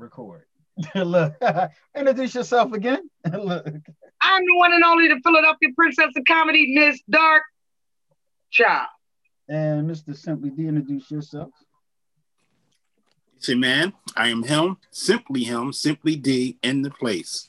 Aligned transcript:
record. 0.00 0.44
Look, 0.94 1.34
introduce 1.96 2.34
yourself 2.34 2.72
again. 2.72 3.08
Look. 3.32 3.66
I'm 4.22 4.44
the 4.44 4.56
one 4.56 4.72
and 4.72 4.84
only 4.84 5.08
the 5.08 5.20
Philadelphia 5.22 5.68
Princess 5.74 6.10
of 6.16 6.24
Comedy, 6.26 6.74
Miss 6.74 7.00
Dark 7.08 7.42
Child. 8.50 8.88
And 9.48 9.90
Mr. 9.90 10.16
Simply 10.16 10.50
D, 10.50 10.66
introduce 10.66 11.10
yourself. 11.10 11.50
Say, 13.38 13.54
man, 13.54 13.94
I 14.16 14.28
am 14.28 14.42
him, 14.42 14.76
simply 14.90 15.42
him, 15.42 15.72
simply 15.72 16.14
D 16.14 16.58
in 16.62 16.82
the 16.82 16.90
place. 16.90 17.48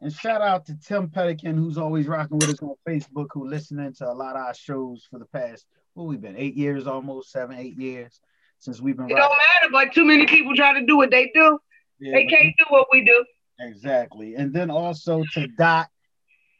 And 0.00 0.12
shout 0.12 0.40
out 0.40 0.66
to 0.66 0.74
Tim 0.74 1.10
Pelican, 1.10 1.56
who's 1.56 1.78
always 1.78 2.06
rocking 2.06 2.38
with 2.38 2.50
us 2.50 2.62
on 2.62 2.74
Facebook, 2.88 3.28
who 3.32 3.48
listening 3.48 3.92
to 3.94 4.10
a 4.10 4.14
lot 4.14 4.36
of 4.36 4.42
our 4.42 4.54
shows 4.54 5.06
for 5.10 5.18
the 5.18 5.26
past, 5.26 5.66
what 5.94 6.04
we've 6.04 6.20
been, 6.20 6.36
eight 6.36 6.56
years 6.56 6.86
almost, 6.86 7.30
seven, 7.30 7.56
eight 7.56 7.76
years 7.76 8.20
since 8.58 8.80
we've 8.80 8.96
been. 8.96 9.06
It 9.06 9.16
don't 9.16 9.30
matter, 9.30 9.70
but 9.70 9.92
too 9.92 10.04
many 10.04 10.26
people 10.26 10.54
try 10.54 10.78
to 10.78 10.86
do 10.86 10.96
what 10.96 11.10
they 11.10 11.30
do. 11.34 11.58
Yeah, 12.02 12.14
they 12.14 12.26
can't 12.26 12.52
do 12.58 12.64
what 12.68 12.88
we 12.92 13.04
do. 13.04 13.24
Exactly. 13.60 14.34
And 14.34 14.52
then 14.52 14.70
also 14.70 15.22
to 15.34 15.46
Dot, 15.46 15.88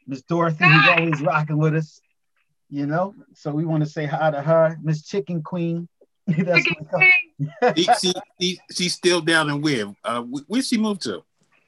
Miss 0.07 0.21
Dorothy, 0.21 0.63
who's 0.63 0.87
always 0.87 1.21
rocking 1.21 1.57
with 1.57 1.75
us. 1.75 1.99
You 2.69 2.87
know, 2.87 3.13
so 3.33 3.51
we 3.51 3.65
want 3.65 3.83
to 3.83 3.89
say 3.89 4.05
hi 4.05 4.31
to 4.31 4.41
her, 4.41 4.77
Miss 4.81 5.03
Chicken 5.03 5.43
Queen. 5.43 5.89
Chicken 6.29 6.87
Queen. 6.89 7.51
she, 7.75 7.83
she, 7.83 8.13
she, 8.39 8.59
she's 8.71 8.93
still 8.93 9.19
down 9.19 9.49
in 9.49 9.61
where? 9.61 9.93
Uh, 10.03 10.21
where 10.21 10.61
she 10.61 10.77
moved 10.77 11.01
to? 11.01 11.23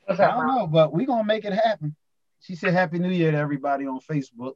I 0.07 0.15
don't 0.15 0.47
know, 0.47 0.67
but 0.67 0.93
we're 0.93 1.05
gonna 1.05 1.25
make 1.25 1.43
it 1.43 1.53
happen. 1.53 1.95
She 2.39 2.55
said 2.55 2.73
Happy 2.73 2.97
New 2.97 3.09
Year 3.09 3.31
to 3.31 3.37
everybody 3.37 3.87
on 3.87 3.99
Facebook. 3.99 4.53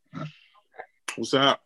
What's 1.18 1.34
up? 1.34 1.62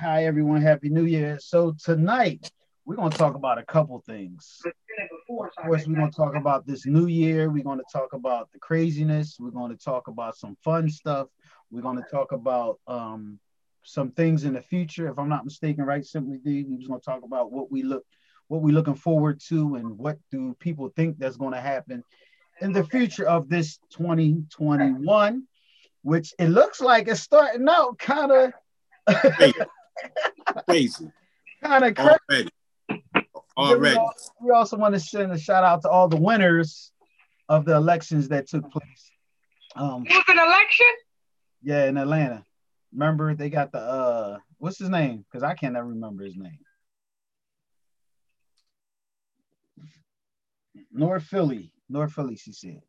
Hi 0.00 0.24
everyone, 0.24 0.62
Happy 0.62 0.88
New 0.88 1.04
Year. 1.04 1.38
So 1.40 1.74
tonight 1.84 2.50
we're 2.88 2.96
gonna 2.96 3.10
talk 3.10 3.34
about 3.34 3.58
a 3.58 3.64
couple 3.64 4.02
things. 4.06 4.62
Of 4.64 5.18
course, 5.26 5.86
we're 5.86 5.94
gonna 5.94 6.10
talk 6.10 6.34
about 6.34 6.66
this 6.66 6.86
new 6.86 7.06
year. 7.06 7.50
We're 7.50 7.62
gonna 7.62 7.82
talk 7.92 8.14
about 8.14 8.50
the 8.50 8.58
craziness. 8.58 9.36
We're 9.38 9.50
gonna 9.50 9.76
talk 9.76 10.08
about 10.08 10.38
some 10.38 10.56
fun 10.64 10.88
stuff. 10.88 11.28
We're 11.70 11.82
gonna 11.82 12.06
talk 12.10 12.32
about 12.32 12.80
um, 12.86 13.38
some 13.82 14.10
things 14.12 14.44
in 14.44 14.54
the 14.54 14.62
future. 14.62 15.06
If 15.06 15.18
I'm 15.18 15.28
not 15.28 15.44
mistaken, 15.44 15.84
right? 15.84 16.02
Simply 16.02 16.38
D, 16.38 16.64
we're 16.66 16.78
just 16.78 16.88
gonna 16.88 17.02
talk 17.02 17.24
about 17.24 17.52
what 17.52 17.70
we 17.70 17.82
look, 17.82 18.06
what 18.46 18.62
we're 18.62 18.74
looking 18.74 18.94
forward 18.94 19.38
to, 19.48 19.74
and 19.74 19.98
what 19.98 20.16
do 20.30 20.56
people 20.58 20.90
think 20.96 21.18
that's 21.18 21.36
gonna 21.36 21.60
happen 21.60 22.02
in 22.62 22.72
the 22.72 22.84
future 22.84 23.28
of 23.28 23.50
this 23.50 23.78
2021, 23.90 25.46
which 26.00 26.32
it 26.38 26.48
looks 26.48 26.80
like 26.80 27.06
it's 27.06 27.20
starting 27.20 27.68
out 27.68 27.98
kind 27.98 28.32
of 28.32 28.52
crazy. 30.66 31.12
kind 31.62 31.84
of 31.84 31.94
crazy. 31.94 32.48
Already. 33.58 33.96
Already. 33.96 34.14
We 34.40 34.52
also 34.52 34.76
want 34.76 34.94
to 34.94 35.00
send 35.00 35.32
a 35.32 35.38
shout 35.38 35.64
out 35.64 35.82
to 35.82 35.88
all 35.88 36.08
the 36.08 36.16
winners 36.16 36.92
of 37.48 37.64
the 37.64 37.74
elections 37.74 38.28
that 38.28 38.46
took 38.46 38.70
place. 38.70 39.10
Um, 39.74 40.04
it 40.06 40.12
was 40.12 40.24
an 40.28 40.38
election? 40.38 40.86
Yeah, 41.62 41.86
in 41.86 41.96
Atlanta. 41.96 42.44
Remember, 42.92 43.34
they 43.34 43.50
got 43.50 43.72
the 43.72 43.80
uh 43.80 44.38
what's 44.58 44.78
his 44.78 44.88
name? 44.88 45.24
Because 45.30 45.42
I 45.42 45.54
can't 45.54 45.76
ever 45.76 45.88
remember 45.88 46.24
his 46.24 46.36
name. 46.36 46.58
North 50.90 51.24
Philly. 51.24 51.72
North 51.88 52.12
Philly, 52.12 52.36
she 52.36 52.52
said. 52.52 52.80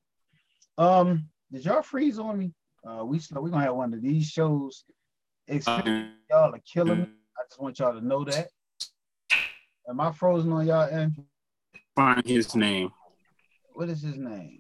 Um, 0.78 1.28
did 1.52 1.66
y'all 1.66 1.82
freeze 1.82 2.20
on 2.20 2.38
me? 2.38 2.54
Uh, 2.88 3.04
we 3.04 3.20
we're 3.32 3.50
gonna 3.50 3.66
have 3.66 3.76
one 3.76 3.94
of 3.94 4.02
these 4.02 4.28
shows. 4.28 4.86
Expect 5.48 5.88
y'all 6.30 6.54
are 6.54 6.60
killing 6.72 7.00
me. 7.00 7.08
I 7.38 7.44
just 7.50 7.60
want 7.60 7.80
y'all 7.80 7.94
to 7.94 8.06
know 8.06 8.24
that. 8.24 8.50
Am 9.90 10.00
I 10.00 10.12
frozen 10.12 10.52
on 10.52 10.68
y'all 10.68 10.88
end? 10.88 11.18
Find 11.96 12.26
his 12.26 12.56
name. 12.56 12.92
What 13.74 13.90
is 13.90 14.04
his 14.04 14.18
name? 14.18 14.60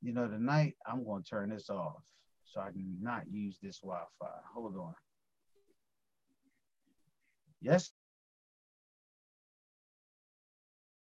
You 0.00 0.12
know, 0.12 0.26
tonight 0.26 0.74
I'm 0.84 1.04
gonna 1.04 1.22
turn 1.22 1.50
this 1.50 1.70
off 1.70 2.02
so 2.44 2.60
I 2.60 2.72
can 2.72 2.98
not 3.00 3.22
use 3.30 3.58
this 3.62 3.78
Wi-Fi. 3.78 4.26
Hold 4.52 4.76
on. 4.76 4.94
Yes, 7.60 7.92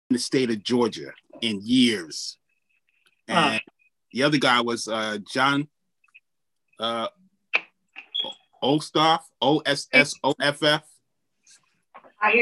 in 0.09 0.13
the 0.13 0.19
state 0.19 0.49
of 0.49 0.63
Georgia 0.63 1.11
in 1.41 1.59
years. 1.61 2.37
And 3.27 3.59
the 4.13 4.23
other 4.23 4.37
guy 4.37 4.61
was 4.61 4.87
uh, 4.87 5.17
John 5.29 5.67
uh, 6.79 7.09
Ossoff, 8.63 9.19
O 9.41 9.59
S 9.59 9.87
S 9.91 10.13
O 10.23 10.33
F 10.39 10.63
F. 10.63 10.86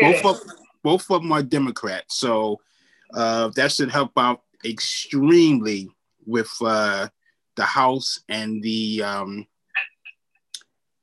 Both 0.02 0.26
of, 0.26 0.52
both 0.84 1.12
of 1.12 1.22
them 1.22 1.32
are 1.32 1.44
Democrats. 1.44 2.18
So 2.18 2.60
uh, 3.14 3.50
that 3.56 3.72
should 3.72 3.92
help 3.92 4.12
out 4.18 4.42
extremely 4.64 5.90
with 6.26 6.52
uh, 6.62 7.08
the 7.56 7.64
House 7.66 8.20
and 8.30 8.62
the 8.62 9.04
um, 9.04 9.48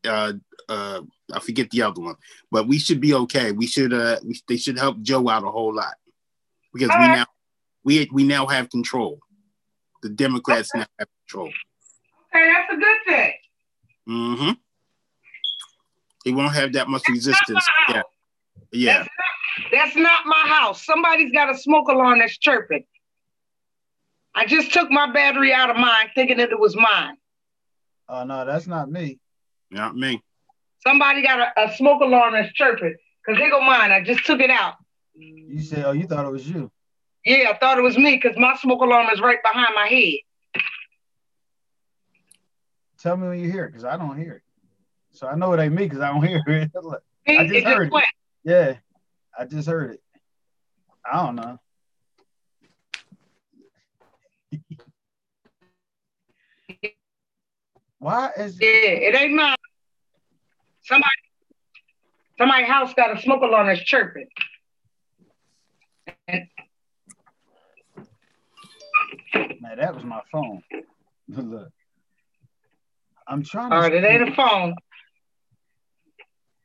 uh, 0.04 0.32
uh, 0.68 1.00
I 1.32 1.40
forget 1.40 1.70
the 1.70 1.82
other 1.82 2.00
one, 2.00 2.16
but 2.50 2.66
we 2.66 2.78
should 2.78 3.00
be 3.00 3.14
okay. 3.14 3.52
We 3.52 3.66
should 3.66 3.92
uh, 3.92 4.18
we, 4.24 4.40
they 4.48 4.56
should 4.56 4.78
help 4.78 5.00
Joe 5.02 5.28
out 5.28 5.44
a 5.44 5.50
whole 5.50 5.74
lot 5.74 5.94
because 6.72 6.88
we 6.88 7.06
now 7.06 7.26
we 7.84 8.08
we 8.12 8.24
now 8.24 8.46
have 8.46 8.70
control. 8.70 9.18
The 10.02 10.08
Democrats 10.08 10.70
okay. 10.74 10.80
now 10.80 10.86
have 10.98 11.08
control. 11.20 11.50
Hey, 12.32 12.50
that's 12.52 12.72
a 12.72 12.76
good 12.76 12.96
thing. 13.06 13.32
Mm-hmm. 14.08 14.50
They 16.24 16.32
won't 16.32 16.54
have 16.54 16.72
that 16.72 16.88
much 16.88 17.02
resistance. 17.08 17.64
Yeah. 17.88 18.02
Yeah. 18.72 18.98
That's 18.98 19.08
not, 19.08 19.70
that's 19.70 19.96
not 19.96 20.26
my 20.26 20.44
house. 20.46 20.84
Somebody's 20.84 21.32
got 21.32 21.50
a 21.50 21.58
smoke 21.58 21.88
alarm 21.88 22.20
that's 22.20 22.38
chirping. 22.38 22.84
I 24.34 24.46
just 24.46 24.72
took 24.72 24.90
my 24.90 25.12
battery 25.12 25.52
out 25.52 25.70
of 25.70 25.76
mine 25.76 26.08
thinking 26.14 26.38
that 26.38 26.50
it 26.50 26.58
was 26.58 26.74
mine. 26.74 27.16
Oh 28.08 28.24
no, 28.24 28.44
that's 28.44 28.66
not 28.66 28.90
me. 28.90 29.18
Not 29.70 29.94
me. 29.94 30.22
Somebody 30.86 31.22
got 31.22 31.38
a, 31.40 31.68
a 31.68 31.76
smoke 31.76 32.00
alarm 32.02 32.32
that's 32.32 32.52
chirping. 32.52 32.96
Cause 33.26 33.36
they 33.38 33.50
go 33.50 33.60
mine. 33.60 33.92
I 33.92 34.02
just 34.02 34.26
took 34.26 34.40
it 34.40 34.50
out. 34.50 34.74
You 35.14 35.60
said, 35.60 35.84
oh, 35.84 35.92
you 35.92 36.06
thought 36.06 36.24
it 36.24 36.32
was 36.32 36.48
you. 36.48 36.70
Yeah, 37.24 37.50
I 37.50 37.58
thought 37.58 37.78
it 37.78 37.82
was 37.82 37.96
me 37.96 38.16
because 38.20 38.36
my 38.36 38.56
smoke 38.56 38.80
alarm 38.80 39.08
is 39.12 39.20
right 39.20 39.38
behind 39.42 39.74
my 39.74 39.86
head. 39.86 40.62
Tell 42.98 43.16
me 43.16 43.28
when 43.28 43.40
you 43.40 43.50
hear 43.50 43.64
it, 43.64 43.70
because 43.70 43.84
I 43.84 43.96
don't 43.96 44.18
hear 44.18 44.34
it. 44.34 44.42
So 45.12 45.28
I 45.28 45.36
know 45.36 45.52
it 45.52 45.60
ain't 45.60 45.74
me 45.74 45.84
because 45.84 46.00
I 46.00 46.08
don't 46.08 46.22
hear 46.26 46.42
it. 46.46 46.70
I 47.28 47.44
just 47.44 47.54
it 47.54 47.64
heard 47.64 47.90
just 47.90 48.02
it. 48.02 48.04
Yeah, 48.44 48.76
I 49.38 49.44
just 49.44 49.69
heard 49.69 49.92
it. 49.92 50.00
I 51.10 51.25
don't 51.25 51.36
know. 51.36 51.58
Why 57.98 58.31
is 58.36 58.58
it? 58.60 58.64
Yeah, 58.64 59.08
it 59.08 59.14
ain't 59.14 59.34
mine. 59.34 59.54
Somebody, 60.82 61.08
somebody 62.38 62.64
house 62.64 62.92
got 62.94 63.16
a 63.16 63.22
smoke 63.22 63.42
alarm 63.42 63.69
that's 63.69 63.81
chirping. 63.81 64.26
Man, 66.28 66.48
that 69.78 69.94
was 69.94 70.02
my 70.04 70.20
phone. 70.32 70.62
Look, 71.28 71.69
I'm 73.28 73.44
trying. 73.44 73.70
To 73.70 73.76
All 73.76 73.82
right, 73.82 73.92
it 73.92 74.04
ain't 74.04 74.28
a 74.28 74.34
phone. 74.34 74.75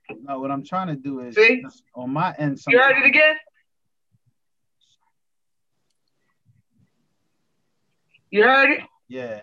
No, 0.10 0.40
what 0.40 0.52
I'm 0.52 0.64
trying 0.64 0.88
to 0.88 0.96
do 0.96 1.20
is 1.22 1.36
See? 1.36 1.64
on 1.96 2.12
my 2.12 2.34
end. 2.38 2.60
You 2.68 2.80
heard 2.80 2.98
it 2.98 3.06
again? 3.06 3.36
You 8.32 8.44
heard 8.44 8.72
it? 8.72 8.80
Yeah. 9.08 9.42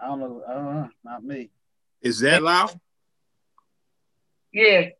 I 0.00 0.06
don't 0.06 0.20
know. 0.20 0.42
I 0.48 0.54
don't 0.54 0.74
know. 0.74 0.88
Not 1.04 1.24
me. 1.24 1.50
Is 2.00 2.20
that 2.20 2.42
loud? 2.42 2.78
Yeah. 4.52 4.90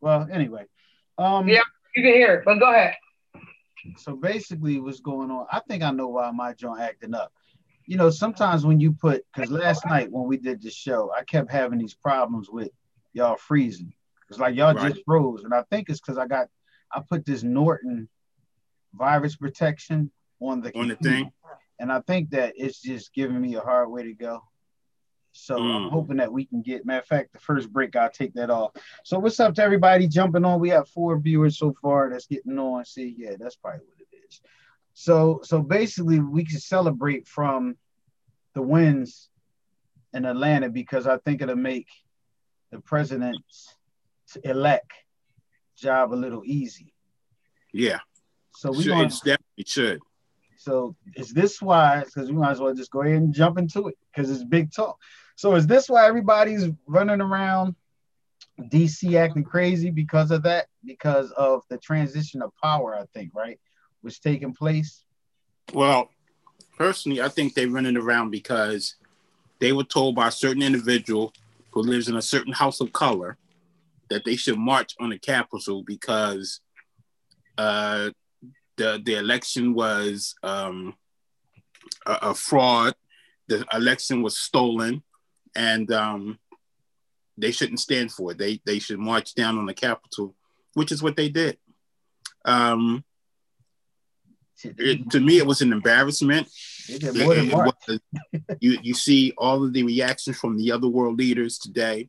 Well, 0.00 0.28
anyway. 0.30 0.64
Um, 1.16 1.48
yeah, 1.48 1.60
you 1.96 2.02
can 2.02 2.12
hear 2.12 2.34
it, 2.36 2.44
but 2.44 2.58
go 2.58 2.72
ahead. 2.72 2.94
So 3.96 4.16
basically, 4.16 4.80
what's 4.80 5.00
going 5.00 5.30
on? 5.30 5.46
I 5.50 5.60
think 5.60 5.82
I 5.82 5.90
know 5.90 6.08
why 6.08 6.30
my 6.30 6.52
joint 6.52 6.80
acting 6.80 7.14
up. 7.14 7.32
You 7.88 7.96
know, 7.96 8.10
sometimes 8.10 8.66
when 8.66 8.78
you 8.78 8.92
put, 8.92 9.24
because 9.34 9.50
last 9.50 9.86
night 9.86 10.12
when 10.12 10.28
we 10.28 10.36
did 10.36 10.62
the 10.62 10.70
show, 10.70 11.10
I 11.16 11.24
kept 11.24 11.50
having 11.50 11.78
these 11.78 11.94
problems 11.94 12.50
with 12.50 12.68
y'all 13.14 13.36
freezing. 13.36 13.94
It's 14.28 14.38
like 14.38 14.54
y'all 14.54 14.74
right. 14.74 14.92
just 14.92 15.04
froze, 15.06 15.42
and 15.44 15.54
I 15.54 15.62
think 15.70 15.88
it's 15.88 15.98
because 15.98 16.18
I 16.18 16.26
got, 16.26 16.48
I 16.92 17.00
put 17.00 17.24
this 17.24 17.42
Norton 17.42 18.08
virus 18.92 19.36
protection 19.36 20.10
on 20.38 20.60
the 20.60 20.76
on 20.78 20.88
the 20.88 20.96
thing, 20.96 21.32
and 21.80 21.90
I 21.90 22.02
think 22.02 22.28
that 22.30 22.52
it's 22.56 22.78
just 22.78 23.14
giving 23.14 23.40
me 23.40 23.54
a 23.54 23.60
hard 23.60 23.90
way 23.90 24.02
to 24.02 24.12
go. 24.12 24.42
So 25.32 25.56
mm. 25.56 25.74
I'm 25.74 25.88
hoping 25.88 26.18
that 26.18 26.30
we 26.30 26.44
can 26.44 26.60
get. 26.60 26.84
Matter 26.84 27.00
of 27.00 27.06
fact, 27.06 27.32
the 27.32 27.38
first 27.38 27.72
break, 27.72 27.96
I'll 27.96 28.10
take 28.10 28.34
that 28.34 28.50
off. 28.50 28.72
So 29.02 29.18
what's 29.18 29.40
up 29.40 29.54
to 29.54 29.62
everybody 29.62 30.08
jumping 30.08 30.44
on? 30.44 30.60
We 30.60 30.68
have 30.70 30.88
four 30.88 31.18
viewers 31.18 31.58
so 31.58 31.74
far 31.80 32.10
that's 32.10 32.26
getting 32.26 32.58
on. 32.58 32.84
See, 32.84 33.14
yeah, 33.16 33.36
that's 33.38 33.56
probably 33.56 33.80
what 33.86 33.98
it 33.98 34.16
is. 34.28 34.42
So 35.00 35.42
so 35.44 35.62
basically, 35.62 36.18
we 36.18 36.44
can 36.44 36.58
celebrate 36.58 37.28
from 37.28 37.76
the 38.52 38.62
wins 38.62 39.28
in 40.12 40.24
Atlanta 40.24 40.70
because 40.70 41.06
I 41.06 41.18
think 41.18 41.40
it'll 41.40 41.54
make 41.54 41.86
the 42.72 42.80
president's 42.80 43.76
elect 44.42 44.90
job 45.76 46.12
a 46.12 46.16
little 46.16 46.42
easy. 46.44 46.92
Yeah. 47.72 48.00
So 48.56 48.72
we 48.72 48.82
should, 48.82 48.98
it's 48.98 49.20
definitely 49.20 49.66
should. 49.68 50.00
So 50.56 50.96
is 51.14 51.32
this 51.32 51.62
why? 51.62 52.02
Because 52.04 52.28
we 52.28 52.36
might 52.36 52.50
as 52.50 52.58
well 52.58 52.74
just 52.74 52.90
go 52.90 53.02
ahead 53.02 53.18
and 53.18 53.32
jump 53.32 53.56
into 53.56 53.86
it 53.86 53.96
because 54.12 54.28
it's 54.28 54.42
big 54.42 54.72
talk. 54.72 54.98
So 55.36 55.54
is 55.54 55.68
this 55.68 55.88
why 55.88 56.08
everybody's 56.08 56.70
running 56.88 57.20
around 57.20 57.76
DC 58.60 59.14
acting 59.14 59.44
crazy 59.44 59.90
because 59.90 60.32
of 60.32 60.42
that? 60.42 60.66
Because 60.84 61.30
of 61.30 61.62
the 61.70 61.78
transition 61.78 62.42
of 62.42 62.50
power, 62.60 62.96
I 62.96 63.04
think, 63.14 63.30
right? 63.32 63.60
Was 64.02 64.18
taking 64.18 64.54
place. 64.54 65.02
Well, 65.72 66.10
personally, 66.76 67.20
I 67.20 67.28
think 67.28 67.54
they're 67.54 67.68
running 67.68 67.96
around 67.96 68.30
because 68.30 68.94
they 69.58 69.72
were 69.72 69.84
told 69.84 70.14
by 70.14 70.28
a 70.28 70.32
certain 70.32 70.62
individual 70.62 71.32
who 71.72 71.82
lives 71.82 72.08
in 72.08 72.16
a 72.16 72.22
certain 72.22 72.52
house 72.52 72.80
of 72.80 72.92
color 72.92 73.36
that 74.08 74.24
they 74.24 74.36
should 74.36 74.58
march 74.58 74.94
on 75.00 75.10
the 75.10 75.18
Capitol 75.18 75.82
because 75.82 76.60
uh, 77.58 78.10
the 78.76 79.02
the 79.04 79.14
election 79.14 79.74
was 79.74 80.34
um, 80.42 80.94
a, 82.06 82.12
a, 82.22 82.34
fraud. 82.34 82.94
The 83.48 83.66
election 83.72 84.22
was 84.22 84.38
stolen, 84.38 85.02
and 85.54 85.90
um, 85.92 86.38
they 87.36 87.50
shouldn't 87.50 87.80
stand 87.80 88.12
for 88.12 88.32
it. 88.32 88.38
They 88.38 88.60
they 88.64 88.78
should 88.78 88.98
march 88.98 89.34
down 89.34 89.58
on 89.58 89.66
the 89.66 89.74
Capitol, 89.74 90.34
which 90.74 90.92
is 90.92 91.02
what 91.02 91.16
they 91.16 91.28
did. 91.28 91.58
Um, 92.44 93.04
it, 94.64 95.10
to 95.10 95.20
me, 95.20 95.38
it 95.38 95.46
was 95.46 95.60
an 95.60 95.72
embarrassment. 95.72 96.48
It, 96.88 97.04
it 97.04 97.54
was, 97.54 98.00
you 98.60 98.78
you 98.82 98.94
see 98.94 99.32
all 99.36 99.64
of 99.64 99.72
the 99.72 99.82
reactions 99.82 100.38
from 100.38 100.56
the 100.56 100.72
other 100.72 100.88
world 100.88 101.18
leaders 101.18 101.58
today, 101.58 102.08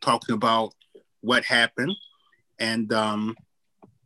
talking 0.00 0.34
about 0.34 0.74
what 1.20 1.44
happened, 1.44 1.96
and 2.58 2.92
um, 2.92 3.36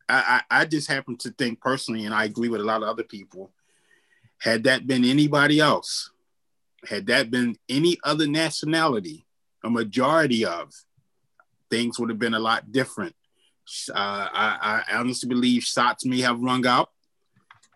I, 0.09 0.43
I, 0.51 0.61
I 0.63 0.65
just 0.65 0.89
happen 0.89 1.17
to 1.19 1.31
think 1.31 1.61
personally, 1.61 2.05
and 2.05 2.15
I 2.15 2.25
agree 2.25 2.49
with 2.49 2.61
a 2.61 2.65
lot 2.65 2.83
of 2.83 2.89
other 2.89 3.03
people. 3.05 3.51
Had 4.39 4.65
that 4.65 4.87
been 4.87 5.05
anybody 5.05 5.61
else, 5.61 6.11
had 6.89 7.07
that 7.07 7.31
been 7.31 7.57
any 7.69 7.99
other 8.05 8.27
nationality, 8.27 9.27
a 9.65 9.71
majority 9.71 10.45
of 10.45 10.73
things 11.71 11.99
would 11.99 12.11
have 12.11 12.19
been 12.19 12.35
a 12.35 12.41
lot 12.41 12.73
different. 12.73 13.15
Uh, 13.89 14.29
I, 14.33 14.83
I 14.89 14.97
honestly 14.97 15.29
believe 15.29 15.63
shots 15.63 16.05
may 16.05 16.21
have 16.21 16.41
rung 16.41 16.67
out 16.67 16.91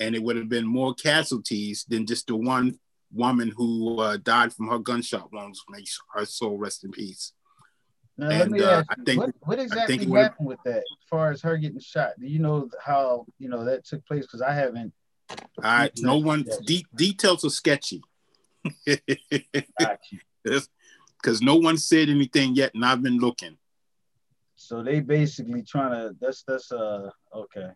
and 0.00 0.14
it 0.14 0.22
would 0.22 0.36
have 0.36 0.48
been 0.48 0.66
more 0.66 0.94
casualties 0.94 1.84
than 1.88 2.06
just 2.06 2.26
the 2.26 2.36
one 2.36 2.78
woman 3.12 3.52
who 3.56 3.98
uh, 3.98 4.16
died 4.18 4.52
from 4.52 4.68
her 4.68 4.78
gunshot 4.78 5.32
wounds. 5.32 5.62
May 5.68 5.84
her 6.14 6.24
soul 6.24 6.58
rest 6.58 6.84
in 6.84 6.90
peace. 6.90 7.32
Now, 8.18 8.30
and, 8.30 8.38
let 8.38 8.50
me 8.50 8.60
uh, 8.60 8.78
ask 8.78 8.86
you, 8.96 9.04
think, 9.04 9.20
what, 9.20 9.34
what, 9.40 9.58
exactly 9.58 10.06
happened 10.06 10.48
with 10.48 10.58
that, 10.64 10.78
as 10.78 11.08
far 11.10 11.30
as 11.30 11.42
her 11.42 11.56
getting 11.58 11.80
shot? 11.80 12.12
Do 12.18 12.26
you 12.26 12.38
know 12.38 12.68
how 12.82 13.26
you 13.38 13.48
know 13.48 13.64
that 13.64 13.84
took 13.84 14.06
place? 14.06 14.22
Because 14.22 14.40
I 14.40 14.52
haven't. 14.52 14.92
I 15.62 15.90
no 15.98 16.16
one 16.16 16.46
de- 16.64 16.86
details 16.94 17.44
are 17.44 17.50
sketchy. 17.50 18.02
Because 21.22 21.40
no 21.42 21.56
one 21.56 21.76
said 21.76 22.08
anything 22.08 22.54
yet, 22.54 22.72
and 22.74 22.84
I've 22.84 23.02
been 23.02 23.18
looking. 23.18 23.56
So 24.54 24.82
they 24.82 25.00
basically 25.00 25.62
trying 25.62 25.90
to. 25.90 26.16
That's 26.20 26.44
that's 26.46 26.70
uh 26.70 27.10
okay. 27.34 27.70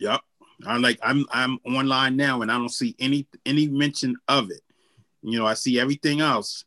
Yep. 0.00 0.20
I'm 0.66 0.82
like 0.82 0.98
I'm 1.02 1.26
I'm 1.30 1.58
online 1.64 2.16
now 2.16 2.42
and 2.42 2.50
I 2.50 2.56
don't 2.56 2.68
see 2.68 2.94
any 2.98 3.26
any 3.46 3.68
mention 3.68 4.16
of 4.28 4.50
it. 4.50 4.60
You 5.22 5.38
know, 5.38 5.46
I 5.46 5.54
see 5.54 5.78
everything 5.78 6.20
else, 6.20 6.64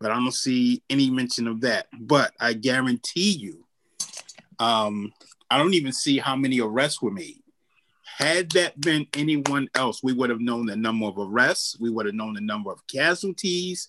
but 0.00 0.10
I 0.10 0.14
don't 0.14 0.34
see 0.34 0.82
any 0.90 1.10
mention 1.10 1.46
of 1.46 1.60
that. 1.62 1.86
But 1.98 2.32
I 2.40 2.52
guarantee 2.52 3.32
you, 3.32 3.64
um, 4.58 5.12
I 5.50 5.58
don't 5.58 5.74
even 5.74 5.92
see 5.92 6.18
how 6.18 6.36
many 6.36 6.60
arrests 6.60 7.00
were 7.00 7.10
made. 7.10 7.38
Had 8.04 8.50
that 8.52 8.80
been 8.80 9.06
anyone 9.14 9.68
else, 9.74 10.02
we 10.02 10.12
would 10.12 10.30
have 10.30 10.40
known 10.40 10.66
the 10.66 10.76
number 10.76 11.06
of 11.06 11.18
arrests, 11.18 11.78
we 11.80 11.90
would 11.90 12.06
have 12.06 12.14
known 12.14 12.34
the 12.34 12.40
number 12.40 12.70
of 12.70 12.86
casualties, 12.86 13.88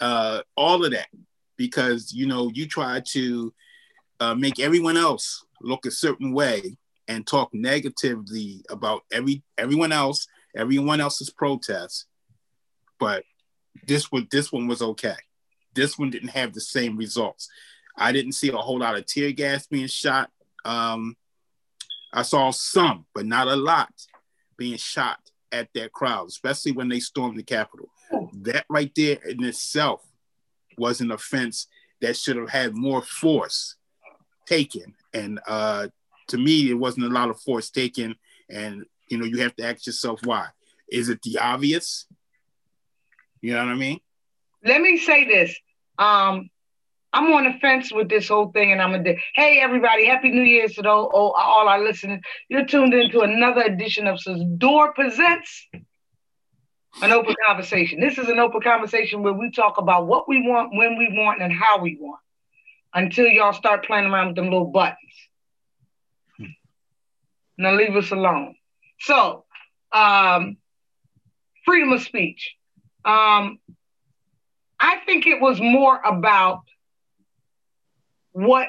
uh, 0.00 0.40
all 0.56 0.84
of 0.84 0.92
that. 0.92 1.08
Because 1.56 2.12
you 2.12 2.26
know, 2.26 2.50
you 2.54 2.66
try 2.66 3.00
to 3.12 3.52
uh, 4.20 4.34
make 4.34 4.60
everyone 4.60 4.96
else 4.96 5.44
look 5.60 5.86
a 5.86 5.90
certain 5.90 6.32
way 6.32 6.76
and 7.08 7.26
talk 7.26 7.50
negatively 7.52 8.64
about 8.68 9.02
every 9.12 9.42
everyone 9.58 9.92
else, 9.92 10.26
everyone 10.56 11.00
else's 11.00 11.30
protests. 11.30 12.06
But 12.98 13.24
this 13.86 14.10
one, 14.10 14.26
this 14.30 14.52
one 14.52 14.66
was 14.66 14.82
okay. 14.82 15.16
This 15.74 15.98
one 15.98 16.10
didn't 16.10 16.30
have 16.30 16.52
the 16.52 16.60
same 16.60 16.96
results. 16.96 17.48
I 17.96 18.12
didn't 18.12 18.32
see 18.32 18.48
a 18.48 18.56
whole 18.56 18.78
lot 18.78 18.96
of 18.96 19.06
tear 19.06 19.32
gas 19.32 19.66
being 19.66 19.86
shot. 19.86 20.30
Um, 20.64 21.16
I 22.12 22.22
saw 22.22 22.50
some, 22.50 23.06
but 23.14 23.26
not 23.26 23.48
a 23.48 23.56
lot, 23.56 23.92
being 24.56 24.78
shot 24.78 25.18
at 25.52 25.68
that 25.74 25.92
crowd, 25.92 26.28
especially 26.28 26.72
when 26.72 26.88
they 26.88 27.00
stormed 27.00 27.38
the 27.38 27.42
Capitol. 27.42 27.88
That 28.42 28.64
right 28.68 28.90
there 28.96 29.18
in 29.28 29.44
itself 29.44 30.02
was 30.78 31.00
an 31.00 31.10
offense 31.10 31.68
that 32.00 32.16
should 32.16 32.36
have 32.36 32.50
had 32.50 32.74
more 32.74 33.02
force 33.02 33.76
taken. 34.46 34.94
And 35.12 35.40
uh, 35.46 35.88
to 36.28 36.38
me, 36.38 36.70
it 36.70 36.74
wasn't 36.74 37.06
a 37.06 37.10
lot 37.10 37.30
of 37.30 37.40
force 37.40 37.70
taken. 37.70 38.16
And, 38.48 38.84
you 39.08 39.18
know, 39.18 39.24
you 39.24 39.38
have 39.38 39.54
to 39.56 39.64
ask 39.64 39.86
yourself 39.86 40.20
why. 40.24 40.48
Is 40.90 41.08
it 41.08 41.22
the 41.22 41.38
obvious? 41.38 42.06
You 43.40 43.54
know 43.54 43.64
what 43.64 43.72
I 43.72 43.76
mean? 43.76 44.00
Let 44.64 44.80
me 44.80 44.98
say 44.98 45.26
this. 45.26 45.56
Um, 45.98 46.50
I'm 47.12 47.32
on 47.32 47.44
the 47.44 47.58
fence 47.60 47.92
with 47.92 48.08
this 48.08 48.28
whole 48.28 48.50
thing, 48.50 48.72
and 48.72 48.82
I'm 48.82 48.94
a 48.94 49.02
day. 49.02 49.20
Hey, 49.34 49.60
everybody, 49.60 50.06
Happy 50.06 50.30
New 50.30 50.42
Year 50.42 50.68
to 50.68 50.88
all, 50.88 51.06
all, 51.06 51.32
all 51.32 51.68
our 51.68 51.82
listeners. 51.82 52.20
You're 52.48 52.66
tuned 52.66 52.92
into 52.92 53.20
another 53.20 53.62
edition 53.62 54.06
of 54.06 54.20
Door 54.58 54.92
Presents 54.94 55.68
an 57.02 57.12
open 57.12 57.34
conversation. 57.46 58.00
This 58.00 58.18
is 58.18 58.28
an 58.28 58.38
open 58.38 58.60
conversation 58.60 59.22
where 59.22 59.32
we 59.32 59.50
talk 59.50 59.78
about 59.78 60.06
what 60.06 60.28
we 60.28 60.48
want, 60.48 60.70
when 60.74 60.96
we 60.96 61.08
want, 61.12 61.42
and 61.42 61.52
how 61.52 61.78
we 61.78 61.98
want 62.00 62.20
until 62.94 63.26
y'all 63.26 63.52
start 63.52 63.84
playing 63.84 64.06
around 64.06 64.28
with 64.28 64.36
them 64.36 64.46
little 64.46 64.66
buttons. 64.66 64.96
Now 67.58 67.74
leave 67.74 67.96
us 67.96 68.10
alone. 68.10 68.54
So, 69.00 69.44
um, 69.92 70.56
freedom 71.64 71.92
of 71.92 72.02
speech. 72.02 72.54
Um, 73.04 73.58
I 74.78 74.98
think 75.06 75.26
it 75.26 75.40
was 75.40 75.60
more 75.60 76.00
about 76.04 76.62
what 78.32 78.68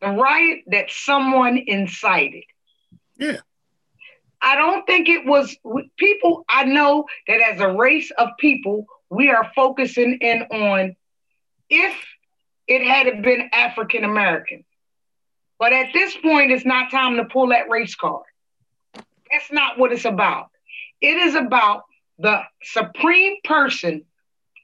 the 0.00 0.08
riot 0.08 0.60
that 0.68 0.90
someone 0.90 1.58
incited. 1.66 2.44
Yeah. 3.16 3.38
I 4.40 4.54
don't 4.54 4.86
think 4.86 5.08
it 5.08 5.26
was 5.26 5.56
people. 5.98 6.44
I 6.48 6.64
know 6.64 7.06
that 7.26 7.40
as 7.40 7.60
a 7.60 7.72
race 7.72 8.12
of 8.16 8.28
people, 8.38 8.86
we 9.10 9.30
are 9.30 9.50
focusing 9.56 10.18
in 10.20 10.42
on 10.42 10.94
if 11.68 11.96
it 12.68 12.82
had 12.82 13.22
been 13.22 13.50
African 13.52 14.04
American. 14.04 14.64
But 15.58 15.72
at 15.72 15.92
this 15.92 16.16
point, 16.16 16.52
it's 16.52 16.64
not 16.64 16.90
time 16.90 17.16
to 17.16 17.24
pull 17.24 17.48
that 17.48 17.68
race 17.68 17.94
card. 17.94 18.24
That's 18.94 19.50
not 19.50 19.78
what 19.78 19.92
it's 19.92 20.04
about. 20.04 20.50
It 21.00 21.16
is 21.16 21.34
about 21.34 21.84
the 22.18 22.42
supreme 22.62 23.36
person 23.44 24.04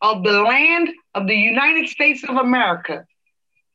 of 0.00 0.24
the 0.24 0.42
land 0.42 0.90
of 1.14 1.26
the 1.26 1.36
United 1.36 1.88
States 1.88 2.24
of 2.24 2.36
America, 2.36 3.06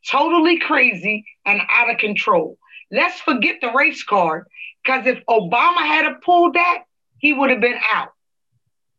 totally 0.10 0.60
crazy 0.60 1.26
and 1.46 1.62
out 1.70 1.90
of 1.90 1.98
control. 1.98 2.58
Let's 2.92 3.20
forget 3.22 3.58
the 3.62 3.72
race 3.72 4.04
card, 4.04 4.48
because 4.84 5.06
if 5.06 5.24
Obama 5.28 5.78
had 5.78 6.22
pulled 6.22 6.56
that, 6.56 6.84
he 7.18 7.34
would 7.34 7.50
have 7.50 7.62
been 7.62 7.80
out. 7.92 8.14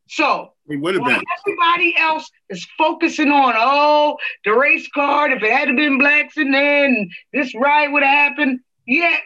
So 0.08 0.49
he 0.70 0.76
would 0.76 0.94
have 0.94 1.04
been. 1.04 1.22
Everybody 1.40 1.96
else 1.98 2.30
is 2.48 2.66
focusing 2.78 3.30
on, 3.30 3.54
oh, 3.56 4.16
the 4.44 4.52
race 4.52 4.88
card. 4.94 5.32
If 5.32 5.42
it 5.42 5.52
had 5.52 5.74
been 5.76 5.98
blacks 5.98 6.36
in 6.36 6.52
there 6.52 6.84
and 6.84 7.10
this 7.32 7.54
riot 7.54 7.92
would 7.92 8.02
have 8.02 8.32
happened, 8.32 8.60
yeah, 8.86 9.16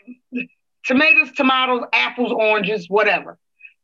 tomatoes, 0.84 1.32
tomatoes, 1.36 1.82
apples, 1.92 2.32
oranges, 2.32 2.88
whatever. 2.88 3.38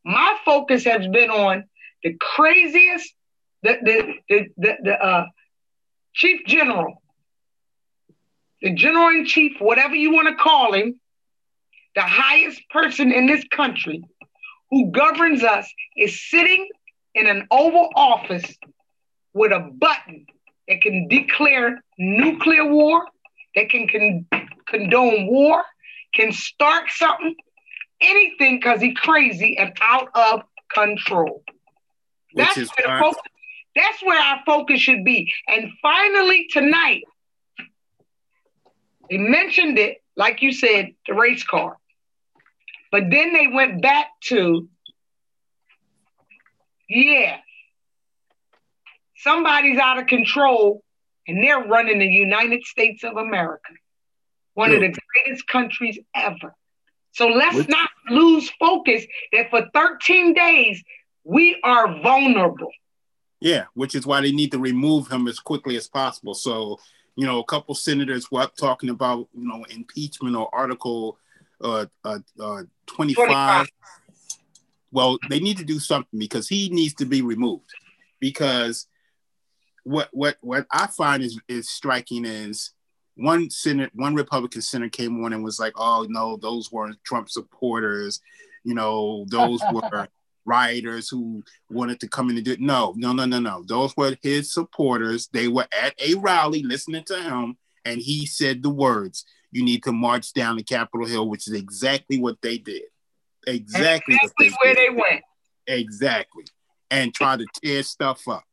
My 0.04 0.36
focus 0.44 0.84
has 0.84 1.06
been 1.08 1.30
on 1.30 1.64
the 2.02 2.16
craziest, 2.18 3.14
the 3.62 3.78
the 3.82 4.14
the 4.28 4.46
the, 4.56 4.76
the 4.82 5.04
uh, 5.04 5.26
chief 6.14 6.46
general, 6.46 7.02
the 8.62 8.74
general 8.74 9.08
in 9.08 9.26
chief, 9.26 9.60
whatever 9.60 9.94
you 9.94 10.12
want 10.12 10.28
to 10.28 10.34
call 10.34 10.72
him, 10.72 10.98
the 11.94 12.02
highest 12.02 12.62
person 12.70 13.12
in 13.12 13.26
this 13.26 13.44
country 13.50 14.02
who 14.70 14.90
governs 14.90 15.42
us 15.42 15.70
is 15.96 16.28
sitting 16.30 16.68
in 17.14 17.26
an 17.26 17.46
Oval 17.50 17.90
Office 17.94 18.44
with 19.32 19.52
a 19.52 19.60
button 19.60 20.26
that 20.68 20.80
can 20.80 21.08
declare 21.08 21.82
nuclear 21.98 22.66
war, 22.66 23.06
that 23.54 23.70
can 23.70 23.88
con- 23.88 24.26
condone 24.66 25.26
war, 25.26 25.62
can 26.14 26.32
start 26.32 26.84
something, 26.90 27.34
anything, 28.00 28.58
because 28.58 28.80
he's 28.80 28.96
crazy 28.96 29.58
and 29.58 29.72
out 29.82 30.08
of 30.14 30.42
control. 30.72 31.42
That's 32.34 32.56
where, 32.56 32.66
the 32.76 33.04
focus, 33.04 33.22
that's 33.74 34.02
where 34.02 34.20
our 34.20 34.40
focus 34.46 34.80
should 34.80 35.04
be. 35.04 35.32
And 35.48 35.70
finally, 35.82 36.46
tonight, 36.50 37.02
they 39.08 39.18
mentioned 39.18 39.78
it 39.78 40.00
like 40.20 40.42
you 40.42 40.52
said, 40.52 40.92
the 41.06 41.14
race 41.14 41.42
car. 41.42 41.78
But 42.92 43.04
then 43.10 43.32
they 43.32 43.46
went 43.46 43.80
back 43.80 44.08
to, 44.24 44.68
yeah, 46.90 47.36
somebody's 49.16 49.78
out 49.78 49.98
of 49.98 50.08
control 50.08 50.82
and 51.28 51.42
they're 51.42 51.62
running 51.62 52.00
the 52.00 52.06
United 52.06 52.64
States 52.64 53.04
of 53.04 53.16
America, 53.16 53.72
one 54.54 54.72
of 54.72 54.80
the 54.80 54.92
greatest 55.14 55.46
countries 55.46 55.98
ever. 56.14 56.54
So 57.12 57.28
let's 57.28 57.56
Which, 57.56 57.68
not 57.68 57.90
lose 58.08 58.50
focus 58.58 59.04
that 59.32 59.50
for 59.50 59.68
13 59.72 60.34
days 60.34 60.82
we 61.22 61.60
are 61.62 62.00
vulnerable. 62.02 62.72
Yeah, 63.38 63.66
which 63.74 63.94
is 63.94 64.04
why 64.04 64.20
they 64.20 64.32
need 64.32 64.50
to 64.50 64.58
remove 64.58 65.08
him 65.08 65.28
as 65.28 65.38
quickly 65.38 65.76
as 65.76 65.86
possible. 65.86 66.34
So, 66.34 66.80
you 67.14 67.24
know, 67.24 67.38
a 67.38 67.44
couple 67.44 67.74
senators 67.76 68.30
were 68.32 68.48
talking 68.58 68.90
about, 68.90 69.28
you 69.32 69.46
know, 69.46 69.64
impeachment 69.70 70.34
or 70.34 70.52
article 70.52 71.18
uh, 71.62 71.86
uh, 72.04 72.18
uh 72.40 72.62
25. 72.86 73.26
25. 73.26 73.66
Well, 74.92 75.18
they 75.28 75.40
need 75.40 75.58
to 75.58 75.64
do 75.64 75.78
something 75.78 76.18
because 76.18 76.48
he 76.48 76.68
needs 76.68 76.94
to 76.94 77.04
be 77.04 77.22
removed. 77.22 77.70
Because 78.18 78.86
what 79.84 80.08
what 80.12 80.36
what 80.40 80.66
I 80.70 80.86
find 80.86 81.22
is 81.22 81.38
is 81.48 81.68
striking 81.68 82.24
is 82.24 82.72
one 83.16 83.50
senate 83.50 83.90
one 83.94 84.14
Republican 84.14 84.62
senator 84.62 84.90
came 84.90 85.22
on 85.24 85.32
and 85.32 85.44
was 85.44 85.58
like, 85.58 85.72
"Oh 85.76 86.06
no, 86.08 86.36
those 86.36 86.72
weren't 86.72 87.02
Trump 87.04 87.30
supporters. 87.30 88.20
You 88.64 88.74
know, 88.74 89.26
those 89.28 89.60
were 89.72 90.08
rioters 90.44 91.08
who 91.08 91.42
wanted 91.68 92.00
to 92.00 92.08
come 92.08 92.30
in 92.30 92.36
and 92.36 92.44
do 92.44 92.52
it." 92.52 92.60
No, 92.60 92.94
no, 92.96 93.12
no, 93.12 93.24
no, 93.26 93.40
no. 93.40 93.64
Those 93.66 93.96
were 93.96 94.16
his 94.22 94.52
supporters. 94.52 95.28
They 95.32 95.48
were 95.48 95.66
at 95.80 95.94
a 96.00 96.14
rally 96.14 96.62
listening 96.62 97.04
to 97.04 97.22
him, 97.22 97.56
and 97.84 98.00
he 98.00 98.26
said 98.26 98.62
the 98.62 98.70
words, 98.70 99.24
"You 99.50 99.64
need 99.64 99.82
to 99.84 99.92
march 99.92 100.32
down 100.32 100.56
to 100.56 100.62
Capitol 100.62 101.06
Hill," 101.06 101.28
which 101.28 101.46
is 101.46 101.54
exactly 101.54 102.18
what 102.18 102.40
they 102.42 102.58
did. 102.58 102.84
Exactly, 103.46 104.16
exactly 104.16 104.48
they 104.48 104.54
where 104.62 104.74
did. 104.74 104.76
they 104.76 104.94
went. 104.94 105.22
Exactly, 105.66 106.44
and 106.90 107.14
try 107.14 107.36
to 107.36 107.46
tear 107.62 107.82
stuff 107.82 108.26
up. 108.28 108.44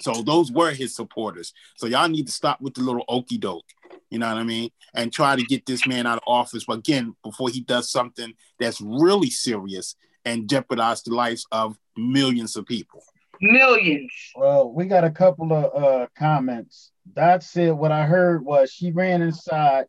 So 0.00 0.22
those 0.22 0.50
were 0.50 0.72
his 0.72 0.94
supporters. 0.94 1.52
So 1.76 1.86
y'all 1.86 2.08
need 2.08 2.26
to 2.26 2.32
stop 2.32 2.60
with 2.60 2.74
the 2.74 2.82
little 2.82 3.04
okey 3.08 3.38
doke. 3.38 3.66
You 4.10 4.18
know 4.18 4.28
what 4.28 4.38
I 4.38 4.42
mean? 4.42 4.70
And 4.94 5.12
try 5.12 5.36
to 5.36 5.42
get 5.42 5.64
this 5.66 5.86
man 5.86 6.06
out 6.06 6.18
of 6.18 6.24
office. 6.26 6.64
But 6.66 6.78
again, 6.78 7.14
before 7.22 7.50
he 7.50 7.60
does 7.60 7.90
something 7.90 8.34
that's 8.58 8.80
really 8.80 9.30
serious 9.30 9.94
and 10.24 10.48
jeopardize 10.48 11.02
the 11.02 11.14
lives 11.14 11.46
of 11.52 11.76
millions 11.96 12.56
of 12.56 12.66
people. 12.66 13.02
Millions. 13.40 14.12
Well, 14.36 14.72
we 14.72 14.86
got 14.86 15.04
a 15.04 15.10
couple 15.10 15.52
of 15.52 15.82
uh, 15.82 16.06
comments. 16.16 16.92
That 17.14 17.42
said, 17.42 17.72
what 17.72 17.92
I 17.92 18.04
heard 18.04 18.44
was 18.44 18.70
she 18.70 18.92
ran 18.92 19.22
inside 19.22 19.86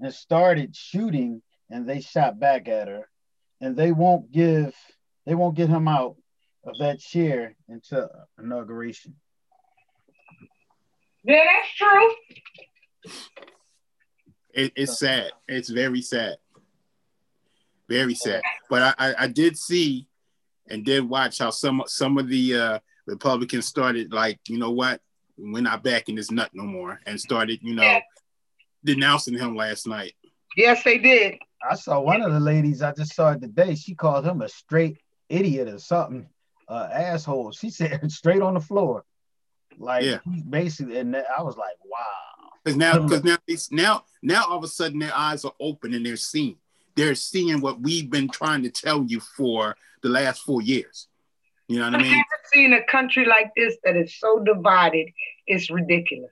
and 0.00 0.12
started 0.12 0.74
shooting, 0.74 1.42
and 1.70 1.88
they 1.88 2.00
shot 2.00 2.38
back 2.38 2.68
at 2.68 2.88
her, 2.88 3.08
and 3.60 3.76
they 3.76 3.92
won't 3.92 4.30
give 4.30 4.74
they 5.24 5.34
won't 5.34 5.56
get 5.56 5.68
him 5.68 5.88
out 5.88 6.16
of 6.64 6.78
that 6.78 7.00
chair 7.00 7.56
until 7.68 8.08
inauguration. 8.38 9.14
Yeah, 11.24 11.42
that's 11.44 11.74
true. 11.74 13.14
It, 14.54 14.72
it's 14.76 14.98
sad. 14.98 15.32
It's 15.48 15.68
very 15.68 16.00
sad. 16.00 16.36
Very 17.88 18.14
sad. 18.14 18.42
But 18.70 18.82
I, 18.82 18.94
I, 18.98 19.14
I, 19.20 19.26
did 19.26 19.56
see 19.56 20.08
and 20.68 20.84
did 20.84 21.08
watch 21.08 21.38
how 21.38 21.50
some 21.50 21.82
some 21.86 22.18
of 22.18 22.28
the 22.28 22.54
uh, 22.54 22.78
Republicans 23.06 23.66
started 23.66 24.12
like, 24.12 24.40
you 24.48 24.58
know 24.58 24.70
what, 24.70 25.00
we're 25.36 25.62
not 25.62 25.82
backing 25.82 26.14
this 26.16 26.30
nut 26.30 26.50
no 26.54 26.64
more, 26.64 27.00
and 27.06 27.20
started, 27.20 27.60
you 27.62 27.74
know, 27.74 27.82
yeah. 27.82 28.00
denouncing 28.84 29.38
him 29.38 29.54
last 29.54 29.86
night. 29.86 30.14
Yes, 30.56 30.82
they 30.82 30.98
did. 30.98 31.38
I 31.62 31.74
saw 31.74 32.00
one 32.00 32.22
of 32.22 32.32
the 32.32 32.40
ladies 32.40 32.82
I 32.82 32.92
just 32.92 33.14
saw 33.14 33.34
today. 33.34 33.74
She 33.74 33.94
called 33.94 34.26
him 34.26 34.42
a 34.42 34.48
straight 34.48 34.98
idiot 35.28 35.68
or 35.68 35.78
something, 35.78 36.28
uh, 36.68 36.88
asshole. 36.92 37.52
She 37.52 37.70
said 37.70 38.10
straight 38.10 38.42
on 38.42 38.54
the 38.54 38.60
floor. 38.60 39.04
Like 39.78 40.04
yeah. 40.04 40.18
basically, 40.48 40.98
and 40.98 41.14
I 41.16 41.42
was 41.42 41.56
like, 41.56 41.76
wow. 41.84 42.50
Because 42.64 42.76
now, 42.76 42.98
because 42.98 43.24
now, 43.24 43.36
now, 43.70 44.04
now, 44.22 44.44
all 44.48 44.58
of 44.58 44.64
a 44.64 44.68
sudden, 44.68 44.98
their 44.98 45.14
eyes 45.14 45.44
are 45.44 45.52
open 45.60 45.94
and 45.94 46.04
they're 46.04 46.16
seeing. 46.16 46.56
They're 46.96 47.14
seeing 47.14 47.60
what 47.60 47.80
we've 47.80 48.10
been 48.10 48.28
trying 48.28 48.62
to 48.62 48.70
tell 48.70 49.04
you 49.04 49.20
for 49.20 49.76
the 50.02 50.08
last 50.08 50.42
four 50.42 50.62
years. 50.62 51.08
You 51.68 51.78
know 51.78 51.84
what 51.84 51.94
I've 51.94 52.00
I 52.00 52.02
mean? 52.04 52.12
Never 52.12 52.24
seen 52.52 52.72
a 52.72 52.84
country 52.84 53.26
like 53.26 53.52
this 53.56 53.76
that 53.84 53.96
is 53.96 54.18
so 54.18 54.42
divided. 54.42 55.08
It's 55.46 55.70
ridiculous. 55.70 56.30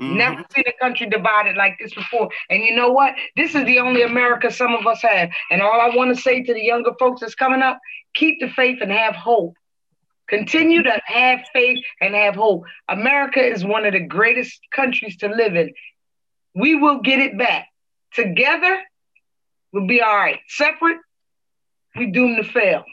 Mm-hmm. 0.00 0.16
Never 0.16 0.44
seen 0.54 0.64
a 0.66 0.72
country 0.82 1.06
divided 1.08 1.56
like 1.56 1.78
this 1.78 1.92
before. 1.92 2.30
And 2.48 2.62
you 2.64 2.74
know 2.74 2.90
what? 2.90 3.14
This 3.36 3.54
is 3.54 3.64
the 3.64 3.80
only 3.80 4.02
America 4.02 4.50
some 4.50 4.74
of 4.74 4.86
us 4.86 5.02
have. 5.02 5.30
And 5.50 5.60
all 5.60 5.80
I 5.80 5.94
want 5.94 6.16
to 6.16 6.20
say 6.20 6.42
to 6.42 6.54
the 6.54 6.62
younger 6.62 6.92
folks 6.98 7.20
that's 7.20 7.34
coming 7.34 7.60
up: 7.60 7.78
keep 8.14 8.40
the 8.40 8.48
faith 8.48 8.78
and 8.80 8.90
have 8.90 9.14
hope. 9.14 9.54
Continue 10.28 10.82
to 10.84 11.00
have 11.04 11.40
faith 11.52 11.78
and 12.00 12.14
have 12.14 12.36
hope. 12.36 12.62
America 12.88 13.44
is 13.44 13.64
one 13.64 13.84
of 13.84 13.92
the 13.92 14.00
greatest 14.00 14.60
countries 14.72 15.16
to 15.18 15.28
live 15.28 15.56
in. 15.56 15.74
We 16.54 16.76
will 16.76 17.00
get 17.00 17.18
it 17.18 17.36
back. 17.36 17.66
Together, 18.14 18.80
we'll 19.72 19.86
be 19.86 20.00
all 20.00 20.16
right. 20.16 20.38
Separate, 20.48 20.98
we 21.96 22.10
doomed 22.10 22.36
to 22.36 22.44
fail. 22.44 22.84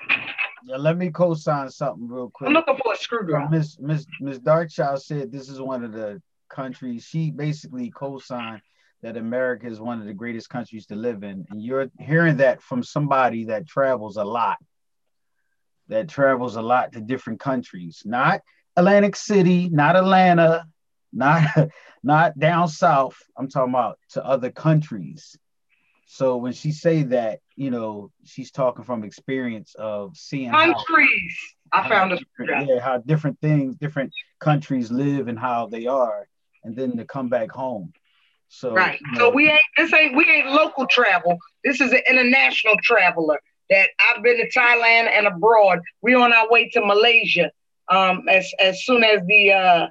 Yeah, 0.66 0.78
let 0.78 0.98
me 0.98 1.10
co-sign 1.10 1.70
something 1.70 2.10
real 2.10 2.30
quick. 2.30 2.48
I'm 2.48 2.54
looking 2.54 2.78
for 2.84 2.94
a 2.94 2.98
screwdriver. 2.98 3.50
Miss 3.50 3.80
Miss 3.80 4.06
Miss 4.20 4.40
Darkchild 4.40 5.00
said 5.02 5.32
this 5.32 5.48
is 5.48 5.62
one 5.62 5.84
of 5.84 5.94
the 5.94 6.22
countries. 6.50 7.04
She 7.04 7.32
basically 7.32 7.92
co-signed 7.92 8.62
that 9.04 9.18
America 9.18 9.68
is 9.68 9.80
one 9.80 10.00
of 10.00 10.08
the 10.08 10.14
greatest 10.14 10.50
countries 10.50 10.88
to 10.88 10.96
live 10.96 11.24
in, 11.24 11.46
and 11.50 11.62
you're 11.62 11.90
hearing 12.00 12.38
that 12.38 12.62
from 12.62 12.84
somebody 12.84 13.46
that 13.46 13.68
travels 13.68 14.18
a 14.18 14.24
lot 14.24 14.58
that 15.90 16.10
travels 16.10 16.56
a 16.56 16.62
lot 16.62 16.94
to 16.94 17.02
different 17.02 17.40
countries, 17.40 18.02
not 18.06 18.42
Atlantic 18.76 19.16
City, 19.16 19.70
not 19.70 19.96
Atlanta, 19.96 20.66
not 21.14 21.44
not 22.04 22.38
down 22.38 22.68
south. 22.68 23.18
I'm 23.38 23.50
talking 23.50 23.74
about 23.74 24.00
to 24.12 24.26
other 24.26 24.52
countries. 24.52 25.36
So 26.10 26.38
when 26.38 26.54
she 26.54 26.72
say 26.72 27.04
that, 27.04 27.40
you 27.56 27.70
know, 27.70 28.12
she's 28.24 28.52
talking 28.52 28.86
from 28.86 29.04
experience 29.04 29.76
of 29.78 30.16
seeing 30.16 30.52
countries. 30.52 31.38
How, 31.72 31.84
I 31.84 31.90
found 31.90 32.14
it. 32.14 32.26
Yeah, 32.40 32.80
how 32.80 33.00
different 33.00 33.40
things, 33.42 33.76
different 33.76 34.14
countries 34.40 34.90
live 34.90 35.28
and 35.28 35.38
how 35.38 35.68
they 35.68 35.86
are, 35.88 36.28
and 36.68 36.76
then 36.76 36.98
to 36.98 37.06
come 37.06 37.30
back 37.30 37.50
home. 37.50 37.94
So 38.50 38.74
right. 38.74 39.00
You 39.00 39.12
know, 39.14 39.20
so 39.20 39.30
we 39.32 39.50
ain't 39.50 39.60
this 39.78 39.94
ain't 39.94 40.16
we 40.16 40.26
ain't 40.26 40.48
local 40.48 40.86
travel. 40.86 41.38
This 41.64 41.82
is 41.82 41.92
an 41.92 42.02
international 42.10 42.76
traveler 42.84 43.40
that 43.70 43.90
I've 44.00 44.22
been 44.22 44.38
to 44.38 44.50
Thailand 44.50 45.10
and 45.12 45.28
abroad. 45.28 45.80
We're 46.02 46.20
on 46.20 46.34
our 46.34 46.50
way 46.50 46.70
to 46.70 46.86
Malaysia. 46.86 47.52
Um, 47.90 48.24
as 48.30 48.52
as 48.60 48.86
soon 48.86 49.04
as 49.04 49.22
the 49.28 49.52
uh, 49.52 49.88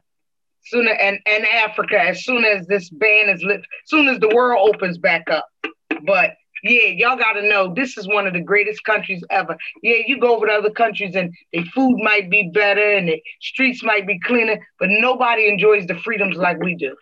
sooner 0.67 0.93
and 0.93 1.19
and 1.27 1.47
Africa, 1.47 1.99
as 2.01 2.25
soon 2.25 2.45
as 2.45 2.67
this 2.67 2.91
ban 2.91 3.31
is 3.31 3.43
lit, 3.43 3.63
soon 3.87 4.09
as 4.09 4.19
the 4.19 4.29
world 4.35 4.75
opens 4.75 4.99
back 4.99 5.31
up. 5.31 5.47
But 6.05 6.33
yeah, 6.69 6.89
y'all 6.89 7.17
got 7.17 7.33
to 7.35 7.49
know 7.49 7.73
this 7.75 7.97
is 7.97 8.07
one 8.07 8.27
of 8.27 8.33
the 8.33 8.41
greatest 8.41 8.85
countries 8.85 9.23
ever. 9.31 9.57
Yeah, 9.83 9.97
you 10.07 10.19
go 10.21 10.37
over 10.37 10.47
to 10.47 10.53
other 10.53 10.71
countries 10.71 11.15
and 11.15 11.35
the 11.53 11.65
food 11.75 11.99
might 12.03 12.31
be 12.31 12.51
better 12.53 12.93
and 12.93 13.09
the 13.09 13.23
streets 13.41 13.83
might 13.83 14.07
be 14.07 14.19
cleaner, 14.21 14.59
but 14.79 14.89
nobody 14.91 15.49
enjoys 15.49 15.87
the 15.87 15.97
freedoms 15.97 16.37
like 16.37 16.59
we 16.59 16.75
do. 16.75 16.95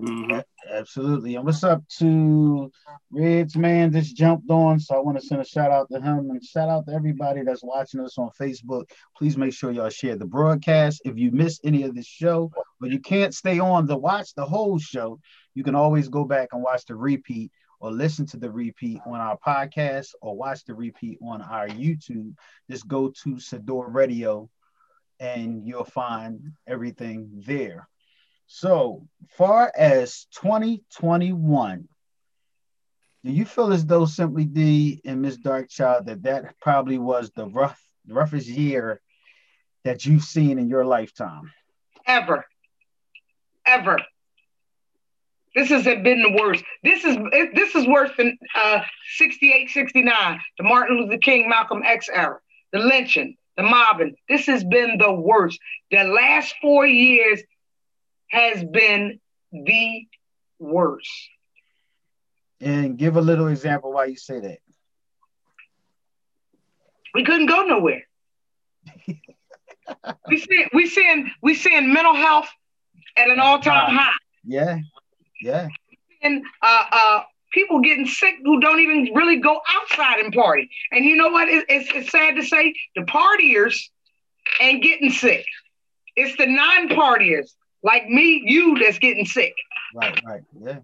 Mm-hmm. 0.00 0.40
Absolutely. 0.72 1.34
And 1.34 1.44
what's 1.44 1.64
up 1.64 1.82
to 1.98 2.70
Reds 3.10 3.56
Man 3.56 3.92
just 3.92 4.16
jumped 4.16 4.48
on. 4.50 4.78
So 4.78 4.94
I 4.94 5.00
want 5.00 5.20
to 5.20 5.26
send 5.26 5.40
a 5.40 5.44
shout 5.44 5.70
out 5.70 5.88
to 5.90 6.00
him 6.00 6.30
and 6.30 6.42
shout 6.42 6.68
out 6.68 6.86
to 6.86 6.92
everybody 6.92 7.42
that's 7.42 7.62
watching 7.62 8.00
us 8.00 8.16
on 8.18 8.30
Facebook. 8.40 8.84
Please 9.16 9.36
make 9.36 9.52
sure 9.52 9.72
y'all 9.72 9.90
share 9.90 10.16
the 10.16 10.26
broadcast. 10.26 11.02
If 11.04 11.18
you 11.18 11.30
miss 11.32 11.60
any 11.64 11.82
of 11.82 11.94
this 11.94 12.06
show 12.06 12.52
or 12.80 12.88
you 12.88 13.00
can't 13.00 13.34
stay 13.34 13.58
on 13.58 13.88
to 13.88 13.96
watch 13.96 14.34
the 14.34 14.44
whole 14.44 14.78
show, 14.78 15.18
you 15.54 15.64
can 15.64 15.74
always 15.74 16.08
go 16.08 16.24
back 16.24 16.50
and 16.52 16.62
watch 16.62 16.84
the 16.86 16.94
repeat 16.94 17.50
or 17.80 17.90
listen 17.90 18.26
to 18.26 18.36
the 18.36 18.50
repeat 18.50 19.00
on 19.06 19.20
our 19.20 19.38
podcast 19.38 20.08
or 20.20 20.36
watch 20.36 20.64
the 20.64 20.74
repeat 20.74 21.18
on 21.22 21.42
our 21.42 21.66
YouTube. 21.66 22.34
Just 22.70 22.86
go 22.86 23.08
to 23.22 23.36
Sador 23.36 23.92
Radio 23.92 24.48
and 25.18 25.66
you'll 25.66 25.84
find 25.84 26.52
everything 26.66 27.28
there. 27.46 27.88
So 28.46 29.06
far 29.30 29.72
as 29.76 30.26
2021, 30.34 31.88
do 33.22 33.30
you 33.30 33.44
feel 33.44 33.72
as 33.72 33.84
though 33.84 34.06
Simply 34.06 34.44
D 34.44 35.00
and 35.04 35.22
Miss 35.22 35.36
Darkchild 35.36 36.06
that 36.06 36.22
that 36.22 36.58
probably 36.60 36.98
was 36.98 37.30
the 37.30 37.46
rough, 37.46 37.80
roughest 38.08 38.48
year 38.48 39.00
that 39.84 40.04
you've 40.04 40.24
seen 40.24 40.58
in 40.58 40.68
your 40.68 40.84
lifetime? 40.84 41.52
Ever, 42.06 42.44
ever. 43.66 43.98
This 45.54 45.68
has 45.70 45.84
been 45.84 46.22
the 46.22 46.36
worst. 46.40 46.64
This 46.84 47.04
is 47.04 47.16
this 47.54 47.74
is 47.74 47.86
worse 47.86 48.10
than 48.16 48.38
uh, 48.54 48.80
68, 49.16 49.70
69, 49.70 50.40
the 50.58 50.64
Martin 50.64 50.98
Luther 50.98 51.18
King, 51.18 51.48
Malcolm 51.48 51.82
X 51.84 52.08
era, 52.12 52.38
the 52.72 52.78
lynching, 52.78 53.36
the 53.56 53.64
mobbing. 53.64 54.14
This 54.28 54.46
has 54.46 54.62
been 54.62 54.96
the 54.98 55.12
worst. 55.12 55.58
The 55.90 56.04
last 56.04 56.54
four 56.62 56.86
years 56.86 57.40
has 58.28 58.62
been 58.62 59.18
the 59.50 60.06
worst. 60.60 61.10
And 62.60 62.96
give 62.96 63.16
a 63.16 63.20
little 63.20 63.48
example 63.48 63.92
why 63.92 64.04
you 64.06 64.16
say 64.16 64.38
that. 64.38 64.58
We 67.12 67.24
couldn't 67.24 67.46
go 67.46 67.64
nowhere. 67.64 68.04
we 70.28 70.38
see 70.38 70.66
we 70.72 70.86
seeing 70.86 71.30
we 71.42 71.54
seeing 71.54 71.92
mental 71.92 72.14
health 72.14 72.48
at 73.16 73.30
an 73.30 73.40
all 73.40 73.58
time 73.58 73.96
high. 73.96 74.12
Yeah, 74.44 74.78
yeah. 75.40 75.68
And 76.22 76.42
uh, 76.62 76.84
uh, 76.90 77.22
people 77.52 77.80
getting 77.80 78.06
sick 78.06 78.34
who 78.44 78.60
don't 78.60 78.80
even 78.80 79.14
really 79.14 79.36
go 79.36 79.60
outside 79.68 80.20
and 80.20 80.32
party. 80.32 80.70
And 80.92 81.04
you 81.04 81.16
know 81.16 81.28
what? 81.28 81.48
It, 81.48 81.64
it's, 81.68 81.90
it's 81.94 82.10
sad 82.10 82.36
to 82.36 82.42
say 82.42 82.74
the 82.94 83.02
partiers 83.02 83.76
and 84.60 84.82
getting 84.82 85.10
sick. 85.10 85.46
It's 86.16 86.36
the 86.36 86.46
non-partiers 86.46 87.50
like 87.82 88.08
me, 88.08 88.42
you 88.44 88.78
that's 88.78 88.98
getting 88.98 89.26
sick. 89.26 89.54
Right, 89.94 90.20
right, 90.24 90.42
yeah, 90.60 90.78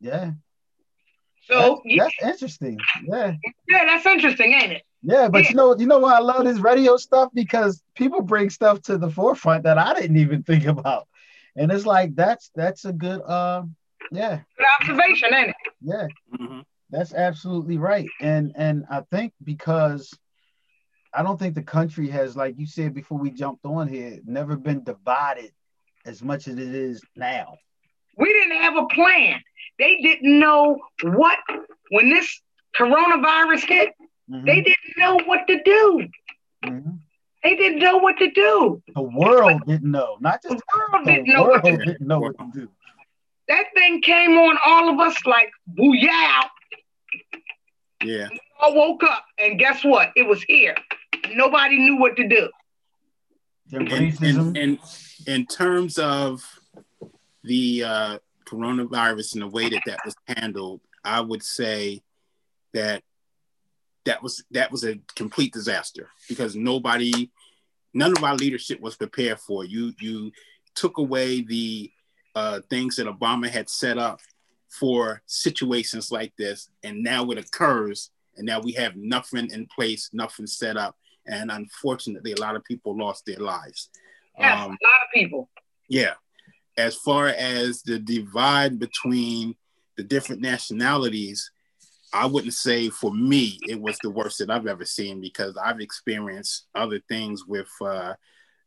yeah. 0.00 0.30
So 1.44 1.80
that's, 1.96 2.14
that's 2.20 2.34
interesting. 2.34 2.78
Yeah, 3.04 3.34
yeah, 3.68 3.84
that's 3.86 4.04
interesting, 4.04 4.52
ain't 4.52 4.72
it? 4.72 4.82
Yeah, 5.02 5.28
but 5.28 5.44
yeah. 5.44 5.50
you 5.50 5.54
know, 5.54 5.76
you 5.78 5.86
know 5.86 5.98
why 5.98 6.16
I 6.16 6.18
love 6.18 6.44
this 6.44 6.58
radio 6.58 6.96
stuff 6.96 7.30
because 7.32 7.82
people 7.94 8.20
bring 8.20 8.50
stuff 8.50 8.82
to 8.82 8.98
the 8.98 9.08
forefront 9.08 9.62
that 9.62 9.78
I 9.78 9.94
didn't 9.94 10.16
even 10.16 10.42
think 10.42 10.66
about, 10.66 11.06
and 11.58 11.72
it's 11.72 11.86
like 11.86 12.14
that's 12.14 12.50
that's 12.54 12.84
a 12.84 12.92
good 12.92 13.20
uh 13.20 13.62
yeah 14.12 14.40
good 14.56 14.66
observation, 14.80 15.34
ain't 15.34 15.50
it? 15.50 15.56
Yeah, 15.80 16.06
mm-hmm. 16.38 16.60
that's 16.90 17.14
absolutely 17.14 17.78
right, 17.78 18.08
and 18.20 18.52
and 18.56 18.84
I 18.90 19.02
think 19.10 19.32
because 19.44 20.16
I 21.12 21.22
don't 21.22 21.38
think 21.38 21.54
the 21.54 21.62
country 21.62 22.08
has, 22.08 22.36
like 22.36 22.58
you 22.58 22.66
said 22.66 22.94
before 22.94 23.18
we 23.18 23.30
jumped 23.30 23.64
on 23.64 23.88
here, 23.88 24.18
never 24.24 24.56
been 24.56 24.84
divided 24.84 25.52
as 26.04 26.22
much 26.22 26.48
as 26.48 26.54
it 26.54 26.74
is 26.74 27.02
now. 27.16 27.56
We 28.16 28.32
didn't 28.32 28.62
have 28.62 28.76
a 28.76 28.86
plan. 28.86 29.40
They 29.78 29.98
didn't 29.98 30.38
know 30.38 30.78
what 31.02 31.38
when 31.90 32.10
this 32.10 32.40
coronavirus 32.76 33.68
hit 33.68 33.94
Mm-hmm. 34.30 34.44
They 34.44 34.56
didn't 34.56 34.96
know 34.96 35.18
what 35.24 35.46
to 35.46 35.62
do. 35.62 36.08
Mm-hmm. 36.64 36.90
They 37.48 37.56
didn't 37.56 37.78
know 37.78 37.96
what 37.96 38.18
to 38.18 38.30
do. 38.30 38.82
The 38.94 39.00
world 39.00 39.62
didn't 39.66 39.90
know, 39.90 40.18
not 40.20 40.42
just 40.42 40.56
the 40.56 40.62
world 40.76 41.06
the 41.06 41.12
didn't 41.12 41.28
know. 41.28 41.44
World 41.44 41.62
what 41.62 41.78
didn't 41.78 42.06
know 42.06 42.20
what 42.20 42.38
to 42.38 42.50
do. 42.52 42.68
That 43.48 43.64
thing 43.74 44.02
came 44.02 44.32
on 44.32 44.58
all 44.66 44.90
of 44.90 45.00
us 45.00 45.16
like 45.24 45.50
booyah. 45.72 46.42
Yeah. 48.04 48.28
We 48.30 48.40
all 48.60 48.74
woke 48.74 49.02
up, 49.02 49.24
and 49.38 49.58
guess 49.58 49.82
what? 49.82 50.10
It 50.14 50.24
was 50.24 50.42
here. 50.42 50.76
Nobody 51.32 51.78
knew 51.78 51.96
what 51.96 52.16
to 52.16 52.28
do. 52.28 52.50
In, 53.72 53.86
in, 54.22 54.56
in, 54.56 54.78
in 55.26 55.46
terms 55.46 55.98
of 55.98 56.44
the 57.44 57.82
uh, 57.82 58.18
coronavirus 58.46 59.34
and 59.34 59.42
the 59.42 59.48
way 59.48 59.70
that 59.70 59.84
that 59.86 60.00
was 60.04 60.14
handled, 60.26 60.82
I 61.02 61.22
would 61.22 61.42
say 61.42 62.02
that 62.74 63.02
that 64.04 64.22
was 64.22 64.44
that 64.50 64.70
was 64.70 64.84
a 64.84 64.98
complete 65.14 65.54
disaster 65.54 66.10
because 66.28 66.54
nobody 66.54 67.30
none 67.94 68.16
of 68.16 68.24
our 68.24 68.34
leadership 68.34 68.80
was 68.80 68.96
prepared 68.96 69.40
for. 69.40 69.64
You 69.64 69.92
you 70.00 70.32
took 70.74 70.98
away 70.98 71.42
the 71.42 71.90
uh, 72.34 72.60
things 72.70 72.94
that 72.94 73.06
obama 73.06 73.48
had 73.48 73.68
set 73.68 73.98
up 73.98 74.20
for 74.68 75.20
situations 75.26 76.12
like 76.12 76.32
this 76.36 76.68
and 76.84 77.02
now 77.02 77.28
it 77.30 77.38
occurs 77.38 78.10
and 78.36 78.46
now 78.46 78.60
we 78.60 78.70
have 78.70 78.94
nothing 78.94 79.50
in 79.50 79.66
place 79.74 80.10
nothing 80.12 80.46
set 80.46 80.76
up 80.76 80.94
and 81.28 81.50
unfortunately 81.50 82.32
a 82.32 82.40
lot 82.40 82.56
of 82.56 82.64
people 82.64 82.96
lost 82.96 83.24
their 83.26 83.38
lives. 83.38 83.90
Yes, 84.38 84.58
um, 84.58 84.70
a 84.70 84.86
lot 84.86 85.02
of 85.04 85.12
people. 85.14 85.48
yeah. 85.88 86.14
As 86.76 86.94
far 86.94 87.26
as 87.28 87.82
the 87.82 87.98
divide 87.98 88.78
between 88.78 89.56
the 89.96 90.04
different 90.04 90.40
nationalities 90.40 91.50
I 92.12 92.26
wouldn't 92.26 92.54
say 92.54 92.88
for 92.88 93.12
me 93.12 93.58
it 93.68 93.80
was 93.80 93.98
the 94.02 94.10
worst 94.10 94.38
that 94.38 94.50
I've 94.50 94.66
ever 94.66 94.84
seen 94.84 95.20
because 95.20 95.56
I've 95.56 95.80
experienced 95.80 96.66
other 96.74 97.00
things 97.08 97.44
with 97.46 97.68
uh, 97.80 98.14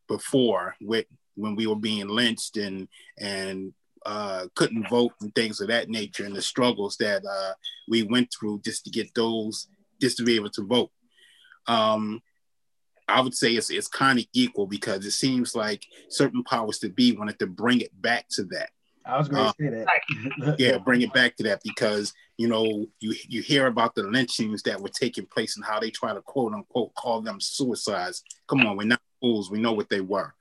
before 0.08 0.76
with 0.82 1.06
when 1.36 1.56
we 1.56 1.68
were 1.68 1.76
being 1.76 2.08
lynched 2.08 2.58
and 2.58 2.88
and 3.20 3.74
uh, 4.06 4.48
couldn't 4.56 4.90
vote 4.90 5.14
and 5.22 5.34
things 5.34 5.62
of 5.62 5.68
that 5.68 5.90
nature 5.90 6.26
and 6.26 6.36
the 6.36 6.42
struggles 6.42 6.98
that 6.98 7.24
uh, 7.26 7.54
we 7.88 8.04
went 8.04 8.32
through 8.32 8.62
just 8.64 8.84
to 8.86 8.92
get 8.92 9.14
those 9.14 9.68
just 10.00 10.18
to 10.18 10.24
be 10.24 10.36
able 10.36 10.50
to 10.50 10.66
vote. 10.66 10.92
Um, 11.68 12.22
I 13.08 13.22
would 13.22 13.36
say 13.36 13.54
it's 13.54 13.70
it's 13.70 13.88
kind 13.88 14.20
of 14.20 14.26
equal 14.34 14.68
because 14.68 15.06
it 15.06 15.12
seems 15.12 15.56
like 15.56 15.86
certain 16.10 16.44
powers 16.44 16.80
to 16.80 16.90
be 16.90 17.16
wanted 17.16 17.40
to 17.40 17.48
bring 17.48 17.82
it 17.82 17.92
back 18.02 18.28
to 18.32 18.44
that. 18.46 18.70
I 19.06 19.18
was 19.18 19.30
going 19.30 19.44
to 19.44 19.50
uh, 19.50 19.54
say 19.60 19.70
that. 19.70 20.56
yeah, 20.60 20.78
bring 20.78 21.02
it 21.02 21.14
back 21.14 21.36
to 21.38 21.44
that 21.44 21.62
because 21.64 22.14
you 22.42 22.48
know 22.48 22.88
you 23.00 23.14
you 23.28 23.44
hear 23.44 23.68
about 23.68 23.94
the 23.94 24.02
lynchings 24.02 24.64
that 24.64 24.82
were 24.82 24.90
taking 24.90 25.28
place 25.28 25.58
and 25.58 25.64
how 25.64 25.80
they 25.80 25.92
try 25.92 26.12
to 26.12 26.22
quote 26.22 26.54
unquote 26.54 26.92
call 26.96 27.22
them 27.22 27.40
suicides. 27.40 28.24
Come 28.48 28.66
on, 28.66 28.78
we're 28.78 28.88
not 28.88 29.02
fools. 29.22 29.52
We 29.52 29.60
know 29.60 29.74
what 29.74 29.90
they 29.90 30.02
were. 30.02 30.34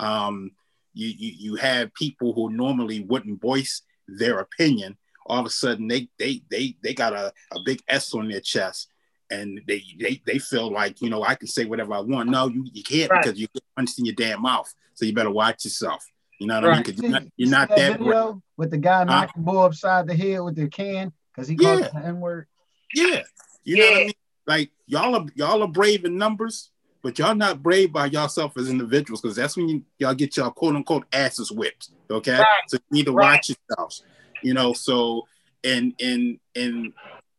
Um, 0.00 0.50
you, 0.94 1.14
you 1.16 1.32
you 1.38 1.54
have 1.54 1.94
people 1.94 2.32
who 2.32 2.50
normally 2.50 3.02
wouldn't 3.02 3.40
voice 3.40 3.82
their 4.08 4.40
opinion. 4.40 4.96
All 5.26 5.38
of 5.38 5.46
a 5.46 5.50
sudden, 5.50 5.86
they 5.86 6.08
they 6.18 6.42
they 6.50 6.76
they 6.82 6.92
got 6.92 7.12
a, 7.12 7.32
a 7.52 7.60
big 7.64 7.80
S 7.86 8.12
on 8.14 8.28
their 8.28 8.40
chest, 8.40 8.88
and 9.30 9.60
they, 9.68 9.84
they 10.00 10.20
they 10.26 10.38
feel 10.40 10.72
like 10.72 11.00
you 11.00 11.08
know 11.08 11.22
I 11.22 11.36
can 11.36 11.46
say 11.46 11.66
whatever 11.66 11.94
I 11.94 12.00
want. 12.00 12.30
No, 12.30 12.48
you, 12.48 12.66
you 12.72 12.82
can't 12.82 13.12
right. 13.12 13.22
because 13.22 13.38
you 13.38 13.46
get 13.54 13.62
punched 13.76 14.00
in 14.00 14.06
your 14.06 14.16
damn 14.16 14.42
mouth. 14.42 14.74
So 14.94 15.06
you 15.06 15.14
better 15.14 15.30
watch 15.30 15.64
yourself. 15.64 16.04
You 16.40 16.48
know 16.48 16.56
what 16.56 16.64
right. 16.64 16.88
I 16.88 16.90
mean? 16.90 17.00
You're 17.00 17.10
not, 17.12 17.22
you're 17.36 17.50
not 17.50 17.68
that, 17.68 17.76
that 17.76 17.98
video 18.00 18.42
with 18.56 18.72
the 18.72 18.78
guy 18.78 19.04
knocking 19.04 19.42
uh, 19.42 19.44
bull 19.44 19.62
upside 19.62 20.08
the 20.08 20.16
head 20.16 20.40
with 20.40 20.56
the 20.56 20.68
can 20.68 21.12
because 21.34 21.48
he 21.48 21.56
called 21.56 21.80
yeah. 21.80 21.88
the 21.88 22.06
N 22.06 22.20
word. 22.20 22.46
Yeah, 22.94 23.22
you 23.64 23.78
know 23.78 23.84
what 23.86 23.94
I 23.94 24.04
mean. 24.04 24.12
Like 24.46 24.70
y'all 24.86 25.14
are 25.14 25.26
y'all 25.34 25.62
are 25.62 25.68
brave 25.68 26.04
in 26.04 26.18
numbers, 26.18 26.70
but 27.02 27.18
y'all 27.18 27.34
not 27.34 27.62
brave 27.62 27.92
by 27.92 28.06
yourself 28.06 28.56
as 28.56 28.68
individuals 28.68 29.20
because 29.20 29.36
that's 29.36 29.56
when 29.56 29.68
you, 29.68 29.82
y'all 29.98 30.14
get 30.14 30.36
y'all 30.36 30.50
quote 30.50 30.76
unquote 30.76 31.06
asses 31.12 31.50
whipped. 31.50 31.90
Okay, 32.10 32.38
right. 32.38 32.46
so 32.68 32.76
you 32.90 32.98
need 32.98 33.06
to 33.06 33.12
right. 33.12 33.34
watch 33.36 33.50
yourselves. 33.50 34.04
You 34.42 34.54
know, 34.54 34.72
so 34.72 35.26
and 35.64 35.94
and 36.00 36.38
and 36.54 36.92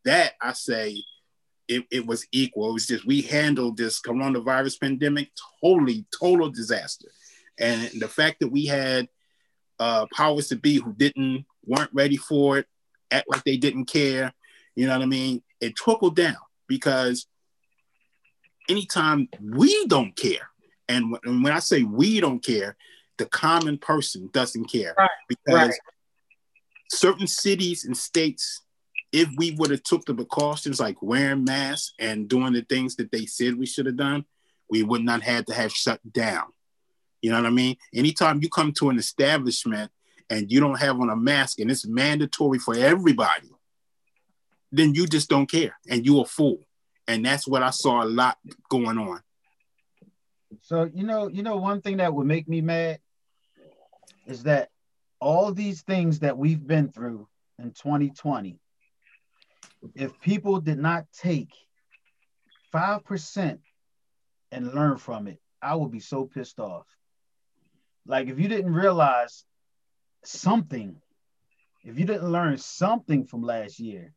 that 0.04 0.34
I 0.40 0.52
say 0.52 1.02
it, 1.68 1.84
it 1.90 2.06
was 2.06 2.26
equal. 2.32 2.70
It 2.70 2.74
was 2.74 2.86
just 2.86 3.06
we 3.06 3.22
handled 3.22 3.76
this 3.76 4.00
coronavirus 4.00 4.80
pandemic 4.80 5.30
totally 5.62 6.04
total 6.18 6.50
disaster. 6.50 7.08
And 7.58 7.90
the 8.00 8.08
fact 8.08 8.40
that 8.40 8.48
we 8.48 8.66
had 8.66 9.08
uh, 9.78 10.06
powers 10.14 10.48
to 10.48 10.56
be 10.56 10.78
who 10.78 10.92
didn't 10.92 11.46
weren't 11.64 11.90
ready 11.92 12.16
for 12.16 12.58
it, 12.58 12.66
act 13.10 13.28
like 13.28 13.44
they 13.44 13.56
didn't 13.56 13.86
care, 13.86 14.32
you 14.74 14.86
know 14.86 14.92
what 14.92 15.02
I 15.02 15.06
mean? 15.06 15.42
It 15.60 15.76
trickled 15.76 16.16
down 16.16 16.36
because 16.68 17.26
anytime 18.68 19.28
we 19.40 19.86
don't 19.86 20.14
care, 20.16 20.50
and 20.88 21.16
when 21.24 21.52
I 21.52 21.58
say 21.58 21.82
we 21.82 22.20
don't 22.20 22.44
care, 22.44 22.76
the 23.18 23.26
common 23.26 23.78
person 23.78 24.28
doesn't 24.32 24.66
care 24.66 24.94
right. 24.98 25.10
because 25.28 25.68
right. 25.68 25.74
certain 26.90 27.26
cities 27.26 27.84
and 27.84 27.96
states 27.96 28.62
if 29.12 29.28
we 29.36 29.52
would 29.52 29.70
have 29.70 29.82
took 29.82 30.04
the 30.04 30.14
precautions 30.14 30.80
like 30.80 31.00
wearing 31.00 31.44
masks 31.44 31.94
and 31.98 32.28
doing 32.28 32.52
the 32.52 32.62
things 32.62 32.96
that 32.96 33.10
they 33.10 33.24
said 33.24 33.56
we 33.56 33.66
should 33.66 33.86
have 33.86 33.96
done, 33.96 34.24
we 34.68 34.82
would 34.82 35.02
not 35.02 35.22
have 35.22 35.36
had 35.36 35.46
to 35.46 35.54
have 35.54 35.72
shut 35.72 36.00
down. 36.12 36.44
You 37.22 37.30
know 37.30 37.38
what 37.38 37.46
I 37.46 37.50
mean? 37.50 37.76
Anytime 37.94 38.42
you 38.42 38.50
come 38.50 38.72
to 38.72 38.90
an 38.90 38.98
establishment 38.98 39.90
and 40.30 40.50
you 40.50 40.60
don't 40.60 40.78
have 40.78 41.00
on 41.00 41.10
a 41.10 41.16
mask 41.16 41.60
and 41.60 41.70
it's 41.70 41.86
mandatory 41.86 42.58
for 42.58 42.74
everybody, 42.76 43.50
then 44.72 44.94
you 44.94 45.06
just 45.06 45.28
don't 45.28 45.50
care 45.50 45.76
and 45.88 46.04
you 46.04 46.20
a 46.20 46.24
fool. 46.24 46.58
And 47.08 47.24
that's 47.24 47.46
what 47.46 47.62
I 47.62 47.70
saw 47.70 48.02
a 48.02 48.06
lot 48.06 48.38
going 48.68 48.98
on. 48.98 49.20
So 50.62 50.90
you 50.92 51.04
know, 51.04 51.28
you 51.28 51.42
know, 51.42 51.56
one 51.56 51.80
thing 51.80 51.98
that 51.98 52.12
would 52.12 52.26
make 52.26 52.48
me 52.48 52.60
mad 52.60 52.98
is 54.26 54.44
that 54.44 54.70
all 55.20 55.52
these 55.52 55.82
things 55.82 56.20
that 56.20 56.36
we've 56.36 56.64
been 56.64 56.90
through 56.90 57.28
in 57.58 57.70
2020, 57.70 58.58
if 59.94 60.18
people 60.20 60.60
did 60.60 60.78
not 60.78 61.06
take 61.12 61.50
five 62.72 63.04
percent 63.04 63.60
and 64.50 64.74
learn 64.74 64.96
from 64.96 65.28
it, 65.28 65.40
I 65.62 65.74
would 65.74 65.90
be 65.90 66.00
so 66.00 66.24
pissed 66.26 66.58
off. 66.58 66.86
Like 68.06 68.28
if 68.28 68.38
you 68.38 68.48
didn't 68.48 68.72
realize 68.72 69.44
something, 70.26 70.96
if 71.84 71.98
you 71.98 72.04
didn't 72.04 72.30
learn 72.30 72.58
something 72.58 73.26
from 73.26 73.42
last 73.42 73.78
year, 73.78 74.12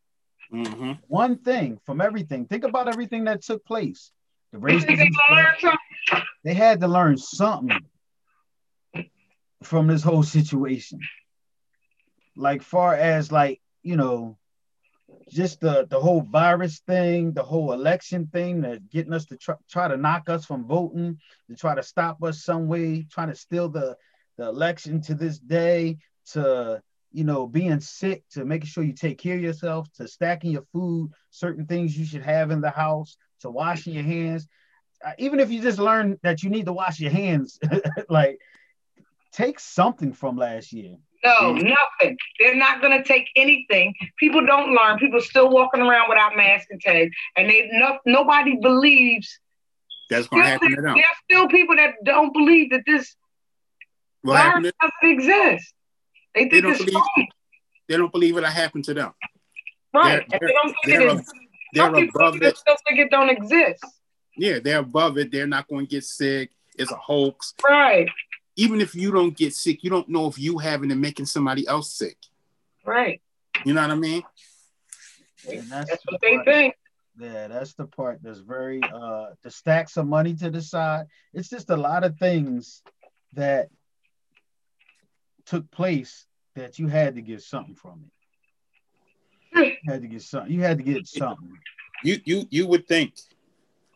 mm-hmm. 0.51 0.93
one 1.07 1.37
thing 1.37 1.79
from 1.85 2.01
everything, 2.01 2.45
think 2.45 2.63
about 2.63 2.87
everything 2.87 3.25
that 3.25 3.41
took 3.41 3.65
place. 3.65 4.11
The 4.51 4.57
racism, 4.57 5.07
they 6.43 6.53
had 6.53 6.79
to 6.79 6.87
learn 6.87 7.17
something 7.17 7.85
from 9.63 9.87
this 9.87 10.01
whole 10.01 10.23
situation. 10.23 10.99
Like 12.35 12.63
far 12.63 12.95
as 12.95 13.31
like, 13.31 13.61
you 13.83 13.95
know, 13.95 14.37
just 15.29 15.59
the 15.59 15.85
the 15.89 15.99
whole 15.99 16.21
virus 16.21 16.79
thing, 16.79 17.33
the 17.33 17.43
whole 17.43 17.73
election 17.73 18.27
thing, 18.31 18.61
that 18.61 18.89
getting 18.89 19.13
us 19.13 19.25
to 19.25 19.37
try, 19.37 19.55
try 19.69 19.87
to 19.87 19.97
knock 19.97 20.29
us 20.29 20.45
from 20.45 20.65
voting, 20.65 21.19
to 21.49 21.55
try 21.55 21.75
to 21.75 21.83
stop 21.83 22.23
us 22.23 22.43
some 22.43 22.67
way, 22.67 23.05
trying 23.11 23.29
to 23.29 23.35
steal 23.35 23.69
the 23.69 23.95
the 24.39 24.47
election 24.47 25.01
to 25.01 25.13
this 25.13 25.37
day, 25.39 25.97
to 26.31 26.81
you 27.11 27.23
know, 27.23 27.47
being 27.47 27.79
sick 27.79 28.23
to 28.31 28.45
making 28.45 28.67
sure 28.67 28.83
you 28.83 28.93
take 28.93 29.17
care 29.17 29.35
of 29.35 29.41
yourself, 29.41 29.91
to 29.93 30.07
stacking 30.07 30.51
your 30.51 30.65
food, 30.71 31.11
certain 31.31 31.65
things 31.65 31.97
you 31.97 32.05
should 32.05 32.21
have 32.21 32.51
in 32.51 32.61
the 32.61 32.69
house, 32.69 33.17
to 33.41 33.49
washing 33.49 33.93
your 33.93 34.03
hands. 34.03 34.47
Uh, 35.03 35.11
even 35.17 35.39
if 35.39 35.49
you 35.49 35.61
just 35.61 35.79
learn 35.79 36.19
that 36.23 36.43
you 36.43 36.49
need 36.49 36.65
to 36.65 36.73
wash 36.73 36.99
your 36.99 37.11
hands, 37.11 37.59
like 38.09 38.39
take 39.31 39.59
something 39.59 40.13
from 40.13 40.37
last 40.37 40.71
year. 40.71 40.97
No, 41.23 41.51
nothing. 41.51 42.17
They're 42.39 42.55
not 42.55 42.81
going 42.81 42.97
to 42.97 43.03
take 43.03 43.27
anything. 43.35 43.93
People 44.17 44.45
don't 44.45 44.73
learn. 44.73 44.99
People 44.99 45.19
still 45.19 45.49
walking 45.49 45.81
around 45.81 46.09
without 46.09 46.37
masks 46.37 46.67
and 46.69 46.79
tags, 46.79 47.13
and 47.35 47.49
they 47.49 47.69
no, 47.73 47.97
nobody 48.05 48.57
believes 48.61 49.39
that's 50.09 50.27
going 50.27 50.43
to 50.43 50.49
happen 50.49 50.75
to 50.75 50.81
them. 50.81 50.95
There's 50.95 51.05
still 51.29 51.47
people 51.49 51.75
that 51.75 51.95
don't 52.05 52.33
believe 52.33 52.71
that 52.71 52.83
this 52.85 53.15
what 54.21 54.35
virus 54.35 54.71
doesn't 54.81 55.19
exist. 55.19 55.73
They 56.35 56.41
think 56.41 56.51
they 56.51 56.61
don't 56.61 56.77
believe, 56.77 57.27
They 57.87 57.97
don't 57.97 58.11
believe 58.11 58.37
it'll 58.37 58.49
happen 58.49 58.81
to 58.83 58.93
them. 58.93 59.13
Right. 59.93 60.25
They're, 60.29 60.39
they 60.39 60.53
don't 60.53 60.75
think 60.85 60.85
they're, 60.85 61.07
it 61.09 61.19
is. 61.19 61.33
They're 61.73 61.95
above 61.95 62.41
it. 62.41 62.57
Still 62.57 62.75
think 62.87 62.99
it 62.99 63.11
don't 63.11 63.29
exist. 63.29 63.83
Yeah, 64.37 64.59
they're 64.59 64.79
above 64.79 65.17
it. 65.17 65.31
They're 65.31 65.47
not 65.47 65.67
going 65.67 65.85
to 65.85 65.89
get 65.89 66.03
sick. 66.03 66.51
It's 66.77 66.91
a 66.91 66.95
hoax. 66.95 67.53
Right. 67.67 68.07
Even 68.55 68.79
if 68.79 68.95
you 68.95 69.11
don't 69.11 69.35
get 69.35 69.53
sick, 69.53 69.83
you 69.83 69.89
don't 69.89 70.07
know 70.07 70.27
if 70.27 70.37
you 70.37 70.57
having 70.57 70.91
and 70.91 71.01
making 71.01 71.25
somebody 71.25 71.67
else 71.67 71.93
sick. 71.93 72.17
Right. 72.85 73.21
You 73.65 73.73
know 73.73 73.81
what 73.81 73.91
I 73.91 73.95
mean? 73.95 74.23
that's, 75.45 75.89
that's 75.89 76.03
what 76.05 76.21
they 76.21 76.37
think. 76.43 76.75
Yeah, 77.19 77.47
that's 77.47 77.73
the 77.73 77.85
part 77.85 78.19
that's 78.21 78.39
very 78.39 78.81
uh 78.81 79.31
to 79.43 79.51
stack 79.51 79.89
some 79.89 80.07
money 80.07 80.35
to 80.35 80.49
the 80.49 80.61
side. 80.61 81.07
It's 81.33 81.49
just 81.49 81.69
a 81.69 81.75
lot 81.75 82.05
of 82.05 82.17
things 82.17 82.81
that 83.33 83.69
took 85.49 85.69
place 85.71 86.25
that 86.55 86.77
you 86.77 86.87
had 86.87 87.15
to 87.15 87.21
get 87.21 87.41
something 87.41 87.75
from 87.75 88.03
it. 88.05 89.79
You 89.83 89.91
had 89.91 90.01
to 90.03 90.07
get 90.07 90.21
something. 90.21 90.51
You 90.51 90.61
had 90.61 90.77
to 90.77 90.83
get 90.83 91.07
something. 91.07 91.57
You 92.03 92.19
you 92.23 92.45
you 92.49 92.67
would 92.67 92.87
think. 92.87 93.13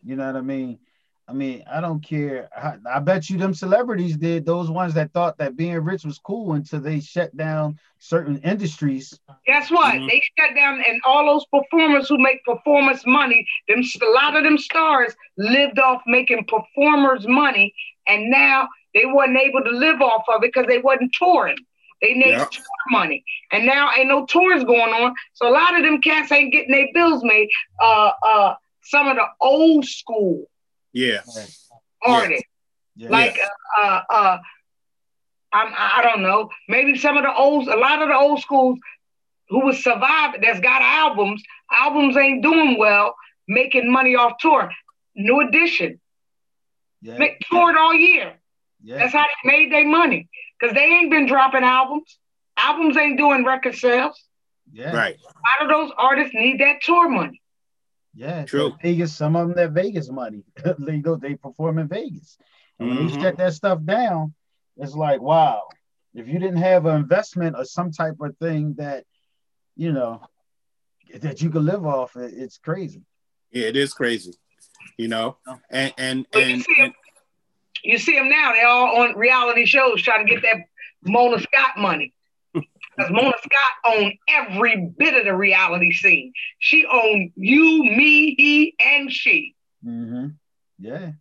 You 0.04 0.16
know 0.16 0.26
what 0.26 0.36
I 0.36 0.42
mean? 0.42 0.80
I 1.28 1.32
mean, 1.32 1.64
I 1.72 1.80
don't 1.80 2.04
care. 2.04 2.50
I, 2.56 2.98
I, 2.98 3.00
bet 3.00 3.30
you 3.30 3.38
them 3.38 3.54
celebrities 3.54 4.18
did. 4.18 4.46
Those 4.46 4.70
ones 4.70 4.94
that 4.96 5.14
thought 5.14 5.38
that 5.38 5.56
being 5.56 5.80
rich 5.80 6.04
was 6.04 6.20
cool 6.20 6.54
until 6.54 6.82
they 6.82 7.00
shut 7.00 7.36
down 7.38 7.80
certain 8.00 8.40
industries. 8.40 9.18
Guess 9.46 9.72
what? 9.72 9.96
Mm-hmm. 9.96 10.08
They 10.08 10.22
shut 10.38 10.54
down, 10.54 10.84
and 10.86 11.00
all 11.06 11.26
those 11.26 11.46
performers 11.46 12.10
who 12.10 12.18
make 12.18 12.44
performance 12.44 13.04
money, 13.06 13.48
them 13.70 13.84
a 14.02 14.06
lot 14.12 14.36
of 14.36 14.44
them 14.44 14.58
stars 14.58 15.16
lived 15.38 15.80
off 15.80 16.02
making 16.06 16.46
performers 16.46 17.26
money, 17.26 17.74
and 18.06 18.30
now 18.30 18.68
they 18.94 19.06
wasn't 19.06 19.38
able 19.38 19.64
to 19.64 19.72
live 19.72 20.02
off 20.02 20.24
of 20.28 20.44
it 20.44 20.54
because 20.54 20.68
they 20.68 20.80
wasn't 20.80 21.14
touring. 21.14 21.58
They 22.02 22.14
need 22.14 22.32
yep. 22.32 22.52
tour 22.52 22.64
money, 22.92 23.24
and 23.52 23.66
now 23.66 23.92
ain't 23.96 24.10
no 24.10 24.26
tours 24.26 24.64
going 24.66 24.94
on. 24.94 25.14
So 25.34 25.48
a 25.48 25.54
lot 25.54 25.76
of 25.76 25.84
them 25.84 26.02
cats 26.02 26.32
ain't 26.32 26.52
getting 26.52 26.72
their 26.72 26.88
bills 26.94 27.24
made. 27.24 27.50
Uh, 27.82 28.12
uh, 28.26 28.56
some 28.84 29.08
of 29.08 29.16
the 29.16 29.26
old 29.40 29.86
school, 29.86 30.46
yeah, 30.92 31.22
artists, 32.02 32.46
yeah. 32.98 33.10
like 33.10 33.40
uh, 33.40 33.82
uh, 33.82 34.02
uh, 34.10 34.38
I'm, 35.54 35.74
I 35.78 36.02
don't 36.04 36.24
know, 36.24 36.50
maybe 36.68 36.98
some 36.98 37.16
of 37.16 37.24
the 37.24 37.34
old, 37.34 37.68
a 37.68 37.78
lot 37.78 38.02
of 38.02 38.10
the 38.10 38.16
old 38.16 38.42
schools 38.42 38.80
who 39.50 39.66
was 39.66 39.84
surviving, 39.84 40.42
that's 40.42 40.60
got 40.60 40.82
albums. 40.82 41.44
Albums 41.72 42.18
ain't 42.18 42.44
doing 42.44 42.78
well, 42.78 43.16
making 43.48 43.92
money 43.92 44.16
off 44.16 44.34
tour. 44.40 44.72
New 45.16 45.42
Edition, 45.42 46.02
yeah. 47.02 47.28
toured 47.50 47.78
all 47.78 47.94
year. 47.94 48.34
Yeah. 48.84 48.98
That's 48.98 49.14
how 49.14 49.24
they 49.24 49.50
made 49.50 49.72
their 49.72 49.88
money. 49.88 50.30
Because 50.60 50.76
they 50.76 50.84
ain't 50.84 51.10
been 51.10 51.26
dropping 51.26 51.64
albums. 51.64 52.20
Albums 52.58 52.98
ain't 52.98 53.18
doing 53.18 53.44
record 53.46 53.76
sales. 53.76 54.22
Yeah. 54.72 54.96
Right. 54.96 55.16
A 55.16 55.64
lot 55.64 55.64
of 55.64 55.70
those 55.70 55.96
artists 55.98 56.34
need 56.34 56.60
that 56.60 56.82
tour 56.82 57.10
money. 57.10 57.42
Yeah, 58.16 58.46
true. 58.46 58.74
Vegas, 58.82 59.16
some 59.16 59.36
of 59.36 59.48
them 59.48 59.58
that 59.58 59.72
Vegas 59.72 60.10
money. 60.10 60.44
they 60.80 61.00
go, 61.00 61.16
they 61.16 61.36
perform 61.36 61.80
in 61.80 61.88
Vegas. 61.88 62.38
And 62.80 62.90
mm-hmm. 62.90 62.98
when 62.98 63.10
you 63.10 63.22
shut 63.22 63.38
that 63.38 63.54
stuff 63.54 63.80
down, 63.84 64.34
it's 64.78 64.94
like, 64.94 65.22
wow, 65.22 65.64
if 66.14 66.28
you 66.28 66.40
didn't 66.40 66.58
have 66.58 66.86
an 66.86 66.96
investment 66.96 67.56
or 67.58 67.66
some 67.66 67.92
type 67.92 68.16
of 68.20 68.38
thing 68.38 68.76
that, 68.78 69.06
you 69.76 69.92
know, 69.92 70.22
that 71.16 71.42
you 71.42 71.50
could 71.50 71.64
live 71.64 71.86
off, 71.86 72.16
it's 72.16 72.58
crazy. 72.58 73.02
Yeah, 73.52 73.68
it 73.68 73.78
is 73.78 73.94
crazy. 73.94 74.34
You 74.98 75.08
know, 75.08 75.38
and 75.70 75.94
and 75.98 76.26
and, 76.34 76.66
and 76.78 76.94
you 77.84 77.98
see 77.98 78.16
them 78.16 78.30
now, 78.30 78.54
they're 78.54 78.68
all 78.68 79.02
on 79.02 79.16
reality 79.16 79.66
shows 79.66 80.02
trying 80.02 80.26
to 80.26 80.34
get 80.34 80.44
that 80.44 80.66
Mona 81.04 81.40
Scott 81.40 81.78
money. 81.78 82.14
Because 82.96 83.12
Mona 83.12 83.34
Scott 83.40 83.98
owned 83.98 84.14
every 84.30 84.94
bit 85.00 85.16
of 85.16 85.26
the 85.26 85.36
reality 85.36 85.92
scene. 85.92 86.32
She 86.60 86.86
owned 86.86 87.32
you, 87.36 87.84
me, 87.84 88.36
he, 88.36 88.76
and 88.80 89.12
she. 89.12 89.56
Mm-hmm. 89.84 90.28
Yeah. 90.78 91.14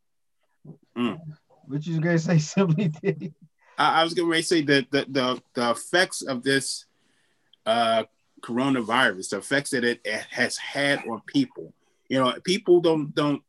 Mm. 0.94 1.18
What 1.64 1.87
you 1.87 1.98
gonna 1.98 2.18
say, 2.18 2.37
Simply 2.40 2.88
D? 2.88 3.33
I, 3.79 4.01
I 4.01 4.05
was 4.05 4.12
gonna 4.12 4.42
say 4.42 4.61
that 4.61 4.90
the, 4.90 5.07
the 5.09 5.42
the 5.55 5.70
effects 5.70 6.20
of 6.20 6.42
this 6.42 6.85
uh, 7.64 8.05
coronavirus, 8.42 9.31
the 9.31 9.38
effects 9.38 9.70
that 9.70 9.85
it, 9.85 10.01
it 10.05 10.27
has 10.31 10.59
had 10.59 10.98
on 11.09 11.22
people. 11.27 11.72
You 12.09 12.18
know, 12.18 12.35
people 12.44 12.83
don't 12.83 13.14
don't 13.14 13.42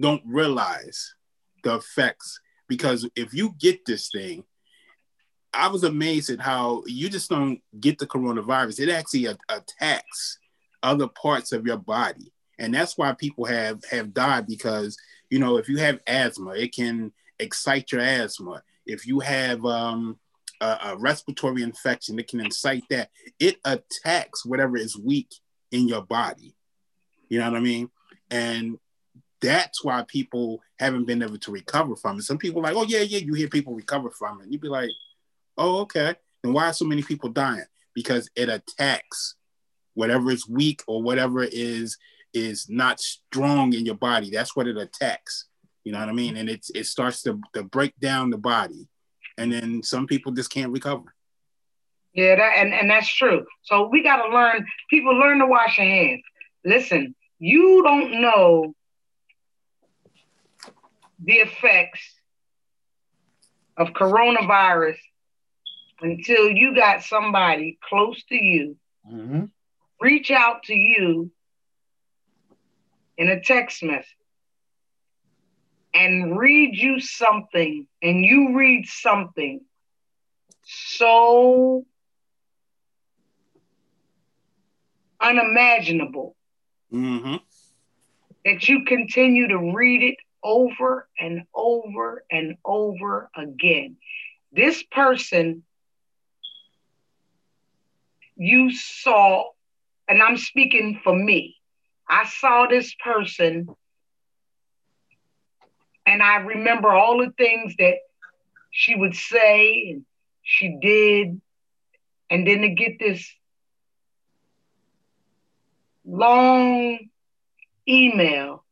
don't 0.00 0.22
realize 0.26 1.14
the 1.62 1.76
effects 1.76 2.40
because 2.68 3.08
if 3.16 3.34
you 3.34 3.54
get 3.58 3.84
this 3.84 4.08
thing, 4.08 4.44
I 5.54 5.68
was 5.68 5.84
amazed 5.84 6.30
at 6.30 6.40
how 6.40 6.82
you 6.86 7.08
just 7.10 7.28
don't 7.28 7.60
get 7.78 7.98
the 7.98 8.06
coronavirus. 8.06 8.80
It 8.80 8.88
actually 8.88 9.26
attacks 9.48 10.38
other 10.82 11.08
parts 11.08 11.52
of 11.52 11.66
your 11.66 11.76
body, 11.76 12.32
and 12.58 12.74
that's 12.74 12.96
why 12.96 13.12
people 13.12 13.44
have 13.44 13.84
have 13.90 14.14
died 14.14 14.46
because 14.46 14.96
you 15.28 15.38
know 15.38 15.58
if 15.58 15.68
you 15.68 15.76
have 15.78 16.00
asthma, 16.06 16.52
it 16.52 16.74
can 16.74 17.12
excite 17.38 17.92
your 17.92 18.00
asthma. 18.00 18.62
If 18.86 19.06
you 19.06 19.20
have 19.20 19.64
um, 19.66 20.18
a, 20.62 20.78
a 20.84 20.96
respiratory 20.96 21.62
infection, 21.62 22.18
it 22.18 22.28
can 22.28 22.40
incite 22.40 22.84
that. 22.88 23.10
It 23.38 23.58
attacks 23.64 24.46
whatever 24.46 24.76
is 24.76 24.96
weak 24.96 25.34
in 25.70 25.88
your 25.88 26.02
body. 26.02 26.54
You 27.28 27.40
know 27.40 27.50
what 27.50 27.58
I 27.58 27.60
mean? 27.60 27.90
And 28.30 28.78
that's 29.42 29.84
why 29.84 30.04
people 30.06 30.62
haven't 30.78 31.04
been 31.04 31.22
able 31.22 31.38
to 31.38 31.50
recover 31.50 31.96
from 31.96 32.18
it. 32.18 32.22
Some 32.22 32.38
people 32.38 32.62
like, 32.62 32.76
oh 32.76 32.84
yeah, 32.84 33.00
yeah, 33.00 33.18
you 33.18 33.34
hear 33.34 33.48
people 33.48 33.74
recover 33.74 34.10
from 34.10 34.40
it. 34.40 34.46
You'd 34.50 34.60
be 34.60 34.68
like, 34.68 34.90
oh, 35.58 35.80
okay. 35.80 36.14
And 36.44 36.54
why 36.54 36.68
are 36.68 36.72
so 36.72 36.84
many 36.84 37.02
people 37.02 37.28
dying? 37.28 37.64
Because 37.94 38.30
it 38.36 38.48
attacks 38.48 39.34
whatever 39.94 40.30
is 40.30 40.48
weak 40.48 40.82
or 40.86 41.02
whatever 41.02 41.42
is 41.42 41.98
is 42.32 42.70
not 42.70 42.98
strong 42.98 43.74
in 43.74 43.84
your 43.84 43.96
body. 43.96 44.30
That's 44.30 44.56
what 44.56 44.66
it 44.66 44.78
attacks. 44.78 45.46
You 45.84 45.92
know 45.92 45.98
what 45.98 46.08
I 46.08 46.12
mean? 46.12 46.36
And 46.36 46.48
it's 46.48 46.70
it 46.70 46.86
starts 46.86 47.22
to, 47.22 47.40
to 47.54 47.62
break 47.62 47.98
down 47.98 48.30
the 48.30 48.38
body. 48.38 48.88
And 49.36 49.52
then 49.52 49.82
some 49.82 50.06
people 50.06 50.32
just 50.32 50.50
can't 50.50 50.72
recover. 50.72 51.14
Yeah, 52.14 52.36
that 52.36 52.58
and, 52.58 52.72
and 52.72 52.90
that's 52.90 53.12
true. 53.12 53.44
So 53.62 53.88
we 53.88 54.02
gotta 54.02 54.32
learn, 54.32 54.66
people 54.90 55.14
learn 55.18 55.38
to 55.40 55.46
wash 55.46 55.78
your 55.78 55.86
hands. 55.86 56.22
Listen, 56.64 57.14
you 57.38 57.82
don't 57.82 58.20
know 58.20 58.74
the 61.22 61.34
effects 61.34 62.14
of 63.76 63.88
coronavirus 63.88 64.98
until 66.00 66.50
you 66.50 66.74
got 66.74 67.02
somebody 67.02 67.78
close 67.88 68.22
to 68.24 68.34
you 68.34 68.76
mm-hmm. 69.10 69.44
reach 70.00 70.30
out 70.30 70.64
to 70.64 70.74
you 70.74 71.30
in 73.16 73.28
a 73.28 73.40
text 73.40 73.82
message 73.82 74.06
and 75.94 76.38
read 76.38 76.74
you 76.74 77.00
something 77.00 77.86
and 78.02 78.24
you 78.24 78.56
read 78.56 78.86
something 78.88 79.60
so 80.64 81.84
unimaginable 85.20 86.34
mm-hmm. 86.92 87.36
that 88.44 88.68
you 88.68 88.84
continue 88.84 89.48
to 89.48 89.72
read 89.72 90.02
it 90.02 90.16
over 90.42 91.08
and 91.18 91.44
over 91.54 92.24
and 92.30 92.56
over 92.64 93.30
again. 93.36 93.96
This 94.52 94.82
person 94.82 95.62
you 98.36 98.72
saw, 98.72 99.44
and 100.08 100.22
I'm 100.22 100.36
speaking 100.36 101.00
for 101.02 101.14
me, 101.14 101.56
I 102.08 102.26
saw 102.26 102.66
this 102.66 102.94
person 102.94 103.68
and 106.06 106.22
I 106.22 106.36
remember 106.36 106.92
all 106.92 107.18
the 107.18 107.32
things 107.36 107.74
that 107.78 107.94
she 108.70 108.94
would 108.94 109.14
say 109.14 109.90
and 109.90 110.04
she 110.42 110.76
did. 110.80 111.40
And 112.30 112.46
then 112.46 112.62
to 112.62 112.70
get 112.70 112.98
this 112.98 113.30
long 116.04 116.98
email 117.88 118.64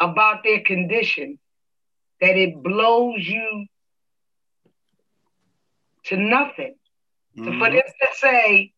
about 0.00 0.42
their 0.44 0.60
condition 0.60 1.38
that 2.20 2.36
it 2.36 2.62
blows 2.62 3.26
you 3.26 3.66
to 6.04 6.16
nothing. 6.16 6.74
Mm-hmm. 7.36 7.44
So 7.44 7.58
for 7.58 7.70
them 7.70 7.82
to 8.00 8.08
say 8.14 8.72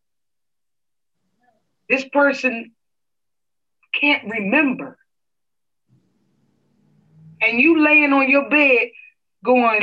this 1.89 2.07
person 2.09 2.71
can't 3.93 4.29
remember, 4.29 4.97
and 7.41 7.59
you 7.59 7.81
laying 7.83 8.13
on 8.13 8.29
your 8.29 8.49
bed 8.49 8.89
going, 9.43 9.81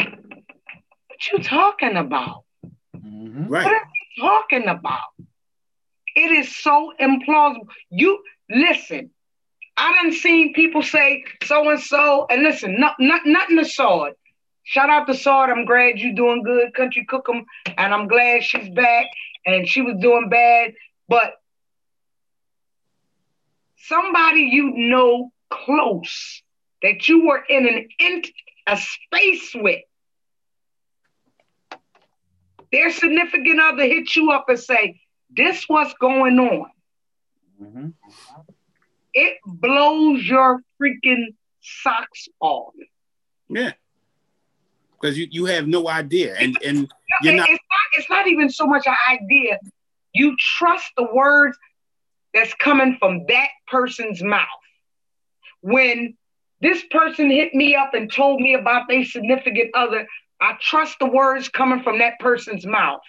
"What 1.08 1.32
you 1.32 1.38
talking 1.38 1.96
about? 1.96 2.44
Mm-hmm. 2.96 3.48
Right. 3.48 3.64
What 3.64 3.72
are 3.72 3.88
you 4.16 4.22
talking 4.22 4.68
about?" 4.68 5.08
It 6.14 6.30
is 6.32 6.56
so 6.56 6.92
implausible. 7.00 7.68
You 7.90 8.22
listen. 8.48 9.10
I 9.76 9.92
done 10.02 10.12
seen 10.12 10.54
people 10.54 10.82
say 10.82 11.24
so 11.44 11.68
and 11.68 11.80
so, 11.80 12.26
and 12.30 12.42
listen, 12.42 12.80
not, 12.80 12.96
not 12.98 13.22
nothing 13.26 13.58
to 13.58 13.64
sword. 13.64 14.14
Shout 14.64 14.90
out 14.90 15.06
to 15.06 15.14
Sword. 15.14 15.50
I'm 15.50 15.64
glad 15.64 15.98
you're 15.98 16.12
doing 16.12 16.42
good, 16.42 16.74
country 16.74 17.06
cookum, 17.08 17.44
and 17.78 17.94
I'm 17.94 18.08
glad 18.08 18.42
she's 18.42 18.68
back 18.70 19.06
and 19.46 19.68
she 19.68 19.80
was 19.80 19.94
doing 20.00 20.28
bad. 20.28 20.72
But 21.08 21.34
somebody 23.76 24.40
you 24.52 24.72
know 24.74 25.30
close 25.50 26.42
that 26.82 27.08
you 27.08 27.26
were 27.26 27.44
in 27.48 27.68
an 27.68 27.88
in 28.00 28.22
a 28.66 28.76
space 28.76 29.54
with, 29.54 29.82
their 32.72 32.90
significant 32.90 33.60
other 33.60 33.84
hit 33.84 34.16
you 34.16 34.32
up 34.32 34.46
and 34.48 34.58
say, 34.58 35.00
"This 35.30 35.64
what's 35.68 35.94
going 35.94 36.40
on." 36.40 36.70
Mm-hmm. 37.62 37.88
It 39.16 39.38
blows 39.46 40.24
your 40.24 40.60
freaking 40.80 41.34
socks 41.62 42.28
off. 42.38 42.74
Yeah. 43.48 43.72
Because 45.00 45.16
you, 45.16 45.26
you 45.30 45.46
have 45.46 45.66
no 45.66 45.88
idea 45.88 46.36
and 46.38 46.56
and 46.64 46.88
you're 47.22 47.34
not 47.34 47.48
it's, 47.48 47.62
not 47.70 47.98
it's 47.98 48.10
not 48.10 48.28
even 48.28 48.50
so 48.50 48.66
much 48.66 48.86
an 48.86 48.94
idea. 49.08 49.58
You 50.12 50.36
trust 50.38 50.90
the 50.98 51.08
words 51.14 51.56
that's 52.34 52.52
coming 52.54 52.96
from 52.98 53.24
that 53.28 53.48
person's 53.68 54.22
mouth. 54.22 54.46
When 55.62 56.14
this 56.60 56.82
person 56.90 57.30
hit 57.30 57.54
me 57.54 57.74
up 57.74 57.94
and 57.94 58.12
told 58.12 58.40
me 58.40 58.54
about 58.54 58.88
their 58.88 59.04
significant 59.04 59.70
other 59.74 60.06
i 60.40 60.54
trust 60.60 60.98
the 60.98 61.06
words 61.06 61.48
coming 61.48 61.82
from 61.82 61.98
that 62.00 62.18
person's 62.20 62.66
mouth. 62.66 63.00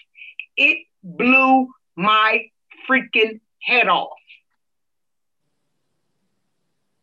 It 0.55 0.85
blew 1.03 1.67
my 1.97 2.45
freaking 2.89 3.41
head 3.61 3.89
off 3.89 4.16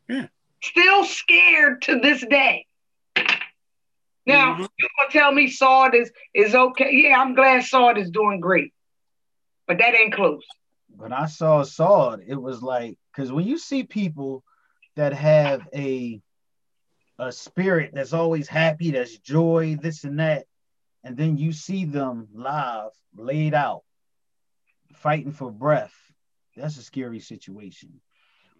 yeah. 0.08 0.26
still 0.62 1.04
scared 1.04 1.82
to 1.82 1.98
this 2.00 2.24
day 2.26 2.66
now 4.26 4.54
mm-hmm. 4.54 4.62
you 4.62 4.88
gonna 4.98 5.10
tell 5.10 5.32
me 5.32 5.48
Sword 5.48 5.94
is 5.94 6.10
is 6.32 6.54
okay? 6.54 6.90
Yeah, 6.92 7.20
I'm 7.20 7.34
glad 7.34 7.64
Sword 7.64 7.98
is 7.98 8.10
doing 8.10 8.40
great, 8.40 8.72
but 9.66 9.78
that 9.78 9.94
ain't 9.94 10.14
close. 10.14 10.44
When 10.96 11.12
I 11.12 11.26
saw 11.26 11.62
Sword, 11.62 12.24
it 12.26 12.40
was 12.40 12.62
like 12.62 12.98
because 13.14 13.32
when 13.32 13.46
you 13.46 13.58
see 13.58 13.84
people 13.84 14.42
that 14.96 15.12
have 15.12 15.68
a 15.74 16.20
a 17.18 17.32
spirit 17.32 17.90
that's 17.92 18.12
always 18.12 18.48
happy, 18.48 18.92
that's 18.92 19.18
joy, 19.18 19.76
this 19.80 20.04
and 20.04 20.18
that, 20.18 20.46
and 21.04 21.16
then 21.16 21.36
you 21.36 21.52
see 21.52 21.84
them 21.84 22.28
live, 22.32 22.90
laid 23.14 23.54
out, 23.54 23.82
fighting 24.94 25.32
for 25.32 25.50
breath. 25.50 25.94
That's 26.56 26.78
a 26.78 26.82
scary 26.82 27.20
situation. 27.20 28.00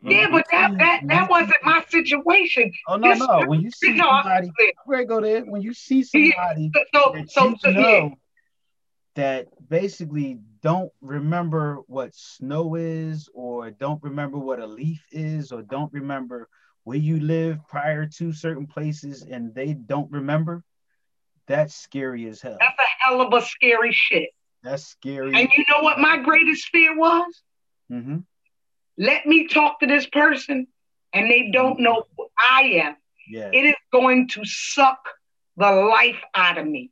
Yeah, 0.07 0.29
but 0.31 0.45
that 0.51 0.77
that, 0.79 1.01
that 1.07 1.31
wasn't 1.31 1.57
my 1.63 1.83
situation. 1.89 2.73
Oh 2.89 2.97
no, 2.97 3.11
this, 3.11 3.21
no. 3.21 3.45
When 3.47 3.63
you 3.63 3.71
see 3.71 3.97
somebody, 3.97 4.51
where 4.85 5.05
go 5.05 5.21
there? 5.21 5.41
When 5.43 5.63
you 5.63 5.73
see 5.73 6.03
somebody 6.03 6.71
so, 6.93 7.13
that 7.15 7.31
so, 7.31 7.49
you 7.49 7.57
so, 7.59 7.71
know 7.71 7.81
yeah. 7.81 8.09
that 9.15 9.47
basically 9.67 10.41
don't 10.61 10.93
remember 11.01 11.79
what 11.87 12.15
snow 12.15 12.75
is, 12.75 13.31
or 13.33 13.71
don't 13.71 14.03
remember 14.03 14.39
what 14.39 14.61
a 14.61 14.67
leaf 14.67 15.03
is, 15.11 15.53
or 15.53 15.63
don't 15.63 15.93
remember 15.93 16.49
where 16.83 16.99
you 16.99 17.19
live 17.21 17.59
prior 17.67 18.07
to 18.07 18.31
certain 18.31 18.67
places, 18.67 19.23
and 19.23 19.55
they 19.55 19.73
don't 19.73 20.11
remember, 20.13 20.63
that's 21.47 21.75
scary 21.75 22.29
as 22.29 22.43
hell. 22.43 22.59
That's 22.61 22.79
a 22.79 23.05
hell 23.05 23.23
of 23.23 23.33
a 23.33 23.41
scary 23.41 23.93
shit. 23.95 24.29
That's 24.63 24.87
scary. 24.87 25.35
And 25.35 25.49
you 25.57 25.65
know 25.71 25.83
what 25.83 25.99
my 25.99 26.19
greatest 26.19 26.69
fear 26.69 26.95
was? 26.95 27.43
Mm-hmm 27.91 28.19
let 28.97 29.27
me 29.27 29.49
talk 29.49 29.81
to 29.81 29.87
this 29.87 30.07
person 30.07 30.67
and 31.13 31.31
they 31.31 31.51
don't 31.53 31.81
know 31.81 32.05
who 32.17 32.27
I 32.39 32.63
am, 32.85 32.97
yeah. 33.29 33.51
it 33.53 33.65
is 33.65 33.75
going 33.93 34.29
to 34.29 34.45
suck 34.45 35.09
the 35.57 35.71
life 35.71 36.21
out 36.35 36.59
of 36.59 36.67
me. 36.67 36.91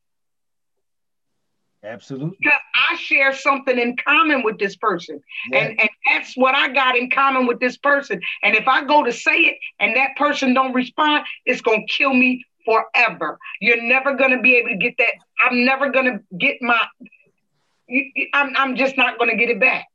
Absolutely. 1.84 2.36
Because 2.40 2.60
I 2.90 2.96
share 2.96 3.34
something 3.34 3.76
in 3.76 3.96
common 3.96 4.44
with 4.44 4.58
this 4.58 4.76
person. 4.76 5.20
Yeah. 5.50 5.58
And, 5.58 5.80
and 5.80 5.90
that's 6.06 6.36
what 6.36 6.54
I 6.54 6.68
got 6.68 6.96
in 6.96 7.10
common 7.10 7.46
with 7.46 7.58
this 7.58 7.76
person. 7.76 8.20
And 8.44 8.54
if 8.54 8.68
I 8.68 8.84
go 8.84 9.02
to 9.02 9.12
say 9.12 9.36
it 9.36 9.58
and 9.80 9.96
that 9.96 10.14
person 10.16 10.54
don't 10.54 10.72
respond, 10.72 11.24
it's 11.44 11.60
gonna 11.60 11.84
kill 11.88 12.14
me 12.14 12.44
forever. 12.64 13.36
You're 13.60 13.82
never 13.82 14.14
gonna 14.14 14.40
be 14.40 14.56
able 14.56 14.68
to 14.68 14.76
get 14.76 14.94
that. 14.98 15.14
I'm 15.44 15.64
never 15.64 15.90
gonna 15.90 16.20
get 16.38 16.62
my 16.62 16.80
I'm 18.32 18.56
I'm 18.56 18.76
just 18.76 18.96
not 18.96 19.18
gonna 19.18 19.36
get 19.36 19.50
it 19.50 19.58
back. 19.58 19.86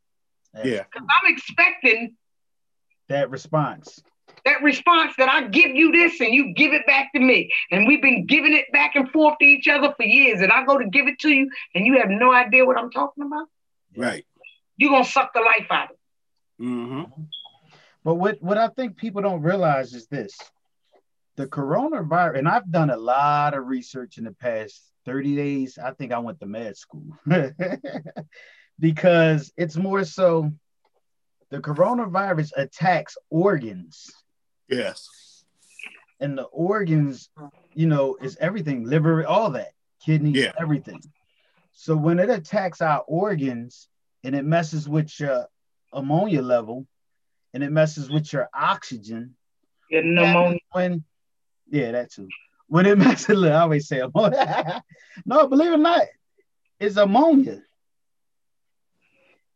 Yeah. 0.55 0.83
Because 0.91 1.07
I'm 1.09 1.33
expecting 1.33 2.15
that 3.09 3.29
response. 3.29 4.01
That 4.45 4.61
response 4.61 5.13
that 5.17 5.29
I 5.29 5.47
give 5.47 5.71
you 5.71 5.91
this 5.91 6.19
and 6.21 6.33
you 6.33 6.53
give 6.53 6.73
it 6.73 6.85
back 6.85 7.11
to 7.13 7.19
me. 7.19 7.51
And 7.71 7.87
we've 7.87 8.01
been 8.01 8.25
giving 8.25 8.53
it 8.53 8.65
back 8.71 8.95
and 8.95 9.09
forth 9.11 9.35
to 9.39 9.45
each 9.45 9.67
other 9.67 9.93
for 9.95 10.03
years. 10.03 10.41
And 10.41 10.51
I 10.51 10.65
go 10.65 10.77
to 10.77 10.87
give 10.87 11.07
it 11.07 11.19
to 11.19 11.29
you 11.29 11.49
and 11.75 11.85
you 11.85 11.97
have 11.99 12.09
no 12.09 12.31
idea 12.31 12.65
what 12.65 12.77
I'm 12.77 12.91
talking 12.91 13.25
about. 13.25 13.47
Right. 13.95 14.25
You're 14.77 14.91
gonna 14.91 15.05
suck 15.05 15.33
the 15.33 15.41
life 15.41 15.67
out 15.69 15.85
of 15.85 15.91
it. 15.91 16.63
Mm-hmm. 16.63 17.23
But 18.03 18.15
what, 18.15 18.41
what 18.41 18.57
I 18.57 18.69
think 18.69 18.95
people 18.97 19.21
don't 19.21 19.41
realize 19.41 19.93
is 19.93 20.07
this 20.07 20.37
the 21.35 21.47
coronavirus, 21.47 22.39
and 22.39 22.49
I've 22.49 22.69
done 22.69 22.89
a 22.89 22.97
lot 22.97 23.53
of 23.53 23.67
research 23.67 24.17
in 24.17 24.23
the 24.23 24.33
past 24.33 24.81
30 25.05 25.35
days. 25.35 25.77
I 25.77 25.91
think 25.91 26.11
I 26.11 26.19
went 26.19 26.39
to 26.39 26.45
med 26.45 26.75
school. 26.75 27.05
because 28.79 29.51
it's 29.57 29.75
more 29.75 30.03
so 30.03 30.51
the 31.49 31.59
coronavirus 31.59 32.51
attacks 32.57 33.17
organs. 33.29 34.11
Yes. 34.69 35.07
And 36.19 36.37
the 36.37 36.43
organs, 36.43 37.29
you 37.73 37.87
know, 37.87 38.17
is 38.21 38.37
everything, 38.39 38.85
liver, 38.85 39.25
all 39.25 39.51
that, 39.51 39.71
kidneys, 40.03 40.35
yeah. 40.35 40.51
everything. 40.59 41.01
So 41.73 41.95
when 41.95 42.19
it 42.19 42.29
attacks 42.29 42.81
our 42.81 43.01
organs 43.07 43.87
and 44.23 44.35
it 44.35 44.43
messes 44.43 44.89
with 44.89 45.17
your 45.19 45.45
ammonia 45.93 46.41
level 46.41 46.87
and 47.53 47.63
it 47.63 47.71
messes 47.71 48.09
with 48.09 48.33
your 48.33 48.49
oxygen, 48.53 49.35
yeah, 49.89 50.01
pneumonia. 50.03 50.59
when 50.71 51.03
yeah, 51.69 51.91
that 51.91 52.11
too. 52.11 52.27
When 52.67 52.85
it 52.85 52.97
messes, 52.97 53.43
I 53.43 53.61
always 53.61 53.87
say 53.87 53.99
ammonia. 53.99 54.81
no, 55.25 55.47
believe 55.47 55.71
it 55.71 55.75
or 55.75 55.77
not, 55.77 56.07
it's 56.79 56.97
ammonia. 56.97 57.61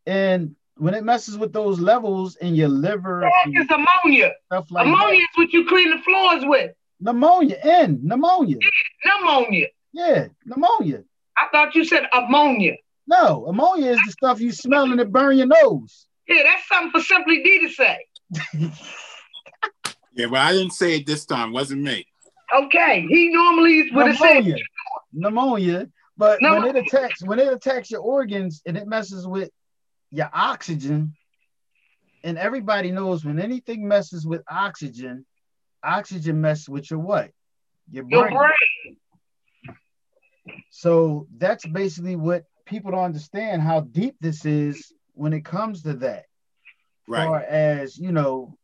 And 0.05 0.55
when 0.77 0.93
it 0.93 1.03
messes 1.03 1.37
with 1.37 1.53
those 1.53 1.79
levels 1.79 2.35
in 2.37 2.55
your 2.55 2.69
liver, 2.69 3.29
it's 3.45 3.71
ammonia. 3.71 4.31
Stuff 4.47 4.71
like 4.71 4.85
ammonia 4.85 5.07
that, 5.07 5.21
is 5.21 5.27
what 5.35 5.53
you 5.53 5.67
clean 5.67 5.91
the 5.91 5.99
floors 5.99 6.43
with. 6.45 6.71
Pneumonia, 6.99 7.57
and 7.63 8.03
pneumonia. 8.03 8.57
Yeah, 8.61 9.19
pneumonia. 9.19 9.67
Yeah, 9.93 10.27
pneumonia. 10.45 11.03
I 11.37 11.47
thought 11.51 11.75
you 11.75 11.83
said 11.85 12.03
ammonia. 12.13 12.73
No, 13.07 13.45
ammonia 13.47 13.91
is 13.91 13.99
the 14.05 14.11
stuff 14.11 14.39
you 14.39 14.51
smell 14.51 14.91
and 14.91 14.99
it 14.99 15.11
burn 15.11 15.37
your 15.37 15.47
nose. 15.47 16.05
Yeah, 16.27 16.43
that's 16.43 16.67
something 16.67 16.91
for 16.91 17.03
Simply 17.03 17.43
D 17.43 17.59
to 17.59 17.69
say. 17.69 17.99
yeah, 20.13 20.27
but 20.27 20.39
I 20.39 20.53
didn't 20.53 20.73
say 20.73 20.95
it 20.95 21.05
this 21.05 21.25
time. 21.25 21.49
It 21.49 21.53
wasn't 21.53 21.81
me. 21.81 22.05
Okay, 22.55 23.05
he 23.07 23.29
normally 23.29 23.89
would 23.91 24.07
have 24.07 24.17
said 24.17 24.55
pneumonia. 25.13 25.87
But 26.17 26.41
pneumonia. 26.41 26.67
when 26.67 26.75
it 26.75 26.87
attacks, 26.87 27.23
when 27.23 27.39
it 27.39 27.51
attacks 27.51 27.89
your 27.89 28.01
organs 28.01 28.61
and 28.65 28.77
it 28.77 28.87
messes 28.87 29.27
with 29.27 29.49
your 30.12 30.30
oxygen, 30.34 31.13
and 32.24 32.38
everybody 32.38 32.91
knows 32.91 33.26
when 33.26 33.39
anything 33.39 33.88
messes 33.88 34.28
with 34.28 34.43
oxygen, 34.50 35.26
oxygen 35.84 36.41
messes 36.41 36.69
with 36.69 36.89
your 36.91 37.00
what? 37.00 37.32
Your 37.89 38.04
brain. 38.04 38.32
Your 38.32 38.39
brain. 38.39 39.78
So 40.69 41.28
that's 41.38 41.65
basically 41.65 42.15
what 42.15 42.43
people 42.65 42.91
don't 42.91 43.04
understand 43.04 43.62
how 43.62 43.82
deep 43.82 44.15
this 44.19 44.45
is 44.45 44.93
when 45.13 45.34
it 45.34 45.45
comes 45.45 45.84
to 45.84 45.93
that. 45.95 46.26
Right. 47.08 47.28
Or 47.28 47.39
as 47.39 47.97
you 47.97 48.12
know, 48.12 48.58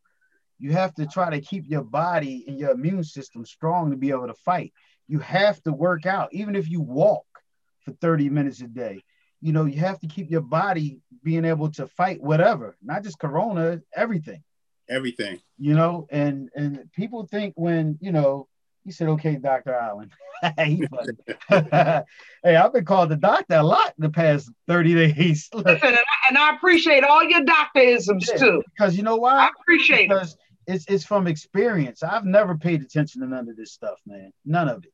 you 0.58 0.72
have 0.72 0.94
to 0.94 1.06
try 1.06 1.30
to 1.30 1.40
keep 1.40 1.64
your 1.68 1.84
body 1.84 2.44
and 2.48 2.58
your 2.58 2.72
immune 2.72 3.04
system 3.04 3.44
strong 3.44 3.90
to 3.90 3.96
be 3.96 4.10
able 4.10 4.26
to 4.26 4.34
fight. 4.34 4.72
You 5.06 5.20
have 5.20 5.62
to 5.62 5.72
work 5.72 6.04
out, 6.06 6.28
even 6.32 6.56
if 6.56 6.68
you 6.68 6.80
walk 6.80 7.24
for 7.84 7.92
30 7.92 8.28
minutes 8.30 8.60
a 8.60 8.66
day 8.66 9.02
you 9.40 9.52
know, 9.52 9.64
you 9.64 9.78
have 9.80 10.00
to 10.00 10.06
keep 10.06 10.30
your 10.30 10.40
body 10.40 11.00
being 11.22 11.44
able 11.44 11.70
to 11.72 11.86
fight 11.86 12.20
whatever, 12.20 12.76
not 12.82 13.02
just 13.02 13.18
corona, 13.18 13.80
everything. 13.94 14.42
Everything. 14.88 15.40
You 15.58 15.74
know, 15.74 16.06
and 16.10 16.48
and 16.54 16.90
people 16.92 17.26
think 17.26 17.54
when, 17.56 17.98
you 18.00 18.12
know, 18.12 18.48
He 18.84 18.92
said, 18.92 19.08
okay, 19.08 19.36
Dr. 19.36 19.74
Allen. 19.74 20.10
hey, 20.42 22.06
I've 22.44 22.72
been 22.72 22.84
called 22.84 23.10
the 23.10 23.16
doctor 23.16 23.56
a 23.56 23.62
lot 23.62 23.92
in 23.98 24.02
the 24.02 24.10
past 24.10 24.50
30 24.68 24.94
days. 24.94 25.48
Listen, 25.54 25.78
and 25.82 25.96
I, 25.96 26.28
and 26.28 26.38
I, 26.38 26.54
appreciate 26.54 27.04
all 27.04 27.24
your 27.24 27.40
doctorisms 27.40 28.28
yeah, 28.28 28.38
too. 28.38 28.62
Because 28.74 28.96
you 28.96 29.02
know 29.02 29.16
why? 29.16 29.46
I 29.46 29.50
appreciate 29.60 30.08
because 30.08 30.34
it. 30.34 30.38
Because 30.66 30.84
it's, 30.84 30.86
it's 30.86 31.04
from 31.04 31.26
experience. 31.26 32.02
I've 32.02 32.24
never 32.24 32.56
paid 32.56 32.82
attention 32.82 33.22
to 33.22 33.26
none 33.26 33.48
of 33.48 33.56
this 33.56 33.72
stuff, 33.72 33.98
man. 34.06 34.32
None 34.44 34.68
of 34.68 34.84
it. 34.84 34.92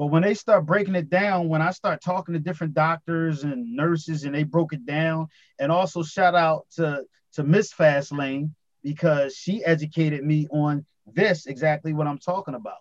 But 0.00 0.06
when 0.06 0.22
they 0.22 0.32
start 0.32 0.64
breaking 0.64 0.94
it 0.94 1.10
down, 1.10 1.50
when 1.50 1.60
I 1.60 1.72
start 1.72 2.00
talking 2.02 2.32
to 2.32 2.40
different 2.40 2.72
doctors 2.72 3.44
and 3.44 3.76
nurses 3.76 4.24
and 4.24 4.34
they 4.34 4.44
broke 4.44 4.72
it 4.72 4.86
down, 4.86 5.28
and 5.58 5.70
also 5.70 6.02
shout 6.02 6.34
out 6.34 6.64
to, 6.76 7.04
to 7.34 7.42
Miss 7.44 7.70
Fastlane 7.70 8.50
because 8.82 9.36
she 9.36 9.62
educated 9.62 10.24
me 10.24 10.46
on 10.50 10.86
this 11.12 11.44
exactly 11.44 11.92
what 11.92 12.06
I'm 12.06 12.16
talking 12.16 12.54
about 12.54 12.78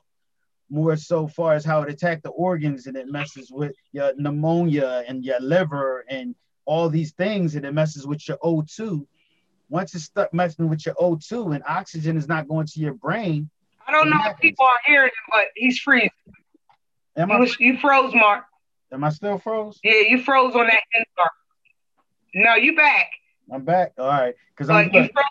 more 0.70 0.96
so 0.96 1.28
far 1.28 1.56
as 1.56 1.66
how 1.66 1.82
it 1.82 1.90
attacked 1.90 2.24
the 2.24 2.30
organs 2.30 2.88
and 2.88 2.96
it 2.96 3.08
messes 3.08 3.52
with 3.52 3.76
your 3.92 4.14
pneumonia 4.16 5.04
and 5.06 5.26
your 5.26 5.42
liver 5.42 6.06
and 6.10 6.36
all 6.64 6.88
these 6.88 7.12
things 7.12 7.56
and 7.56 7.66
it 7.66 7.74
messes 7.74 8.08
with 8.08 8.26
your 8.30 8.38
O2. 8.38 9.06
Once 9.68 9.94
it's 9.94 10.06
stuck 10.06 10.34
messing 10.34 10.70
with 10.70 10.86
your 10.86 10.96
O2 10.96 11.54
and 11.54 11.66
oxygen 11.68 12.16
is 12.16 12.30
not 12.30 12.48
going 12.48 12.66
to 12.68 12.80
your 12.80 12.94
brain. 12.94 13.50
I 13.86 13.92
don't 13.92 14.10
know 14.10 14.22
if 14.24 14.38
people 14.40 14.66
are 14.66 14.80
hearing 14.86 15.08
him, 15.10 15.30
but 15.34 15.48
he's 15.58 15.80
freezing. 15.80 16.12
Am 17.20 17.32
I, 17.32 17.48
you 17.60 17.78
froze, 17.78 18.16
Mark. 18.16 18.46
Am 18.94 19.04
I 19.04 19.10
still 19.10 19.38
froze? 19.38 19.80
Yeah, 19.84 20.02
you 20.08 20.24
froze 20.24 20.56
on 20.56 20.68
that 20.68 20.82
end 20.96 21.06
part. 21.18 21.32
No, 22.34 22.56
you 22.56 22.76
back. 22.76 23.08
I'm 23.52 23.66
back. 23.66 23.94
All 23.98 24.08
right, 24.08 24.36
because 24.56 24.70
I'm, 24.70 24.90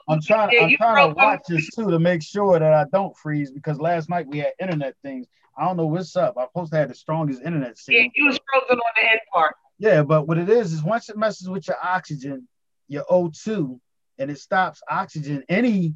I'm 0.09 0.21
trying. 0.21 0.51
Yeah, 0.53 0.65
I'm 0.65 0.77
trying 0.77 1.09
to 1.09 1.15
watch 1.15 1.41
this 1.49 1.71
too 1.71 1.91
to 1.91 1.99
make 1.99 2.23
sure 2.23 2.59
that 2.59 2.73
I 2.73 2.85
don't 2.93 3.17
freeze. 3.17 3.51
Because 3.51 3.79
last 3.79 4.11
night 4.11 4.27
we 4.27 4.39
had 4.39 4.53
internet 4.61 4.95
things. 5.03 5.27
I 5.57 5.65
don't 5.65 5.77
know 5.77 5.87
what's 5.87 6.15
up. 6.15 6.35
I'm 6.39 6.47
supposed 6.49 6.73
to 6.73 6.79
have 6.79 6.89
the 6.89 6.95
strongest 6.95 7.43
internet 7.43 7.79
signal. 7.79 8.03
Yeah, 8.03 8.09
you 8.15 8.27
was 8.27 8.39
frozen 8.51 8.77
on 8.77 8.93
the 8.97 9.11
end 9.11 9.21
part. 9.33 9.55
Yeah, 9.79 10.03
but 10.03 10.29
what 10.29 10.39
it 10.39 10.49
is 10.49 10.73
is 10.73 10.83
once 10.83 11.09
it 11.09 11.17
messes 11.17 11.49
with 11.49 11.67
your 11.69 11.79
oxygen, 11.83 12.47
your 12.89 13.05
O2, 13.11 13.79
and 14.19 14.31
it 14.31 14.39
stops 14.39 14.83
oxygen, 14.91 15.43
any 15.49 15.95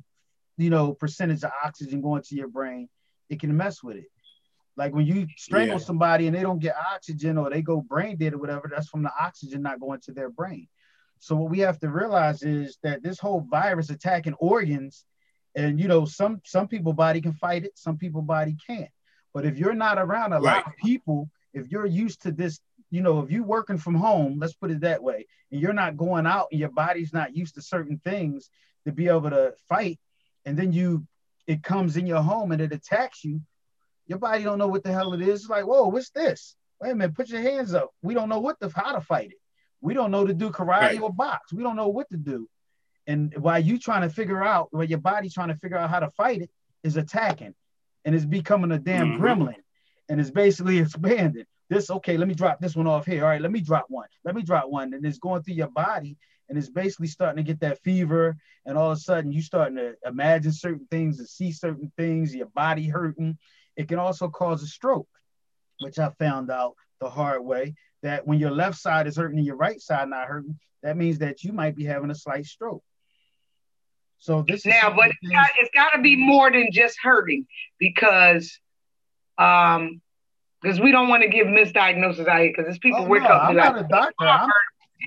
you 0.57 0.71
know 0.71 0.95
percentage 0.95 1.45
of 1.45 1.51
oxygen 1.65 2.01
going 2.01 2.23
to 2.23 2.35
your 2.35 2.49
brain, 2.49 2.89
it 3.29 3.41
can 3.41 3.55
mess 3.57 3.83
with 3.83 3.97
it. 3.97 4.07
Like 4.77 4.95
when 4.95 5.07
you 5.07 5.27
strangle 5.37 5.79
yeah. 5.79 5.85
somebody 5.85 6.27
and 6.27 6.37
they 6.37 6.43
don't 6.43 6.59
get 6.59 6.75
oxygen 6.77 7.37
or 7.37 7.51
they 7.51 7.63
go 7.63 7.81
brain 7.81 8.17
dead 8.17 8.35
or 8.35 8.39
whatever, 8.39 8.71
that's 8.71 8.89
from 8.89 9.03
the 9.03 9.13
oxygen 9.19 9.63
not 9.63 9.81
going 9.81 10.01
to 10.03 10.13
their 10.13 10.31
brain. 10.31 10.69
So 11.19 11.37
what 11.37 11.51
we 11.51 11.61
have 11.61 11.79
to 11.81 11.89
realize 11.89 12.43
is 12.43 12.79
that 12.83 13.03
this 13.03 13.19
whole 13.19 13.47
virus 13.49 13.91
attacking 13.91 14.35
organs, 14.35 15.05
and 15.55 15.79
you 15.79 15.87
know, 15.87 16.05
some 16.05 16.41
some 16.45 16.67
people 16.67 16.95
body 16.95 17.21
can 17.21 17.33
fight 17.33 17.65
it, 17.65 17.79
some 17.79 17.97
people 17.97 18.23
body 18.23 18.57
can't. 18.67 18.89
But 19.35 19.47
if 19.47 19.57
you're 19.57 19.75
not 19.75 19.99
around 19.99 20.33
a 20.33 20.41
right. 20.41 20.57
lot 20.57 20.67
of 20.67 20.73
people, 20.83 21.31
if 21.55 21.69
you're 21.69 21.87
used 21.87 22.23
to 22.23 22.33
this, 22.33 22.61
you 22.91 23.03
know, 23.03 23.21
if 23.21 23.31
you're 23.31 23.45
working 23.45 23.79
from 23.79 23.95
home, 23.95 24.39
let's 24.41 24.55
put 24.55 24.71
it 24.71 24.81
that 24.81 25.03
way, 25.03 25.27
and 25.51 25.61
you're 25.61 25.73
not 25.73 25.97
going 25.97 26.27
out 26.27 26.49
and 26.51 26.59
your 26.59 26.71
body's 26.71 27.13
not 27.13 27.37
used 27.37 27.55
to 27.55 27.63
certain 27.63 28.01
things 28.03 28.51
to 28.85 28.93
be 28.93 29.07
able 29.07 29.31
to 29.31 29.55
fight, 29.69 30.01
and 30.45 30.59
then 30.59 30.73
you 30.73 31.07
it 31.47 31.63
comes 31.63 31.97
in 31.97 32.07
your 32.07 32.23
home 32.23 32.53
and 32.53 32.61
it 32.61 32.73
attacks 32.73 33.23
you, 33.25 33.41
your 34.07 34.19
body 34.19 34.45
don't 34.45 34.59
know 34.59 34.67
what 34.67 34.85
the 34.85 34.93
hell 34.93 35.15
it 35.15 35.23
is. 35.23 35.43
It's 35.43 35.51
like, 35.51 35.67
whoa, 35.67 35.89
what's 35.89 36.11
this? 36.11 36.57
Wait 36.81 36.91
a 36.91 36.95
minute, 36.95 37.15
put 37.15 37.29
your 37.29 37.43
hands 37.43 37.75
up. 37.75 37.91
We 38.03 38.15
don't 38.15 38.29
know 38.29 38.41
what 38.41 38.59
the 38.59 38.71
how 38.75 38.93
to 38.93 39.01
fight 39.01 39.31
it. 39.31 39.39
We 39.81 39.95
don't 39.95 40.11
know 40.11 40.27
to 40.27 40.35
do 40.35 40.51
karate 40.51 40.81
right. 40.81 41.01
or 41.01 41.13
box. 41.13 41.53
We 41.53 41.63
don't 41.63 41.77
know 41.77 41.89
what 41.89 42.09
to 42.11 42.17
do. 42.17 42.49
And 43.07 43.35
while 43.37 43.59
you 43.59 43.79
trying 43.79 44.03
to 44.03 44.15
figure 44.15 44.43
out, 44.43 44.69
while 44.71 44.85
your 44.85 44.99
body 44.99 45.29
trying 45.29 45.49
to 45.49 45.57
figure 45.57 45.77
out 45.77 45.91
how 45.91 46.01
to 46.01 46.11
fight 46.11 46.43
it, 46.43 46.51
is 46.83 46.97
attacking, 46.97 47.55
and 48.05 48.15
it's 48.15 48.25
becoming 48.25 48.73
a 48.73 48.79
damn 48.79 49.13
mm-hmm. 49.13 49.25
gremlin, 49.25 49.57
and 50.09 50.21
it's 50.21 50.31
basically 50.31 50.79
expanding. 50.81 51.45
This 51.69 51.91
okay? 51.91 52.17
Let 52.17 52.29
me 52.29 52.35
drop 52.35 52.61
this 52.61 52.77
one 52.77 52.87
off 52.87 53.07
here. 53.07 53.23
All 53.23 53.31
right, 53.31 53.41
let 53.41 53.51
me 53.51 53.61
drop 53.61 53.87
one. 53.89 54.09
Let 54.25 54.35
me 54.35 54.43
drop 54.43 54.69
one, 54.69 54.93
and 54.95 55.05
it's 55.07 55.19
going 55.19 55.43
through 55.43 55.55
your 55.55 55.71
body, 55.71 56.17
and 56.49 56.59
it's 56.59 56.69
basically 56.69 57.07
starting 57.07 57.43
to 57.43 57.49
get 57.49 57.61
that 57.61 57.83
fever, 57.83 58.37
and 58.67 58.77
all 58.77 58.91
of 58.91 58.99
a 58.99 59.01
sudden 59.01 59.33
you 59.33 59.41
starting 59.41 59.77
to 59.77 59.95
imagine 60.07 60.53
certain 60.53 60.87
things 60.91 61.19
and 61.19 61.29
see 61.29 61.53
certain 61.53 61.91
things. 61.97 62.35
Your 62.35 62.47
body 62.47 62.89
hurting. 62.89 63.39
It 63.77 63.89
can 63.89 63.99
also 63.99 64.29
cause 64.29 64.63
a 64.63 64.67
stroke, 64.67 65.09
which 65.81 65.99
I 65.99 66.11
found 66.19 66.51
out 66.51 66.75
the 67.01 67.11
hard 67.11 67.45
way 67.45 67.75
that 68.03 68.27
when 68.27 68.39
your 68.39 68.51
left 68.51 68.79
side 68.79 69.07
is 69.07 69.17
hurting 69.17 69.39
and 69.39 69.47
your 69.47 69.57
right 69.57 69.81
side 69.81 70.09
not 70.09 70.27
hurting, 70.27 70.59
that 70.83 70.97
means 70.97 71.19
that 71.19 71.45
you 71.45 71.53
might 71.53 71.77
be 71.77 71.85
having 71.85 72.11
a 72.11 72.15
slight 72.15 72.47
stroke. 72.47 72.83
So 74.19 74.45
this 74.47 74.65
now, 74.65 74.95
but 74.95 75.11
it's 75.11 75.33
got, 75.33 75.49
it's 75.59 75.71
got 75.75 75.91
to 75.91 76.01
be 76.01 76.17
more 76.17 76.51
than 76.51 76.71
just 76.71 76.97
hurting 77.03 77.47
because, 77.79 78.61
um, 79.37 80.01
because 80.61 80.79
we 80.79 80.93
don't 80.93 81.09
want 81.09 81.25
to 81.25 81.29
give 81.29 81.49
misdiagnosis 81.49 82.29
out 82.29 82.41
here 82.41 82.51
because 82.51 82.67
there's 82.67 82.79
people 82.79 83.01
oh, 83.01 83.09
we're 83.09 83.19
no, 83.19 83.27
talking 83.27 83.59
I'm 83.59 83.75
not 83.75 83.85
a 83.85 83.89
doctor. 83.89 84.29
I'm, 84.29 84.49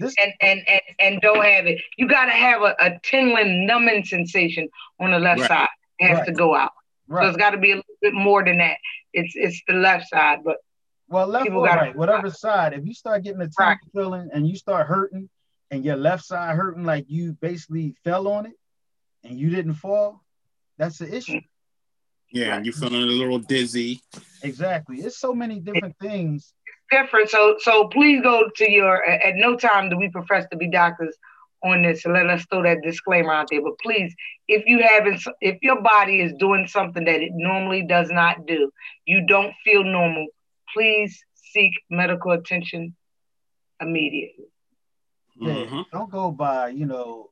this... 0.01 0.13
and, 0.21 0.34
and 0.41 0.62
and 0.67 0.82
and 0.99 1.21
don't 1.21 1.43
have 1.45 1.65
it. 1.65 1.82
You 1.97 2.10
got 2.10 2.25
to 2.25 2.32
have 2.32 2.62
a, 2.62 2.75
a 2.80 2.99
tingling, 3.04 3.65
numbing 3.65 4.04
sensation 4.04 4.67
on 4.99 5.12
the 5.12 5.19
left 5.19 5.41
right. 5.41 5.47
side. 5.47 5.67
It 5.99 6.10
has 6.10 6.17
right. 6.19 6.25
to 6.28 6.34
go 6.34 6.54
out. 6.54 6.71
Right. 7.07 7.23
So 7.23 7.29
it's 7.29 7.37
got 7.37 7.51
to 7.51 7.57
be 7.57 7.71
a 7.71 7.75
little 7.75 7.95
bit 8.01 8.13
more 8.13 8.43
than 8.43 8.57
that. 8.57 8.77
It's 9.13 9.33
it's 9.35 9.61
the 9.67 9.75
left 9.75 10.09
side, 10.09 10.39
but 10.43 10.57
well, 11.07 11.27
left 11.27 11.49
or 11.49 11.63
right, 11.63 11.95
whatever 11.95 12.31
side. 12.31 12.73
If 12.73 12.85
you 12.85 12.93
start 12.93 13.23
getting 13.23 13.41
a 13.41 13.47
tingling 13.47 13.77
feeling 13.93 14.29
and 14.33 14.47
you 14.47 14.55
start 14.55 14.87
hurting, 14.87 15.29
and 15.69 15.85
your 15.85 15.95
left 15.95 16.25
side 16.25 16.55
hurting 16.55 16.83
like 16.83 17.05
you 17.07 17.33
basically 17.33 17.95
fell 18.03 18.27
on 18.27 18.47
it, 18.47 18.53
and 19.23 19.39
you 19.39 19.49
didn't 19.49 19.75
fall, 19.75 20.23
that's 20.77 20.97
the 20.97 21.15
issue. 21.15 21.41
Yeah, 22.31 22.55
right. 22.55 22.65
you're 22.65 22.73
feeling 22.73 23.03
a 23.03 23.05
little 23.05 23.39
dizzy. 23.39 24.01
Exactly. 24.41 24.97
It's 24.97 25.19
so 25.19 25.33
many 25.33 25.59
different 25.59 25.95
things. 26.01 26.53
Different. 26.91 27.29
So, 27.29 27.57
so 27.59 27.87
please 27.87 28.21
go 28.21 28.49
to 28.55 28.71
your. 28.71 29.03
At 29.05 29.35
no 29.35 29.55
time 29.55 29.89
do 29.89 29.97
we 29.97 30.09
profess 30.09 30.45
to 30.51 30.57
be 30.57 30.69
doctors 30.69 31.15
on 31.65 31.82
this. 31.82 32.04
So 32.04 32.10
let 32.10 32.30
us 32.30 32.45
throw 32.49 32.63
that 32.63 32.82
disclaimer 32.84 33.34
out 33.34 33.47
there. 33.49 33.62
But 33.62 33.80
please, 33.80 34.13
if 34.47 34.63
you 34.65 34.82
haven't, 34.82 35.21
if 35.41 35.58
your 35.62 35.82
body 35.82 36.21
is 36.21 36.34
doing 36.39 36.67
something 36.67 37.06
that 37.06 37.21
it 37.21 37.32
normally 37.34 37.86
does 37.88 38.10
not 38.10 38.45
do, 38.45 38.71
you 39.06 39.25
don't 39.25 39.54
feel 39.63 39.84
normal 39.84 40.28
please 40.75 41.23
seek 41.34 41.71
medical 41.89 42.32
attention 42.32 42.95
immediately. 43.82 44.45
Yeah, 45.39 45.54
mm-hmm. 45.54 45.82
don't 45.91 46.12
go 46.12 46.32
by, 46.32 46.69
you 46.69 46.86
know, 46.86 47.30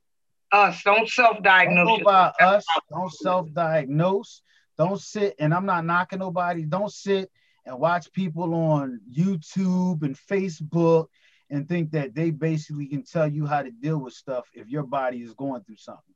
us. 0.51 0.81
Don't 0.83 1.07
self-diagnose. 1.07 1.87
Don't 1.87 1.99
go 1.99 2.05
by 2.05 2.31
us. 2.39 2.65
Don't 2.91 3.11
self-diagnose. 3.11 4.41
Don't 4.77 4.99
sit, 4.99 5.35
and 5.39 5.53
I'm 5.53 5.65
not 5.65 5.85
knocking 5.85 6.19
nobody. 6.19 6.63
Don't 6.63 6.91
sit 6.91 7.29
and 7.65 7.79
watch 7.79 8.11
people 8.11 8.53
on 8.53 8.99
YouTube 9.15 10.03
and 10.03 10.17
Facebook 10.17 11.07
and 11.53 11.69
think 11.69 11.91
that 11.91 12.15
they 12.15 12.31
basically 12.31 12.87
can 12.87 13.03
tell 13.03 13.27
you 13.27 13.45
how 13.45 13.61
to 13.61 13.69
deal 13.69 13.99
with 13.99 14.15
stuff 14.15 14.43
if 14.55 14.67
your 14.69 14.81
body 14.81 15.19
is 15.19 15.35
going 15.35 15.63
through 15.63 15.77
something. 15.77 16.15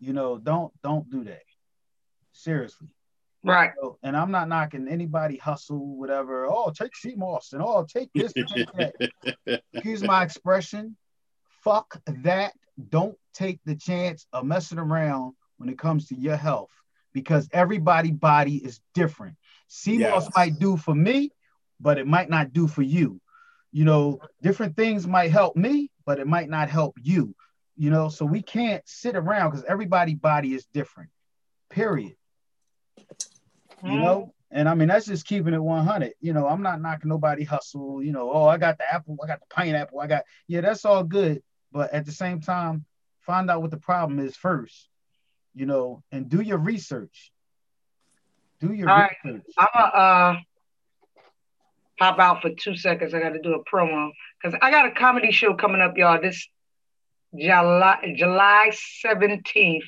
You 0.00 0.14
know, 0.14 0.38
don't 0.38 0.72
don't 0.82 1.08
do 1.10 1.24
that. 1.24 1.42
Seriously. 2.32 2.88
Right. 3.44 3.72
So, 3.78 3.98
and 4.02 4.16
I'm 4.16 4.30
not 4.30 4.48
knocking 4.48 4.88
anybody 4.88 5.36
hustle, 5.36 5.98
whatever. 5.98 6.46
Oh, 6.46 6.72
take 6.74 6.96
sea 6.96 7.14
moss 7.14 7.52
and 7.52 7.62
oh, 7.62 7.86
take 7.86 8.08
this, 8.14 8.32
take 8.32 8.66
that. 8.72 9.62
Here's 9.72 10.02
my 10.02 10.24
expression. 10.24 10.96
Fuck 11.62 12.00
that. 12.06 12.54
Don't 12.88 13.18
take 13.34 13.60
the 13.66 13.76
chance 13.76 14.26
of 14.32 14.46
messing 14.46 14.78
around 14.78 15.34
when 15.58 15.68
it 15.68 15.78
comes 15.78 16.08
to 16.08 16.16
your 16.16 16.36
health 16.36 16.70
because 17.12 17.46
everybody 17.52 18.10
body 18.10 18.56
is 18.56 18.80
different. 18.94 19.36
Sea 19.68 19.98
moss 19.98 20.24
yes. 20.24 20.32
might 20.34 20.58
do 20.58 20.78
for 20.78 20.94
me, 20.94 21.30
but 21.78 21.98
it 21.98 22.06
might 22.06 22.30
not 22.30 22.54
do 22.54 22.66
for 22.66 22.82
you. 22.82 23.20
You 23.74 23.84
know, 23.84 24.20
different 24.40 24.76
things 24.76 25.06
might 25.06 25.30
help 25.30 25.54
me, 25.54 25.90
but 26.06 26.18
it 26.18 26.26
might 26.26 26.48
not 26.48 26.70
help 26.70 26.96
you. 27.02 27.34
You 27.76 27.90
know, 27.90 28.08
so 28.08 28.24
we 28.24 28.40
can't 28.40 28.82
sit 28.88 29.16
around 29.16 29.50
because 29.50 29.64
everybody 29.68 30.14
body 30.14 30.54
is 30.54 30.64
different. 30.72 31.10
Period 31.68 32.14
you 33.84 33.98
know. 33.98 34.34
And 34.50 34.68
I 34.68 34.74
mean, 34.74 34.88
that's 34.88 35.06
just 35.06 35.26
keeping 35.26 35.52
it 35.52 35.62
100. 35.62 36.12
You 36.20 36.32
know, 36.32 36.46
I'm 36.46 36.62
not 36.62 36.80
knocking 36.80 37.08
nobody 37.08 37.44
hustle. 37.44 38.02
You 38.02 38.12
know, 38.12 38.30
oh, 38.30 38.46
I 38.46 38.56
got 38.56 38.78
the 38.78 38.92
apple, 38.92 39.18
I 39.22 39.26
got 39.26 39.40
the 39.40 39.46
pineapple, 39.50 40.00
I 40.00 40.06
got 40.06 40.24
yeah, 40.46 40.60
that's 40.60 40.84
all 40.84 41.02
good. 41.02 41.42
But 41.72 41.92
at 41.92 42.06
the 42.06 42.12
same 42.12 42.40
time, 42.40 42.84
find 43.22 43.50
out 43.50 43.62
what 43.62 43.72
the 43.72 43.78
problem 43.78 44.20
is 44.20 44.36
first. 44.36 44.88
You 45.54 45.66
know, 45.66 46.02
and 46.12 46.28
do 46.28 46.40
your 46.40 46.58
research. 46.58 47.32
Do 48.60 48.72
your 48.72 48.88
all 48.88 49.08
research. 49.24 49.44
Right. 49.58 49.68
I'm 49.74 49.82
a 49.82 49.96
uh, 49.96 50.36
pop 51.98 52.18
out 52.18 52.42
for 52.42 52.50
two 52.50 52.76
seconds. 52.76 53.14
I 53.14 53.20
got 53.20 53.30
to 53.30 53.40
do 53.40 53.54
a 53.54 53.64
promo 53.64 54.10
because 54.42 54.58
I 54.62 54.70
got 54.70 54.86
a 54.86 54.92
comedy 54.92 55.32
show 55.32 55.54
coming 55.54 55.80
up, 55.80 55.96
y'all. 55.96 56.20
This 56.20 56.48
July 57.36 58.14
July 58.16 58.70
17th 59.04 59.82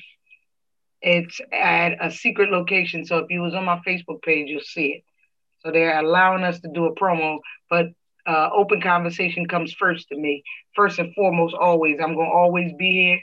it's 1.01 1.39
at 1.51 1.93
a 2.01 2.11
secret 2.11 2.49
location. 2.49 3.05
So 3.05 3.19
if 3.19 3.29
you 3.29 3.41
was 3.41 3.53
on 3.53 3.65
my 3.65 3.79
Facebook 3.87 4.21
page, 4.23 4.49
you'll 4.49 4.61
see 4.61 4.87
it. 4.87 5.03
So 5.59 5.71
they're 5.71 5.99
allowing 5.99 6.43
us 6.43 6.59
to 6.61 6.69
do 6.73 6.85
a 6.85 6.95
promo, 6.95 7.39
but 7.69 7.87
uh, 8.25 8.49
open 8.53 8.81
conversation 8.81 9.47
comes 9.47 9.73
first 9.73 10.09
to 10.09 10.17
me. 10.17 10.43
First 10.75 10.99
and 10.99 11.13
foremost, 11.15 11.55
always. 11.55 11.97
I'm 12.01 12.13
to 12.13 12.19
always 12.19 12.73
be 12.77 12.91
here 12.91 13.19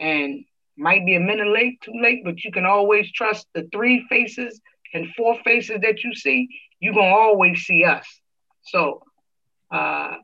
and 0.00 0.44
might 0.76 1.06
be 1.06 1.14
a 1.16 1.20
minute 1.20 1.48
late, 1.48 1.80
too 1.80 1.94
late, 2.00 2.22
but 2.24 2.42
you 2.42 2.50
can 2.50 2.66
always 2.66 3.10
trust 3.12 3.46
the 3.54 3.68
three 3.72 4.04
faces 4.08 4.60
and 4.94 5.14
four 5.16 5.38
faces 5.44 5.80
that 5.82 6.02
you 6.02 6.14
see, 6.14 6.48
you're 6.82 6.94
gonna 6.94 7.14
always 7.14 7.60
see 7.60 7.84
us. 7.84 8.04
So 8.62 9.02
uh 9.70 10.16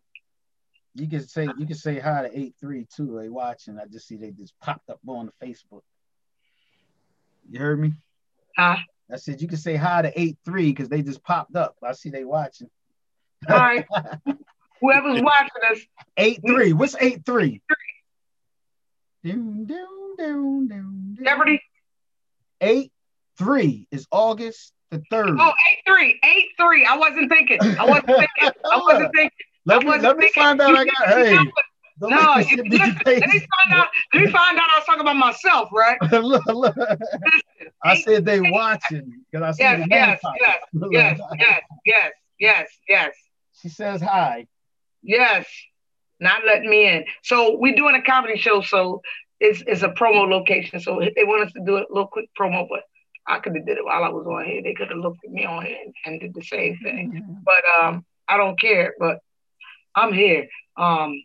you 0.94 1.08
can 1.08 1.26
say 1.26 1.48
you 1.56 1.66
can 1.66 1.76
say 1.76 2.00
hi 2.00 2.22
to 2.22 2.38
eight 2.38 2.56
three 2.60 2.86
too. 2.94 3.16
They 3.18 3.28
watching. 3.28 3.78
I 3.78 3.86
just 3.86 4.08
see 4.08 4.16
they 4.16 4.32
just 4.32 4.52
popped 4.60 4.90
up 4.90 4.98
on 5.06 5.30
the 5.30 5.46
Facebook. 5.46 5.82
You 7.48 7.60
heard 7.60 7.80
me? 7.80 7.92
Huh? 8.56 8.76
I 9.10 9.16
said 9.16 9.40
you 9.40 9.46
can 9.46 9.56
say 9.56 9.76
hi 9.76 10.02
to 10.02 10.20
eight 10.20 10.36
three 10.44 10.70
because 10.70 10.88
they 10.88 11.00
just 11.00 11.22
popped 11.22 11.54
up. 11.54 11.76
I 11.82 11.92
see 11.92 12.10
they 12.10 12.24
watching. 12.24 12.68
All 13.48 13.56
right. 13.56 13.86
Whoever's 14.80 15.22
watching 15.22 15.62
us. 15.70 15.78
Eight 16.16 16.40
three. 16.44 16.72
What's 16.72 16.96
eight 17.00 17.24
three? 17.24 17.62
Doom, 19.22 19.64
doom, 19.64 20.16
doom, 20.18 20.68
doom, 20.68 21.18
Jeopardy. 21.24 21.60
Eight 22.60 22.92
three 23.36 23.86
is 23.92 24.06
August 24.10 24.72
the 24.90 25.02
third. 25.10 25.38
Oh, 25.38 25.52
eight 25.70 25.77
three, 25.88 26.20
eight 26.24 26.48
three. 26.58 26.84
I 26.84 26.96
wasn't 26.96 27.30
thinking. 27.30 27.58
I 27.62 27.84
wasn't 27.84 28.06
thinking. 28.06 28.60
I 28.70 28.76
wasn't 28.76 29.12
thinking. 29.14 29.38
Let 29.66 29.82
me, 29.82 29.98
let 29.98 30.16
me 30.16 30.30
find 30.34 30.60
out. 30.60 30.74
I 30.74 30.84
got 30.84 31.08
hey. 31.08 31.38
No, 32.00 32.36
you, 32.36 32.62
listen, 32.62 32.96
let 33.04 33.28
me 33.28 33.40
find 33.40 33.72
out. 33.72 33.88
Let 34.14 34.24
me 34.24 34.30
find 34.30 34.56
out. 34.56 34.68
I 34.72 34.78
was 34.78 34.86
talking 34.86 35.00
about 35.00 35.16
myself, 35.16 35.68
right? 35.72 35.98
look, 36.12 36.46
look. 36.46 36.76
I 37.82 38.00
said 38.00 38.24
they 38.24 38.40
watching 38.40 39.24
because 39.30 39.60
I 39.60 39.78
said 39.78 39.86
yes, 39.90 40.20
yes, 40.22 40.32
yes, 40.40 40.60
yes, 40.90 41.20
yes, 41.38 41.62
yes, 41.84 42.12
yes, 42.38 42.68
yes. 42.88 43.14
She 43.60 43.68
says 43.68 44.00
hi. 44.00 44.46
Yes, 45.02 45.46
not 46.20 46.44
letting 46.46 46.70
me 46.70 46.88
in. 46.88 47.04
So 47.22 47.56
we're 47.58 47.74
doing 47.74 47.96
a 47.96 48.02
comedy 48.02 48.38
show, 48.38 48.60
so 48.60 49.02
it's 49.40 49.62
it's 49.66 49.82
a 49.82 49.88
promo 49.88 50.28
location. 50.28 50.78
So 50.80 51.00
they 51.00 51.24
want 51.24 51.46
us 51.46 51.52
to 51.54 51.60
do 51.64 51.78
a 51.78 51.84
little 51.90 52.06
quick 52.06 52.30
promo, 52.38 52.66
but 52.70 52.82
I 53.28 53.38
could 53.40 53.54
have 53.54 53.66
did 53.66 53.78
it 53.78 53.84
while 53.84 54.02
I 54.02 54.08
was 54.08 54.26
on 54.26 54.44
here. 54.44 54.62
They 54.62 54.74
could 54.74 54.88
have 54.88 54.98
looked 54.98 55.24
at 55.24 55.30
me 55.30 55.44
on 55.44 55.64
here 55.64 55.76
and, 55.84 55.94
and 56.06 56.20
did 56.20 56.34
the 56.34 56.42
same 56.42 56.78
thing. 56.82 57.12
Mm-hmm. 57.12 57.34
But 57.44 57.62
um, 57.78 58.04
I 58.26 58.36
don't 58.38 58.58
care. 58.58 58.94
But 58.98 59.18
I'm 59.94 60.12
here. 60.12 60.48
Um, 60.76 61.22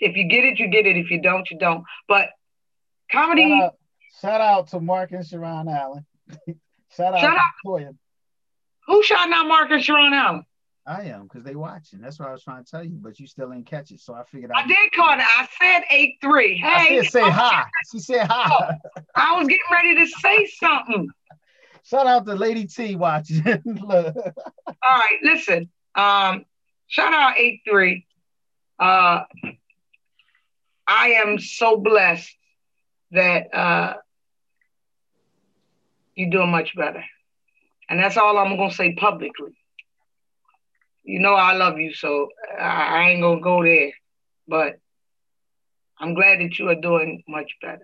if 0.00 0.16
you 0.16 0.28
get 0.28 0.44
it, 0.44 0.58
you 0.58 0.68
get 0.68 0.86
it. 0.86 0.96
If 0.96 1.10
you 1.10 1.22
don't, 1.22 1.48
you 1.50 1.58
don't. 1.58 1.84
But 2.08 2.30
comedy. 3.10 3.48
Shout 3.48 3.62
out, 3.62 3.74
shout 4.20 4.40
out 4.40 4.68
to 4.68 4.80
Mark 4.80 5.12
and 5.12 5.26
Sharon 5.26 5.68
Allen. 5.68 6.04
shout 6.96 7.14
out 7.14 7.20
shout 7.20 7.36
to 7.36 7.68
Toya. 7.68 7.96
Who 8.86 9.02
shot 9.02 9.30
out 9.30 9.46
Mark 9.46 9.70
and 9.70 9.82
Sharon 9.82 10.14
Allen? 10.14 10.44
I 10.88 11.02
am 11.02 11.24
because 11.24 11.44
they 11.44 11.54
watching. 11.54 12.00
That's 12.00 12.18
what 12.18 12.28
I 12.28 12.32
was 12.32 12.42
trying 12.42 12.64
to 12.64 12.70
tell 12.70 12.82
you, 12.82 12.96
but 12.98 13.20
you 13.20 13.26
still 13.26 13.52
ain't 13.52 13.66
catch 13.66 13.90
it. 13.90 14.00
So 14.00 14.14
I 14.14 14.24
figured 14.24 14.50
I, 14.50 14.60
I 14.60 14.66
did 14.66 14.90
call 14.92 15.12
it. 15.12 15.20
I 15.20 15.46
said 15.60 15.82
eight 15.90 16.14
three. 16.22 16.56
Hey, 16.56 16.98
I 16.98 17.02
said 17.02 17.12
say 17.12 17.30
hi. 17.30 17.64
She 17.92 17.98
said 17.98 18.26
hi. 18.26 18.74
I 19.14 19.38
was 19.38 19.46
getting 19.46 19.60
ready 19.70 19.94
to 19.96 20.06
say 20.06 20.46
something. 20.46 21.08
Shout 21.84 22.06
out 22.06 22.24
to 22.24 22.34
Lady 22.34 22.66
T 22.66 22.96
watching. 22.96 23.44
All 23.90 24.02
right, 24.82 25.18
listen. 25.22 25.68
Um, 25.94 26.46
shout 26.86 27.12
out 27.12 27.36
eight 27.36 27.60
three. 27.68 28.06
Uh, 28.78 29.24
I 30.86 31.08
am 31.22 31.38
so 31.38 31.76
blessed 31.76 32.34
that 33.10 33.54
uh, 33.54 33.94
you're 36.14 36.30
doing 36.30 36.50
much 36.50 36.74
better, 36.74 37.04
and 37.90 38.00
that's 38.00 38.16
all 38.16 38.38
I'm 38.38 38.56
gonna 38.56 38.72
say 38.72 38.94
publicly 38.94 39.57
you 41.08 41.20
know 41.20 41.32
I 41.32 41.54
love 41.54 41.78
you, 41.78 41.94
so 41.94 42.28
I, 42.60 42.64
I 42.64 43.08
ain't 43.08 43.22
gonna 43.22 43.40
go 43.40 43.64
there. 43.64 43.92
But 44.46 44.78
I'm 45.98 46.12
glad 46.12 46.40
that 46.40 46.58
you 46.58 46.68
are 46.68 46.74
doing 46.74 47.22
much 47.26 47.50
better. 47.62 47.80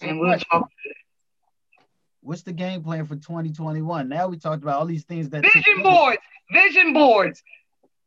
So 0.00 0.08
and 0.08 0.18
we'll 0.18 0.36
talk. 0.38 0.68
What's 2.20 2.42
the 2.42 2.52
game 2.52 2.82
plan 2.82 3.06
for 3.06 3.14
2021? 3.14 4.08
Now 4.08 4.26
we 4.26 4.36
talked 4.36 4.64
about 4.64 4.80
all 4.80 4.86
these 4.86 5.04
things 5.04 5.30
that 5.30 5.42
vision 5.44 5.82
boards, 5.84 6.18
vision 6.52 6.92
boards. 6.92 7.40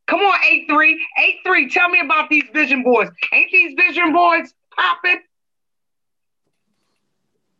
Come 0.07 0.19
on, 0.19 0.39
eight 0.43 0.65
three, 0.69 1.01
eight 1.17 1.37
three. 1.45 1.69
Tell 1.69 1.87
me 1.87 2.01
about 2.01 2.29
these 2.29 2.43
vision 2.53 2.83
boards. 2.83 3.11
Ain't 3.31 3.49
these 3.49 3.75
vision 3.77 4.11
boards 4.11 4.53
popping? 4.75 5.21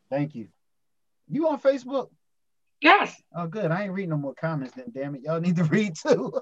Thank 0.09 0.35
you. 0.35 0.49
You 1.29 1.47
on 1.47 1.61
Facebook? 1.61 2.09
Yes. 2.81 3.15
Oh, 3.35 3.47
good. 3.47 3.71
I 3.71 3.83
ain't 3.83 3.93
reading 3.93 4.11
no 4.11 4.17
more 4.17 4.35
comments 4.35 4.73
then. 4.75 4.91
Damn 4.93 5.15
it, 5.15 5.21
y'all 5.21 5.39
need 5.39 5.55
to 5.55 5.63
read 5.65 5.95
too. 5.95 6.33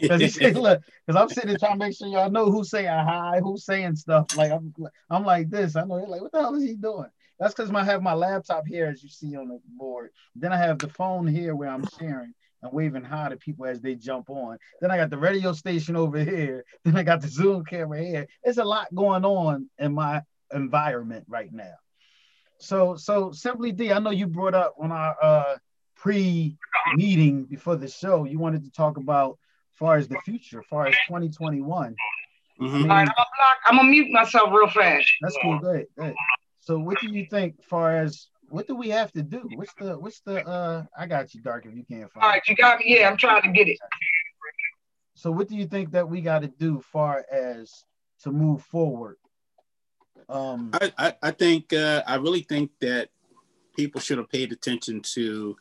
Because 0.00 0.40
look, 0.56 0.80
because 1.06 1.20
I'm 1.20 1.28
sitting 1.28 1.56
trying 1.58 1.72
to 1.72 1.78
make 1.78 1.96
sure 1.96 2.08
y'all 2.08 2.30
know 2.30 2.50
who's 2.50 2.70
saying 2.70 2.86
hi, 2.86 3.40
who's 3.42 3.64
saying 3.64 3.96
stuff. 3.96 4.36
Like 4.36 4.52
I'm, 4.52 4.74
I'm 5.10 5.24
like 5.24 5.50
this. 5.50 5.76
I 5.76 5.84
know 5.84 5.98
you're 5.98 6.08
like, 6.08 6.22
what 6.22 6.32
the 6.32 6.40
hell 6.40 6.54
is 6.54 6.64
he 6.64 6.74
doing? 6.74 7.08
That's 7.40 7.54
because 7.54 7.70
I 7.70 7.82
have 7.84 8.02
my 8.02 8.14
laptop 8.14 8.66
here, 8.66 8.86
as 8.86 9.02
you 9.02 9.08
see 9.08 9.36
on 9.36 9.48
the 9.48 9.60
board. 9.76 10.10
Then 10.36 10.52
I 10.52 10.56
have 10.56 10.78
the 10.78 10.88
phone 10.88 11.26
here 11.26 11.56
where 11.56 11.68
I'm 11.68 11.84
sharing 11.98 12.32
and 12.62 12.72
waving 12.72 13.04
hi 13.04 13.28
to 13.28 13.36
people 13.36 13.66
as 13.66 13.80
they 13.80 13.94
jump 13.94 14.30
on. 14.30 14.58
Then 14.80 14.90
I 14.90 14.96
got 14.96 15.10
the 15.10 15.18
radio 15.18 15.52
station 15.52 15.96
over 15.96 16.18
here. 16.18 16.64
Then 16.84 16.96
I 16.96 17.02
got 17.02 17.20
the 17.20 17.28
Zoom 17.28 17.64
camera 17.64 18.02
here. 18.02 18.26
It's 18.44 18.58
a 18.58 18.64
lot 18.64 18.94
going 18.94 19.24
on 19.24 19.68
in 19.78 19.94
my 19.94 20.22
environment 20.52 21.24
right 21.28 21.52
now. 21.52 21.74
So, 22.58 22.96
so 22.96 23.32
simply 23.32 23.72
D, 23.72 23.92
I 23.92 23.98
know 23.98 24.10
you 24.10 24.26
brought 24.26 24.54
up 24.54 24.74
on 24.80 24.92
our 24.92 25.16
uh, 25.22 25.56
pre-meeting 25.96 27.44
before 27.44 27.76
the 27.76 27.88
show, 27.88 28.24
you 28.24 28.38
wanted 28.38 28.64
to 28.64 28.70
talk 28.70 28.96
about 28.96 29.38
far 29.72 29.96
as 29.96 30.08
the 30.08 30.18
future, 30.24 30.62
far 30.62 30.86
as 30.86 30.94
2021. 31.08 31.96
Mm-hmm. 32.60 32.74
I 32.74 32.78
mean, 32.78 32.82
All 32.82 32.96
right, 32.96 33.00
I'm 33.00 33.06
gonna, 33.06 33.54
I'm 33.66 33.76
gonna 33.76 33.88
mute 33.88 34.10
myself 34.10 34.50
real 34.52 34.68
fast. 34.68 35.10
That's 35.20 35.36
cool. 35.42 35.58
Good, 35.58 35.86
good. 35.98 36.14
So, 36.60 36.78
what 36.78 37.00
do 37.00 37.10
you 37.10 37.26
think, 37.26 37.62
far 37.64 37.96
as 37.96 38.28
what 38.48 38.68
do 38.68 38.76
we 38.76 38.90
have 38.90 39.10
to 39.12 39.22
do? 39.22 39.48
What's 39.54 39.74
the 39.74 39.98
what's 39.98 40.20
the 40.20 40.46
uh? 40.46 40.84
I 40.96 41.06
got 41.06 41.34
you, 41.34 41.42
Dark. 41.42 41.66
If 41.66 41.74
you 41.74 41.84
can't 41.84 42.10
find. 42.12 42.22
All 42.22 42.30
right, 42.30 42.42
you 42.46 42.54
got 42.54 42.78
me. 42.78 42.96
Yeah, 42.98 43.08
I'm 43.08 43.16
trying 43.16 43.42
to 43.42 43.50
get 43.50 43.66
it. 43.68 43.78
So, 45.14 45.30
what 45.30 45.48
do 45.48 45.56
you 45.56 45.66
think 45.66 45.90
that 45.92 46.08
we 46.08 46.20
got 46.20 46.42
to 46.42 46.48
do, 46.48 46.80
far 46.92 47.24
as 47.32 47.72
to 48.22 48.30
move 48.30 48.62
forward? 48.62 49.16
Um, 50.28 50.70
I 50.72 50.92
I, 50.98 51.14
I 51.22 51.30
think 51.30 51.72
uh, 51.72 52.02
I 52.06 52.16
really 52.16 52.42
think 52.42 52.70
that 52.80 53.08
people 53.76 54.00
should 54.00 54.18
have 54.18 54.30
paid 54.30 54.52
attention 54.52 55.00
to 55.00 55.56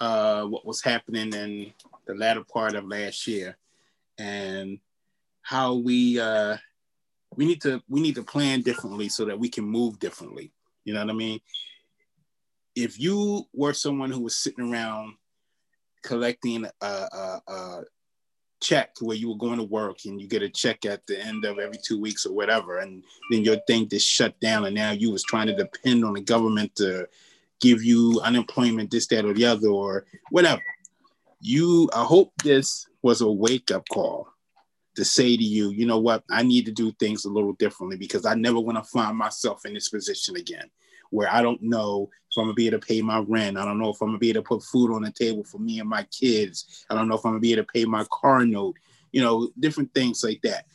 uh, 0.00 0.44
what 0.44 0.66
was 0.66 0.82
happening 0.82 1.32
in 1.32 1.72
the 2.06 2.14
latter 2.14 2.44
part 2.44 2.74
of 2.74 2.86
last 2.86 3.26
year 3.26 3.56
and 4.18 4.78
how 5.42 5.74
we 5.74 6.18
uh, 6.18 6.56
we 7.36 7.46
need 7.46 7.60
to 7.62 7.82
we 7.88 8.00
need 8.00 8.14
to 8.16 8.22
plan 8.22 8.62
differently 8.62 9.08
so 9.08 9.24
that 9.24 9.38
we 9.38 9.48
can 9.48 9.64
move 9.64 9.98
differently. 9.98 10.52
You 10.84 10.94
know 10.94 11.00
what 11.00 11.10
I 11.10 11.14
mean? 11.14 11.40
If 12.74 13.00
you 13.00 13.44
were 13.52 13.72
someone 13.72 14.10
who 14.10 14.20
was 14.20 14.36
sitting 14.36 14.72
around 14.72 15.14
collecting 16.02 16.66
a, 16.80 16.86
a, 16.86 17.40
a 17.48 17.82
check 18.64 18.96
where 19.00 19.16
you 19.16 19.28
were 19.28 19.36
going 19.36 19.58
to 19.58 19.64
work 19.64 19.98
and 20.06 20.18
you 20.18 20.26
get 20.26 20.42
a 20.42 20.48
check 20.48 20.86
at 20.86 21.06
the 21.06 21.20
end 21.20 21.44
of 21.44 21.58
every 21.58 21.78
two 21.84 22.00
weeks 22.00 22.24
or 22.24 22.32
whatever, 22.32 22.78
and 22.78 23.04
then 23.30 23.44
your 23.44 23.58
thing 23.66 23.88
just 23.88 24.08
shut 24.08 24.38
down, 24.40 24.64
and 24.64 24.74
now 24.74 24.90
you 24.90 25.10
was 25.12 25.22
trying 25.22 25.46
to 25.46 25.54
depend 25.54 26.04
on 26.04 26.14
the 26.14 26.20
government 26.20 26.74
to 26.76 27.06
give 27.60 27.84
you 27.84 28.20
unemployment, 28.24 28.90
this, 28.90 29.06
that, 29.08 29.24
or 29.24 29.34
the 29.34 29.44
other, 29.44 29.68
or 29.68 30.06
whatever. 30.30 30.62
You, 31.40 31.90
I 31.94 32.04
hope 32.04 32.32
this 32.42 32.86
was 33.02 33.20
a 33.20 33.30
wake 33.30 33.70
up 33.70 33.86
call 33.90 34.28
to 34.96 35.04
say 35.04 35.36
to 35.36 35.44
you, 35.44 35.70
you 35.70 35.84
know 35.84 35.98
what, 35.98 36.24
I 36.30 36.42
need 36.42 36.64
to 36.66 36.72
do 36.72 36.90
things 36.92 37.24
a 37.24 37.30
little 37.30 37.52
differently 37.52 37.98
because 37.98 38.24
I 38.24 38.34
never 38.34 38.60
want 38.60 38.78
to 38.78 38.84
find 38.84 39.16
myself 39.16 39.66
in 39.66 39.74
this 39.74 39.90
position 39.90 40.36
again 40.36 40.70
where 41.14 41.32
I 41.32 41.42
don't 41.42 41.62
know 41.62 42.10
if 42.28 42.36
I'm 42.36 42.46
gonna 42.46 42.54
be 42.54 42.66
able 42.66 42.80
to 42.80 42.86
pay 42.86 43.00
my 43.00 43.20
rent. 43.20 43.56
I 43.56 43.64
don't 43.64 43.78
know 43.78 43.90
if 43.90 44.02
I'm 44.02 44.08
gonna 44.08 44.18
be 44.18 44.30
able 44.30 44.42
to 44.42 44.48
put 44.48 44.64
food 44.64 44.92
on 44.92 45.02
the 45.02 45.12
table 45.12 45.44
for 45.44 45.58
me 45.58 45.78
and 45.78 45.88
my 45.88 46.02
kids. 46.04 46.84
I 46.90 46.96
don't 46.96 47.06
know 47.06 47.14
if 47.14 47.24
I'm 47.24 47.32
gonna 47.32 47.40
be 47.40 47.52
able 47.52 47.62
to 47.62 47.72
pay 47.72 47.84
my 47.84 48.04
car 48.10 48.44
note, 48.44 48.76
you 49.12 49.22
know, 49.22 49.48
different 49.60 49.94
things 49.94 50.24
like 50.24 50.42
that. 50.42 50.66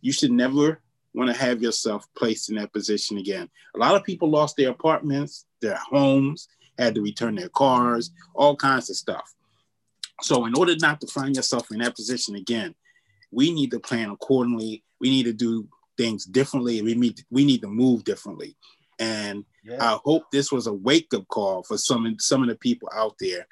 You 0.00 0.12
should 0.12 0.30
never 0.30 0.80
want 1.12 1.28
to 1.28 1.36
have 1.36 1.60
yourself 1.60 2.06
placed 2.16 2.50
in 2.50 2.54
that 2.56 2.72
position 2.72 3.18
again. 3.18 3.50
A 3.74 3.78
lot 3.78 3.96
of 3.96 4.04
people 4.04 4.30
lost 4.30 4.56
their 4.56 4.70
apartments, 4.70 5.44
their 5.60 5.74
homes, 5.90 6.46
had 6.78 6.94
to 6.94 7.02
return 7.02 7.34
their 7.34 7.48
cars, 7.48 8.12
all 8.32 8.54
kinds 8.54 8.90
of 8.90 8.96
stuff. 8.96 9.34
So, 10.22 10.46
in 10.46 10.56
order 10.56 10.76
not 10.80 11.00
to 11.00 11.08
find 11.08 11.34
yourself 11.34 11.72
in 11.72 11.78
that 11.80 11.96
position 11.96 12.36
again, 12.36 12.76
we 13.32 13.52
need 13.52 13.72
to 13.72 13.80
plan 13.80 14.10
accordingly. 14.10 14.84
We 15.00 15.10
need 15.10 15.24
to 15.24 15.32
do 15.32 15.68
things 15.96 16.26
differently. 16.26 16.80
We 16.80 16.94
need 16.94 17.24
we 17.28 17.44
need 17.44 17.62
to 17.62 17.68
move 17.68 18.04
differently. 18.04 18.56
And 19.00 19.44
yeah. 19.64 19.76
I 19.80 19.98
hope 20.04 20.24
this 20.30 20.50
was 20.50 20.66
a 20.66 20.72
wake 20.72 21.12
up 21.14 21.26
call 21.28 21.62
for 21.62 21.78
some 21.78 22.16
some 22.18 22.42
of 22.42 22.48
the 22.48 22.56
people 22.56 22.88
out 22.94 23.14
there 23.20 23.46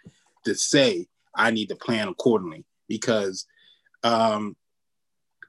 to 0.44 0.54
say 0.54 1.06
I 1.34 1.50
need 1.50 1.68
to 1.68 1.76
plan 1.76 2.08
accordingly 2.08 2.64
because 2.88 3.46
um, 4.02 4.56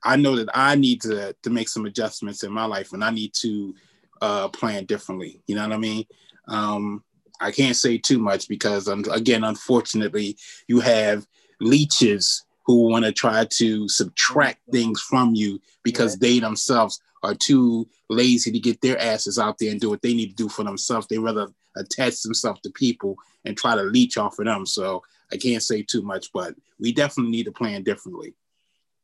I 0.03 0.16
know 0.16 0.36
that 0.36 0.49
I 0.53 0.76
need 0.76 1.01
to 1.01 1.36
to 1.41 1.49
make 1.49 1.70
some 1.70 1.86
adjustments 1.86 2.43
in 2.43 2.51
my 2.51 2.66
life 2.66 2.93
and 2.93 3.03
I 3.03 3.12
need 3.12 3.34
to 3.41 3.74
uh, 4.22 4.49
plan 4.49 4.86
differently. 4.86 5.41
You 5.47 5.55
know 5.55 5.64
what 5.64 5.74
I 5.74 5.78
mean? 5.78 6.05
Um, 6.47 7.03
I 7.41 7.51
can't 7.51 7.76
say 7.76 7.97
too 7.97 8.20
much 8.20 8.47
because 8.47 8.88
again, 8.88 9.43
unfortunately, 9.43 10.38
you 10.68 10.82
have 10.82 11.26
leeches 11.62 12.45
who 12.70 12.88
want 12.88 13.03
to 13.03 13.11
try 13.11 13.43
to 13.49 13.89
subtract 13.89 14.59
things 14.72 15.01
from 15.01 15.34
you 15.34 15.59
because 15.84 16.13
yeah. 16.13 16.17
they 16.22 16.39
themselves 16.39 17.01
are 17.24 17.34
too 17.34 17.89
lazy 18.11 18.51
to 18.51 18.59
get 18.59 18.80
their 18.80 18.95
asses 19.01 19.39
out 19.39 19.57
there 19.57 19.72
and 19.72 19.82
do 19.82 19.89
what 19.89 20.03
they 20.03 20.13
need 20.13 20.30
to 20.30 20.36
do 20.36 20.47
for 20.47 20.63
themselves. 20.63 21.07
They 21.07 21.17
rather 21.17 21.47
attach 21.76 22.22
themselves 22.22 22.61
to 22.61 22.70
people 22.70 23.15
and 23.43 23.57
try 23.57 23.74
to 23.74 23.82
leech 23.82 24.20
off 24.20 24.38
of 24.38 24.45
them. 24.45 24.67
So 24.67 25.01
I 25.34 25.38
can't 25.38 25.63
say 25.63 25.82
too 25.82 26.03
much, 26.03 26.32
but 26.32 26.53
we 26.80 26.91
definitely 26.91 27.32
need 27.32 27.45
to 27.45 27.51
plan 27.51 27.82
differently. 27.82 28.36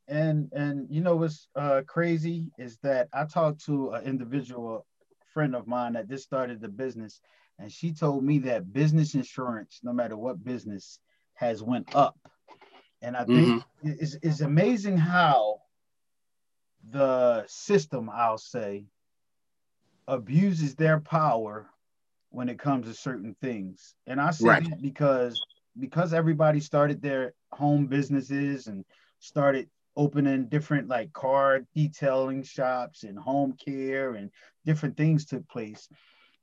And 0.07 0.51
and 0.53 0.86
you 0.91 1.01
know 1.01 1.16
what's 1.16 1.47
uh, 1.55 1.82
crazy 1.88 2.51
is 2.59 2.78
that 2.84 3.09
I 3.13 3.26
talked 3.26 3.66
to 3.66 3.93
an 3.93 4.03
individual 4.03 4.86
friend 5.34 5.55
of 5.55 5.66
mine 5.66 5.93
that 5.93 6.07
just 6.07 6.24
started 6.24 6.61
the 6.61 6.68
business, 6.68 7.20
and 7.57 7.72
she 7.72 7.93
told 7.93 8.24
me 8.24 8.38
that 8.39 8.72
business 8.72 9.16
insurance, 9.16 9.80
no 9.82 9.91
matter 9.91 10.16
what 10.16 10.43
business, 10.43 10.99
has 11.34 11.63
went 11.63 11.95
up. 11.95 12.20
And 13.06 13.16
I 13.16 13.24
think 13.24 13.62
mm-hmm. 13.62 13.89
it's, 13.99 14.18
it's 14.24 14.41
amazing 14.41 14.97
how 14.97 15.62
the 16.89 17.45
system, 17.47 18.10
I'll 18.12 18.39
say, 18.39 18.86
abuses 20.08 20.74
their 20.74 20.99
power 20.99 21.68
when 22.32 22.49
it 22.49 22.58
comes 22.58 22.88
to 22.88 22.95
certain 22.95 23.36
things. 23.41 23.93
And 24.08 24.20
I 24.20 24.32
say 24.32 24.47
right. 24.47 24.70
that 24.70 24.82
because 24.82 25.39
because 25.80 26.14
everybody 26.14 26.60
started 26.60 27.01
their 27.01 27.34
home 27.51 27.86
businesses 27.86 28.68
and 28.68 28.84
started 29.20 29.70
opening 29.95 30.47
different 30.47 30.88
like 30.88 31.14
car 31.14 31.62
detailing 31.76 32.41
shops 32.41 33.03
and 33.03 33.20
home 33.20 33.53
care 33.53 34.16
and 34.16 34.32
different 34.66 34.97
things 34.97 35.26
took 35.26 35.47
place. 35.47 35.88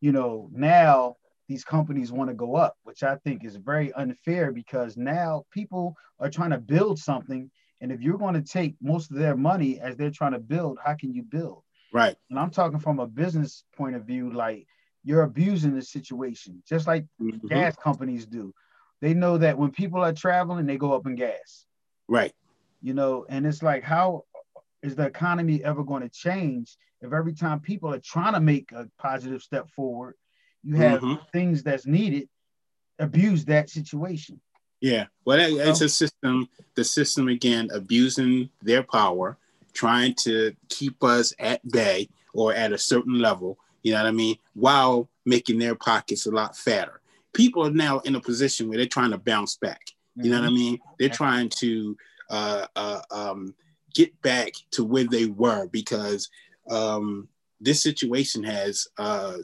You 0.00 0.12
know, 0.12 0.48
now 0.52 1.16
these 1.48 1.64
companies 1.64 2.12
want 2.12 2.30
to 2.30 2.34
go 2.34 2.54
up, 2.56 2.76
which 2.84 3.02
I 3.02 3.16
think 3.16 3.44
is 3.44 3.56
very 3.56 3.92
unfair 3.92 4.52
because 4.52 4.96
now 4.96 5.44
people 5.50 5.96
are 6.20 6.30
trying 6.30 6.50
to 6.50 6.58
build 6.58 6.98
something. 6.98 7.50
And 7.80 7.90
if 7.90 8.00
you're 8.00 8.18
going 8.18 8.34
to 8.34 8.42
take 8.42 8.76
most 8.80 9.10
of 9.10 9.16
their 9.16 9.36
money 9.36 9.80
as 9.80 9.96
they're 9.96 10.10
trying 10.10 10.32
to 10.32 10.38
build, 10.38 10.78
how 10.84 10.94
can 10.94 11.12
you 11.12 11.22
build? 11.22 11.62
Right. 11.92 12.16
And 12.30 12.38
I'm 12.38 12.50
talking 12.50 12.78
from 12.78 13.00
a 13.00 13.06
business 13.06 13.64
point 13.76 13.96
of 13.96 14.04
view, 14.04 14.32
like 14.32 14.66
you're 15.04 15.22
abusing 15.22 15.74
the 15.74 15.82
situation, 15.82 16.62
just 16.66 16.86
like 16.86 17.06
mm-hmm. 17.20 17.46
gas 17.48 17.76
companies 17.76 18.24
do. 18.24 18.54
They 19.00 19.14
know 19.14 19.36
that 19.38 19.58
when 19.58 19.72
people 19.72 20.00
are 20.00 20.12
traveling, 20.12 20.66
they 20.66 20.78
go 20.78 20.92
up 20.92 21.06
in 21.06 21.16
gas. 21.16 21.66
Right. 22.08 22.32
You 22.80 22.94
know, 22.94 23.26
and 23.28 23.46
it's 23.46 23.62
like, 23.62 23.82
how 23.82 24.24
is 24.82 24.94
the 24.94 25.06
economy 25.06 25.62
ever 25.64 25.82
going 25.82 26.02
to 26.02 26.08
change 26.08 26.76
if 27.00 27.12
every 27.12 27.34
time 27.34 27.60
people 27.60 27.92
are 27.92 28.00
trying 28.00 28.34
to 28.34 28.40
make 28.40 28.70
a 28.72 28.88
positive 28.98 29.42
step 29.42 29.68
forward, 29.70 30.14
you 30.64 30.76
have 30.76 31.00
mm-hmm. 31.00 31.22
things 31.32 31.62
that's 31.62 31.86
needed 31.86 32.28
abuse 32.98 33.44
that 33.46 33.70
situation? 33.70 34.40
Yeah, 34.80 35.06
well, 35.24 35.38
it's 35.40 35.80
a 35.80 35.88
system. 35.88 36.48
The 36.74 36.84
system 36.84 37.28
again 37.28 37.68
abusing 37.72 38.50
their 38.62 38.82
power, 38.82 39.38
trying 39.72 40.14
to 40.24 40.54
keep 40.68 41.02
us 41.04 41.32
at 41.38 41.66
bay 41.68 42.08
or 42.34 42.52
at 42.52 42.72
a 42.72 42.78
certain 42.78 43.18
level. 43.18 43.58
You 43.82 43.92
know 43.92 44.02
what 44.02 44.08
I 44.08 44.12
mean? 44.12 44.36
While 44.54 45.08
making 45.24 45.58
their 45.58 45.74
pockets 45.74 46.26
a 46.26 46.30
lot 46.30 46.56
fatter. 46.56 47.00
People 47.32 47.66
are 47.66 47.70
now 47.70 48.00
in 48.00 48.14
a 48.14 48.20
position 48.20 48.68
where 48.68 48.76
they're 48.76 48.86
trying 48.86 49.10
to 49.10 49.18
bounce 49.18 49.56
back. 49.56 49.80
You 50.16 50.30
know 50.30 50.40
what 50.40 50.44
I 50.44 50.48
mm-hmm. 50.48 50.56
mean? 50.56 50.78
They're 50.98 51.08
trying 51.08 51.48
to 51.60 51.96
uh, 52.28 52.66
uh, 52.76 53.00
um, 53.10 53.54
get 53.94 54.20
back 54.22 54.52
to 54.72 54.84
where 54.84 55.04
they 55.04 55.26
were 55.26 55.66
because 55.68 56.28
um, 56.68 57.28
this 57.60 57.82
situation 57.82 58.42
has 58.42 58.88
uh, 58.98 59.36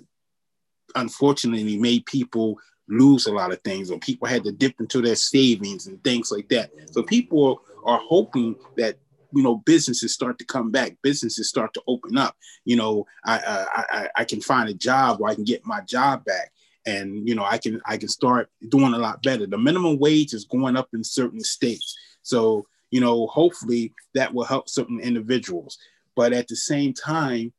unfortunately 0.94 1.78
made 1.78 2.06
people 2.06 2.58
lose 2.88 3.26
a 3.26 3.32
lot 3.32 3.52
of 3.52 3.60
things 3.62 3.90
or 3.90 3.98
people 3.98 4.26
had 4.26 4.44
to 4.44 4.52
dip 4.52 4.74
into 4.80 5.02
their 5.02 5.16
savings 5.16 5.86
and 5.86 6.02
things 6.02 6.32
like 6.32 6.48
that. 6.48 6.70
So 6.90 7.02
people 7.02 7.62
are 7.84 8.00
hoping 8.08 8.56
that 8.76 8.96
you 9.32 9.42
know 9.42 9.56
businesses 9.56 10.14
start 10.14 10.38
to 10.38 10.44
come 10.44 10.70
back 10.70 10.96
businesses 11.02 11.48
start 11.48 11.74
to 11.74 11.82
open 11.86 12.16
up. 12.16 12.34
You 12.64 12.76
know 12.76 13.06
I, 13.24 13.66
I 13.92 14.08
i 14.16 14.24
can 14.24 14.40
find 14.40 14.68
a 14.68 14.74
job 14.74 15.20
where 15.20 15.30
i 15.30 15.34
can 15.34 15.44
get 15.44 15.66
my 15.66 15.80
job 15.82 16.24
back 16.24 16.50
and 16.86 17.28
you 17.28 17.34
know 17.34 17.44
i 17.44 17.58
can 17.58 17.80
i 17.84 17.98
can 17.98 18.08
start 18.08 18.48
doing 18.68 18.94
a 18.94 18.98
lot 18.98 19.22
better. 19.22 19.46
The 19.46 19.58
minimum 19.58 19.98
wage 19.98 20.32
is 20.32 20.44
going 20.44 20.76
up 20.76 20.88
in 20.94 21.04
certain 21.04 21.40
states. 21.40 21.94
So 22.22 22.66
you 22.90 23.00
know 23.00 23.26
hopefully 23.26 23.92
that 24.14 24.32
will 24.32 24.44
help 24.44 24.68
certain 24.68 25.00
individuals. 25.00 25.78
But 26.16 26.32
at 26.32 26.48
the 26.48 26.56
same 26.56 26.94
time 26.94 27.52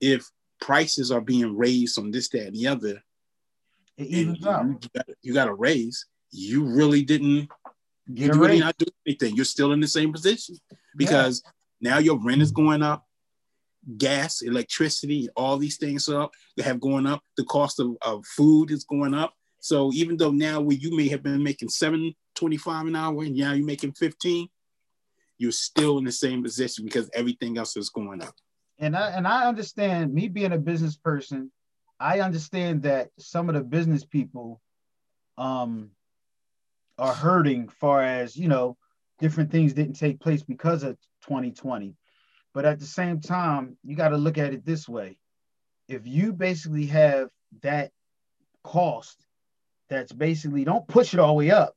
if 0.00 0.28
prices 0.60 1.10
are 1.10 1.20
being 1.20 1.56
raised 1.56 1.98
on 1.98 2.10
this 2.10 2.28
that 2.30 2.48
and 2.48 2.56
the 2.56 2.66
other. 2.66 3.02
And 3.98 4.08
you, 4.08 4.36
got, 4.36 5.06
you 5.22 5.34
got 5.34 5.48
a 5.48 5.54
raise. 5.54 6.06
You 6.30 6.64
really 6.64 7.02
didn't 7.02 7.48
you 8.12 8.32
really 8.32 8.60
not 8.60 8.76
doing 8.76 8.92
anything. 9.06 9.36
You're 9.36 9.44
still 9.44 9.72
in 9.72 9.80
the 9.80 9.88
same 9.88 10.12
position 10.12 10.56
because 10.96 11.42
yeah. 11.80 11.92
now 11.92 11.98
your 11.98 12.18
rent 12.18 12.42
is 12.42 12.50
going 12.50 12.82
up 12.82 13.06
gas 13.96 14.42
electricity 14.42 15.26
all 15.36 15.56
these 15.56 15.78
things 15.78 16.06
up 16.06 16.34
they 16.54 16.62
have 16.62 16.78
going 16.78 17.06
up 17.06 17.22
the 17.38 17.44
cost 17.44 17.80
of, 17.80 17.96
of 18.02 18.24
food 18.26 18.70
is 18.70 18.84
going 18.84 19.14
up. 19.14 19.32
So 19.60 19.90
even 19.92 20.16
though 20.16 20.30
now 20.30 20.60
where 20.60 20.76
you 20.76 20.96
may 20.96 21.08
have 21.08 21.22
been 21.22 21.42
making 21.42 21.70
725 21.70 22.86
an 22.86 22.96
hour 22.96 23.22
and 23.22 23.36
now 23.36 23.52
you're 23.52 23.66
making 23.66 23.92
15 23.92 24.48
you're 25.38 25.52
still 25.52 25.98
in 25.98 26.04
the 26.04 26.12
same 26.12 26.42
position 26.42 26.84
because 26.84 27.08
everything 27.14 27.56
else 27.56 27.76
is 27.76 27.88
going 27.88 28.22
up 28.22 28.34
and 28.80 28.96
I 28.96 29.10
and 29.10 29.26
I 29.28 29.46
understand 29.46 30.12
me 30.12 30.28
being 30.28 30.52
a 30.52 30.58
business 30.58 30.96
person, 30.96 31.52
I 32.00 32.20
understand 32.20 32.82
that 32.82 33.10
some 33.18 33.48
of 33.48 33.54
the 33.54 33.62
business 33.62 34.04
people 34.04 34.60
um 35.38 35.90
are 36.98 37.14
hurting 37.14 37.68
far 37.68 38.02
as, 38.02 38.36
you 38.36 38.48
know, 38.48 38.76
different 39.18 39.50
things 39.50 39.72
didn't 39.72 39.94
take 39.94 40.20
place 40.20 40.42
because 40.42 40.82
of 40.82 40.98
2020. 41.22 41.94
But 42.52 42.66
at 42.66 42.78
the 42.78 42.84
same 42.84 43.20
time, 43.20 43.78
you 43.84 43.96
got 43.96 44.10
to 44.10 44.18
look 44.18 44.36
at 44.36 44.52
it 44.52 44.66
this 44.66 44.88
way. 44.88 45.16
If 45.88 46.06
you 46.06 46.32
basically 46.32 46.86
have 46.86 47.30
that 47.62 47.90
cost 48.62 49.26
that's 49.88 50.12
basically 50.12 50.64
don't 50.64 50.86
push 50.86 51.14
it 51.14 51.20
all 51.20 51.28
the 51.28 51.34
way 51.34 51.50
up. 51.50 51.74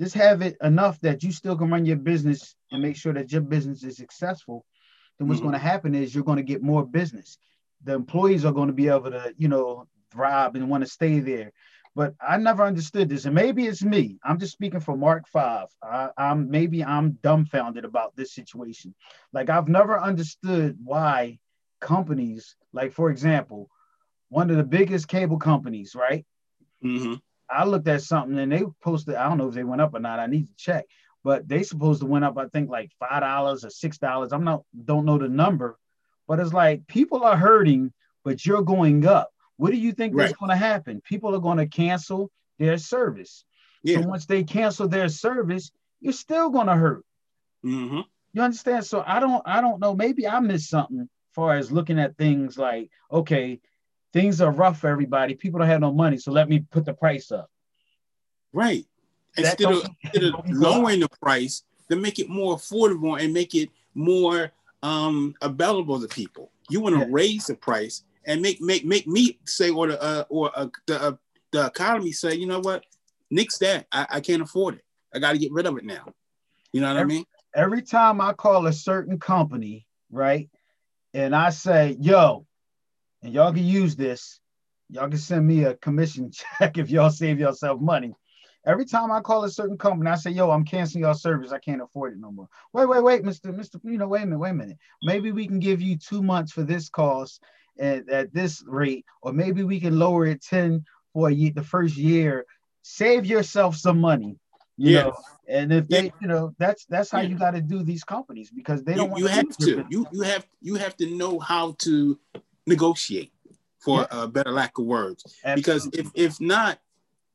Just 0.00 0.14
have 0.14 0.40
it 0.40 0.56
enough 0.62 0.98
that 1.00 1.22
you 1.22 1.30
still 1.30 1.56
can 1.56 1.70
run 1.70 1.84
your 1.84 1.96
business 1.96 2.56
and 2.72 2.80
make 2.80 2.96
sure 2.96 3.12
that 3.12 3.30
your 3.30 3.42
business 3.42 3.84
is 3.84 3.96
successful 3.96 4.64
then 5.20 5.28
what's 5.28 5.40
mm-hmm. 5.40 5.50
going 5.50 5.60
to 5.60 5.66
happen 5.66 5.94
is 5.94 6.14
you're 6.14 6.24
going 6.24 6.38
to 6.38 6.42
get 6.42 6.62
more 6.62 6.84
business. 6.84 7.36
The 7.84 7.92
employees 7.92 8.46
are 8.46 8.52
going 8.52 8.68
to 8.68 8.74
be 8.74 8.88
able 8.88 9.10
to, 9.10 9.34
you 9.36 9.48
know, 9.48 9.86
thrive 10.10 10.54
and 10.54 10.70
want 10.70 10.82
to 10.82 10.88
stay 10.88 11.20
there. 11.20 11.52
But 11.94 12.14
I 12.26 12.38
never 12.38 12.64
understood 12.64 13.10
this, 13.10 13.26
and 13.26 13.34
maybe 13.34 13.66
it's 13.66 13.82
me. 13.82 14.18
I'm 14.24 14.38
just 14.38 14.52
speaking 14.52 14.80
for 14.80 14.96
Mark 14.96 15.28
Five. 15.28 15.66
I, 15.82 16.08
I'm 16.16 16.48
maybe 16.48 16.82
I'm 16.82 17.18
dumbfounded 17.22 17.84
about 17.84 18.16
this 18.16 18.32
situation. 18.32 18.94
Like 19.32 19.50
I've 19.50 19.68
never 19.68 20.00
understood 20.00 20.78
why 20.82 21.38
companies, 21.80 22.56
like 22.72 22.92
for 22.92 23.10
example, 23.10 23.68
one 24.30 24.50
of 24.50 24.56
the 24.56 24.62
biggest 24.62 25.08
cable 25.08 25.38
companies, 25.38 25.94
right? 25.94 26.24
Mm-hmm. 26.82 27.14
I 27.50 27.64
looked 27.64 27.88
at 27.88 28.02
something 28.02 28.38
and 28.38 28.52
they 28.52 28.62
posted. 28.82 29.16
I 29.16 29.28
don't 29.28 29.36
know 29.36 29.48
if 29.48 29.54
they 29.54 29.64
went 29.64 29.82
up 29.82 29.92
or 29.92 30.00
not. 30.00 30.20
I 30.20 30.26
need 30.26 30.46
to 30.46 30.54
check 30.56 30.86
but 31.22 31.48
they 31.48 31.62
supposed 31.62 32.00
to 32.00 32.06
went 32.06 32.24
up, 32.24 32.38
I 32.38 32.46
think, 32.46 32.70
like 32.70 32.90
five 32.98 33.20
dollars 33.20 33.64
or 33.64 33.70
six 33.70 33.98
dollars. 33.98 34.32
I'm 34.32 34.44
not 34.44 34.64
don't 34.84 35.04
know 35.04 35.18
the 35.18 35.28
number, 35.28 35.78
but 36.26 36.40
it's 36.40 36.52
like 36.52 36.86
people 36.86 37.24
are 37.24 37.36
hurting, 37.36 37.92
but 38.24 38.44
you're 38.44 38.62
going 38.62 39.06
up. 39.06 39.30
What 39.56 39.72
do 39.72 39.78
you 39.78 39.92
think 39.92 40.14
right. 40.14 40.24
that's 40.24 40.38
going 40.38 40.50
to 40.50 40.56
happen? 40.56 41.02
People 41.02 41.34
are 41.34 41.40
going 41.40 41.58
to 41.58 41.66
cancel 41.66 42.30
their 42.58 42.78
service. 42.78 43.44
Yeah. 43.82 44.00
So 44.00 44.08
once 44.08 44.26
they 44.26 44.42
cancel 44.42 44.88
their 44.88 45.08
service, 45.08 45.70
you're 46.00 46.12
still 46.12 46.48
going 46.48 46.66
to 46.66 46.76
hurt. 46.76 47.04
Mm-hmm. 47.64 48.00
You 48.32 48.42
understand? 48.42 48.86
So 48.86 49.04
I 49.06 49.20
don't, 49.20 49.42
I 49.44 49.60
don't 49.60 49.80
know. 49.80 49.94
Maybe 49.94 50.26
I 50.26 50.40
missed 50.40 50.70
something 50.70 51.00
as 51.00 51.08
far 51.34 51.56
as 51.56 51.70
looking 51.70 51.98
at 51.98 52.16
things 52.16 52.56
like, 52.56 52.90
okay, 53.12 53.60
things 54.14 54.40
are 54.40 54.50
rough 54.50 54.80
for 54.80 54.88
everybody. 54.88 55.34
People 55.34 55.58
don't 55.58 55.68
have 55.68 55.80
no 55.80 55.92
money, 55.92 56.16
so 56.16 56.32
let 56.32 56.48
me 56.48 56.64
put 56.70 56.86
the 56.86 56.94
price 56.94 57.30
up. 57.30 57.50
Right 58.52 58.86
instead 59.36 59.72
of, 59.72 59.88
instead 60.02 60.24
of 60.24 60.34
lowering 60.48 61.00
the 61.00 61.08
price, 61.20 61.62
to 61.90 61.96
make 61.96 62.18
it 62.18 62.28
more 62.28 62.56
affordable 62.56 63.22
and 63.22 63.34
make 63.34 63.54
it 63.54 63.68
more 63.94 64.52
um, 64.82 65.34
available 65.42 66.00
to 66.00 66.08
people. 66.08 66.50
You 66.70 66.80
want 66.80 66.94
to 66.94 67.00
yeah. 67.00 67.08
raise 67.10 67.46
the 67.46 67.54
price 67.56 68.04
and 68.24 68.40
make 68.40 68.60
make 68.60 68.84
make 68.84 69.06
me 69.06 69.38
say 69.44 69.70
or 69.70 69.88
the 69.88 70.00
uh, 70.00 70.24
or 70.28 70.50
uh, 70.54 70.68
the 70.86 71.02
uh, 71.02 71.12
the 71.52 71.66
economy 71.66 72.12
say, 72.12 72.34
you 72.34 72.46
know 72.46 72.60
what, 72.60 72.84
nix 73.30 73.58
that. 73.58 73.86
I, 73.92 74.06
I 74.08 74.20
can't 74.20 74.42
afford 74.42 74.76
it. 74.76 74.84
I 75.12 75.18
got 75.18 75.32
to 75.32 75.38
get 75.38 75.52
rid 75.52 75.66
of 75.66 75.76
it 75.76 75.84
now. 75.84 76.12
You 76.72 76.80
know 76.80 76.88
what 76.88 76.98
every, 76.98 77.14
I 77.14 77.16
mean? 77.16 77.24
Every 77.54 77.82
time 77.82 78.20
I 78.20 78.32
call 78.32 78.66
a 78.66 78.72
certain 78.72 79.18
company, 79.18 79.86
right, 80.10 80.48
and 81.12 81.34
I 81.34 81.50
say, 81.50 81.96
yo, 82.00 82.46
and 83.22 83.32
y'all 83.32 83.52
can 83.52 83.64
use 83.64 83.96
this. 83.96 84.38
Y'all 84.88 85.08
can 85.08 85.18
send 85.18 85.46
me 85.46 85.64
a 85.64 85.74
commission 85.74 86.30
check 86.58 86.78
if 86.78 86.90
y'all 86.90 87.10
save 87.10 87.40
yourself 87.40 87.80
money. 87.80 88.14
Every 88.66 88.84
time 88.84 89.10
I 89.10 89.20
call 89.20 89.44
a 89.44 89.50
certain 89.50 89.78
company, 89.78 90.10
I 90.10 90.16
say, 90.16 90.30
"Yo, 90.30 90.50
I'm 90.50 90.64
canceling 90.64 91.04
your 91.04 91.14
service. 91.14 91.50
I 91.50 91.58
can't 91.58 91.80
afford 91.80 92.12
it 92.12 92.18
no 92.18 92.30
more." 92.30 92.48
Wait, 92.72 92.88
wait, 92.88 93.02
wait, 93.02 93.24
Mister, 93.24 93.52
Mister, 93.52 93.80
you 93.82 93.96
know, 93.96 94.08
wait 94.08 94.22
a 94.22 94.26
minute, 94.26 94.38
wait 94.38 94.50
a 94.50 94.54
minute. 94.54 94.78
Maybe 95.02 95.32
we 95.32 95.46
can 95.46 95.60
give 95.60 95.80
you 95.80 95.96
two 95.96 96.22
months 96.22 96.52
for 96.52 96.62
this 96.62 96.88
cost 96.90 97.42
at, 97.78 98.08
at 98.08 98.34
this 98.34 98.62
rate, 98.66 99.06
or 99.22 99.32
maybe 99.32 99.62
we 99.64 99.80
can 99.80 99.98
lower 99.98 100.26
it 100.26 100.42
ten 100.42 100.84
for 101.12 101.30
year, 101.30 101.52
the 101.54 101.64
first 101.64 101.96
year. 101.96 102.44
Save 102.82 103.26
yourself 103.26 103.76
some 103.76 104.00
money. 104.00 104.36
You 104.76 104.90
yeah. 104.92 105.02
know, 105.02 105.16
and 105.48 105.72
if 105.72 105.88
they, 105.88 106.04
yeah. 106.04 106.10
you 106.20 106.28
know, 106.28 106.54
that's 106.58 106.86
that's 106.86 107.10
how 107.10 107.20
yeah. 107.20 107.28
you 107.28 107.38
got 107.38 107.50
to 107.52 107.60
do 107.60 107.82
these 107.82 108.04
companies 108.04 108.50
because 108.50 108.82
they 108.82 108.94
don't. 108.94 109.16
You, 109.16 109.24
you 109.24 109.26
have 109.26 109.56
to. 109.58 109.86
You 109.90 110.06
you 110.12 110.22
have 110.22 110.46
you 110.60 110.74
have 110.76 110.96
to 110.98 111.14
know 111.16 111.38
how 111.38 111.76
to 111.80 112.18
negotiate, 112.66 113.32
for 113.78 114.06
yeah. 114.10 114.22
a 114.22 114.28
better 114.28 114.52
lack 114.52 114.78
of 114.78 114.84
words. 114.84 115.24
Absolutely. 115.44 115.60
Because 115.60 115.90
if 115.92 116.10
if 116.14 116.40
not, 116.40 116.78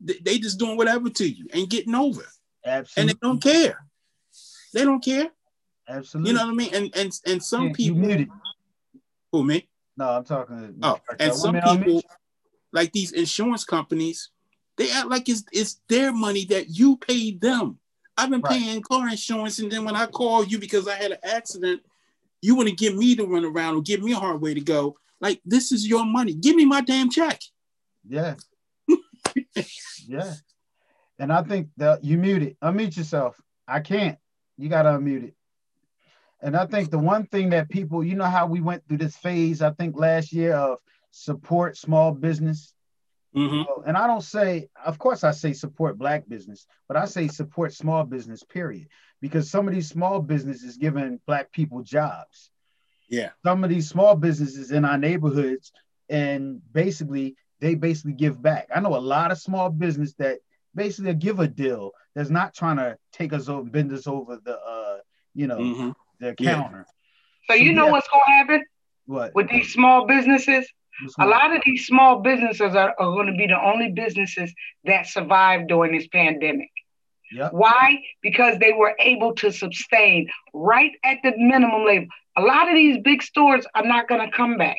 they 0.01 0.37
just 0.37 0.59
doing 0.59 0.77
whatever 0.77 1.09
to 1.09 1.27
you 1.27 1.47
and 1.53 1.69
getting 1.69 1.95
over. 1.95 2.25
Absolutely. 2.65 3.01
And 3.01 3.09
they 3.09 3.27
don't 3.27 3.41
care. 3.41 3.85
They 4.73 4.83
don't 4.83 5.03
care. 5.03 5.29
Absolutely. 5.87 6.31
You 6.31 6.37
know 6.37 6.45
what 6.45 6.51
I 6.51 6.55
mean? 6.55 6.73
And 6.73 6.95
and 6.95 7.19
and 7.25 7.43
some 7.43 7.71
people. 7.71 8.09
You. 8.09 8.27
Who 9.31 9.43
me? 9.43 9.67
No, 9.97 10.09
I'm 10.09 10.23
talking. 10.23 10.75
Oh, 10.81 10.99
and 11.19 11.33
some 11.33 11.59
people, 11.59 12.03
like 12.71 12.91
these 12.91 13.11
insurance 13.11 13.63
companies, 13.63 14.29
they 14.77 14.91
act 14.91 15.07
like 15.07 15.29
it's 15.29 15.43
it's 15.51 15.81
their 15.87 16.11
money 16.11 16.45
that 16.45 16.69
you 16.69 16.97
paid 16.97 17.41
them. 17.41 17.79
I've 18.17 18.29
been 18.29 18.41
right. 18.41 18.53
paying 18.53 18.81
car 18.81 19.09
insurance, 19.09 19.59
and 19.59 19.71
then 19.71 19.85
when 19.85 19.95
I 19.95 20.05
call 20.05 20.43
you 20.45 20.59
because 20.59 20.87
I 20.87 20.95
had 20.95 21.11
an 21.11 21.17
accident, 21.23 21.81
you 22.41 22.55
want 22.55 22.69
to 22.69 22.75
give 22.75 22.95
me 22.95 23.15
to 23.15 23.25
run 23.25 23.45
around 23.45 23.75
or 23.75 23.81
give 23.81 24.01
me 24.01 24.13
a 24.13 24.17
hard 24.17 24.41
way 24.41 24.53
to 24.53 24.61
go. 24.61 24.97
Like 25.21 25.41
this 25.45 25.71
is 25.71 25.87
your 25.87 26.05
money. 26.05 26.33
Give 26.33 26.55
me 26.55 26.65
my 26.65 26.81
damn 26.81 27.09
check. 27.09 27.41
Yeah. 28.07 28.35
Yeah. 30.07 30.33
And 31.19 31.31
I 31.31 31.43
think 31.43 31.69
that 31.77 32.03
you 32.03 32.17
mute 32.17 32.43
it. 32.43 32.59
Unmute 32.61 32.97
yourself. 32.97 33.39
I 33.67 33.79
can't. 33.79 34.17
You 34.57 34.69
gotta 34.69 34.89
unmute 34.89 35.25
it. 35.25 35.35
And 36.41 36.55
I 36.55 36.65
think 36.65 36.91
the 36.91 36.99
one 36.99 37.25
thing 37.25 37.49
that 37.49 37.69
people, 37.69 38.03
you 38.03 38.15
know 38.15 38.25
how 38.25 38.45
we 38.45 38.61
went 38.61 38.87
through 38.87 38.97
this 38.97 39.15
phase, 39.15 39.61
I 39.61 39.71
think 39.71 39.97
last 39.97 40.31
year 40.31 40.53
of 40.53 40.79
support 41.11 41.77
small 41.77 42.11
business. 42.11 42.73
Mm-hmm. 43.35 43.81
and 43.85 43.97
I 43.97 44.07
don't 44.07 44.23
say, 44.23 44.69
of 44.85 44.97
course, 44.97 45.25
I 45.25 45.31
say 45.31 45.51
support 45.51 45.97
black 45.97 46.25
business, 46.29 46.65
but 46.87 46.95
I 46.95 47.03
say 47.03 47.27
support 47.27 47.73
small 47.73 48.05
business, 48.05 48.43
period. 48.43 48.87
Because 49.19 49.51
some 49.51 49.67
of 49.67 49.73
these 49.73 49.89
small 49.89 50.21
businesses 50.21 50.77
giving 50.77 51.19
black 51.27 51.51
people 51.51 51.81
jobs. 51.81 52.49
Yeah. 53.09 53.31
Some 53.43 53.65
of 53.65 53.69
these 53.69 53.89
small 53.89 54.15
businesses 54.15 54.71
in 54.71 54.85
our 54.85 54.97
neighborhoods, 54.97 55.73
and 56.09 56.61
basically 56.71 57.35
they 57.59 57.75
basically 57.75 58.13
give 58.13 58.41
back. 58.41 58.67
I 58.73 58.79
know 58.79 58.95
a 58.95 58.99
lot 58.99 59.31
of 59.31 59.37
small 59.37 59.69
business 59.69 60.13
that 60.19 60.39
basically 60.73 61.13
give 61.13 61.39
a 61.39 61.47
deal 61.47 61.91
that's 62.13 62.29
not 62.29 62.53
trying 62.53 62.77
to 62.77 62.97
take 63.11 63.33
us 63.33 63.49
over, 63.49 63.63
bend 63.63 63.91
us 63.93 64.07
over 64.07 64.39
the 64.43 64.59
uh, 64.59 64.97
you 65.33 65.47
know, 65.47 65.57
mm-hmm. 65.57 65.89
the 66.19 66.33
counter. 66.35 66.85
So, 67.49 67.55
so 67.55 67.61
you 67.61 67.73
know 67.73 67.87
what's 67.87 68.07
gonna 68.07 68.23
happen? 68.25 68.63
What 69.05 69.35
with 69.35 69.49
these 69.49 69.71
small 69.71 70.05
businesses? 70.05 70.67
A 71.19 71.25
lot 71.25 71.53
of 71.53 71.61
these 71.65 71.85
small 71.85 72.21
businesses 72.21 72.73
are, 72.73 72.95
are 72.97 73.11
going 73.11 73.27
to 73.27 73.33
be 73.33 73.47
the 73.47 73.61
only 73.61 73.91
businesses 73.91 74.53
that 74.85 75.05
survive 75.07 75.67
during 75.67 75.91
this 75.91 76.07
pandemic. 76.07 76.71
Yep. 77.33 77.51
Why? 77.51 77.99
Because 78.21 78.59
they 78.59 78.71
were 78.71 78.95
able 78.99 79.33
to 79.35 79.51
sustain 79.51 80.29
right 80.53 80.91
at 81.03 81.17
the 81.21 81.33
minimum 81.35 81.83
level. 81.83 82.07
A 82.37 82.41
lot 82.41 82.69
of 82.69 82.75
these 82.75 82.97
big 83.03 83.23
stores 83.23 83.65
are 83.75 83.85
not 83.85 84.07
going 84.07 84.21
to 84.21 84.35
come 84.35 84.57
back. 84.57 84.77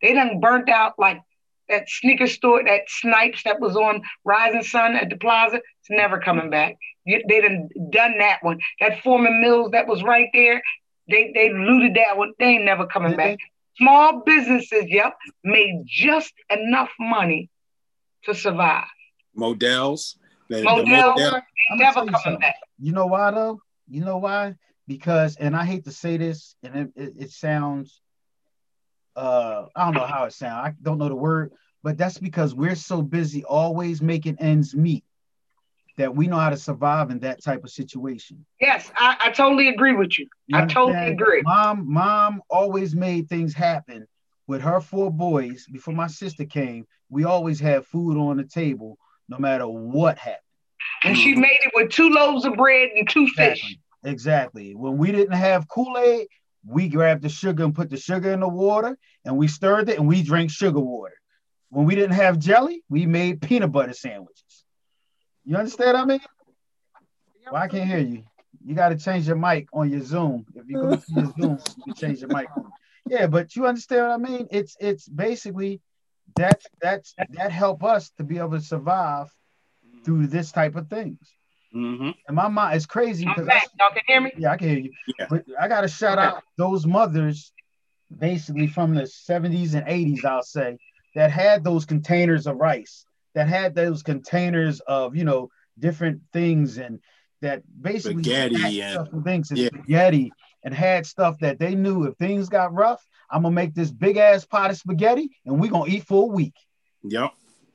They 0.00 0.14
done 0.14 0.40
burnt 0.40 0.70
out 0.70 0.94
like 0.98 1.20
that 1.68 1.88
sneaker 1.88 2.26
store, 2.26 2.62
that 2.64 2.82
Snipes 2.88 3.42
that 3.44 3.60
was 3.60 3.76
on 3.76 4.02
Rising 4.24 4.62
Sun 4.62 4.96
at 4.96 5.10
the 5.10 5.16
Plaza. 5.16 5.56
It's 5.56 5.90
never 5.90 6.18
coming 6.18 6.50
back. 6.50 6.76
They 7.06 7.40
done 7.40 7.68
done 7.90 8.18
that 8.18 8.38
one. 8.42 8.58
That 8.80 9.02
Forman 9.02 9.40
Mills 9.40 9.70
that 9.72 9.86
was 9.86 10.02
right 10.02 10.28
there. 10.32 10.62
They 11.08 11.32
they 11.34 11.52
looted 11.52 11.94
that 11.94 12.16
one. 12.16 12.32
They 12.38 12.46
ain't 12.46 12.64
never 12.64 12.86
coming 12.86 13.16
back. 13.16 13.38
Small 13.76 14.22
businesses, 14.26 14.84
yep, 14.88 15.16
made 15.44 15.84
just 15.86 16.34
enough 16.50 16.90
money 16.98 17.48
to 18.24 18.34
survive. 18.34 18.86
Modell's. 19.34 20.18
Modell's 20.50 20.88
never 21.76 22.06
coming 22.06 22.40
back. 22.40 22.56
You 22.80 22.92
know 22.92 23.06
why 23.06 23.30
though? 23.30 23.60
You 23.88 24.04
know 24.04 24.18
why? 24.18 24.56
Because, 24.86 25.36
and 25.36 25.54
I 25.54 25.64
hate 25.64 25.84
to 25.84 25.92
say 25.92 26.16
this, 26.16 26.56
and 26.62 26.74
it, 26.74 27.02
it, 27.02 27.12
it 27.18 27.30
sounds, 27.30 28.00
uh, 29.18 29.66
I 29.74 29.84
don't 29.84 29.94
know 29.94 30.06
how 30.06 30.24
it 30.24 30.32
sounds. 30.32 30.68
I 30.68 30.74
don't 30.80 30.98
know 30.98 31.08
the 31.08 31.16
word, 31.16 31.52
but 31.82 31.98
that's 31.98 32.18
because 32.18 32.54
we're 32.54 32.76
so 32.76 33.02
busy 33.02 33.44
always 33.44 34.00
making 34.00 34.36
ends 34.38 34.76
meet 34.76 35.04
that 35.96 36.14
we 36.14 36.28
know 36.28 36.36
how 36.36 36.50
to 36.50 36.56
survive 36.56 37.10
in 37.10 37.18
that 37.20 37.42
type 37.42 37.64
of 37.64 37.70
situation. 37.70 38.46
Yes, 38.60 38.90
I, 38.96 39.16
I 39.24 39.30
totally 39.30 39.68
agree 39.68 39.94
with 39.94 40.16
you. 40.20 40.28
you 40.46 40.56
I 40.56 40.66
totally 40.66 41.08
agree. 41.08 41.42
Mom, 41.42 41.92
mom 41.92 42.42
always 42.48 42.94
made 42.94 43.28
things 43.28 43.52
happen 43.52 44.06
with 44.46 44.62
her 44.62 44.80
four 44.80 45.10
boys. 45.10 45.66
Before 45.66 45.94
my 45.94 46.06
sister 46.06 46.44
came, 46.44 46.86
we 47.10 47.24
always 47.24 47.58
had 47.58 47.84
food 47.84 48.16
on 48.16 48.36
the 48.36 48.44
table, 48.44 48.98
no 49.28 49.38
matter 49.38 49.66
what 49.66 50.16
happened. 50.18 50.42
And 51.02 51.18
she 51.18 51.34
made 51.34 51.58
it 51.62 51.72
with 51.74 51.90
two 51.90 52.10
loaves 52.10 52.44
of 52.44 52.54
bread 52.54 52.90
and 52.94 53.08
two 53.08 53.24
exactly. 53.24 53.54
fish. 53.54 53.78
Exactly. 54.04 54.74
When 54.76 54.96
we 54.96 55.10
didn't 55.10 55.34
have 55.34 55.66
Kool-Aid, 55.66 56.28
we 56.66 56.88
grabbed 56.88 57.22
the 57.22 57.28
sugar 57.28 57.64
and 57.64 57.74
put 57.74 57.90
the 57.90 57.96
sugar 57.96 58.32
in 58.32 58.40
the 58.40 58.48
water 58.48 58.98
and 59.24 59.36
we 59.36 59.48
stirred 59.48 59.88
it 59.88 59.98
and 59.98 60.08
we 60.08 60.22
drank 60.22 60.50
sugar 60.50 60.80
water. 60.80 61.14
When 61.70 61.86
we 61.86 61.94
didn't 61.94 62.16
have 62.16 62.38
jelly, 62.38 62.82
we 62.88 63.06
made 63.06 63.42
peanut 63.42 63.72
butter 63.72 63.92
sandwiches. 63.92 64.64
You 65.44 65.56
understand 65.56 65.94
what 65.94 66.02
I 66.02 66.04
mean? 66.04 66.20
Well, 67.50 67.62
I 67.62 67.68
can't 67.68 67.88
hear 67.88 67.98
you. 67.98 68.24
You 68.64 68.74
got 68.74 68.90
to 68.90 68.96
change 68.96 69.26
your 69.26 69.36
mic 69.36 69.68
on 69.72 69.90
your 69.90 70.02
Zoom. 70.02 70.44
If 70.54 70.68
you 70.68 70.74
go 70.76 70.96
to 70.96 71.02
your 71.08 71.32
Zoom, 71.40 71.58
you 71.76 71.84
can 71.84 71.94
change 71.94 72.20
your 72.20 72.28
mic. 72.28 72.48
Yeah, 73.08 73.26
but 73.26 73.56
you 73.56 73.66
understand 73.66 74.02
what 74.02 74.10
I 74.10 74.16
mean? 74.18 74.48
It's 74.50 74.76
it's 74.80 75.08
basically 75.08 75.80
that 76.36 76.60
that's 76.80 77.14
that 77.30 77.50
help 77.50 77.82
us 77.82 78.10
to 78.18 78.24
be 78.24 78.38
able 78.38 78.50
to 78.50 78.60
survive 78.60 79.28
through 80.04 80.26
this 80.26 80.52
type 80.52 80.76
of 80.76 80.88
things. 80.88 81.18
Mm-hmm. 81.74 82.10
And 82.26 82.36
my 82.36 82.48
mind 82.48 82.76
is 82.76 82.86
crazy 82.86 83.26
because 83.26 83.46
y'all 83.78 83.90
can 83.90 84.02
hear 84.06 84.20
me. 84.20 84.32
Yeah, 84.36 84.52
I 84.52 84.56
can 84.56 84.68
hear 84.68 84.78
you. 84.78 84.92
Yeah. 85.18 85.26
But 85.28 85.44
I 85.60 85.68
got 85.68 85.82
to 85.82 85.88
shout 85.88 86.18
okay. 86.18 86.26
out 86.26 86.42
those 86.56 86.86
mothers, 86.86 87.52
basically 88.16 88.66
from 88.66 88.94
the 88.94 89.02
70s 89.02 89.74
and 89.74 89.86
80s, 89.86 90.24
I'll 90.24 90.42
say, 90.42 90.78
that 91.14 91.30
had 91.30 91.64
those 91.64 91.84
containers 91.84 92.46
of 92.46 92.56
rice 92.56 93.04
that 93.34 93.48
had 93.48 93.74
those 93.74 94.02
containers 94.02 94.80
of 94.80 95.14
you 95.14 95.24
know 95.24 95.50
different 95.78 96.20
things 96.32 96.78
and 96.78 97.00
that 97.40 97.62
basically 97.80 98.22
spaghetti 98.22 98.80
and, 98.82 99.24
things 99.24 99.50
and 99.50 99.58
yeah. 99.58 99.68
spaghetti 99.68 100.32
and 100.64 100.74
had 100.74 101.06
stuff 101.06 101.38
that 101.38 101.58
they 101.58 101.74
knew 101.76 102.04
if 102.04 102.16
things 102.16 102.48
got 102.48 102.74
rough, 102.74 103.06
I'm 103.30 103.42
gonna 103.42 103.54
make 103.54 103.74
this 103.74 103.92
big 103.92 104.16
ass 104.16 104.44
pot 104.44 104.70
of 104.70 104.76
spaghetti 104.76 105.30
and 105.46 105.60
we're 105.60 105.70
gonna 105.70 105.90
eat 105.90 106.04
for 106.04 106.24
a 106.24 106.26
week. 106.26 106.54
Yep. 107.04 107.30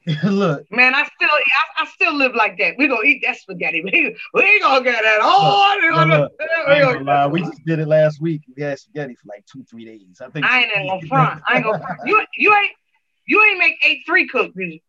Look, 0.23 0.69
man, 0.69 0.93
I 0.93 1.05
still, 1.05 1.29
I, 1.29 1.83
I, 1.83 1.87
still 1.87 2.13
live 2.13 2.35
like 2.35 2.57
that. 2.57 2.75
We 2.77 2.89
gonna 2.89 3.03
eat 3.03 3.23
that 3.25 3.37
spaghetti. 3.37 3.81
We, 3.85 4.17
we 4.33 4.41
ain't 4.41 4.61
gonna 4.61 4.83
get 4.83 5.01
that. 5.01 5.19
Oh, 5.21 5.77
look, 5.81 5.93
gonna, 5.93 6.19
look, 6.19 6.31
we, 6.67 6.79
gonna, 6.79 7.05
gonna 7.05 7.29
we 7.29 7.41
just 7.41 7.63
did 7.65 7.79
it 7.79 7.87
last 7.87 8.21
week. 8.21 8.41
We 8.53 8.63
had 8.63 8.77
spaghetti 8.79 9.15
for 9.15 9.27
like 9.27 9.45
two, 9.45 9.63
three 9.63 9.85
days. 9.85 10.19
I 10.19 10.27
think 10.27 10.45
I 10.45 10.63
ain't 10.63 10.73
in 10.75 10.87
no 10.87 10.99
front. 11.07 11.41
I 11.47 11.55
ain't 11.55 11.63
gonna. 11.63 11.81
You, 12.05 12.21
you 12.37 12.53
ain't, 12.53 12.71
you 13.27 13.45
ain't 13.45 13.59
make 13.59 13.75
eight 13.85 14.01
three 14.05 14.27
cook, 14.27 14.53
did 14.53 14.73
you? 14.73 14.79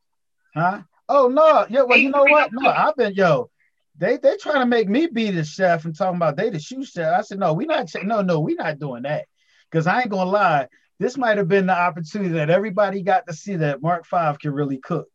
Huh? 0.55 0.81
Oh 1.09 1.29
no, 1.29 1.67
yeah. 1.69 1.83
Well, 1.83 1.99
you 1.99 2.11
know 2.11 2.25
what? 2.25 2.51
No, 2.53 2.69
I've 2.69 2.97
been 2.97 3.15
yo. 3.15 3.51
They 3.97 4.17
they 4.17 4.37
trying 4.37 4.61
to 4.61 4.67
make 4.67 4.89
me 4.89 5.07
be 5.07 5.31
the 5.31 5.45
chef 5.45 5.85
and 5.85 5.97
talking 5.97 6.17
about 6.17 6.37
they 6.37 6.51
the 6.51 6.59
shoe 6.59 6.85
chef. 6.85 7.17
I 7.17 7.23
said 7.23 7.39
no, 7.39 7.53
we 7.53 7.67
not. 7.67 7.89
No, 8.03 8.21
no, 8.23 8.41
we 8.41 8.55
not 8.55 8.81
doing 8.81 9.05
that. 9.05 9.27
Because 9.71 9.87
I 9.87 10.01
ain't 10.01 10.11
gonna 10.11 10.31
lie, 10.31 10.69
this 10.99 11.17
might 11.17 11.39
have 11.39 11.49
been 11.49 11.67
the 11.67 11.77
opportunity 11.77 12.35
that 12.35 12.51
everybody 12.51 13.03
got 13.03 13.27
to 13.27 13.33
see 13.33 13.57
that 13.57 13.83
Mark 13.83 14.07
Five 14.07 14.39
can 14.39 14.53
really 14.53 14.79
cook. 14.79 15.09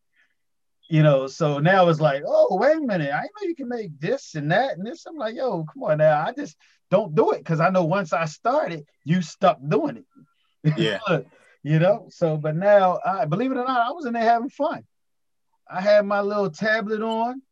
You 0.89 1.03
know, 1.03 1.27
so 1.27 1.59
now 1.59 1.87
it's 1.87 2.01
like, 2.01 2.23
oh, 2.25 2.57
wait 2.59 2.77
a 2.77 2.81
minute, 2.81 3.11
I 3.13 3.21
know 3.21 3.47
you 3.47 3.55
can 3.55 3.69
make 3.69 3.99
this 3.99 4.33
and 4.33 4.51
that 4.51 4.75
and 4.75 4.85
this. 4.85 5.05
I'm 5.05 5.17
like, 5.17 5.35
yo, 5.35 5.63
come 5.71 5.83
on 5.83 5.99
now. 5.99 6.25
I 6.25 6.33
just 6.33 6.57
don't 6.89 7.13
do 7.13 7.31
it 7.31 7.39
because 7.39 7.59
I 7.59 7.69
know 7.69 7.85
once 7.85 8.11
I 8.11 8.25
started, 8.25 8.85
you 9.05 9.21
stuck 9.21 9.59
doing 9.67 9.97
it. 9.97 10.77
Yeah. 10.77 11.19
you 11.63 11.77
know, 11.77 12.07
so 12.09 12.37
but 12.37 12.55
now 12.55 12.99
I 13.05 13.25
believe 13.25 13.51
it 13.51 13.57
or 13.57 13.65
not, 13.65 13.87
I 13.87 13.91
was 13.91 14.07
in 14.07 14.13
there 14.13 14.23
having 14.23 14.49
fun. 14.49 14.83
I 15.69 15.81
had 15.81 16.05
my 16.05 16.21
little 16.21 16.49
tablet 16.49 17.01
on, 17.01 17.43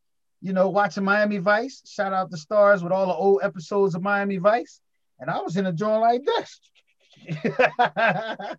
you 0.42 0.54
know, 0.54 0.70
watching 0.70 1.04
Miami 1.04 1.38
Vice. 1.38 1.84
Shout 1.86 2.14
out 2.14 2.32
the 2.32 2.38
stars 2.38 2.84
with 2.84 2.92
all 2.92 3.06
the 3.06 3.14
old 3.14 3.42
episodes 3.44 3.94
of 3.94 4.02
Miami 4.02 4.38
Vice. 4.38 4.82
And 5.20 5.30
I 5.30 5.40
was 5.42 5.58
in 5.58 5.68
a 5.68 5.74
joint 5.74 6.02
like 6.02 6.24
this. 6.26 6.60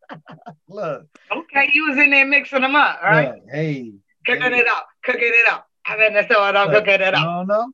Look. 0.69 1.07
Okay, 1.33 1.71
you 1.73 1.89
was 1.89 1.99
in 1.99 2.11
there 2.11 2.27
mixing 2.27 2.61
them 2.61 2.75
up, 2.75 3.03
right? 3.03 3.41
Yeah, 3.47 3.55
hey. 3.55 3.93
Cooking 4.27 4.53
hey. 4.53 4.59
it 4.59 4.69
up, 4.69 4.87
cooking 5.05 5.33
it 5.33 5.49
up. 5.51 5.67
I'm 5.87 5.99
that's 5.99 6.29
the 6.29 6.35
store, 6.35 6.57
I'm 6.57 6.71
cooking 6.71 6.95
it 6.95 7.03
up. 7.03 7.15
I 7.15 7.25
don't 7.25 7.47
know. 7.47 7.73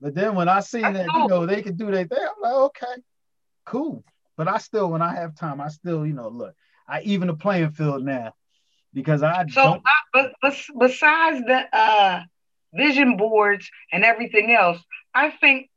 But 0.00 0.14
then 0.14 0.34
when 0.34 0.48
I 0.48 0.60
seen 0.60 0.82
That's 0.82 0.98
that, 0.98 1.06
you 1.06 1.28
know, 1.28 1.46
they 1.46 1.62
can 1.62 1.76
do 1.76 1.90
their 1.90 2.04
thing, 2.04 2.18
I'm 2.18 2.42
like, 2.42 2.52
okay, 2.52 3.02
cool. 3.64 4.04
But 4.36 4.48
I 4.48 4.58
still, 4.58 4.90
when 4.90 5.00
I 5.00 5.14
have 5.14 5.34
time, 5.34 5.60
I 5.60 5.68
still, 5.68 6.04
you 6.04 6.12
know, 6.12 6.28
look, 6.28 6.54
I 6.86 7.00
even 7.02 7.28
the 7.28 7.34
playing 7.34 7.70
field 7.70 8.04
now 8.04 8.34
because 8.92 9.22
I 9.22 9.46
so 9.46 9.62
don't... 9.62 9.82
I, 10.14 10.30
but, 10.42 10.56
besides 10.78 11.40
the 11.46 11.64
uh, 11.72 12.22
vision 12.74 13.16
boards 13.16 13.70
and 13.92 14.04
everything 14.04 14.52
else, 14.52 14.78
I 15.14 15.30
think 15.30 15.70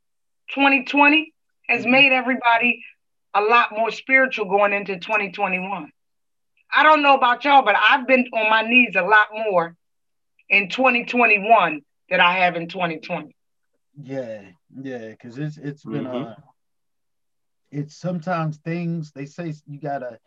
2020 0.54 1.32
has 1.68 1.82
mm-hmm. 1.82 1.90
made 1.90 2.12
everybody 2.12 2.84
a 3.38 3.42
lot 3.42 3.72
more 3.72 3.90
spiritual 3.90 4.46
going 4.46 4.72
into 4.72 4.98
2021. 4.98 5.90
I 6.74 6.82
don't 6.82 7.02
know 7.02 7.14
about 7.14 7.44
y'all, 7.44 7.62
but 7.62 7.76
I've 7.76 8.06
been 8.06 8.26
on 8.32 8.50
my 8.50 8.62
knees 8.62 8.94
a 8.96 9.02
lot 9.02 9.28
more 9.32 9.76
in 10.48 10.68
2021 10.68 11.82
than 12.10 12.20
I 12.20 12.38
have 12.38 12.56
in 12.56 12.68
2020. 12.68 13.34
Yeah, 14.00 14.42
yeah, 14.80 15.08
because 15.08 15.38
it's 15.38 15.56
it's 15.56 15.84
been 15.84 16.04
mm-hmm. 16.04 16.28
uh 16.28 16.34
it's 17.70 17.96
sometimes 17.96 18.58
things 18.58 19.12
they 19.12 19.26
say 19.26 19.52
you 19.66 19.80
gotta 19.80 20.18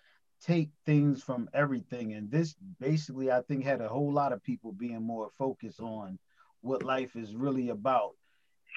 take 0.45 0.69
things 0.85 1.23
from 1.23 1.49
everything, 1.53 2.13
and 2.13 2.29
this 2.29 2.55
basically 2.79 3.31
I 3.31 3.41
think 3.41 3.63
had 3.63 3.81
a 3.81 3.87
whole 3.87 4.11
lot 4.11 4.33
of 4.33 4.43
people 4.43 4.71
being 4.71 5.01
more 5.01 5.29
focused 5.37 5.79
on 5.79 6.17
what 6.61 6.83
life 6.83 7.15
is 7.15 7.35
really 7.35 7.69
about, 7.69 8.11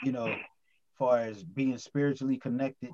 you 0.02 0.12
know, 0.12 0.34
far 0.98 1.18
as 1.18 1.42
being 1.42 1.76
spiritually 1.78 2.36
connected, 2.36 2.92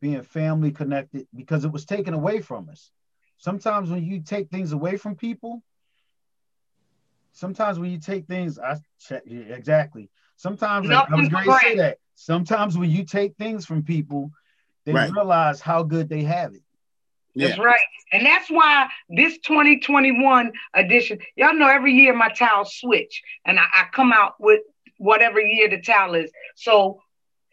being 0.00 0.22
family 0.22 0.70
connected, 0.70 1.26
because 1.34 1.64
it 1.64 1.72
was 1.72 1.84
taken 1.84 2.14
away 2.14 2.40
from 2.40 2.68
us. 2.68 2.90
Sometimes 3.38 3.90
when 3.90 4.04
you 4.04 4.20
take 4.20 4.50
things 4.50 4.72
away 4.72 4.96
from 4.96 5.14
people, 5.14 5.62
sometimes 7.32 7.78
when 7.78 7.90
you 7.90 7.98
take 7.98 8.26
things, 8.26 8.58
I 8.58 8.76
check 9.00 9.22
exactly. 9.26 10.10
Sometimes 10.36 10.90
I 10.90 11.06
was 11.10 11.28
going 11.28 11.44
to 11.44 11.58
say 11.60 11.76
that. 11.76 11.98
Sometimes 12.14 12.76
when 12.76 12.90
you 12.90 13.04
take 13.04 13.36
things 13.36 13.64
from 13.64 13.82
people, 13.82 14.32
they 14.84 14.92
right. 14.92 15.10
realize 15.10 15.60
how 15.60 15.82
good 15.82 16.08
they 16.08 16.22
have 16.22 16.54
it. 16.54 16.62
That's 17.36 17.56
yeah. 17.56 17.62
right. 17.62 17.80
And 18.12 18.26
that's 18.26 18.50
why 18.50 18.88
this 19.08 19.38
2021 19.38 20.50
edition, 20.74 21.18
y'all 21.36 21.54
know 21.54 21.68
every 21.68 21.92
year 21.92 22.14
my 22.14 22.30
towels 22.30 22.74
switch 22.74 23.22
and 23.44 23.58
I, 23.60 23.64
I, 23.74 23.84
come 23.92 24.12
out 24.12 24.34
with 24.40 24.60
whatever 24.96 25.40
year 25.40 25.68
the 25.68 25.80
towel 25.80 26.14
is. 26.14 26.30
So 26.56 27.00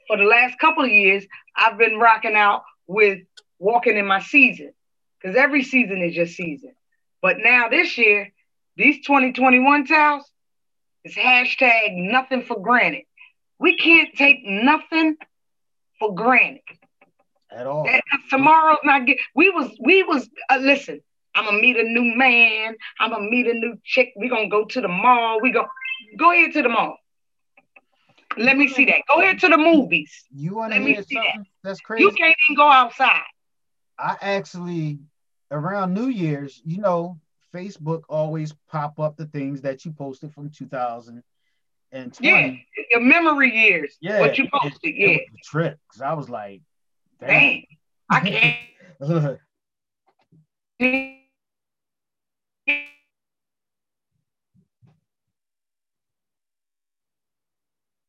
for 0.08 0.18
the 0.18 0.24
last 0.24 0.58
couple 0.60 0.84
of 0.84 0.90
years, 0.90 1.26
I've 1.56 1.78
been 1.78 2.00
rocking 2.00 2.36
out 2.36 2.64
with 2.88 3.20
walking 3.60 3.98
in 3.98 4.06
my 4.06 4.22
season 4.22 4.74
because 5.20 5.36
every 5.36 5.64
season 5.64 6.02
is 6.02 6.16
your 6.16 6.28
season. 6.28 6.74
But 7.22 7.38
now 7.40 7.70
this 7.70 7.98
year, 7.98 8.32
these 8.78 9.06
2021 9.06 9.86
towels, 9.86 10.30
it's 11.04 11.16
hashtag 11.16 11.96
nothing 11.96 12.44
for 12.44 12.60
granted. 12.62 13.04
We 13.60 13.78
can't 13.78 14.14
take 14.16 14.40
nothing 14.44 15.16
for 16.00 16.14
granted 16.14 16.62
at 17.52 17.68
all. 17.68 17.86
That, 17.86 18.04
tomorrow's 18.30 18.80
not 18.84 19.06
get. 19.06 19.18
We 19.34 19.50
was 19.50 19.72
we 19.80 20.04
was 20.04 20.30
uh, 20.50 20.58
listen. 20.58 21.02
I'm 21.34 21.46
gonna 21.46 21.60
meet 21.60 21.78
a 21.78 21.84
new 21.84 22.16
man. 22.16 22.76
I'm 23.00 23.12
gonna 23.12 23.30
meet 23.30 23.48
a 23.48 23.54
new 23.54 23.78
chick. 23.84 24.14
We 24.18 24.30
gonna 24.30 24.50
go 24.50 24.66
to 24.66 24.82
the 24.82 24.88
mall. 24.88 25.40
We 25.42 25.52
go 25.52 25.66
go 26.18 26.32
ahead 26.32 26.54
to 26.54 26.62
the 26.62 26.70
mall. 26.70 26.98
Let 28.38 28.58
me 28.58 28.68
see 28.68 28.86
that. 28.86 29.02
Go 29.08 29.22
ahead 29.22 29.40
to 29.40 29.48
the 29.48 29.58
movies. 29.58 30.26
You 30.34 30.56
want 30.56 30.74
to 30.74 30.80
hear 30.80 30.96
something 30.96 31.22
that. 31.38 31.46
that's 31.64 31.80
crazy? 31.82 32.04
You 32.04 32.12
can't 32.12 32.36
even 32.48 32.56
go 32.56 32.70
outside. 32.70 33.22
I 33.98 34.18
actually 34.22 35.00
around 35.52 35.94
New 35.94 36.08
Year's, 36.08 36.62
you 36.66 36.80
know, 36.80 37.20
Facebook 37.54 38.04
always 38.10 38.54
pop 38.70 39.00
up 39.00 39.16
the 39.16 39.28
things 39.28 39.62
that 39.62 39.86
you 39.86 39.92
posted 39.92 40.34
from 40.34 40.50
2020. 40.50 41.24
Yeah, 42.22 42.56
your 42.92 43.00
memory 43.00 43.56
years. 43.56 43.96
Yeah, 44.02 44.20
what 44.20 44.38
you 44.38 44.50
posted. 44.52 44.80
It, 44.84 44.96
yeah, 44.98 45.08
it 45.08 45.24
trip 45.44 45.80
because 45.88 46.02
I 46.02 46.14
was 46.14 46.30
like, 46.30 46.62
Dang, 47.20 47.66
I 48.10 48.20
can't. 50.80 51.25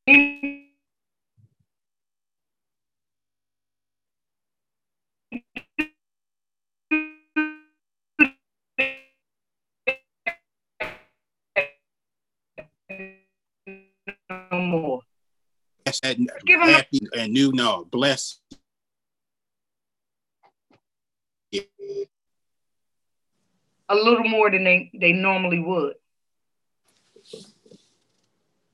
No 0.07 0.61
more. 14.51 15.01
Yes, 15.85 15.99
and, 16.03 16.29
happy 16.47 16.99
and 17.17 17.33
new 17.33 17.51
no 17.51 17.85
bless 17.91 18.39
a 23.89 23.95
little 23.95 24.23
more 24.23 24.51
than 24.51 24.63
they, 24.63 24.91
they 24.93 25.13
normally 25.13 25.59
would. 25.59 25.95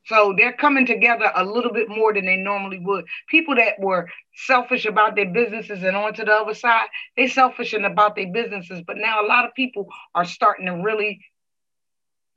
So 0.05 0.33
they're 0.37 0.53
coming 0.53 0.85
together 0.85 1.31
a 1.33 1.45
little 1.45 1.71
bit 1.71 1.87
more 1.87 2.13
than 2.13 2.25
they 2.25 2.35
normally 2.35 2.79
would. 2.79 3.05
People 3.29 3.55
that 3.55 3.79
were 3.79 4.09
selfish 4.35 4.85
about 4.85 5.15
their 5.15 5.29
businesses 5.31 5.83
and 5.83 5.95
on 5.95 6.13
to 6.15 6.25
the 6.25 6.33
other 6.33 6.53
side, 6.53 6.87
they 7.15 7.27
selfish 7.27 7.73
and 7.73 7.85
about 7.85 8.15
their 8.15 8.31
businesses. 8.31 8.81
But 8.85 8.97
now 8.97 9.23
a 9.23 9.27
lot 9.27 9.45
of 9.45 9.53
people 9.53 9.87
are 10.13 10.25
starting 10.25 10.65
to 10.65 10.73
really 10.73 11.23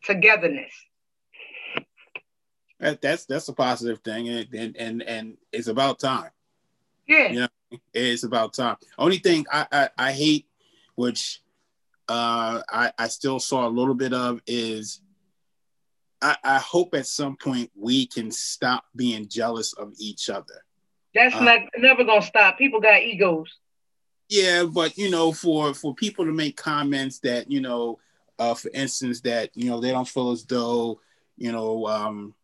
togetherness. 0.05 0.73
That, 2.79 3.01
that's 3.01 3.25
that's 3.25 3.49
a 3.49 3.55
positive 3.55 4.01
thing, 4.01 4.29
and 4.29 4.55
and 4.55 4.77
and, 4.77 5.03
and 5.03 5.37
it's 5.51 5.69
about 5.69 5.99
time. 5.99 6.31
Yeah, 7.09 7.33
you 7.33 7.41
know, 7.41 7.79
it's 7.95 8.23
about 8.23 8.53
time. 8.53 8.77
Only 8.99 9.17
thing 9.17 9.47
I 9.51 9.67
I, 9.73 9.89
I 9.97 10.12
hate, 10.12 10.47
which 10.95 11.41
uh, 12.09 12.61
I, 12.69 12.93
I 12.99 13.09
still 13.09 13.41
saw 13.41 13.67
a 13.67 13.71
little 13.71 13.95
bit 13.95 14.12
of 14.12 14.41
is 14.47 15.01
I, 16.27 16.37
I 16.43 16.59
hope 16.59 16.93
at 16.95 17.07
some 17.07 17.37
point 17.37 17.70
we 17.77 18.07
can 18.09 18.33
stop 18.33 18.85
being 18.97 19.29
jealous 19.29 19.72
of 19.74 19.93
each 19.97 20.29
other. 20.29 20.64
That's 21.14 21.37
uh, 21.37 21.45
not 21.45 21.61
never 21.79 22.03
gonna 22.03 22.20
stop. 22.20 22.59
People 22.59 22.81
got 22.81 23.03
egos. 23.03 23.49
Yeah, 24.29 24.64
but 24.64 24.99
you 24.99 25.09
know, 25.09 25.31
for 25.31 25.72
for 25.72 25.95
people 25.95 26.24
to 26.24 26.33
make 26.33 26.57
comments 26.57 27.20
that 27.20 27.49
you 27.49 27.61
know, 27.61 28.01
uh, 28.41 28.55
for 28.55 28.70
instance, 28.74 29.20
that 29.20 29.51
you 29.55 29.70
know 29.70 29.81
they 29.81 29.93
don't 29.93 30.09
feel 30.09 30.33
as 30.33 30.45
though 30.45 31.01
you 31.37 31.53
know 31.53 31.87
um, 31.87 32.35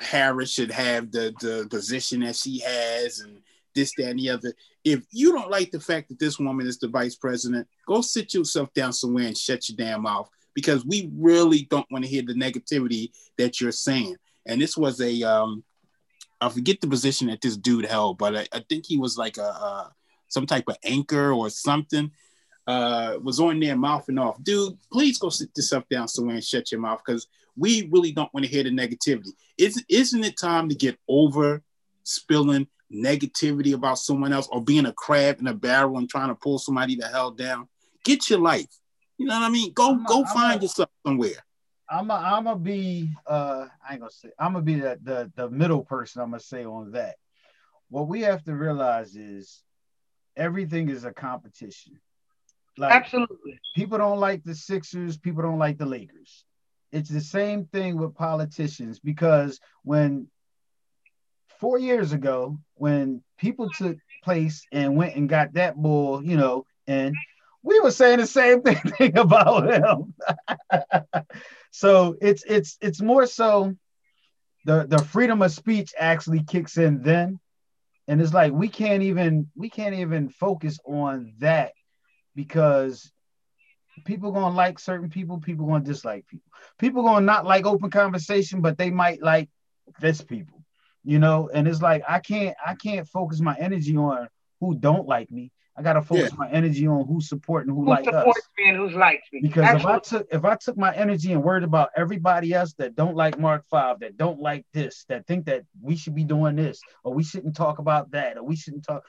Harris 0.00 0.50
should 0.50 0.70
have 0.70 1.12
the 1.12 1.34
the 1.40 1.68
position 1.68 2.20
that 2.20 2.34
she 2.34 2.60
has, 2.60 3.20
and 3.20 3.42
this, 3.74 3.92
that, 3.98 4.08
and 4.08 4.18
the 4.18 4.30
other. 4.30 4.54
If 4.84 5.02
you 5.12 5.32
don't 5.32 5.50
like 5.50 5.70
the 5.70 5.80
fact 5.80 6.08
that 6.08 6.18
this 6.18 6.38
woman 6.38 6.66
is 6.66 6.78
the 6.78 6.88
vice 6.88 7.14
president, 7.14 7.68
go 7.86 8.00
sit 8.00 8.32
yourself 8.32 8.72
down 8.72 8.94
somewhere 8.94 9.26
and 9.26 9.36
shut 9.36 9.68
your 9.68 9.76
damn 9.76 10.00
mouth 10.00 10.30
because 10.54 10.84
we 10.84 11.10
really 11.14 11.62
don't 11.70 11.90
want 11.90 12.04
to 12.04 12.10
hear 12.10 12.22
the 12.22 12.34
negativity 12.34 13.10
that 13.36 13.60
you're 13.60 13.72
saying. 13.72 14.16
And 14.46 14.60
this 14.60 14.76
was 14.76 15.00
a, 15.00 15.22
um, 15.22 15.64
I 16.40 16.48
forget 16.48 16.80
the 16.80 16.86
position 16.86 17.28
that 17.28 17.40
this 17.40 17.56
dude 17.56 17.86
held, 17.86 18.18
but 18.18 18.36
I, 18.36 18.46
I 18.52 18.64
think 18.68 18.86
he 18.86 18.98
was 18.98 19.16
like 19.18 19.36
a, 19.36 19.42
a, 19.42 19.92
some 20.28 20.46
type 20.46 20.64
of 20.68 20.76
anchor 20.84 21.32
or 21.32 21.50
something. 21.50 22.10
Uh, 22.66 23.16
was 23.22 23.40
on 23.40 23.58
there 23.60 23.74
mouthing 23.74 24.18
off, 24.18 24.42
dude. 24.42 24.76
Please 24.92 25.16
go 25.16 25.30
sit 25.30 25.48
yourself 25.56 25.84
down 25.88 26.06
somewhere 26.06 26.34
and 26.34 26.44
shut 26.44 26.70
your 26.70 26.82
mouth 26.82 27.00
because 27.04 27.26
we 27.56 27.88
really 27.90 28.12
don't 28.12 28.32
want 28.34 28.44
to 28.44 28.50
hear 28.50 28.62
the 28.62 28.68
negativity. 28.68 29.30
Isn't 29.56 30.24
it 30.24 30.36
time 30.36 30.68
to 30.68 30.74
get 30.74 30.98
over 31.08 31.62
spilling 32.04 32.66
negativity 32.92 33.74
about 33.74 33.98
someone 33.98 34.32
else 34.32 34.48
or 34.50 34.62
being 34.62 34.86
a 34.86 34.92
crab 34.92 35.40
in 35.40 35.46
a 35.46 35.54
barrel 35.54 35.98
and 35.98 36.08
trying 36.08 36.28
to 36.28 36.34
pull 36.34 36.58
somebody 36.58 36.96
the 36.96 37.06
hell 37.06 37.30
down. 37.30 37.68
Get 38.04 38.30
your 38.30 38.40
life. 38.40 38.66
You 39.18 39.26
know 39.26 39.34
what 39.34 39.46
I 39.46 39.50
mean? 39.50 39.72
Go 39.72 39.94
a, 39.94 40.04
go 40.06 40.20
I'm 40.20 40.26
find 40.26 40.60
a, 40.60 40.62
yourself 40.62 40.90
somewhere. 41.06 41.44
I'm 41.90 42.10
a, 42.10 42.14
I'm 42.14 42.44
gonna 42.44 42.56
be 42.56 43.10
uh 43.26 43.66
I 43.86 43.92
ain't 43.92 44.00
gonna 44.00 44.10
say 44.12 44.30
I'm 44.38 44.52
gonna 44.52 44.64
be 44.64 44.76
the, 44.76 44.98
the 45.02 45.32
the 45.34 45.50
middle 45.50 45.84
person. 45.84 46.22
I'm 46.22 46.30
gonna 46.30 46.40
say 46.40 46.64
on 46.64 46.92
that. 46.92 47.16
What 47.90 48.08
we 48.08 48.22
have 48.22 48.44
to 48.44 48.54
realize 48.54 49.16
is 49.16 49.62
everything 50.36 50.88
is 50.88 51.04
a 51.04 51.12
competition. 51.12 52.00
Like 52.76 52.92
Absolutely. 52.92 53.58
People 53.74 53.98
don't 53.98 54.20
like 54.20 54.44
the 54.44 54.54
Sixers. 54.54 55.18
People 55.18 55.42
don't 55.42 55.58
like 55.58 55.78
the 55.78 55.86
Lakers. 55.86 56.44
It's 56.92 57.10
the 57.10 57.20
same 57.20 57.64
thing 57.66 57.98
with 57.98 58.14
politicians 58.14 59.00
because 59.00 59.58
when 59.82 60.28
four 61.58 61.78
years 61.78 62.12
ago 62.12 62.58
when 62.74 63.22
people 63.36 63.68
took 63.70 63.96
place 64.22 64.64
and 64.72 64.96
went 64.96 65.16
and 65.16 65.28
got 65.28 65.54
that 65.54 65.76
bull, 65.76 66.22
you 66.22 66.36
know, 66.36 66.64
and 66.86 67.14
we 67.62 67.80
were 67.80 67.90
saying 67.90 68.18
the 68.18 68.26
same 68.26 68.62
thing 68.62 69.16
about 69.16 69.72
him. 69.72 70.14
so 71.70 72.16
it's 72.20 72.44
it's 72.44 72.78
it's 72.80 73.00
more 73.00 73.26
so 73.26 73.74
the 74.64 74.86
the 74.86 74.98
freedom 74.98 75.42
of 75.42 75.52
speech 75.52 75.92
actually 75.98 76.42
kicks 76.42 76.76
in 76.76 77.02
then, 77.02 77.38
and 78.06 78.20
it's 78.20 78.34
like 78.34 78.52
we 78.52 78.68
can't 78.68 79.02
even 79.02 79.50
we 79.56 79.68
can't 79.70 79.94
even 79.94 80.28
focus 80.28 80.78
on 80.84 81.34
that 81.38 81.72
because 82.34 83.10
people 84.04 84.32
gonna 84.32 84.54
like 84.54 84.78
certain 84.78 85.10
people, 85.10 85.40
people 85.40 85.66
gonna 85.66 85.84
dislike 85.84 86.26
people. 86.26 86.50
People 86.78 87.02
gonna 87.02 87.24
not 87.24 87.44
like 87.44 87.66
open 87.66 87.90
conversation, 87.90 88.60
but 88.60 88.78
they 88.78 88.90
might 88.90 89.22
like 89.22 89.48
this 90.00 90.20
people 90.20 90.58
you 91.04 91.18
know 91.18 91.48
and 91.52 91.66
it's 91.66 91.80
like 91.80 92.02
i 92.08 92.18
can't 92.18 92.56
i 92.64 92.74
can't 92.74 93.08
focus 93.08 93.40
my 93.40 93.56
energy 93.58 93.96
on 93.96 94.28
who 94.60 94.74
don't 94.74 95.06
like 95.08 95.30
me 95.30 95.50
i 95.78 95.82
gotta 95.82 96.02
focus 96.02 96.30
yeah. 96.32 96.36
my 96.38 96.50
energy 96.50 96.86
on 96.86 97.06
who's 97.06 97.28
supporting 97.28 97.72
who, 97.72 97.82
who 97.82 97.88
like 97.88 98.04
supports 98.04 98.40
us. 98.40 98.48
me 98.58 98.68
and 98.68 98.76
who's 98.76 98.94
likes 98.94 99.28
me 99.32 99.40
because 99.42 99.64
Absolutely. 99.64 99.90
if 99.90 99.96
i 99.96 99.98
took 99.98 100.26
if 100.32 100.44
i 100.44 100.54
took 100.56 100.76
my 100.76 100.94
energy 100.94 101.32
and 101.32 101.42
worried 101.42 101.62
about 101.62 101.90
everybody 101.96 102.52
else 102.52 102.74
that 102.74 102.94
don't 102.94 103.16
like 103.16 103.38
mark 103.38 103.64
five 103.70 104.00
that 104.00 104.16
don't 104.16 104.40
like 104.40 104.66
this 104.72 105.04
that 105.08 105.26
think 105.26 105.46
that 105.46 105.64
we 105.80 105.96
should 105.96 106.14
be 106.14 106.24
doing 106.24 106.56
this 106.56 106.80
or 107.04 107.14
we 107.14 107.22
shouldn't 107.22 107.56
talk 107.56 107.78
about 107.78 108.10
that 108.10 108.36
or 108.36 108.42
we 108.42 108.56
shouldn't 108.56 108.84
talk 108.84 109.04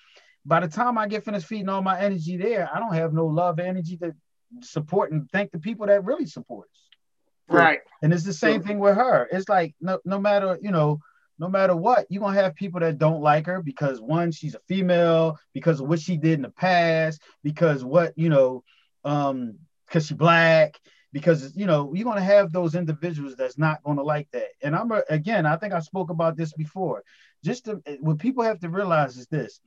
by 0.46 0.60
the 0.60 0.68
time 0.68 0.98
i 0.98 1.08
get 1.08 1.26
finished 1.26 1.48
feeding 1.48 1.70
all 1.70 1.82
my 1.82 2.00
energy 2.00 2.38
there 2.38 2.70
i 2.74 2.80
don't 2.80 2.94
have 2.94 3.14
no 3.14 3.26
love 3.26 3.60
energy 3.60 3.98
to 3.98 4.14
support 4.62 5.12
and 5.12 5.30
thank 5.32 5.52
the 5.52 5.60
people 5.60 5.88
that 5.88 6.04
really 6.06 6.26
support 6.26 6.68
us 6.72 7.56
right 7.56 7.80
and 8.04 8.14
it's 8.14 8.24
the 8.24 8.34
same 8.34 8.62
thing 8.62 8.80
with 8.80 8.96
her 8.96 9.28
it's 9.32 9.50
like 9.50 9.74
no, 9.82 10.00
no 10.06 10.20
matter 10.20 10.58
you 10.62 10.72
know 10.72 11.00
no 11.40 11.48
matter 11.48 11.76
what, 11.76 12.06
you're 12.10 12.22
gonna 12.22 12.40
have 12.42 12.54
people 12.54 12.82
that 12.82 12.98
don't 12.98 13.22
like 13.22 13.46
her 13.46 13.62
because 13.62 14.02
one, 14.02 14.32
she's 14.32 14.56
a 14.56 14.60
female, 14.68 15.40
because 15.54 15.80
of 15.80 15.88
what 15.88 16.02
she 16.02 16.18
did 16.18 16.34
in 16.34 16.42
the 16.42 16.50
past, 16.50 17.22
because 17.44 17.84
what 17.84 18.14
you 18.18 18.28
know, 18.28 18.64
um, 19.06 19.58
because 19.88 20.06
she's 20.06 20.18
black, 20.18 20.78
because 21.14 21.56
you 21.56 21.66
know, 21.66 21.94
you're 21.96 22.04
gonna 22.04 22.22
have 22.22 22.52
those 22.52 22.76
individuals 22.76 23.36
that's 23.38 23.58
not 23.58 23.82
gonna 23.84 24.04
like 24.04 24.28
that. 24.32 24.50
And 24.62 24.76
I'm 24.76 24.92
a, 24.92 25.02
again, 25.10 25.46
I 25.46 25.56
think 25.56 25.74
I 25.74 25.80
spoke 25.80 26.10
about 26.10 26.36
this 26.36 26.52
before. 26.52 27.04
Just 27.44 27.66
to, 27.66 27.82
what 28.02 28.20
people 28.20 28.44
have 28.44 28.60
to 28.60 28.70
realize 28.70 29.18
is 29.18 29.28
this: 29.28 29.62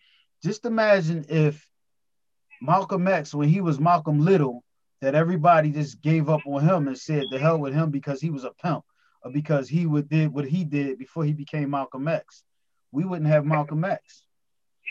just 0.44 0.66
imagine 0.66 1.24
if 1.30 1.66
Malcolm 2.60 3.08
X, 3.08 3.34
when 3.34 3.48
he 3.48 3.62
was 3.62 3.80
Malcolm 3.80 4.20
Little, 4.20 4.62
that 5.00 5.14
everybody 5.14 5.70
just 5.70 6.02
gave 6.02 6.28
up 6.28 6.42
on 6.46 6.62
him 6.62 6.86
and 6.86 6.98
said 6.98 7.24
the 7.30 7.38
hell 7.38 7.58
with 7.58 7.72
him 7.72 7.90
because 7.90 8.20
he 8.20 8.28
was 8.28 8.44
a 8.44 8.52
pimp 8.62 8.84
because 9.30 9.68
he 9.68 9.86
would 9.86 10.08
did 10.08 10.32
what 10.32 10.46
he 10.46 10.64
did 10.64 10.98
before 10.98 11.24
he 11.24 11.32
became 11.32 11.70
Malcolm 11.70 12.08
X. 12.08 12.42
We 12.90 13.04
wouldn't 13.04 13.28
have 13.28 13.44
Malcolm 13.44 13.84
X. 13.84 14.24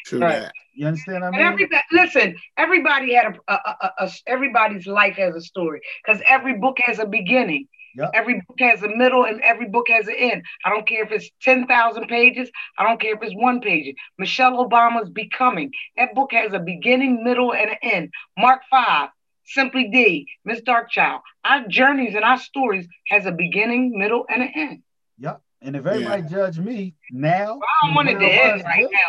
True 0.05 0.19
right. 0.19 0.41
that. 0.41 0.53
You 0.73 0.87
understand? 0.87 1.23
I 1.23 1.31
mean, 1.31 1.41
everybody, 1.41 1.83
listen. 1.91 2.35
Everybody 2.57 3.13
had 3.13 3.37
a, 3.47 3.53
a, 3.53 3.75
a, 3.81 3.91
a 3.99 4.11
everybody's 4.25 4.87
life 4.87 5.15
has 5.17 5.35
a 5.35 5.41
story 5.41 5.81
because 6.03 6.21
every 6.27 6.57
book 6.57 6.77
has 6.79 6.99
a 6.99 7.05
beginning. 7.05 7.67
Yep. 7.95 8.11
Every 8.13 8.41
book 8.47 8.57
has 8.59 8.81
a 8.83 8.87
middle 8.87 9.25
and 9.25 9.41
every 9.41 9.67
book 9.67 9.89
has 9.89 10.07
an 10.07 10.15
end. 10.17 10.43
I 10.63 10.69
don't 10.69 10.87
care 10.87 11.03
if 11.03 11.11
it's 11.11 11.29
10,000 11.41 12.07
pages. 12.07 12.49
I 12.77 12.83
don't 12.83 13.01
care 13.01 13.15
if 13.15 13.21
it's 13.21 13.35
one 13.35 13.59
page. 13.59 13.93
Michelle 14.17 14.65
Obama's 14.65 15.09
Becoming. 15.09 15.71
That 15.97 16.15
book 16.15 16.31
has 16.31 16.53
a 16.53 16.59
beginning, 16.59 17.23
middle, 17.23 17.53
and 17.53 17.71
an 17.71 17.77
end. 17.81 18.09
Mark 18.37 18.61
5. 18.69 19.09
Simply 19.45 19.89
D, 19.89 20.27
Miss 20.45 20.61
Darkchild. 20.61 21.21
Our 21.43 21.67
journeys 21.67 22.15
and 22.15 22.23
our 22.23 22.37
stories 22.37 22.87
has 23.07 23.25
a 23.25 23.31
beginning, 23.31 23.97
middle, 23.97 24.25
and 24.29 24.43
an 24.43 24.51
end. 24.55 24.83
Yep. 25.19 25.41
And 25.61 25.75
if 25.75 25.85
everybody 25.85 26.23
yeah. 26.23 26.27
judge 26.27 26.59
me 26.59 26.95
now, 27.11 27.55
well, 27.55 27.61
I 27.83 27.85
don't 27.85 27.95
want 27.95 28.09
it 28.09 28.19
to 28.19 28.25
end 28.25 28.63
right 28.63 28.87
now, 28.91 28.99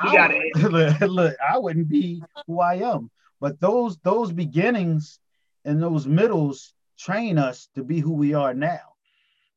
but 0.00 0.06
you 0.06 0.16
got 0.16 0.30
it. 0.32 1.10
Look, 1.10 1.36
I 1.46 1.58
wouldn't 1.58 1.88
be 1.88 2.22
who 2.46 2.60
I 2.60 2.76
am. 2.76 3.10
But 3.40 3.60
those 3.60 3.98
those 3.98 4.32
beginnings 4.32 5.18
and 5.64 5.82
those 5.82 6.06
middles 6.06 6.72
train 6.98 7.38
us 7.38 7.68
to 7.74 7.82
be 7.82 8.00
who 8.00 8.12
we 8.12 8.34
are 8.34 8.54
now. 8.54 8.94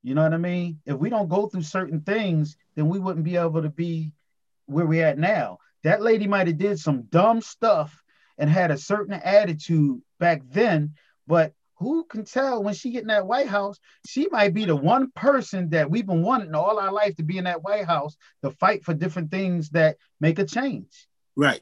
You 0.03 0.13
know 0.15 0.23
what 0.23 0.33
I 0.33 0.37
mean? 0.37 0.81
If 0.85 0.97
we 0.97 1.09
don't 1.09 1.29
go 1.29 1.47
through 1.47 1.63
certain 1.63 2.01
things, 2.01 2.57
then 2.75 2.89
we 2.89 2.99
wouldn't 2.99 3.25
be 3.25 3.37
able 3.37 3.61
to 3.61 3.69
be 3.69 4.11
where 4.65 4.85
we 4.85 5.01
at 5.01 5.17
now. 5.17 5.59
That 5.83 6.01
lady 6.01 6.27
might 6.27 6.47
have 6.47 6.57
did 6.57 6.79
some 6.79 7.03
dumb 7.03 7.41
stuff 7.41 8.03
and 8.37 8.49
had 8.49 8.71
a 8.71 8.77
certain 8.77 9.13
attitude 9.13 10.01
back 10.19 10.41
then, 10.49 10.93
but 11.27 11.53
who 11.77 12.05
can 12.05 12.23
tell 12.23 12.63
when 12.63 12.73
she 12.73 12.91
get 12.91 13.01
in 13.01 13.07
that 13.07 13.27
White 13.27 13.47
House, 13.47 13.79
she 14.07 14.27
might 14.31 14.53
be 14.53 14.65
the 14.65 14.75
one 14.75 15.11
person 15.11 15.69
that 15.69 15.89
we've 15.89 16.05
been 16.05 16.21
wanting 16.21 16.55
all 16.55 16.79
our 16.79 16.91
life 16.91 17.15
to 17.17 17.23
be 17.23 17.37
in 17.37 17.43
that 17.43 17.63
White 17.63 17.85
House 17.85 18.15
to 18.43 18.51
fight 18.51 18.85
for 18.85 18.93
different 18.93 19.29
things 19.29 19.69
that 19.71 19.97
make 20.21 20.39
a 20.39 20.45
change. 20.45 21.07
Right. 21.35 21.61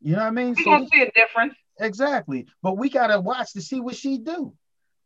You 0.00 0.12
know 0.12 0.18
what 0.18 0.26
I 0.26 0.30
mean? 0.30 0.54
We 0.56 0.64
so 0.64 0.70
don't 0.70 0.92
see 0.92 1.02
a 1.02 1.10
difference. 1.12 1.54
Exactly. 1.80 2.46
But 2.62 2.76
we 2.76 2.90
gotta 2.90 3.20
watch 3.20 3.54
to 3.54 3.62
see 3.62 3.80
what 3.80 3.96
she 3.96 4.18
do. 4.18 4.52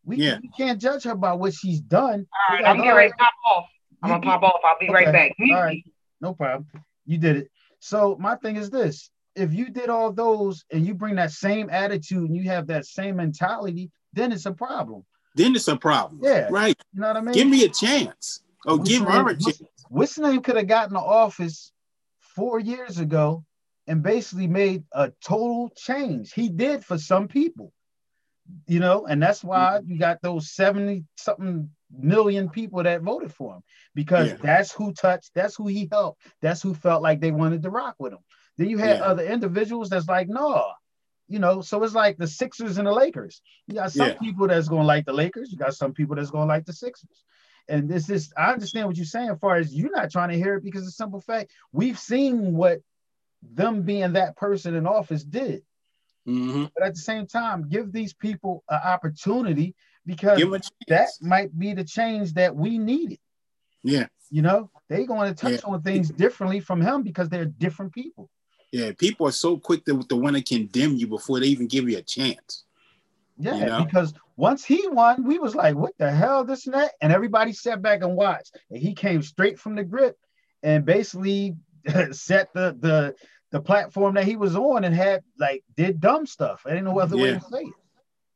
We, 0.04 0.16
yeah. 0.16 0.38
we 0.42 0.50
can't 0.56 0.80
judge 0.80 1.04
her 1.04 1.14
by 1.14 1.32
what 1.32 1.54
she's 1.54 1.80
done. 1.80 2.26
All 2.48 2.56
right, 2.56 2.64
I'm 2.64 2.76
getting 2.76 2.94
ready 2.94 3.10
to 3.10 3.16
pop 3.16 3.32
off. 3.48 3.66
I'm 4.02 4.10
gonna 4.10 4.22
pop 4.22 4.42
off. 4.42 4.60
I'll 4.64 4.78
be 4.78 4.86
okay. 4.86 4.94
right 4.94 5.12
back. 5.12 5.32
All 5.52 5.62
right, 5.62 5.82
no 6.20 6.34
problem. 6.34 6.66
You 7.04 7.18
did 7.18 7.36
it. 7.36 7.50
So 7.80 8.16
my 8.18 8.36
thing 8.36 8.56
is 8.56 8.70
this: 8.70 9.10
if 9.36 9.52
you 9.52 9.70
did 9.70 9.88
all 9.88 10.12
those 10.12 10.64
and 10.72 10.86
you 10.86 10.94
bring 10.94 11.16
that 11.16 11.30
same 11.30 11.70
attitude 11.70 12.28
and 12.28 12.36
you 12.36 12.44
have 12.44 12.66
that 12.68 12.86
same 12.86 13.16
mentality, 13.16 13.90
then 14.12 14.32
it's 14.32 14.46
a 14.46 14.52
problem. 14.52 15.04
Then 15.34 15.54
it's 15.54 15.68
a 15.68 15.76
problem. 15.76 16.20
Yeah. 16.22 16.48
Right. 16.50 16.76
You 16.94 17.02
know 17.02 17.08
what 17.08 17.16
I 17.16 17.20
mean? 17.20 17.34
Give 17.34 17.48
me 17.48 17.64
a 17.64 17.68
chance. 17.68 18.42
Oh, 18.66 18.78
give 18.78 19.02
her 19.02 19.28
a 19.28 19.36
chance. 19.36 19.62
What's 19.88 20.18
name 20.18 20.40
could 20.40 20.56
have 20.56 20.66
gotten 20.66 20.94
the 20.94 21.00
office 21.00 21.70
four 22.20 22.58
years 22.58 22.98
ago 22.98 23.44
and 23.86 24.02
basically 24.02 24.48
made 24.48 24.84
a 24.92 25.12
total 25.22 25.70
change. 25.76 26.32
He 26.32 26.48
did 26.48 26.84
for 26.84 26.98
some 26.98 27.28
people, 27.28 27.72
you 28.66 28.80
know, 28.80 29.06
and 29.06 29.22
that's 29.22 29.44
why 29.44 29.80
you 29.86 29.98
got 29.98 30.20
those 30.22 30.50
70 30.50 31.04
something 31.16 31.70
million 31.96 32.48
people 32.48 32.82
that 32.82 33.02
voted 33.02 33.32
for 33.32 33.54
him 33.54 33.62
because 33.94 34.30
yeah. 34.30 34.36
that's 34.42 34.72
who 34.72 34.92
touched, 34.92 35.30
that's 35.34 35.54
who 35.54 35.68
he 35.68 35.88
helped, 35.90 36.20
that's 36.42 36.62
who 36.62 36.74
felt 36.74 37.02
like 37.02 37.20
they 37.20 37.30
wanted 37.30 37.62
to 37.62 37.70
rock 37.70 37.94
with 37.98 38.12
him. 38.12 38.18
Then 38.56 38.70
you 38.70 38.78
had 38.78 38.98
yeah. 38.98 39.04
other 39.04 39.24
individuals 39.24 39.90
that's 39.90 40.08
like, 40.08 40.28
no, 40.28 40.70
you 41.28 41.38
know, 41.38 41.60
so 41.60 41.82
it's 41.82 41.94
like 41.94 42.16
the 42.16 42.26
Sixers 42.26 42.78
and 42.78 42.86
the 42.86 42.92
Lakers. 42.92 43.42
You 43.66 43.74
got 43.74 43.92
some 43.92 44.08
yeah. 44.08 44.14
people 44.14 44.46
that's 44.46 44.68
going 44.68 44.82
to 44.82 44.86
like 44.86 45.04
the 45.04 45.12
Lakers. 45.12 45.50
You 45.50 45.58
got 45.58 45.74
some 45.74 45.92
people 45.92 46.16
that's 46.16 46.30
going 46.30 46.46
to 46.46 46.54
like 46.54 46.64
the 46.64 46.72
Sixers. 46.72 47.24
And 47.68 47.88
this 47.88 48.08
is, 48.08 48.32
I 48.36 48.52
understand 48.52 48.86
what 48.86 48.96
you're 48.96 49.06
saying, 49.06 49.30
as 49.30 49.38
far 49.40 49.56
as 49.56 49.74
you're 49.74 49.90
not 49.90 50.10
trying 50.10 50.28
to 50.30 50.36
hear 50.36 50.54
it 50.54 50.64
because 50.64 50.86
it's 50.86 50.96
simple 50.96 51.20
fact. 51.20 51.50
We've 51.72 51.98
seen 51.98 52.54
what 52.54 52.80
them 53.42 53.82
being 53.82 54.12
that 54.12 54.36
person 54.36 54.74
in 54.74 54.86
office 54.86 55.24
did. 55.24 55.62
Mm-hmm. 56.28 56.66
But 56.74 56.86
at 56.86 56.94
the 56.94 57.00
same 57.00 57.26
time, 57.26 57.68
give 57.68 57.92
these 57.92 58.14
people 58.14 58.62
an 58.68 58.80
opportunity 58.84 59.74
because 60.04 60.40
that 60.88 61.08
might 61.20 61.56
be 61.56 61.74
the 61.74 61.84
change 61.84 62.34
that 62.34 62.54
we 62.54 62.78
needed. 62.78 63.18
Yeah. 63.82 64.06
You 64.30 64.42
know, 64.42 64.70
they're 64.88 65.06
going 65.06 65.34
to 65.34 65.40
touch 65.40 65.60
yeah. 65.64 65.72
on 65.72 65.82
things 65.82 66.10
differently 66.10 66.60
from 66.60 66.80
him 66.80 67.02
because 67.02 67.28
they're 67.28 67.44
different 67.44 67.92
people. 67.92 68.28
Yeah, 68.72 68.92
people 68.98 69.26
are 69.26 69.32
so 69.32 69.58
quick 69.58 69.84
to, 69.86 70.02
to 70.02 70.16
want 70.16 70.36
to 70.36 70.42
condemn 70.42 70.96
you 70.96 71.06
before 71.06 71.40
they 71.40 71.46
even 71.46 71.66
give 71.66 71.88
you 71.88 71.98
a 71.98 72.02
chance. 72.02 72.64
Yeah, 73.38 73.56
you 73.56 73.66
know? 73.66 73.84
because 73.84 74.14
once 74.36 74.64
he 74.64 74.86
won, 74.88 75.24
we 75.24 75.38
was 75.38 75.54
like, 75.54 75.76
what 75.76 75.92
the 75.98 76.10
hell, 76.10 76.44
this 76.44 76.66
and 76.66 76.74
that? 76.74 76.92
And 77.00 77.12
everybody 77.12 77.52
sat 77.52 77.82
back 77.82 78.02
and 78.02 78.16
watched. 78.16 78.56
And 78.70 78.78
he 78.78 78.94
came 78.94 79.22
straight 79.22 79.58
from 79.58 79.76
the 79.76 79.84
grip 79.84 80.16
and 80.62 80.84
basically 80.84 81.56
set 82.12 82.52
the 82.52 82.76
the 82.78 83.14
the 83.52 83.60
platform 83.60 84.14
that 84.14 84.24
he 84.24 84.36
was 84.36 84.56
on 84.56 84.84
and 84.84 84.94
had 84.94 85.22
like 85.38 85.64
did 85.76 86.00
dumb 86.00 86.26
stuff. 86.26 86.62
I 86.66 86.70
didn't 86.70 86.84
know 86.84 86.98
other 86.98 87.16
yeah. 87.16 87.22
way 87.22 87.32
to 87.34 87.40
say 87.40 87.60
it. 87.60 87.74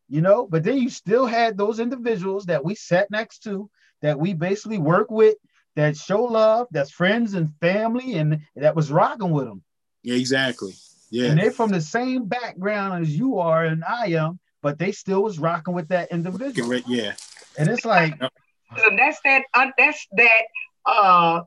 You 0.09 0.21
know, 0.21 0.47
but 0.47 0.65
then 0.65 0.79
you 0.79 0.91
still 0.91 1.27
had 1.27 1.57
those 1.57 1.79
individuals 1.79 2.47
that 2.47 2.65
we 2.65 2.75
sat 2.75 3.11
next 3.11 3.45
to 3.45 3.71
that 4.03 4.19
we 4.19 4.35
basically 4.35 4.79
work 4.79 5.11
with 5.11 5.37
that 5.77 5.97
show 5.97 6.25
love, 6.25 6.67
that's 6.73 6.91
friends 6.91 7.35
and 7.35 7.55
family, 7.61 8.15
and 8.15 8.41
that 8.57 8.75
was 8.75 8.91
rocking 8.91 9.31
with 9.31 9.47
them. 9.47 9.63
Yeah, 10.03 10.17
exactly. 10.17 10.75
Yeah. 11.11 11.31
And 11.31 11.41
they're 11.41 11.51
from 11.51 11.71
the 11.71 11.81
same 11.81 12.27
background 12.27 13.03
as 13.03 13.17
you 13.17 13.39
are 13.39 13.65
and 13.65 13.85
I 13.85 14.09
am, 14.09 14.39
but 14.63 14.79
they 14.79 14.93
still 14.93 15.23
was 15.23 15.39
rocking 15.39 15.75
with 15.75 15.89
that 15.89 16.11
individual. 16.13 16.77
Yeah. 16.87 17.15
And 17.59 17.69
it's 17.69 17.85
like 17.85 18.15
so 18.21 18.85
that's 18.97 19.19
that 19.25 19.43
uh, 19.55 19.67
that's 19.77 20.07
that 20.13 20.43
uh 20.87 21.41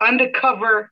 undercover 0.00 0.90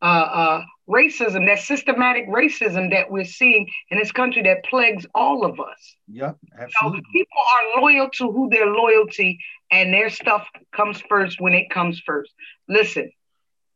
uh 0.00 0.04
uh 0.04 0.62
racism, 0.88 1.46
that 1.46 1.60
systematic 1.60 2.28
racism 2.28 2.90
that 2.90 3.10
we're 3.10 3.24
seeing 3.24 3.68
in 3.90 3.98
this 3.98 4.10
country 4.12 4.42
that 4.42 4.64
plagues 4.64 5.06
all 5.14 5.44
of 5.44 5.60
us. 5.60 5.96
Yep, 6.08 6.36
absolutely. 6.58 7.00
So 7.00 7.12
people 7.12 7.38
are 7.38 7.80
loyal 7.80 8.10
to 8.10 8.32
who 8.32 8.48
their 8.50 8.66
loyalty 8.66 9.38
and 9.70 9.94
their 9.94 10.10
stuff 10.10 10.46
comes 10.72 11.00
first 11.08 11.40
when 11.40 11.54
it 11.54 11.70
comes 11.70 12.02
first. 12.04 12.32
Listen, 12.68 13.10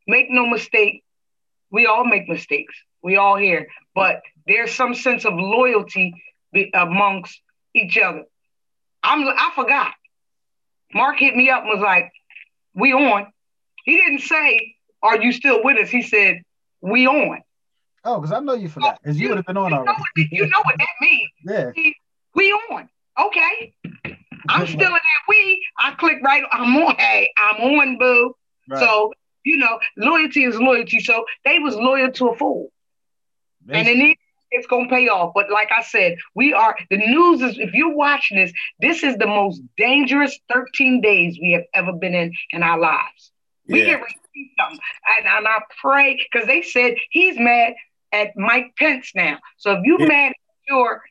make 0.07 0.27
no 0.31 0.47
mistake, 0.47 1.05
we 1.71 1.87
all 1.87 2.05
make 2.05 2.29
mistakes. 2.29 2.75
We 3.03 3.17
all 3.17 3.37
here, 3.37 3.69
but 3.95 4.23
there's 4.47 4.73
some 4.73 4.95
sense 4.95 5.25
of 5.25 5.35
loyalty 5.35 6.14
be, 6.53 6.71
amongst 6.75 7.41
each 7.75 7.99
other. 7.99 8.25
I'm 9.03 9.27
I 9.27 9.53
forgot. 9.55 9.93
Mark 10.95 11.19
hit 11.19 11.37
me 11.37 11.51
up 11.51 11.62
and 11.62 11.69
was 11.69 11.81
like, 11.81 12.11
"We 12.75 12.93
on." 12.93 13.27
He 13.85 13.97
didn't 13.97 14.21
say, 14.21 14.75
"Are 15.03 15.21
you 15.21 15.33
still 15.33 15.62
with 15.62 15.79
us?" 15.79 15.91
He 15.91 16.03
said, 16.03 16.43
"We 16.81 17.07
on." 17.07 17.41
Oh, 18.05 18.21
because 18.21 18.33
I 18.33 18.41
know 18.41 18.55
you 18.55 18.69
forgot, 18.69 18.99
because 19.03 19.19
you, 19.19 19.29
would 19.29 19.39
have 19.39 19.47
been 19.47 19.57
on 19.57 19.71
you 19.71 19.77
already. 19.77 19.91
Know 19.91 19.99
what, 19.99 20.33
you 20.33 20.47
know 20.47 20.62
what 20.62 20.79
that 20.79 20.89
means? 21.01 21.31
yeah. 21.45 21.93
We 22.35 22.53
on. 22.53 22.89
Okay. 23.19 23.75
I'm 24.49 24.67
still 24.67 24.81
in 24.81 24.93
that 24.93 25.23
we. 25.29 25.67
I 25.79 25.93
click 25.93 26.19
right. 26.23 26.45
I'm 26.53 26.77
on. 26.77 26.95
Hey, 26.97 27.31
I'm 27.37 27.61
on, 27.62 27.99
boo. 27.99 28.35
Right. 28.69 28.81
So 28.81 29.12
you 29.47 29.57
know, 29.57 29.79
loyalty 29.97 30.45
is 30.45 30.59
loyalty. 30.59 30.99
So 31.01 31.25
they 31.45 31.61
was 31.61 31.77
loyal 31.77 32.11
to 32.13 32.29
a 32.29 32.37
fool. 32.37 32.73
Basically. 33.65 33.93
And 33.93 34.01
in 34.03 34.09
the 34.09 34.19
it's 34.51 34.67
gonna 34.67 34.89
pay 34.89 35.09
off. 35.09 35.33
But 35.35 35.51
like 35.51 35.71
I 35.77 35.83
said, 35.83 36.17
we 36.35 36.53
are 36.53 36.77
the 36.91 36.99
news 36.99 37.43
is 37.43 37.59
if 37.59 37.75
you're 37.75 37.95
watching 37.95 38.39
this, 38.39 38.53
this 38.81 39.03
is 39.03 39.17
the 39.17 39.27
most 39.27 39.61
dangerous 39.77 40.39
13 40.53 41.01
days 41.01 41.39
we 41.41 41.53
have 41.53 41.65
ever 41.75 41.93
been 41.93 42.15
in 42.15 42.33
in 42.51 42.63
our 42.63 42.79
lives. 42.79 43.33
We 43.69 43.85
get 43.85 44.01
ready 44.01 44.15
something. 44.59 44.79
And, 45.19 45.27
and 45.27 45.49
I 45.49 45.59
pray 45.81 46.25
because 46.31 46.47
they 46.47 46.63
said 46.63 46.95
he's 47.11 47.39
mad 47.39 47.75
at 48.13 48.37
Mike 48.37 48.75
Pence 48.79 49.13
now. 49.15 49.39
So 49.57 49.73
if 49.73 49.81
you 49.85 49.97
yeah. 50.01 50.07
mad 50.07 50.29
at 50.29 50.37
your 50.69 51.03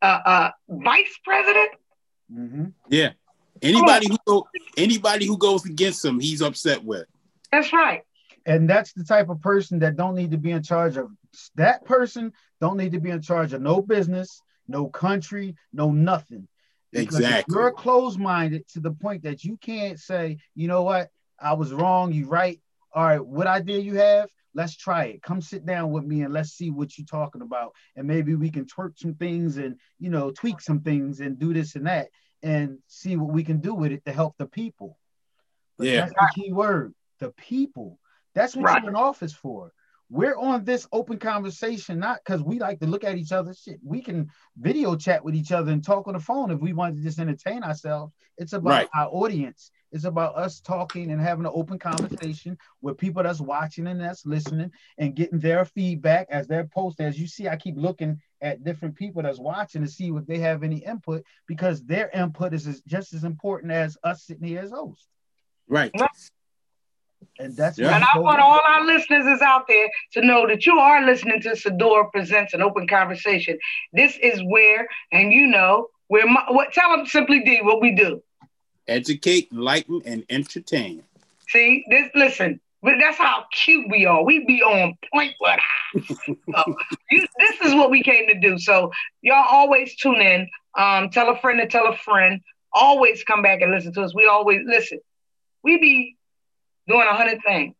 uh, 0.00 0.20
uh, 0.24 0.50
vice 0.68 1.18
president, 1.24 1.70
mm-hmm. 2.32 2.64
yeah. 2.88 3.10
Anybody 3.60 4.06
who 4.08 4.18
go, 4.24 4.48
anybody 4.76 5.26
who 5.26 5.36
goes 5.36 5.64
against 5.64 6.04
him, 6.04 6.20
he's 6.20 6.42
upset 6.42 6.84
with. 6.84 7.06
That's 7.52 7.72
right. 7.72 8.02
And 8.46 8.68
that's 8.68 8.92
the 8.92 9.04
type 9.04 9.28
of 9.28 9.40
person 9.40 9.80
that 9.80 9.96
don't 9.96 10.14
need 10.14 10.30
to 10.30 10.38
be 10.38 10.52
in 10.52 10.62
charge 10.62 10.96
of 10.96 11.10
that 11.56 11.84
person 11.84 12.32
don't 12.60 12.76
need 12.76 12.92
to 12.92 13.00
be 13.00 13.10
in 13.10 13.22
charge 13.22 13.52
of 13.52 13.62
no 13.62 13.80
business, 13.80 14.42
no 14.66 14.88
country, 14.88 15.54
no 15.72 15.90
nothing. 15.90 16.48
exactly. 16.92 17.54
you're 17.54 17.70
closed-minded 17.72 18.66
to 18.68 18.80
the 18.80 18.90
point 18.90 19.22
that 19.22 19.44
you 19.44 19.56
can't 19.58 19.98
say, 19.98 20.38
you 20.54 20.68
know 20.68 20.82
what, 20.82 21.10
I 21.40 21.52
was 21.52 21.72
wrong, 21.72 22.12
you 22.12 22.26
right. 22.26 22.60
All 22.92 23.04
right, 23.04 23.24
what 23.24 23.46
idea 23.46 23.78
you 23.78 23.96
have? 23.96 24.30
Let's 24.54 24.76
try 24.76 25.04
it. 25.04 25.22
Come 25.22 25.40
sit 25.40 25.66
down 25.66 25.90
with 25.90 26.04
me 26.04 26.22
and 26.22 26.32
let's 26.32 26.50
see 26.50 26.70
what 26.70 26.96
you're 26.96 27.06
talking 27.06 27.42
about. 27.42 27.74
And 27.94 28.08
maybe 28.08 28.34
we 28.34 28.50
can 28.50 28.64
twerk 28.64 28.98
some 28.98 29.14
things 29.14 29.58
and 29.58 29.76
you 29.98 30.10
know 30.10 30.30
tweak 30.30 30.60
some 30.60 30.80
things 30.80 31.20
and 31.20 31.38
do 31.38 31.52
this 31.52 31.76
and 31.76 31.86
that 31.86 32.08
and 32.42 32.78
see 32.86 33.16
what 33.16 33.32
we 33.32 33.44
can 33.44 33.60
do 33.60 33.74
with 33.74 33.92
it 33.92 34.04
to 34.06 34.12
help 34.12 34.36
the 34.38 34.46
people. 34.46 34.98
But 35.76 35.88
yeah, 35.88 36.00
that's 36.00 36.12
the 36.12 36.42
key 36.42 36.52
word. 36.52 36.94
The 37.20 37.30
people. 37.30 37.98
That's 38.34 38.54
what 38.54 38.66
right. 38.66 38.82
you're 38.82 38.90
in 38.90 38.96
office 38.96 39.32
for. 39.32 39.72
We're 40.10 40.38
on 40.38 40.64
this 40.64 40.86
open 40.90 41.18
conversation 41.18 41.98
not 41.98 42.20
because 42.24 42.42
we 42.42 42.58
like 42.58 42.80
to 42.80 42.86
look 42.86 43.04
at 43.04 43.18
each 43.18 43.32
other. 43.32 43.52
Shit, 43.52 43.78
we 43.84 44.00
can 44.00 44.30
video 44.56 44.96
chat 44.96 45.22
with 45.22 45.34
each 45.34 45.52
other 45.52 45.70
and 45.70 45.84
talk 45.84 46.08
on 46.08 46.14
the 46.14 46.20
phone 46.20 46.50
if 46.50 46.60
we 46.60 46.72
want 46.72 46.96
to 46.96 47.02
just 47.02 47.18
entertain 47.18 47.62
ourselves. 47.62 48.14
It's 48.38 48.54
about 48.54 48.70
right. 48.70 48.88
our 48.94 49.08
audience. 49.08 49.70
It's 49.92 50.04
about 50.04 50.36
us 50.36 50.60
talking 50.60 51.10
and 51.10 51.20
having 51.20 51.44
an 51.44 51.52
open 51.54 51.78
conversation 51.78 52.56
with 52.80 52.98
people 52.98 53.22
that's 53.22 53.40
watching 53.40 53.86
and 53.86 54.00
that's 54.00 54.24
listening 54.24 54.70
and 54.98 55.14
getting 55.14 55.40
their 55.40 55.64
feedback 55.64 56.26
as 56.30 56.46
their 56.46 56.64
post. 56.64 57.00
As 57.00 57.18
you 57.18 57.26
see, 57.26 57.48
I 57.48 57.56
keep 57.56 57.76
looking 57.76 58.20
at 58.40 58.64
different 58.64 58.94
people 58.94 59.22
that's 59.22 59.38
watching 59.38 59.82
to 59.82 59.88
see 59.88 60.08
if 60.08 60.26
they 60.26 60.38
have 60.38 60.62
any 60.62 60.78
input 60.78 61.22
because 61.46 61.84
their 61.84 62.10
input 62.10 62.54
is 62.54 62.82
just 62.86 63.12
as 63.12 63.24
important 63.24 63.72
as 63.72 63.98
us 64.04 64.24
sitting 64.24 64.46
here 64.46 64.60
as 64.60 64.70
hosts. 64.70 65.08
Right. 65.68 65.90
And 67.38 67.56
that's 67.56 67.78
yeah. 67.78 67.94
and 67.94 68.04
I 68.04 68.18
want 68.18 68.40
all 68.40 68.60
our 68.66 68.84
listeners 68.84 69.26
is 69.26 69.40
out 69.40 69.66
there 69.68 69.88
to 70.14 70.22
know 70.22 70.46
that 70.48 70.66
you 70.66 70.78
are 70.78 71.04
listening 71.04 71.40
to 71.42 71.50
Sador 71.50 72.10
Presents 72.10 72.52
an 72.52 72.62
Open 72.62 72.88
Conversation. 72.88 73.58
This 73.92 74.16
is 74.20 74.40
where, 74.44 74.88
and 75.12 75.32
you 75.32 75.46
know, 75.46 75.88
where 76.08 76.26
my, 76.26 76.44
what 76.48 76.72
tell 76.72 76.96
them 76.96 77.06
simply 77.06 77.44
D 77.44 77.60
what 77.62 77.80
we 77.80 77.94
do. 77.94 78.22
Educate, 78.88 79.48
enlighten, 79.52 80.02
and 80.04 80.24
entertain. 80.30 81.04
See, 81.48 81.84
this 81.90 82.10
listen, 82.14 82.60
but 82.82 82.94
that's 83.00 83.18
how 83.18 83.44
cute 83.52 83.88
we 83.90 84.04
are. 84.06 84.22
We 84.24 84.44
be 84.44 84.62
on 84.62 84.96
point 85.12 85.34
with 85.40 85.60
so, 86.06 86.76
you, 87.10 87.26
This 87.38 87.60
is 87.62 87.74
what 87.74 87.90
we 87.90 88.02
came 88.02 88.26
to 88.28 88.38
do. 88.38 88.58
So 88.58 88.92
y'all 89.22 89.46
always 89.48 89.94
tune 89.96 90.20
in. 90.20 90.48
Um, 90.76 91.10
tell 91.10 91.30
a 91.30 91.38
friend 91.40 91.60
to 91.60 91.66
tell 91.66 91.88
a 91.88 91.96
friend. 91.96 92.40
Always 92.72 93.24
come 93.24 93.42
back 93.42 93.62
and 93.62 93.72
listen 93.72 93.92
to 93.94 94.02
us. 94.02 94.14
We 94.14 94.26
always 94.26 94.60
listen. 94.66 95.00
We 95.62 95.78
be 95.78 96.17
doing 96.88 97.06
a 97.06 97.14
hundred 97.14 97.40
things, 97.46 97.74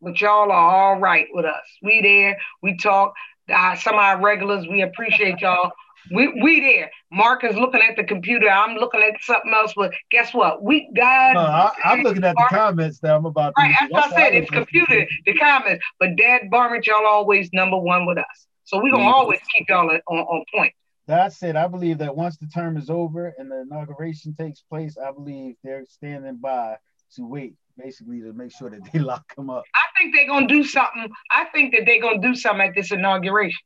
but 0.00 0.20
y'all 0.20 0.50
are 0.50 0.52
all 0.52 0.98
right 0.98 1.26
with 1.32 1.44
us. 1.44 1.62
We 1.82 2.00
there. 2.02 2.38
We 2.62 2.76
talk. 2.76 3.14
Uh, 3.52 3.76
some 3.76 3.94
of 3.94 4.00
our 4.00 4.20
regulars. 4.20 4.66
We 4.68 4.82
appreciate 4.82 5.40
y'all. 5.40 5.72
We 6.10 6.28
we 6.42 6.60
there. 6.60 6.90
Mark 7.10 7.44
is 7.44 7.56
looking 7.56 7.80
at 7.80 7.96
the 7.96 8.04
computer. 8.04 8.48
I'm 8.48 8.76
looking 8.76 9.02
at 9.02 9.22
something 9.22 9.52
else. 9.54 9.72
But 9.76 9.92
guess 10.10 10.34
what? 10.34 10.62
We 10.62 10.90
got. 10.94 11.34
No, 11.34 11.40
I, 11.40 11.72
am 11.84 12.02
looking 12.02 12.24
at 12.24 12.34
the 12.36 12.46
comments 12.48 12.98
that 13.00 13.14
I'm 13.14 13.26
about. 13.26 13.54
To 13.56 13.62
right, 13.62 13.74
that's 13.78 13.92
what 13.92 14.12
I 14.12 14.16
said. 14.16 14.34
It's 14.34 14.50
computer, 14.50 15.06
the 15.26 15.34
comments. 15.34 15.84
But 16.00 16.16
Dad 16.16 16.50
Barmage, 16.50 16.86
y'all 16.86 17.06
always 17.06 17.50
number 17.52 17.78
one 17.78 18.06
with 18.06 18.18
us. 18.18 18.46
So 18.64 18.78
we're 18.78 18.90
gonna 18.90 19.04
mm-hmm. 19.04 19.14
always 19.14 19.40
keep 19.56 19.68
y'all 19.68 19.90
on, 19.90 20.18
on 20.18 20.44
point. 20.52 20.72
That's 21.06 21.42
it. 21.42 21.56
I 21.56 21.66
believe 21.66 21.98
that 21.98 22.16
once 22.16 22.38
the 22.38 22.46
term 22.46 22.76
is 22.76 22.88
over 22.88 23.34
and 23.36 23.50
the 23.50 23.62
inauguration 23.62 24.34
takes 24.34 24.60
place, 24.60 24.96
I 24.96 25.12
believe 25.12 25.56
they're 25.62 25.84
standing 25.86 26.36
by 26.36 26.78
to 27.16 27.26
wait 27.26 27.54
basically 27.76 28.20
to 28.20 28.32
make 28.32 28.52
sure 28.52 28.70
that 28.70 28.80
they 28.92 28.98
lock 29.10 29.24
him 29.36 29.50
up. 29.50 29.64
I 29.74 29.98
think 29.98 30.14
they're 30.14 30.26
gonna 30.26 30.46
do 30.46 30.64
something. 30.64 31.10
I 31.30 31.44
think 31.46 31.72
that 31.74 31.82
they're 31.86 32.00
gonna 32.00 32.20
do 32.20 32.34
something 32.34 32.66
at 32.66 32.74
this 32.74 32.92
inauguration. 32.92 33.58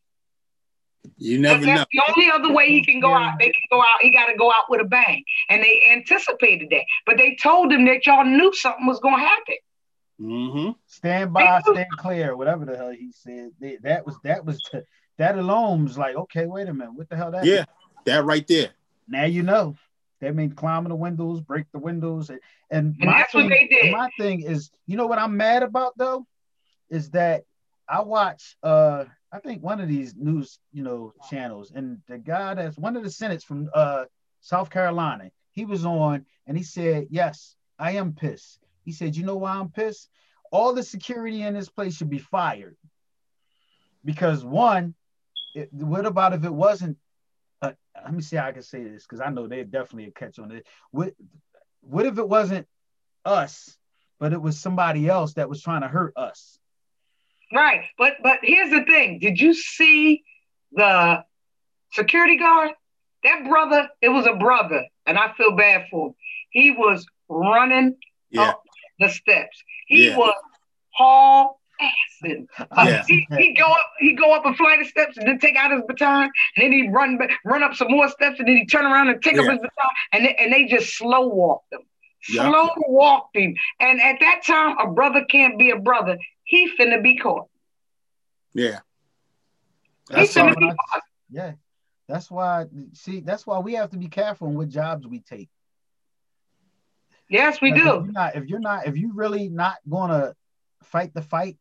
You 1.18 1.38
never 1.38 1.64
that's 1.64 1.80
know. 1.80 1.84
The 1.92 2.02
only 2.12 2.30
other 2.30 2.52
way 2.52 2.68
he 2.68 2.84
can 2.84 3.00
go 3.00 3.14
out, 3.14 3.38
they 3.38 3.46
can 3.46 3.62
go 3.70 3.80
out. 3.80 4.00
He 4.00 4.12
got 4.12 4.26
to 4.26 4.36
go 4.36 4.50
out 4.50 4.64
with 4.68 4.80
a 4.80 4.84
bang, 4.84 5.22
and 5.48 5.62
they 5.62 5.82
anticipated 5.92 6.68
that. 6.70 6.84
But 7.04 7.16
they 7.16 7.36
told 7.40 7.72
him 7.72 7.84
that 7.86 8.06
y'all 8.06 8.24
knew 8.24 8.52
something 8.54 8.86
was 8.86 8.98
gonna 9.00 9.20
happen. 9.20 9.54
Mm-hmm. 10.20 10.70
Stand 10.86 11.32
by, 11.32 11.60
stand 11.60 11.86
clear, 11.98 12.36
whatever 12.36 12.64
the 12.64 12.76
hell 12.76 12.90
he 12.90 13.12
said. 13.12 13.50
They, 13.60 13.76
that 13.82 14.06
was 14.06 14.16
that 14.24 14.44
was 14.44 14.60
that 15.18 15.38
alone 15.38 15.84
was 15.84 15.98
like, 15.98 16.16
okay, 16.16 16.46
wait 16.46 16.68
a 16.68 16.74
minute, 16.74 16.94
what 16.94 17.08
the 17.08 17.16
hell 17.16 17.30
that? 17.32 17.44
Yeah, 17.44 17.64
that 18.04 18.24
right 18.24 18.46
there. 18.46 18.70
Now 19.08 19.24
you 19.24 19.42
know. 19.42 19.76
That 20.20 20.34
means 20.34 20.54
climbing 20.54 20.88
the 20.88 20.96
windows, 20.96 21.40
break 21.40 21.66
the 21.72 21.78
windows, 21.78 22.30
and, 22.30 22.40
and, 22.70 22.96
and 23.00 23.10
that's 23.10 23.32
thing, 23.32 23.50
what 23.50 23.50
they 23.50 23.66
did. 23.66 23.92
My 23.92 24.08
thing 24.18 24.40
is, 24.40 24.70
you 24.86 24.96
know 24.96 25.06
what 25.06 25.18
I'm 25.18 25.36
mad 25.36 25.62
about 25.62 25.96
though, 25.96 26.26
is 26.88 27.10
that 27.10 27.44
I 27.88 28.02
watch 28.02 28.56
uh 28.62 29.04
I 29.32 29.38
think 29.40 29.62
one 29.62 29.80
of 29.80 29.88
these 29.88 30.14
news, 30.16 30.58
you 30.72 30.82
know, 30.82 31.12
channels, 31.28 31.72
and 31.74 31.98
the 32.08 32.18
guy 32.18 32.54
that's 32.54 32.78
one 32.78 32.96
of 32.96 33.02
the 33.02 33.10
senates 33.10 33.44
from 33.44 33.68
uh 33.74 34.04
South 34.40 34.70
Carolina, 34.70 35.30
he 35.52 35.64
was 35.64 35.84
on 35.84 36.24
and 36.46 36.56
he 36.56 36.62
said, 36.62 37.08
Yes, 37.10 37.56
I 37.78 37.92
am 37.92 38.12
pissed. 38.12 38.60
He 38.84 38.92
said, 38.92 39.16
You 39.16 39.24
know 39.24 39.36
why 39.36 39.52
I'm 39.56 39.70
pissed? 39.70 40.08
All 40.52 40.72
the 40.72 40.82
security 40.82 41.42
in 41.42 41.54
this 41.54 41.68
place 41.68 41.96
should 41.96 42.10
be 42.10 42.18
fired. 42.18 42.76
Because 44.04 44.44
one, 44.44 44.94
it, 45.54 45.72
what 45.72 46.06
about 46.06 46.32
if 46.32 46.44
it 46.44 46.54
wasn't 46.54 46.96
uh, 47.62 47.72
let 48.02 48.12
me 48.12 48.22
see 48.22 48.36
how 48.36 48.46
I 48.46 48.52
can 48.52 48.62
say 48.62 48.84
this 48.84 49.04
because 49.04 49.20
I 49.20 49.30
know 49.30 49.46
they're 49.46 49.64
definitely 49.64 50.08
a 50.08 50.10
catch 50.12 50.38
on 50.38 50.50
it. 50.52 50.66
What 50.90 51.14
what 51.80 52.06
if 52.06 52.18
it 52.18 52.28
wasn't 52.28 52.66
us, 53.24 53.76
but 54.18 54.32
it 54.32 54.40
was 54.40 54.60
somebody 54.60 55.08
else 55.08 55.34
that 55.34 55.48
was 55.48 55.62
trying 55.62 55.82
to 55.82 55.88
hurt 55.88 56.14
us? 56.16 56.58
Right, 57.54 57.84
but 57.96 58.14
but 58.22 58.40
here's 58.42 58.70
the 58.70 58.84
thing: 58.84 59.18
Did 59.20 59.40
you 59.40 59.54
see 59.54 60.24
the 60.72 61.24
security 61.92 62.38
guard? 62.38 62.70
That 63.22 63.48
brother, 63.48 63.88
it 64.00 64.08
was 64.08 64.26
a 64.26 64.34
brother, 64.34 64.84
and 65.06 65.18
I 65.18 65.32
feel 65.32 65.56
bad 65.56 65.86
for 65.90 66.08
him. 66.08 66.14
He 66.50 66.70
was 66.70 67.06
running 67.28 67.96
yeah. 68.30 68.50
up 68.50 68.62
the 68.98 69.08
steps. 69.08 69.62
He 69.86 70.08
yeah. 70.08 70.16
was 70.16 70.34
haul 70.90 71.60
assing. 71.80 72.48
Uh, 72.58 72.66
yeah. 72.86 73.04
he 73.06 73.26
he 73.38 73.54
go 73.54 73.66
up 73.66 73.92
he 73.98 74.14
go 74.14 74.34
up 74.34 74.44
a 74.46 74.54
flight 74.54 74.80
of 74.80 74.86
steps 74.86 75.16
and 75.16 75.26
then 75.26 75.38
take 75.38 75.56
out 75.56 75.70
his 75.70 75.82
baton, 75.86 76.30
and 76.56 76.64
then 76.64 76.72
he 76.72 76.88
run 76.88 77.18
run 77.44 77.62
up 77.62 77.74
some 77.74 77.90
more 77.90 78.08
steps, 78.08 78.38
and 78.38 78.48
then 78.48 78.56
he 78.56 78.66
turn 78.66 78.84
around 78.84 79.08
and 79.08 79.22
take 79.22 79.36
yeah. 79.36 79.42
up 79.42 79.50
his 79.50 79.60
baton, 79.60 79.90
and 80.12 80.24
they, 80.24 80.34
and 80.38 80.52
they 80.52 80.66
just 80.66 80.96
slow 80.96 81.28
walked 81.28 81.72
him. 81.72 81.80
Yeah. 82.28 82.50
Slow 82.50 82.70
walked 82.88 83.36
him. 83.36 83.54
And 83.80 84.00
at 84.00 84.18
that 84.20 84.42
time, 84.44 84.76
a 84.78 84.90
brother 84.90 85.24
can't 85.30 85.58
be 85.58 85.70
a 85.70 85.78
brother. 85.78 86.18
He 86.44 86.70
finna 86.78 87.02
be 87.02 87.16
caught. 87.16 87.48
Yeah. 88.54 88.80
That's 90.08 90.34
he 90.34 90.40
finna 90.40 90.56
be 90.56 90.66
caught. 90.66 91.02
Yeah. 91.30 91.52
That's 92.08 92.30
why 92.30 92.66
see, 92.92 93.20
that's 93.20 93.46
why 93.46 93.58
we 93.58 93.74
have 93.74 93.90
to 93.90 93.98
be 93.98 94.08
careful 94.08 94.48
in 94.48 94.54
what 94.54 94.68
jobs 94.68 95.06
we 95.06 95.20
take. 95.20 95.48
Yes, 97.28 97.60
we 97.60 97.72
do. 97.72 97.78
If 97.78 97.84
you're, 97.84 98.12
not, 98.12 98.36
if 98.36 98.46
you're 98.46 98.60
not, 98.60 98.86
if 98.86 98.96
you 98.96 99.12
really 99.12 99.48
not 99.48 99.76
gonna 99.88 100.34
fight 100.82 101.14
the 101.14 101.22
fight, 101.22 101.56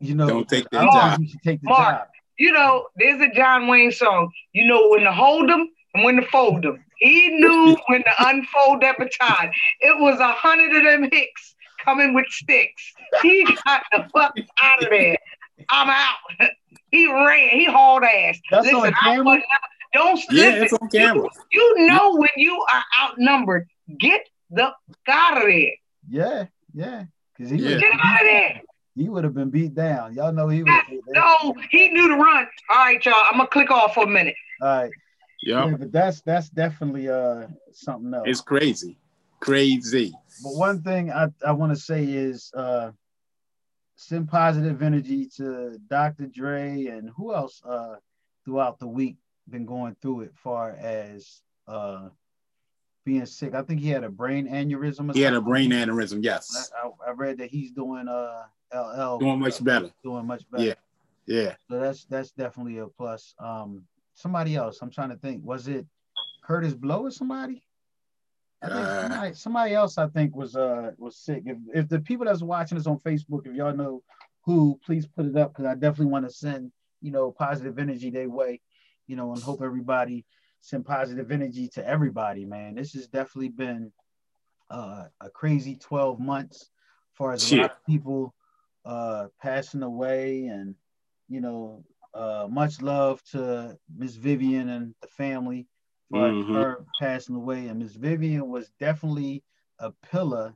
you 0.00 0.14
know, 0.14 0.28
don't 0.28 0.48
take 0.48 0.68
that 0.70 0.84
job. 0.84 1.20
You 1.20 1.28
should 1.28 1.42
take 1.42 1.60
the 1.62 1.68
Mark, 1.68 1.98
job. 1.98 2.08
You 2.38 2.52
know, 2.52 2.86
there's 2.96 3.20
a 3.20 3.32
John 3.34 3.68
Wayne 3.68 3.92
song. 3.92 4.30
You 4.52 4.66
know 4.66 4.88
when 4.88 5.02
to 5.02 5.12
hold 5.12 5.48
them 5.48 5.68
and 5.94 6.04
when 6.04 6.16
to 6.16 6.26
fold 6.26 6.62
them. 6.62 6.84
He 6.98 7.28
knew 7.28 7.76
when 7.88 8.02
to 8.02 8.10
unfold 8.18 8.82
that 8.82 8.98
baton. 8.98 9.50
It 9.80 9.98
was 10.00 10.18
a 10.20 10.32
hundred 10.32 10.76
of 10.76 10.84
them 10.84 11.08
hicks 11.10 11.54
coming 11.84 12.14
with 12.14 12.26
sticks. 12.28 12.92
He 13.22 13.44
got 13.64 13.82
the 13.92 14.06
fuck 14.12 14.34
out 14.62 14.82
of 14.82 14.90
there. 14.90 15.16
I'm 15.68 15.88
out. 15.88 16.16
He 16.90 17.12
ran. 17.12 17.48
He 17.48 17.64
hauled 17.64 18.04
ass. 18.04 18.38
That's 18.52 18.66
listen, 18.66 18.78
on 18.78 18.92
camera. 19.02 19.42
Don't 19.92 20.20
yeah, 20.30 20.44
listen. 20.44 20.62
it's 20.62 20.72
on 20.74 20.88
camera. 20.88 21.28
You, 21.50 21.74
you 21.76 21.86
know 21.88 22.14
when 22.14 22.30
you 22.36 22.64
are 22.72 22.84
outnumbered, 23.02 23.66
get 23.98 24.28
the 24.48 24.72
fuck 24.86 25.08
out 25.08 25.38
of 25.38 25.42
there. 25.42 25.72
Yeah, 26.08 26.46
yeah. 26.72 27.04
Cause 27.38 27.50
he 27.50 27.56
yeah. 27.56 27.78
get 27.78 27.92
out 27.92 28.20
of 28.22 28.26
there. 28.26 28.62
He 28.96 29.08
would 29.08 29.24
have 29.24 29.34
been 29.34 29.50
beat 29.50 29.74
down. 29.74 30.14
Y'all 30.14 30.32
know 30.32 30.48
he 30.48 30.62
was. 30.62 30.84
No, 31.08 31.54
he 31.70 31.88
knew 31.88 32.08
to 32.08 32.14
run. 32.14 32.46
All 32.70 32.76
right, 32.76 33.04
y'all. 33.04 33.14
I'm 33.30 33.38
gonna 33.38 33.48
click 33.48 33.70
off 33.70 33.94
for 33.94 34.04
a 34.04 34.08
minute. 34.08 34.36
All 34.60 34.68
right. 34.68 34.90
Yep. 35.42 35.66
Yeah, 35.66 35.76
but 35.76 35.92
that's 35.92 36.20
that's 36.22 36.48
definitely 36.48 37.08
uh 37.08 37.48
something 37.72 38.14
else. 38.14 38.24
It's 38.26 38.40
crazy, 38.40 38.96
crazy. 39.40 40.12
But 40.42 40.54
one 40.54 40.82
thing 40.82 41.10
I, 41.12 41.28
I 41.44 41.52
want 41.52 41.72
to 41.72 41.80
say 41.80 42.04
is 42.04 42.52
uh 42.54 42.92
send 43.96 44.28
positive 44.28 44.80
energy 44.82 45.28
to 45.36 45.78
Dr. 45.88 46.26
Dre 46.26 46.86
and 46.86 47.10
who 47.16 47.34
else 47.34 47.62
uh 47.68 47.96
throughout 48.44 48.78
the 48.78 48.86
week 48.86 49.16
been 49.48 49.66
going 49.66 49.96
through 50.00 50.22
it 50.22 50.32
far 50.36 50.70
as 50.70 51.42
uh 51.68 52.08
being 53.04 53.26
sick. 53.26 53.54
I 53.54 53.62
think 53.62 53.80
he 53.80 53.90
had 53.90 54.04
a 54.04 54.08
brain 54.08 54.48
aneurysm. 54.48 55.14
he 55.14 55.20
had 55.20 55.34
a 55.34 55.40
brain 55.40 55.70
aneurysm. 55.70 56.22
Yes. 56.22 56.70
I, 56.82 56.88
I, 57.08 57.12
read 57.12 57.38
that 57.38 57.50
he's 57.50 57.70
doing 57.70 58.08
uh 58.08 58.42
LL 58.74 59.18
doing 59.18 59.38
much 59.38 59.62
better. 59.62 59.90
Doing 60.02 60.26
much 60.26 60.50
better. 60.50 60.64
Yeah. 60.64 60.74
Yeah. 61.26 61.54
So 61.68 61.78
that's 61.78 62.04
that's 62.06 62.32
definitely 62.32 62.78
a 62.78 62.86
plus. 62.86 63.34
Um, 63.38 63.82
somebody 64.14 64.56
else. 64.56 64.80
I'm 64.82 64.90
trying 64.90 65.10
to 65.10 65.16
think. 65.16 65.44
Was 65.44 65.68
it 65.68 65.86
Kurtis 66.46 66.78
Blow 66.78 67.04
or 67.04 67.10
somebody? 67.10 67.62
I 68.62 68.68
think 68.68 68.78
uh, 68.78 69.00
somebody, 69.02 69.34
somebody, 69.34 69.74
else 69.74 69.98
I 69.98 70.06
think 70.08 70.34
was 70.34 70.56
uh 70.56 70.92
was 70.98 71.16
sick. 71.16 71.42
If 71.46 71.58
if 71.74 71.88
the 71.88 72.00
people 72.00 72.26
that's 72.26 72.42
watching 72.42 72.78
us 72.78 72.86
on 72.86 72.98
Facebook, 72.98 73.46
if 73.46 73.54
y'all 73.54 73.76
know 73.76 74.02
who, 74.42 74.78
please 74.84 75.06
put 75.06 75.26
it 75.26 75.36
up 75.36 75.52
because 75.52 75.66
I 75.66 75.74
definitely 75.74 76.12
want 76.12 76.26
to 76.26 76.32
send 76.32 76.72
you 77.00 77.10
know 77.10 77.30
positive 77.30 77.78
energy 77.78 78.10
their 78.10 78.28
way, 78.28 78.60
you 79.06 79.16
know, 79.16 79.32
and 79.32 79.42
hope 79.42 79.62
everybody 79.62 80.24
send 80.64 80.86
positive 80.86 81.30
energy 81.30 81.68
to 81.68 81.86
everybody, 81.86 82.46
man. 82.46 82.74
This 82.74 82.94
has 82.94 83.06
definitely 83.06 83.50
been 83.50 83.92
uh, 84.70 85.04
a 85.20 85.28
crazy 85.28 85.76
12 85.76 86.18
months 86.18 86.62
as 86.62 87.16
far 87.16 87.32
as 87.32 87.52
a 87.52 87.56
lot 87.56 87.70
of 87.72 87.86
people 87.86 88.34
uh, 88.86 89.26
passing 89.40 89.82
away 89.82 90.46
and 90.46 90.74
you 91.28 91.40
know 91.40 91.84
uh, 92.14 92.46
much 92.50 92.80
love 92.80 93.22
to 93.32 93.76
Miss 93.94 94.14
Vivian 94.14 94.70
and 94.70 94.94
the 95.02 95.08
family 95.08 95.66
for 96.10 96.30
mm-hmm. 96.30 96.54
her 96.54 96.84
passing 96.98 97.36
away. 97.36 97.66
And 97.66 97.80
Miss 97.80 97.94
Vivian 97.94 98.48
was 98.48 98.70
definitely 98.80 99.42
a 99.78 99.92
pillar 100.10 100.54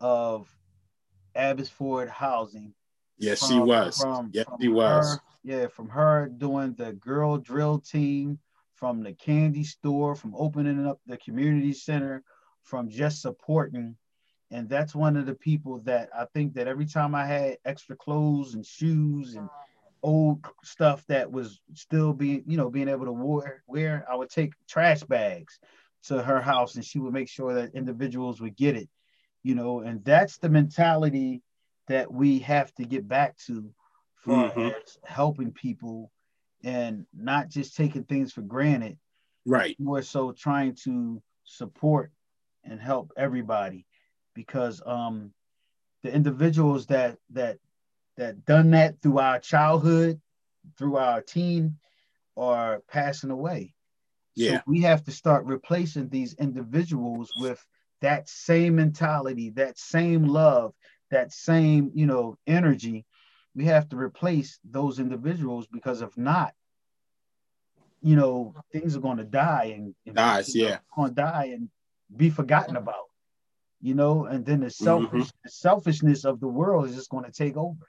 of 0.00 0.48
Abbotsford 1.34 2.08
housing. 2.08 2.72
Yes, 3.18 3.40
from, 3.40 3.48
she 3.48 3.58
was. 3.58 3.98
From, 3.98 4.30
yes, 4.32 4.46
from 4.46 4.58
she 4.60 4.68
was. 4.68 5.18
Yeah, 5.42 5.66
from 5.66 5.90
her 5.90 6.28
doing 6.28 6.74
the 6.74 6.94
girl 6.94 7.36
drill 7.36 7.78
team, 7.78 8.38
from 8.74 9.02
the 9.02 9.12
candy 9.12 9.64
store, 9.64 10.14
from 10.14 10.34
opening 10.36 10.86
up 10.86 11.00
the 11.06 11.16
community 11.16 11.72
center, 11.72 12.22
from 12.62 12.88
just 12.88 13.22
supporting. 13.22 13.96
And 14.50 14.68
that's 14.68 14.94
one 14.94 15.16
of 15.16 15.26
the 15.26 15.34
people 15.34 15.80
that 15.80 16.10
I 16.16 16.26
think 16.26 16.54
that 16.54 16.68
every 16.68 16.86
time 16.86 17.14
I 17.14 17.26
had 17.26 17.58
extra 17.64 17.96
clothes 17.96 18.54
and 18.54 18.64
shoes 18.64 19.34
and 19.34 19.48
old 20.02 20.46
stuff 20.62 21.04
that 21.08 21.30
was 21.30 21.60
still 21.72 22.12
being, 22.12 22.44
you 22.46 22.56
know, 22.56 22.70
being 22.70 22.88
able 22.88 23.06
to 23.06 23.12
wear, 23.12 23.62
wear, 23.66 24.06
I 24.10 24.14
would 24.14 24.30
take 24.30 24.52
trash 24.68 25.02
bags 25.02 25.58
to 26.04 26.22
her 26.22 26.40
house 26.40 26.74
and 26.74 26.84
she 26.84 26.98
would 26.98 27.14
make 27.14 27.28
sure 27.28 27.54
that 27.54 27.74
individuals 27.74 28.40
would 28.40 28.56
get 28.56 28.76
it, 28.76 28.88
you 29.42 29.54
know, 29.54 29.80
and 29.80 30.04
that's 30.04 30.36
the 30.38 30.50
mentality 30.50 31.42
that 31.88 32.12
we 32.12 32.38
have 32.40 32.72
to 32.74 32.84
get 32.84 33.08
back 33.08 33.36
to 33.46 33.70
for 34.16 34.50
mm-hmm. 34.50 34.70
helping 35.04 35.52
people 35.52 36.10
and 36.64 37.06
not 37.14 37.48
just 37.48 37.76
taking 37.76 38.04
things 38.04 38.32
for 38.32 38.40
granted. 38.40 38.98
Right. 39.46 39.76
More 39.78 40.02
so 40.02 40.32
trying 40.32 40.74
to 40.84 41.22
support 41.44 42.10
and 42.64 42.80
help 42.80 43.12
everybody 43.16 43.86
because 44.34 44.82
um 44.86 45.32
the 46.02 46.12
individuals 46.12 46.86
that 46.86 47.18
that 47.30 47.58
that 48.16 48.44
done 48.44 48.70
that 48.70 49.00
through 49.02 49.18
our 49.18 49.38
childhood, 49.38 50.20
through 50.78 50.96
our 50.96 51.20
teen, 51.20 51.76
are 52.36 52.82
passing 52.88 53.30
away. 53.30 53.74
Yeah. 54.34 54.58
So 54.58 54.62
we 54.66 54.80
have 54.82 55.04
to 55.04 55.12
start 55.12 55.44
replacing 55.44 56.08
these 56.08 56.34
individuals 56.34 57.30
with 57.38 57.64
that 58.00 58.28
same 58.28 58.76
mentality, 58.76 59.50
that 59.50 59.78
same 59.78 60.24
love, 60.24 60.74
that 61.10 61.32
same, 61.32 61.90
you 61.94 62.06
know, 62.06 62.36
energy. 62.46 63.04
We 63.54 63.66
have 63.66 63.88
to 63.90 63.96
replace 63.96 64.58
those 64.64 64.98
individuals 64.98 65.66
because 65.66 66.02
if 66.02 66.16
not, 66.16 66.52
you 68.02 68.16
know, 68.16 68.54
things 68.72 68.96
are 68.96 69.00
going 69.00 69.18
to 69.18 69.24
die 69.24 69.74
and, 69.76 69.94
and 70.06 70.16
dies, 70.16 70.54
yeah, 70.54 70.78
going 70.94 71.10
to 71.10 71.14
die 71.14 71.50
and 71.54 71.68
be 72.14 72.30
forgotten 72.30 72.76
about. 72.76 73.08
You 73.80 73.94
know, 73.94 74.24
and 74.24 74.44
then 74.46 74.60
the 74.60 74.70
selfish 74.70 75.26
mm-hmm. 75.26 75.44
the 75.44 75.50
selfishness 75.50 76.24
of 76.24 76.40
the 76.40 76.48
world 76.48 76.88
is 76.88 76.94
just 76.94 77.10
going 77.10 77.24
to 77.24 77.32
take 77.32 77.56
over. 77.56 77.86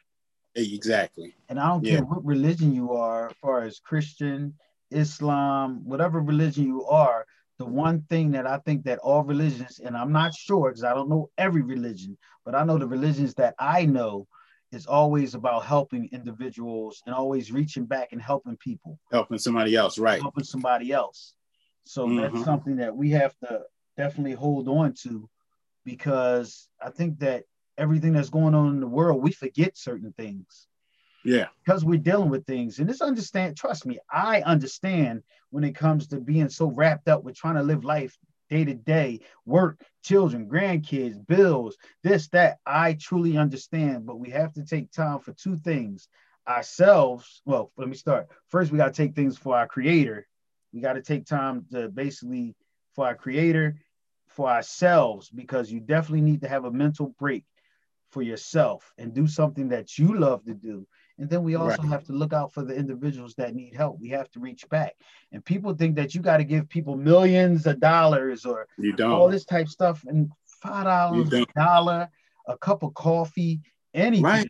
Exactly. 0.56 1.36
And 1.50 1.60
I 1.60 1.68
don't 1.70 1.84
yeah. 1.84 1.98
care 1.98 2.06
what 2.06 2.26
religion 2.26 2.74
you 2.74 2.94
are, 2.94 3.28
as 3.28 3.36
far 3.42 3.64
as 3.64 3.80
Christian, 3.80 4.54
Islam, 4.92 5.82
whatever 5.84 6.22
religion 6.22 6.66
you 6.66 6.86
are, 6.86 7.26
the 7.58 7.66
one 7.66 8.02
thing 8.10 8.32
that 8.32 8.48
I 8.48 8.58
think 8.60 8.84
that 8.86 9.00
all 9.00 9.24
religions, 9.24 9.80
and 9.84 9.96
I'm 9.96 10.12
not 10.12 10.34
sure 10.34 10.70
because 10.70 10.84
I 10.84 10.94
don't 10.94 11.10
know 11.10 11.30
every 11.38 11.62
religion, 11.62 12.18
but 12.44 12.56
I 12.56 12.64
know 12.64 12.78
the 12.78 12.88
religions 12.88 13.34
that 13.36 13.56
I 13.60 13.86
know 13.86 14.28
is 14.76 14.86
always 14.86 15.34
about 15.34 15.66
helping 15.66 16.10
individuals 16.12 17.02
and 17.06 17.16
always 17.16 17.52
reaching 17.52 17.86
back 17.86 18.10
and 18.12 18.22
helping 18.22 18.58
people. 18.58 19.00
Helping 19.12 19.38
somebody 19.38 19.76
else, 19.76 19.98
right. 19.98 20.22
Helping 20.22 20.44
somebody 20.44 20.92
else. 20.92 21.34
So 21.86 22.06
mm-hmm. 22.06 22.18
that's 22.18 22.46
something 22.46 22.76
that 22.78 22.96
we 22.96 23.12
have 23.12 23.36
to 23.40 23.62
definitely 23.98 24.34
hold 24.34 24.68
on 24.68 24.94
to 25.04 25.30
because 25.86 26.68
I 26.82 26.90
think 26.90 27.20
that 27.20 27.46
everything 27.78 28.14
that's 28.14 28.30
going 28.30 28.54
on 28.54 28.70
in 28.70 28.80
the 28.80 28.88
world, 28.88 29.24
we 29.24 29.32
forget 29.32 29.78
certain 29.78 30.14
things. 30.18 30.68
Yeah. 31.24 31.48
Because 31.64 31.84
we're 31.86 32.00
dealing 32.00 32.30
with 32.30 32.46
things. 32.46 32.80
And 32.80 32.88
this 32.88 33.02
understand, 33.02 33.58
trust 33.58 33.86
me, 33.86 34.00
I 34.12 34.42
understand 34.42 35.24
when 35.50 35.64
it 35.64 35.76
comes 35.76 36.08
to 36.08 36.20
being 36.20 36.50
so 36.50 36.68
wrapped 36.68 37.08
up 37.08 37.24
with 37.24 37.36
trying 37.36 37.56
to 37.56 37.64
live 37.64 37.84
life 37.84 38.18
day 38.50 38.66
to 38.66 38.74
day, 38.74 39.20
work, 39.46 39.80
children, 40.04 40.48
grandkids, 40.48 41.26
bills, 41.26 41.78
this, 42.04 42.28
that. 42.30 42.60
I 42.66 42.94
truly 42.94 43.38
understand, 43.38 44.06
but 44.06 44.20
we 44.20 44.30
have 44.32 44.54
to 44.54 44.64
take 44.64 44.92
time 44.92 45.20
for 45.20 45.34
two 45.34 45.58
things. 45.58 46.08
Ourselves, 46.48 47.42
well, 47.46 47.72
let 47.78 47.88
me 47.88 47.96
start. 47.96 48.28
First, 48.50 48.72
we 48.72 48.78
got 48.78 48.94
to 48.94 49.04
take 49.04 49.16
things 49.16 49.38
for 49.38 49.56
our 49.58 49.68
creator. 49.68 50.28
We 50.74 50.82
got 50.82 50.94
to 50.94 51.02
take 51.02 51.26
time 51.26 51.66
to 51.72 51.90
basically 51.90 52.56
for 52.94 53.08
our 53.08 53.16
creator, 53.16 53.78
for 54.28 54.50
ourselves, 54.50 55.30
because 55.30 55.72
you 55.72 55.80
definitely 55.80 56.22
need 56.22 56.42
to 56.42 56.48
have 56.48 56.66
a 56.66 56.72
mental 56.72 57.16
break 57.18 57.46
for 58.16 58.22
yourself 58.22 58.94
and 58.98 59.14
do 59.14 59.28
something 59.28 59.68
that 59.68 60.00
you 60.00 60.18
love 60.18 60.42
to 60.46 60.54
do. 60.54 60.88
And 61.18 61.30
then 61.30 61.44
we 61.44 61.56
also 61.56 61.82
right. 61.82 61.90
have 61.90 62.06
to 62.06 62.14
look 62.14 62.32
out 62.32 62.54
for 62.54 62.64
the 62.64 62.74
individuals 62.74 63.36
that 63.36 63.54
need 63.54 63.76
help. 63.76 64.00
We 64.00 64.08
have 64.12 64.32
to 64.32 64.40
reach 64.40 64.70
back. 64.70 64.96
And 65.34 65.44
people 65.44 65.74
think 65.74 65.98
that 65.98 66.16
you 66.16 66.22
got 66.22 66.38
to 66.38 66.46
give 66.46 66.70
people 66.70 66.96
millions 66.96 67.68
of 67.68 67.82
dollars 67.82 68.46
or 68.46 68.70
you 68.78 68.94
don't. 68.94 69.12
all 69.12 69.28
this 69.30 69.44
type 69.44 69.68
stuff 69.68 70.06
and 70.08 70.32
five 70.62 70.86
dollars, 70.86 71.34
a 71.34 71.46
dollar, 71.58 72.08
a 72.48 72.58
cup 72.58 72.84
of 72.84 72.94
coffee, 72.94 73.60
anything. 73.94 74.24
Right. 74.24 74.50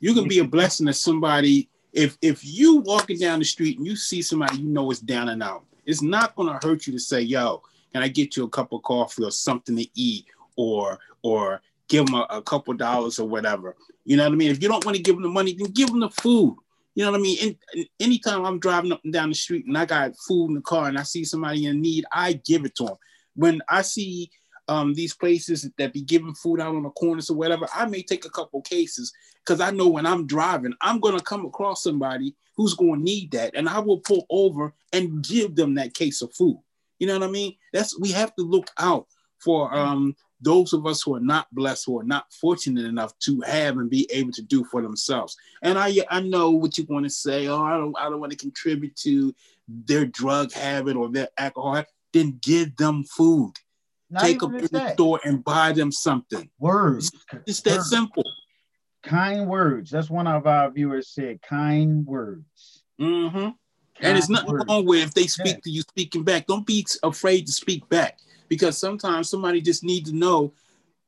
You 0.00 0.12
can 0.12 0.26
be 0.26 0.40
a 0.40 0.44
blessing 0.44 0.86
to 0.88 0.92
somebody 0.92 1.68
if 1.92 2.18
if 2.22 2.44
you 2.44 2.78
walking 2.78 3.20
down 3.20 3.38
the 3.38 3.44
street 3.44 3.78
and 3.78 3.86
you 3.86 3.94
see 3.94 4.20
somebody 4.20 4.56
you 4.58 4.68
know 4.68 4.90
is 4.90 4.98
down 4.98 5.28
and 5.28 5.44
out. 5.44 5.64
It's 5.84 6.02
not 6.02 6.34
gonna 6.34 6.58
hurt 6.60 6.88
you 6.88 6.92
to 6.92 6.98
say, 6.98 7.20
"Yo, 7.20 7.62
can 7.92 8.02
I 8.02 8.08
get 8.08 8.36
you 8.36 8.46
a 8.46 8.48
cup 8.48 8.72
of 8.72 8.82
coffee 8.82 9.22
or 9.22 9.30
something 9.30 9.76
to 9.76 9.86
eat?" 9.94 10.26
or 10.56 10.98
or 11.22 11.60
give 11.88 12.06
them 12.06 12.14
a, 12.14 12.26
a 12.30 12.42
couple 12.42 12.74
dollars 12.74 13.18
or 13.18 13.28
whatever. 13.28 13.76
You 14.04 14.16
know 14.16 14.24
what 14.24 14.32
I 14.32 14.36
mean? 14.36 14.50
If 14.50 14.62
you 14.62 14.68
don't 14.68 14.84
want 14.84 14.96
to 14.96 15.02
give 15.02 15.16
them 15.16 15.22
the 15.22 15.28
money, 15.28 15.54
then 15.54 15.70
give 15.72 15.88
them 15.88 16.00
the 16.00 16.10
food. 16.10 16.56
You 16.94 17.04
know 17.04 17.10
what 17.10 17.20
I 17.20 17.22
mean? 17.22 17.38
And, 17.42 17.56
and, 17.74 17.86
anytime 18.00 18.44
I'm 18.44 18.58
driving 18.58 18.92
up 18.92 19.00
and 19.04 19.12
down 19.12 19.28
the 19.28 19.34
street 19.34 19.66
and 19.66 19.76
I 19.76 19.84
got 19.84 20.16
food 20.26 20.48
in 20.48 20.54
the 20.54 20.62
car 20.62 20.88
and 20.88 20.98
I 20.98 21.02
see 21.02 21.24
somebody 21.24 21.66
in 21.66 21.80
need, 21.80 22.04
I 22.12 22.34
give 22.34 22.64
it 22.64 22.74
to 22.76 22.84
them. 22.84 22.96
When 23.34 23.60
I 23.68 23.82
see 23.82 24.30
um, 24.68 24.94
these 24.94 25.14
places 25.14 25.68
that 25.76 25.92
be 25.92 26.02
giving 26.02 26.34
food 26.34 26.60
out 26.60 26.74
on 26.74 26.82
the 26.82 26.90
corners 26.90 27.28
or 27.28 27.36
whatever, 27.36 27.68
I 27.74 27.86
may 27.86 28.02
take 28.02 28.24
a 28.24 28.30
couple 28.30 28.62
cases 28.62 29.12
because 29.44 29.60
I 29.60 29.70
know 29.70 29.88
when 29.88 30.06
I'm 30.06 30.26
driving, 30.26 30.74
I'm 30.80 30.98
going 30.98 31.16
to 31.16 31.22
come 31.22 31.44
across 31.44 31.82
somebody 31.82 32.34
who's 32.56 32.74
going 32.74 33.00
to 33.00 33.04
need 33.04 33.32
that, 33.32 33.54
and 33.54 33.68
I 33.68 33.78
will 33.78 33.98
pull 33.98 34.26
over 34.30 34.72
and 34.92 35.22
give 35.22 35.54
them 35.54 35.74
that 35.74 35.92
case 35.92 36.22
of 36.22 36.34
food. 36.34 36.58
You 36.98 37.06
know 37.06 37.18
what 37.18 37.28
I 37.28 37.30
mean? 37.30 37.54
That's 37.72 37.98
we 38.00 38.10
have 38.12 38.34
to 38.36 38.42
look 38.42 38.70
out 38.78 39.06
for 39.38 39.72
um, 39.74 40.16
those 40.40 40.72
of 40.72 40.86
us 40.86 41.02
who 41.02 41.14
are 41.14 41.20
not 41.20 41.46
blessed, 41.52 41.86
who 41.86 41.98
are 41.98 42.04
not 42.04 42.32
fortunate 42.32 42.84
enough 42.84 43.18
to 43.20 43.40
have 43.42 43.78
and 43.78 43.88
be 43.88 44.08
able 44.12 44.32
to 44.32 44.42
do 44.42 44.64
for 44.64 44.82
themselves. 44.82 45.36
And 45.62 45.78
I, 45.78 45.96
I 46.10 46.20
know 46.20 46.50
what 46.50 46.76
you 46.76 46.86
want 46.88 47.04
to 47.04 47.10
say. 47.10 47.46
Oh, 47.48 47.62
I 47.62 47.76
don't, 47.76 47.96
I 47.98 48.08
don't 48.08 48.20
want 48.20 48.32
to 48.32 48.38
contribute 48.38 48.96
to 48.96 49.34
their 49.68 50.04
drug 50.04 50.52
habit 50.52 50.96
or 50.96 51.08
their 51.08 51.28
alcohol. 51.38 51.84
Then 52.12 52.38
give 52.42 52.76
them 52.76 53.04
food. 53.04 53.54
Not 54.10 54.22
Take 54.22 54.40
them 54.40 54.58
to 54.58 54.68
the 54.68 54.92
store 54.92 55.20
and 55.24 55.42
buy 55.42 55.72
them 55.72 55.90
something. 55.90 56.48
Words. 56.58 57.10
It's, 57.32 57.42
it's 57.46 57.60
that 57.62 57.76
words. 57.78 57.90
simple. 57.90 58.24
Kind 59.02 59.48
words. 59.48 59.90
That's 59.90 60.10
one 60.10 60.26
of 60.26 60.46
our 60.46 60.70
viewers 60.70 61.08
said. 61.08 61.42
Kind 61.42 62.06
words. 62.06 62.84
Mm-hmm. 63.00 63.36
Kind 63.36 63.56
and 64.00 64.18
it's 64.18 64.28
nothing 64.28 64.52
words. 64.52 64.64
wrong 64.68 64.84
with 64.84 65.02
if 65.02 65.14
they 65.14 65.26
speak 65.26 65.54
yeah. 65.54 65.60
to 65.64 65.70
you 65.70 65.80
speaking 65.82 66.22
back. 66.22 66.46
Don't 66.46 66.66
be 66.66 66.86
afraid 67.02 67.46
to 67.46 67.52
speak 67.52 67.88
back 67.88 68.18
because 68.48 68.78
sometimes 68.78 69.28
somebody 69.28 69.60
just 69.60 69.84
needs 69.84 70.10
to 70.10 70.16
know 70.16 70.52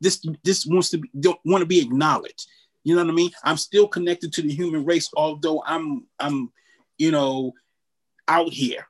this 0.01 0.25
this 0.45 0.67
wants 0.67 0.91
to 0.91 0.99
be 0.99 1.11
don't 1.19 1.41
want 1.45 1.63
to 1.63 1.67
be 1.67 1.81
acknowledged. 1.81 2.47
You 2.85 2.95
know 2.97 3.05
what 3.05 3.11
i 3.11 3.15
mean? 3.15 3.31
I'm 3.45 3.57
still 3.57 3.89
connected 3.89 4.33
to 4.35 4.43
the 4.43 4.53
human 4.53 4.85
race 4.85 5.11
although 5.17 5.63
i'm 5.67 6.07
i'm 6.19 6.51
you 6.97 7.11
know 7.11 7.53
out 8.27 8.53
here. 8.53 8.87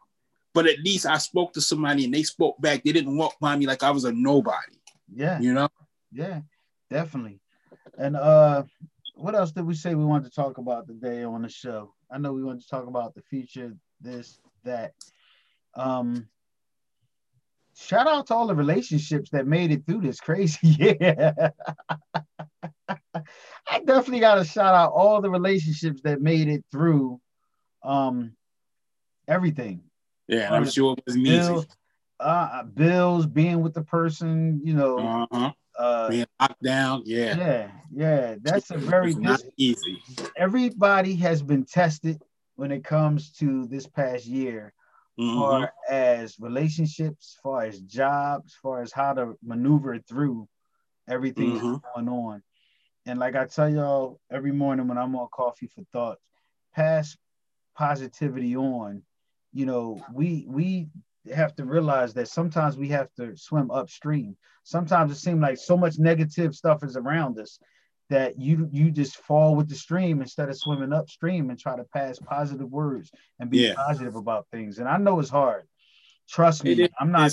But 0.55 0.67
at 0.67 0.81
least 0.81 1.07
i 1.07 1.19
spoke 1.19 1.53
to 1.55 1.61
somebody 1.61 2.05
and 2.05 2.15
they 2.15 2.23
spoke 2.23 2.61
back. 2.61 2.85
They 2.85 2.93
didn't 2.93 3.17
walk 3.17 3.39
by 3.41 3.57
me 3.57 3.67
like 3.67 3.83
i 3.83 3.91
was 3.91 4.05
a 4.05 4.13
nobody. 4.13 4.77
Yeah. 5.15 5.41
You 5.41 5.55
know? 5.55 5.69
Yeah 6.13 6.41
definitely. 6.91 7.41
And 7.97 8.17
uh 8.17 8.65
what 9.15 9.35
else 9.35 9.51
did 9.51 9.67
we 9.67 9.75
say 9.75 9.95
we 9.95 10.05
wanted 10.05 10.29
to 10.29 10.35
talk 10.35 10.59
about 10.59 10.87
today 10.87 11.25
on 11.25 11.43
the 11.43 11.49
show? 11.49 11.93
I 12.11 12.19
know 12.19 12.33
we 12.33 12.45
wanted 12.45 12.63
to 12.63 12.69
talk 12.69 12.87
about 12.87 13.15
the 13.15 13.23
future 13.23 13.75
this 14.01 14.39
that. 14.65 14.95
Um 15.75 16.29
shout 17.79 18.07
out 18.07 18.27
to 18.27 18.35
all 18.35 18.47
the 18.47 18.55
relationships 18.55 19.31
that 19.31 19.47
made 19.47 19.71
it 19.71 19.87
through 19.87 20.01
this 20.01 20.21
crazy 20.21 20.59
year. 20.63 21.53
I 22.89 23.81
definitely 23.85 24.21
got 24.21 24.37
to 24.37 24.45
shout 24.45 24.75
out 24.75 24.93
all 24.93 25.21
the 25.21 25.31
relationships 25.31 26.01
that 26.03 26.21
made 26.21 26.49
it 26.49 26.65
through 26.71 27.21
um 27.83 28.33
everything. 29.29 29.83
Yeah, 30.27 30.53
I'm 30.53 30.69
sure 30.69 30.95
it 30.99 31.03
was 31.07 31.17
bills, 31.17 31.65
easy. 31.65 31.69
Uh, 32.21 32.65
bills, 32.65 33.27
being 33.27 33.63
with 33.63 33.75
the 33.75 33.83
person, 33.83 34.61
you 34.65 34.75
know, 34.75 34.99
uh-huh. 34.99 35.53
uh, 35.79 36.09
being 36.09 36.27
locked 36.41 36.63
down. 36.63 37.03
Yeah, 37.07 37.37
yeah, 37.37 37.71
yeah. 37.93 38.35
That's 38.43 38.71
a 38.71 38.79
very 38.79 39.15
not 39.15 39.43
easy. 39.57 40.03
Everybody 40.37 41.15
has 41.17 41.43
been 41.43 41.65
tested 41.65 42.21
when 42.57 42.73
it 42.73 42.85
comes 42.85 43.31
to 43.35 43.67
this 43.69 43.87
past 43.87 44.27
year 44.27 44.75
mm-hmm. 45.19 45.39
far 45.39 45.73
as 45.89 46.39
relationships, 46.39 47.39
far 47.43 47.65
as 47.65 47.81
jobs, 47.81 48.55
far 48.63 48.83
as 48.83 48.93
how 48.93 49.13
to 49.15 49.35
maneuver 49.43 49.99
through 49.99 50.49
everything 51.09 51.53
mm-hmm. 51.53 51.77
going 51.95 52.09
on. 52.09 52.43
And 53.07 53.19
like 53.19 53.37
I 53.37 53.47
tell 53.47 53.69
y'all 53.69 54.21
every 54.31 54.53
morning 54.53 54.87
when 54.87 54.99
I'm 54.99 55.17
on 55.17 55.29
Coffee 55.33 55.67
for 55.67 55.83
Thoughts, 55.93 56.23
pass 56.75 57.17
positivity 57.77 58.57
on. 58.57 59.03
You 59.53 59.67
know, 59.67 60.05
we 60.13 60.45
we 60.47 60.89
have 61.35 61.55
to 61.57 61.65
realize 61.65 62.15
that 62.15 62.29
sometimes 62.29 62.77
we 62.77 62.89
have 62.89 63.09
to 63.15 63.37
swim 63.37 63.71
upstream. 63.71 64.37
Sometimes 64.63 65.13
it 65.13 65.17
seems 65.17 65.41
like 65.41 65.59
so 65.59 65.77
much 65.77 65.99
negative 65.99 66.55
stuff 66.55 66.85
is 66.85 66.97
around 66.97 67.39
us 67.39 67.59
that 68.11 68.39
you 68.39 68.69
you 68.73 68.91
just 68.91 69.17
fall 69.17 69.55
with 69.55 69.69
the 69.69 69.75
stream 69.75 70.21
instead 70.21 70.49
of 70.49 70.57
swimming 70.57 70.93
upstream 70.93 71.51
and 71.51 71.59
try 71.59 71.77
to 71.77 71.85
pass 71.85 72.19
positive 72.19 72.71
words 72.71 73.11
and 73.39 73.51
be 73.51 73.59
yeah. 73.59 73.75
positive 73.75 74.17
about 74.17 74.47
things. 74.51 74.79
And 74.79 74.89
I 74.89 74.97
know 74.97 75.21
it's 75.21 75.29
hard. 75.29 75.65
Trust 76.29 76.65
me, 76.65 76.89
I'm 77.01 77.11
not 77.11 77.33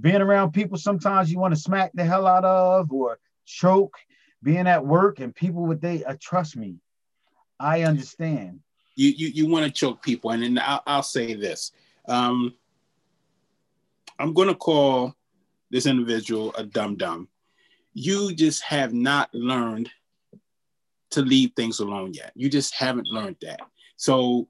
being 0.00 0.20
around 0.20 0.52
people. 0.52 0.78
Sometimes 0.78 1.30
you 1.30 1.38
want 1.38 1.54
to 1.54 1.60
smack 1.60 1.92
the 1.94 2.04
hell 2.04 2.26
out 2.26 2.44
of 2.44 2.92
or 2.92 3.18
choke. 3.46 3.96
Being 4.42 4.66
at 4.66 4.84
work 4.84 5.20
and 5.20 5.34
people 5.34 5.64
with 5.64 5.80
they 5.80 6.04
uh, 6.04 6.16
trust 6.20 6.54
me, 6.54 6.76
I 7.58 7.84
understand. 7.84 8.60
You 8.94 9.08
you 9.08 9.28
you 9.28 9.46
want 9.46 9.64
to 9.64 9.70
choke 9.70 10.02
people, 10.02 10.32
and 10.32 10.42
then 10.42 10.58
I'll, 10.62 10.82
I'll 10.86 11.02
say 11.02 11.32
this. 11.32 11.72
Um, 12.06 12.54
I'm 14.18 14.34
going 14.34 14.48
to 14.48 14.54
call 14.54 15.14
this 15.70 15.86
individual 15.86 16.54
a 16.56 16.64
dum 16.64 16.96
dum 16.96 17.28
you 17.94 18.34
just 18.34 18.62
have 18.64 18.92
not 18.92 19.32
learned 19.32 19.90
to 21.12 21.22
leave 21.22 21.52
things 21.54 21.78
alone 21.78 22.12
yet. 22.12 22.32
You 22.34 22.50
just 22.50 22.74
haven't 22.74 23.06
learned 23.06 23.36
that. 23.42 23.60
So 23.96 24.48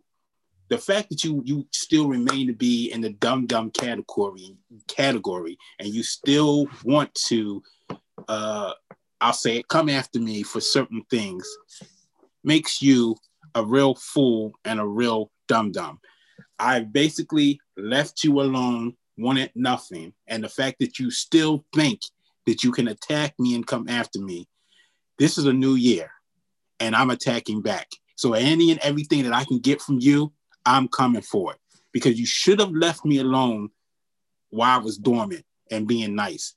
the 0.70 0.78
fact 0.78 1.10
that 1.10 1.22
you 1.22 1.42
you 1.44 1.66
still 1.72 2.08
remain 2.08 2.46
to 2.46 2.54
be 2.54 2.90
in 2.90 3.02
the 3.02 3.10
dumb 3.10 3.46
dumb 3.46 3.70
category 3.70 4.56
category 4.88 5.58
and 5.78 5.88
you 5.88 6.02
still 6.02 6.66
want 6.84 7.14
to 7.14 7.62
uh 8.28 8.72
I'll 9.20 9.34
say 9.34 9.58
it 9.58 9.68
come 9.68 9.88
after 9.88 10.18
me 10.18 10.42
for 10.42 10.60
certain 10.60 11.04
things 11.10 11.46
makes 12.42 12.80
you 12.80 13.16
a 13.54 13.64
real 13.64 13.94
fool 13.94 14.52
and 14.64 14.80
a 14.80 14.86
real 14.86 15.30
dumb 15.48 15.70
dumb. 15.70 16.00
I 16.58 16.80
basically 16.80 17.60
left 17.76 18.24
you 18.24 18.40
alone, 18.40 18.96
wanted 19.18 19.50
nothing. 19.54 20.12
And 20.26 20.42
the 20.42 20.48
fact 20.48 20.76
that 20.80 20.98
you 20.98 21.10
still 21.10 21.64
think 21.74 22.00
that 22.46 22.64
you 22.64 22.72
can 22.72 22.88
attack 22.88 23.34
me 23.38 23.54
and 23.54 23.66
come 23.66 23.88
after 23.88 24.20
me. 24.20 24.48
This 25.18 25.38
is 25.38 25.46
a 25.46 25.52
new 25.52 25.74
year 25.74 26.10
and 26.80 26.94
I'm 26.94 27.10
attacking 27.10 27.62
back. 27.62 27.88
So 28.16 28.34
any 28.34 28.70
and 28.70 28.80
everything 28.80 29.22
that 29.24 29.32
I 29.32 29.44
can 29.44 29.58
get 29.58 29.80
from 29.80 29.98
you, 30.00 30.32
I'm 30.66 30.88
coming 30.88 31.22
for 31.22 31.52
it 31.52 31.58
because 31.92 32.18
you 32.18 32.26
should 32.26 32.60
have 32.60 32.72
left 32.72 33.04
me 33.04 33.18
alone 33.18 33.70
while 34.50 34.78
I 34.78 34.82
was 34.82 34.98
dormant 34.98 35.44
and 35.70 35.86
being 35.86 36.14
nice. 36.14 36.54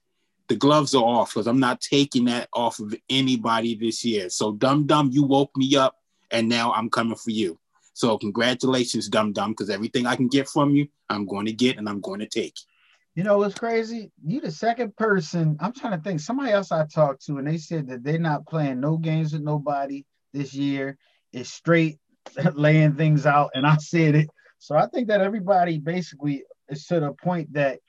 The 0.47 0.55
gloves 0.55 0.95
are 0.95 1.03
off 1.03 1.33
because 1.33 1.47
I'm 1.47 1.59
not 1.59 1.81
taking 1.81 2.25
that 2.25 2.47
off 2.53 2.79
of 2.79 2.95
anybody 3.09 3.75
this 3.75 4.05
year. 4.05 4.29
So 4.29 4.53
Dum 4.53 4.85
Dum, 4.87 5.09
you 5.11 5.23
woke 5.23 5.55
me 5.57 5.75
up 5.75 5.95
and 6.31 6.47
now 6.47 6.71
I'm 6.73 6.89
coming 6.89 7.17
for 7.17 7.31
you. 7.31 7.59
So 7.93 8.17
congratulations, 8.17 9.09
Dum 9.09 9.33
Dum, 9.33 9.51
because 9.51 9.69
everything 9.69 10.05
I 10.05 10.15
can 10.15 10.27
get 10.27 10.47
from 10.47 10.75
you, 10.75 10.87
I'm 11.09 11.25
going 11.25 11.47
to 11.47 11.53
get 11.53 11.77
and 11.77 11.89
I'm 11.89 11.99
going 11.99 12.19
to 12.19 12.27
take. 12.27 12.55
You 13.17 13.23
know 13.23 13.39
what's 13.39 13.55
crazy? 13.55 14.11
You 14.23 14.41
the 14.41 14.51
second 14.51 14.95
person. 14.95 15.57
I'm 15.59 15.73
trying 15.73 15.97
to 15.97 16.03
think. 16.03 16.19
Somebody 16.19 16.51
else 16.51 16.71
I 16.71 16.85
talked 16.85 17.25
to, 17.25 17.39
and 17.39 17.47
they 17.47 17.57
said 17.57 17.87
that 17.87 18.03
they're 18.03 18.19
not 18.19 18.45
playing 18.45 18.79
no 18.79 18.97
games 18.97 19.33
with 19.33 19.41
nobody 19.41 20.05
this 20.33 20.53
year. 20.53 20.99
It's 21.33 21.49
straight 21.49 21.97
laying 22.53 22.93
things 22.93 23.25
out, 23.25 23.49
and 23.55 23.65
I 23.65 23.77
said 23.77 24.13
it. 24.13 24.29
So 24.59 24.75
I 24.75 24.85
think 24.85 25.07
that 25.07 25.21
everybody 25.21 25.79
basically 25.79 26.43
is 26.69 26.85
to 26.87 26.99
the 26.99 27.13
point 27.13 27.51
that 27.53 27.79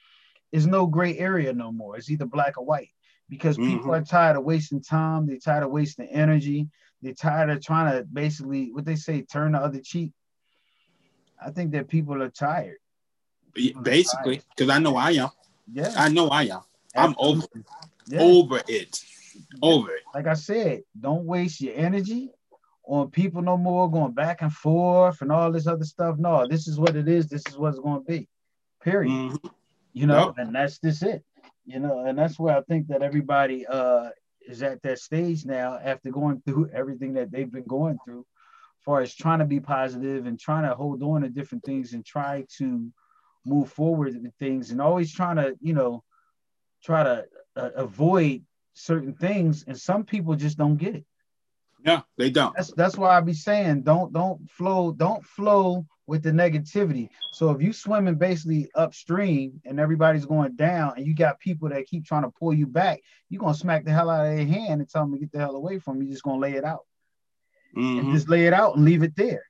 is 0.50 0.66
no 0.66 0.86
gray 0.86 1.18
area 1.18 1.52
no 1.52 1.72
more. 1.72 1.98
It's 1.98 2.10
either 2.10 2.24
black 2.24 2.56
or 2.56 2.64
white 2.64 2.88
because 3.28 3.58
mm-hmm. 3.58 3.76
people 3.76 3.94
are 3.94 4.02
tired 4.02 4.38
of 4.38 4.44
wasting 4.44 4.82
time. 4.82 5.26
They're 5.26 5.36
tired 5.36 5.62
of 5.62 5.70
wasting 5.70 6.08
energy. 6.08 6.68
They're 7.02 7.12
tired 7.12 7.50
of 7.50 7.62
trying 7.62 7.92
to 7.92 8.04
basically 8.10 8.72
what 8.72 8.86
they 8.86 8.96
say 8.96 9.20
turn 9.20 9.52
the 9.52 9.58
other 9.58 9.80
cheek. 9.84 10.12
I 11.38 11.50
think 11.50 11.72
that 11.72 11.88
people 11.88 12.22
are 12.22 12.30
tired. 12.30 12.78
Basically, 13.82 14.42
because 14.56 14.70
I 14.70 14.78
know 14.78 14.96
I 14.96 15.10
am. 15.12 15.30
Yeah. 15.72 15.92
I 15.96 16.08
know 16.08 16.28
I 16.28 16.44
am. 16.44 16.60
I'm 16.94 17.14
over, 17.18 17.46
yeah. 18.06 18.20
over 18.20 18.62
it. 18.68 19.04
Over 19.62 19.90
it. 19.92 20.02
Like 20.14 20.26
I 20.26 20.34
said, 20.34 20.82
don't 20.98 21.24
waste 21.24 21.60
your 21.60 21.74
energy 21.74 22.30
on 22.84 23.10
people 23.10 23.42
no 23.42 23.56
more 23.56 23.90
going 23.90 24.12
back 24.12 24.42
and 24.42 24.52
forth 24.52 25.20
and 25.20 25.30
all 25.30 25.52
this 25.52 25.66
other 25.66 25.84
stuff. 25.84 26.16
No, 26.18 26.46
this 26.48 26.66
is 26.66 26.80
what 26.80 26.96
it 26.96 27.06
is. 27.06 27.28
This 27.28 27.42
is 27.46 27.56
what 27.56 27.70
it's 27.70 27.78
going 27.78 28.04
to 28.04 28.06
be. 28.06 28.28
Period. 28.82 29.10
Mm-hmm. 29.10 29.48
You 29.92 30.06
know, 30.06 30.26
yep. 30.26 30.34
and 30.38 30.54
that's 30.54 30.78
just 30.78 31.02
it. 31.02 31.22
You 31.66 31.80
know, 31.80 32.04
and 32.06 32.18
that's 32.18 32.38
where 32.38 32.56
I 32.56 32.62
think 32.62 32.88
that 32.88 33.02
everybody 33.02 33.66
uh 33.66 34.10
is 34.46 34.62
at 34.62 34.82
that 34.82 34.98
stage 34.98 35.44
now 35.44 35.78
after 35.82 36.10
going 36.10 36.40
through 36.40 36.70
everything 36.72 37.12
that 37.14 37.30
they've 37.30 37.52
been 37.52 37.64
going 37.64 37.98
through, 38.04 38.20
as 38.20 38.84
far 38.84 39.00
as 39.02 39.14
trying 39.14 39.40
to 39.40 39.44
be 39.44 39.60
positive 39.60 40.26
and 40.26 40.40
trying 40.40 40.66
to 40.66 40.74
hold 40.74 41.02
on 41.02 41.20
to 41.22 41.28
different 41.28 41.64
things 41.64 41.92
and 41.92 42.06
try 42.06 42.46
to 42.56 42.90
move 43.44 43.70
forward 43.72 44.20
with 44.20 44.34
things 44.38 44.70
and 44.70 44.80
always 44.80 45.12
trying 45.12 45.36
to, 45.36 45.56
you 45.60 45.72
know, 45.72 46.04
try 46.82 47.02
to 47.02 47.24
uh, 47.56 47.70
avoid 47.74 48.44
certain 48.74 49.14
things. 49.14 49.64
And 49.66 49.78
some 49.78 50.04
people 50.04 50.34
just 50.34 50.58
don't 50.58 50.76
get 50.76 50.94
it. 50.94 51.04
Yeah, 51.84 52.02
they 52.16 52.30
don't. 52.30 52.54
That's 52.56 52.72
that's 52.72 52.96
why 52.96 53.16
I 53.16 53.20
be 53.20 53.32
saying 53.32 53.82
don't 53.82 54.12
don't 54.12 54.50
flow 54.50 54.92
don't 54.92 55.24
flow 55.24 55.86
with 56.08 56.22
the 56.22 56.30
negativity. 56.32 57.08
So 57.32 57.50
if 57.50 57.62
you 57.62 57.72
swimming 57.72 58.16
basically 58.16 58.68
upstream 58.74 59.60
and 59.64 59.78
everybody's 59.78 60.26
going 60.26 60.56
down, 60.56 60.94
and 60.96 61.06
you 61.06 61.14
got 61.14 61.38
people 61.38 61.68
that 61.68 61.86
keep 61.86 62.04
trying 62.04 62.22
to 62.24 62.30
pull 62.30 62.52
you 62.52 62.66
back, 62.66 63.00
you're 63.28 63.40
gonna 63.40 63.54
smack 63.54 63.84
the 63.84 63.92
hell 63.92 64.10
out 64.10 64.26
of 64.26 64.36
their 64.36 64.46
hand 64.46 64.80
and 64.80 64.90
tell 64.90 65.02
them 65.02 65.12
to 65.12 65.20
get 65.20 65.30
the 65.30 65.38
hell 65.38 65.54
away 65.54 65.78
from 65.78 65.98
you. 65.98 66.08
You're 66.08 66.14
just 66.14 66.24
gonna 66.24 66.40
lay 66.40 66.54
it 66.54 66.64
out, 66.64 66.84
mm-hmm. 67.76 68.00
and 68.00 68.12
just 68.12 68.28
lay 68.28 68.46
it 68.46 68.52
out 68.52 68.74
and 68.74 68.84
leave 68.84 69.04
it 69.04 69.14
there, 69.14 69.44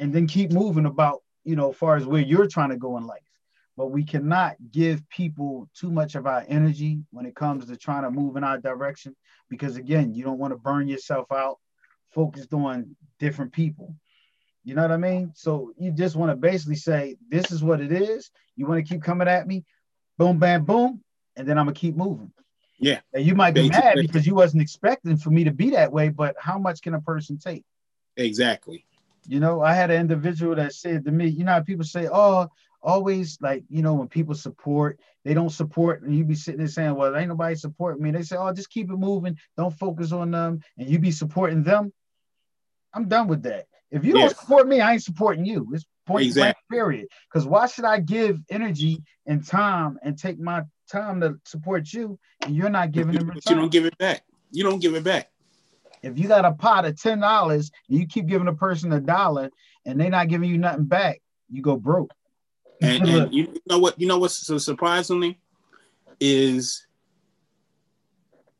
and 0.00 0.12
then 0.12 0.26
keep 0.26 0.50
moving 0.50 0.86
about 0.86 1.22
you 1.44 1.56
know, 1.56 1.70
as 1.70 1.76
far 1.76 1.96
as 1.96 2.04
where 2.04 2.20
you're 2.20 2.46
trying 2.46 2.68
to 2.68 2.76
go 2.76 2.98
in 2.98 3.06
life 3.06 3.22
but 3.78 3.92
we 3.92 4.02
cannot 4.02 4.56
give 4.72 5.08
people 5.08 5.70
too 5.72 5.88
much 5.88 6.16
of 6.16 6.26
our 6.26 6.44
energy 6.48 6.98
when 7.12 7.24
it 7.24 7.36
comes 7.36 7.64
to 7.64 7.76
trying 7.76 8.02
to 8.02 8.10
move 8.10 8.36
in 8.36 8.42
our 8.42 8.58
direction 8.58 9.14
because 9.48 9.76
again 9.76 10.12
you 10.12 10.24
don't 10.24 10.38
want 10.38 10.52
to 10.52 10.58
burn 10.58 10.88
yourself 10.88 11.30
out 11.30 11.58
focused 12.10 12.52
on 12.52 12.96
different 13.20 13.52
people. 13.52 13.94
You 14.64 14.74
know 14.74 14.82
what 14.82 14.90
i 14.90 14.96
mean? 14.96 15.30
So 15.36 15.72
you 15.78 15.92
just 15.92 16.16
want 16.16 16.32
to 16.32 16.36
basically 16.36 16.74
say 16.74 17.16
this 17.30 17.52
is 17.52 17.62
what 17.62 17.80
it 17.80 17.92
is. 17.92 18.30
You 18.56 18.66
want 18.66 18.84
to 18.84 18.92
keep 18.92 19.00
coming 19.00 19.28
at 19.28 19.46
me? 19.46 19.64
Boom 20.18 20.40
bam 20.40 20.64
boom 20.64 21.00
and 21.36 21.46
then 21.46 21.56
i'm 21.56 21.66
gonna 21.66 21.74
keep 21.74 21.94
moving. 21.94 22.32
Yeah. 22.80 22.98
And 23.14 23.24
you 23.24 23.36
might 23.36 23.54
be 23.54 23.68
mad 23.68 23.94
because 24.00 24.26
you 24.26 24.34
wasn't 24.34 24.62
expecting 24.62 25.16
for 25.16 25.30
me 25.30 25.44
to 25.44 25.52
be 25.52 25.70
that 25.70 25.92
way 25.92 26.08
but 26.08 26.34
how 26.40 26.58
much 26.58 26.82
can 26.82 26.94
a 26.94 27.00
person 27.00 27.38
take? 27.38 27.64
Exactly. 28.16 28.84
You 29.28 29.38
know 29.38 29.62
i 29.62 29.72
had 29.72 29.92
an 29.92 30.00
individual 30.00 30.56
that 30.56 30.74
said 30.74 31.04
to 31.04 31.12
me 31.12 31.28
you 31.28 31.44
know 31.44 31.62
people 31.62 31.84
say 31.84 32.08
oh 32.12 32.48
always 32.82 33.38
like 33.40 33.64
you 33.68 33.82
know 33.82 33.94
when 33.94 34.08
people 34.08 34.34
support 34.34 35.00
they 35.24 35.34
don't 35.34 35.50
support 35.50 36.02
and 36.02 36.14
you 36.16 36.24
be 36.24 36.34
sitting 36.34 36.58
there 36.58 36.68
saying 36.68 36.94
well 36.94 37.16
ain't 37.16 37.28
nobody 37.28 37.54
supporting 37.54 38.02
me. 38.02 38.10
They 38.10 38.22
say 38.22 38.36
oh 38.36 38.52
just 38.52 38.70
keep 38.70 38.90
it 38.90 38.96
moving. 38.96 39.36
Don't 39.56 39.76
focus 39.76 40.12
on 40.12 40.30
them. 40.30 40.60
And 40.76 40.88
you 40.88 40.98
be 40.98 41.10
supporting 41.10 41.62
them 41.62 41.92
i'm 42.94 43.08
done 43.08 43.28
with 43.28 43.42
that. 43.42 43.66
If 43.90 44.04
you 44.04 44.12
don't 44.12 44.30
support 44.30 44.68
me 44.68 44.80
i 44.80 44.92
ain't 44.92 45.02
supporting 45.02 45.44
you. 45.44 45.68
It's 45.72 45.84
point 46.06 46.26
exactly. 46.26 46.42
blank 46.42 46.56
period. 46.70 47.08
Because 47.28 47.46
why 47.46 47.66
should 47.66 47.84
i 47.84 47.98
give 47.98 48.40
energy 48.50 49.02
and 49.26 49.44
time 49.44 49.98
and 50.02 50.16
take 50.16 50.38
my 50.38 50.62
time 50.90 51.20
to 51.20 51.34
support 51.44 51.92
you 51.92 52.18
and 52.42 52.56
you're 52.56 52.70
not 52.70 52.92
giving 52.92 53.14
them 53.14 53.32
you 53.34 53.54
don't 53.54 53.72
give 53.72 53.86
it 53.86 53.98
back. 53.98 54.22
You 54.50 54.64
don't 54.64 54.80
give 54.80 54.94
it 54.94 55.04
back. 55.04 55.30
If 56.02 56.18
you 56.18 56.28
got 56.28 56.44
a 56.44 56.52
pot 56.52 56.84
of 56.84 57.00
ten 57.00 57.18
dollars 57.18 57.72
and 57.88 57.98
you 57.98 58.06
keep 58.06 58.26
giving 58.26 58.48
a 58.48 58.54
person 58.54 58.92
a 58.92 59.00
dollar 59.00 59.50
and 59.84 60.00
they're 60.00 60.10
not 60.10 60.28
giving 60.28 60.48
you 60.48 60.58
nothing 60.58 60.84
back 60.84 61.20
you 61.50 61.62
go 61.62 61.76
broke 61.76 62.12
and, 62.80 63.08
and 63.08 63.34
you 63.34 63.60
know 63.66 63.78
what? 63.78 64.00
You 64.00 64.06
know 64.06 64.18
what's 64.18 64.34
so 64.46 64.58
surprisingly 64.58 65.38
is 66.20 66.86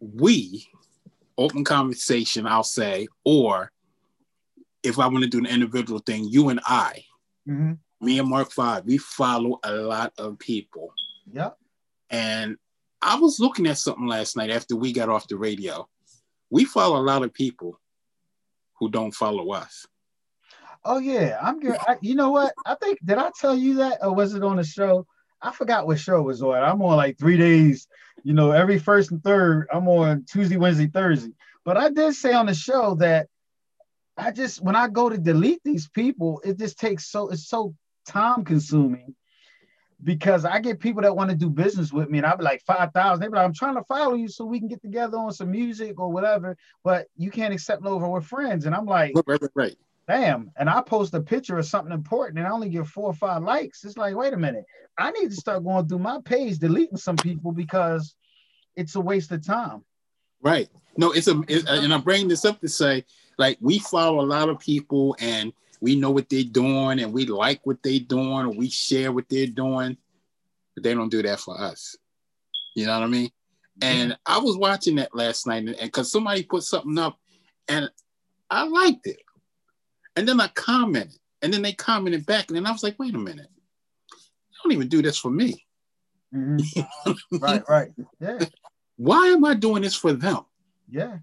we 0.01 0.67
open 1.37 1.65
conversation. 1.65 2.47
I'll 2.47 2.65
say, 2.65 3.09
or 3.25 3.71
if 4.83 4.99
I 4.99 5.07
want 5.07 5.25
to 5.25 5.31
do 5.31 5.39
an 5.39 5.47
individual 5.47 6.01
thing, 6.01 6.27
you 6.29 6.49
and 6.49 6.61
I, 6.65 7.05
mm-hmm. 7.49 7.75
me 8.05 8.19
and 8.19 8.29
Mark 8.29 8.51
Five, 8.51 8.85
we 8.85 8.99
follow 8.99 9.61
a 9.63 9.73
lot 9.73 10.13
of 10.19 10.39
people. 10.39 10.93
Yeah. 11.33 11.51
And 12.11 12.57
I 13.03 13.19
was 13.19 13.39
looking 13.39 13.67
at 13.67 13.79
something 13.79 14.07
last 14.07 14.37
night 14.37 14.51
after 14.51 14.75
we 14.75 14.93
got 14.93 15.09
off 15.09 15.29
the 15.29 15.37
radio. 15.37 15.89
We 16.51 16.65
follow 16.65 16.99
a 16.99 17.03
lot 17.03 17.23
of 17.23 17.33
people 17.33 17.79
who 18.79 18.91
don't 18.91 19.15
follow 19.15 19.53
us. 19.53 19.87
Oh 20.85 20.99
yeah, 20.99 21.39
I'm 21.43 21.61
good. 21.61 21.77
I, 21.87 21.97
you 22.01 22.15
know 22.15 22.31
what? 22.31 22.55
I 22.65 22.75
think 22.77 22.99
did 23.05 23.19
I 23.19 23.31
tell 23.39 23.55
you 23.55 23.77
that, 23.77 23.99
or 24.03 24.15
was 24.15 24.35
it 24.35 24.43
on 24.43 24.57
the 24.57 24.65
show? 24.65 25.07
I 25.41 25.53
forgot 25.53 25.87
what 25.87 25.99
show 25.99 26.23
was 26.23 26.43
on. 26.43 26.63
I'm 26.63 26.83
on 26.83 26.97
like 26.97 27.19
three 27.19 27.37
days. 27.37 27.87
You 28.25 28.35
know, 28.35 28.51
every 28.51 28.79
first 28.79 29.11
and 29.11 29.23
third, 29.23 29.69
I'm 29.73 29.89
on 29.89 30.25
Tuesday, 30.25 30.57
Wednesday, 30.57 30.89
Thursday. 30.89 31.33
But 31.65 31.77
I 31.77 31.91
did 31.91 32.15
say 32.15 32.33
on 32.33 32.47
the 32.47 32.55
show 32.55 32.97
that 32.97 33.29
I 34.17 34.33
just 34.33 34.63
when 34.63 34.77
I 34.77 34.89
go 34.89 35.09
to 35.09 35.19
delete 35.19 35.61
these 35.65 35.89
people, 35.89 36.41
it 36.45 36.59
just 36.59 36.79
takes 36.79 37.11
so 37.11 37.29
it's 37.29 37.49
so 37.49 37.75
time 38.07 38.45
consuming 38.45 39.15
because 40.03 40.45
I 40.45 40.61
get 40.61 40.81
people 40.81 41.03
that 41.03 41.17
want 41.17 41.31
to 41.31 41.37
do 41.37 41.51
business 41.51 41.93
with 41.93 42.09
me, 42.09 42.19
and 42.19 42.27
I'll 42.27 42.37
be 42.37 42.45
like 42.45 42.63
five 42.63 42.93
thousand. 42.93 43.21
They 43.21 43.29
be 43.29 43.35
like, 43.35 43.45
"I'm 43.45 43.55
trying 43.55 43.77
to 43.77 43.85
follow 43.85 44.15
you 44.15 44.29
so 44.29 44.45
we 44.45 44.59
can 44.59 44.69
get 44.69 44.83
together 44.83 45.19
on 45.19 45.33
some 45.33 45.51
music 45.51 45.99
or 45.99 46.11
whatever," 46.11 46.57
but 46.85 47.07
you 47.17 47.31
can't 47.31 47.55
accept 47.55 47.85
over 47.85 48.09
with 48.09 48.25
friends, 48.25 48.67
and 48.67 48.75
I'm 48.75 48.87
like, 48.87 49.13
right, 49.15 49.41
right, 49.41 49.51
right. 49.55 49.77
Damn, 50.09 50.51
and 50.57 50.71
I 50.71 50.81
post 50.81 51.13
a 51.13 51.21
picture 51.21 51.59
of 51.59 51.67
something 51.67 51.93
important 51.93 52.39
and 52.39 52.49
I 52.49 52.51
only 52.51 52.71
get 52.71 52.87
four 52.87 53.11
or 53.11 53.15
five 53.15 53.43
likes. 53.43 53.85
It's 53.85 53.99
like, 53.99 54.17
wait 54.17 54.33
a 54.33 54.39
minute, 54.39 54.65
I 54.97 55.11
need 55.11 55.29
to 55.29 55.37
start 55.37 55.63
going 55.65 55.87
through 55.87 55.99
my 55.99 56.19
page, 56.25 56.59
deleting 56.59 56.97
some 56.97 57.17
people 57.17 57.53
because 57.53 58.15
it's 58.75 58.95
a 58.95 59.01
waste 59.01 59.33
of 59.33 59.47
time. 59.47 59.85
Right. 60.41 60.71
No, 60.97 61.13
it's 61.13 61.29
a, 61.29 61.39
it, 61.47 61.69
uh, 61.69 61.83
and 61.83 61.93
I'm 61.93 62.01
bringing 62.01 62.27
this 62.27 62.47
up 62.47 62.59
to 62.63 62.69
say, 62.69 63.05
like, 63.37 63.59
we 63.61 63.81
follow 63.81 64.21
a 64.21 64.27
lot 64.27 64.49
of 64.49 64.59
people 64.59 65.15
and 65.21 65.53
we 65.83 65.95
know 65.95 66.11
what 66.11 66.31
they're 66.31 66.43
doing 66.43 67.01
and 67.01 67.13
we 67.13 67.27
like 67.27 67.61
what 67.65 67.83
they're 67.83 68.01
doing 68.01 68.47
or 68.47 68.51
we 68.51 68.71
share 68.71 69.13
what 69.13 69.29
they're 69.29 69.47
doing, 69.47 69.99
but 70.75 70.85
they 70.85 70.95
don't 70.95 71.11
do 71.11 71.23
that 71.23 71.39
for 71.39 71.61
us. 71.61 71.97
You 72.75 72.87
know 72.87 72.99
what 72.99 73.05
I 73.05 73.09
mean? 73.09 73.31
And 73.83 74.17
I 74.25 74.39
was 74.39 74.57
watching 74.57 74.97
that 74.97 75.15
last 75.15 75.47
night 75.47 75.65
and 75.65 75.77
because 75.79 76.11
somebody 76.11 76.45
put 76.45 76.63
something 76.63 76.97
up 76.99 77.19
and 77.69 77.91
I 78.51 78.65
liked 78.67 79.07
it. 79.07 79.19
And 80.19 80.27
then 80.27 80.41
I 80.41 80.49
commented 80.49 81.17
and 81.43 81.55
then 81.55 81.63
they 81.63 81.73
commented 81.73 82.27
back. 82.27 82.49
And 82.49 82.57
then 82.57 82.67
I 82.67 82.73
was 82.73 82.83
like, 82.83 82.99
wait 82.99 83.15
a 83.15 83.19
minute. 83.19 83.47
I 84.13 84.57
don't 84.65 84.73
even 84.73 84.89
do 84.89 85.01
this 85.01 85.17
for 85.17 85.31
me. 85.31 85.65
Mm-hmm. 86.35 87.37
right, 87.39 87.63
right. 87.69 87.91
Yeah. 88.19 88.41
Why 88.97 89.29
am 89.29 89.45
I 89.45 89.55
doing 89.55 89.83
this 89.83 89.95
for 89.95 90.13
them? 90.13 90.41
Yeah. 90.91 91.19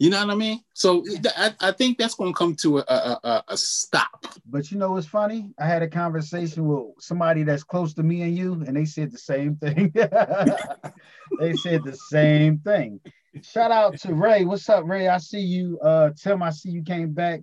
You 0.00 0.10
know 0.10 0.26
what 0.26 0.32
I 0.32 0.34
mean? 0.34 0.60
So 0.74 1.04
I, 1.36 1.54
I 1.60 1.70
think 1.70 1.98
that's 1.98 2.16
going 2.16 2.32
to 2.32 2.36
come 2.36 2.56
to 2.56 2.78
a, 2.78 2.82
a, 3.22 3.44
a, 3.46 3.56
stop. 3.56 4.26
But 4.44 4.72
you 4.72 4.78
know 4.78 4.90
what's 4.90 5.06
funny? 5.06 5.52
I 5.60 5.66
had 5.68 5.82
a 5.82 5.88
conversation 5.88 6.66
with 6.66 6.94
somebody 6.98 7.44
that's 7.44 7.62
close 7.62 7.94
to 7.94 8.02
me 8.02 8.22
and 8.22 8.36
you, 8.36 8.54
and 8.66 8.76
they 8.76 8.86
said 8.86 9.12
the 9.12 9.18
same 9.18 9.54
thing. 9.54 9.92
they 11.38 11.52
said 11.52 11.84
the 11.84 11.96
same 12.08 12.58
thing. 12.58 12.98
Shout 13.40 13.70
out 13.70 13.96
to 14.00 14.14
Ray. 14.14 14.44
What's 14.44 14.68
up, 14.68 14.84
Ray? 14.84 15.06
I 15.06 15.18
see 15.18 15.38
you. 15.38 15.78
Uh, 15.78 16.10
Tim, 16.20 16.42
I 16.42 16.50
see 16.50 16.70
you 16.70 16.82
came 16.82 17.12
back. 17.12 17.42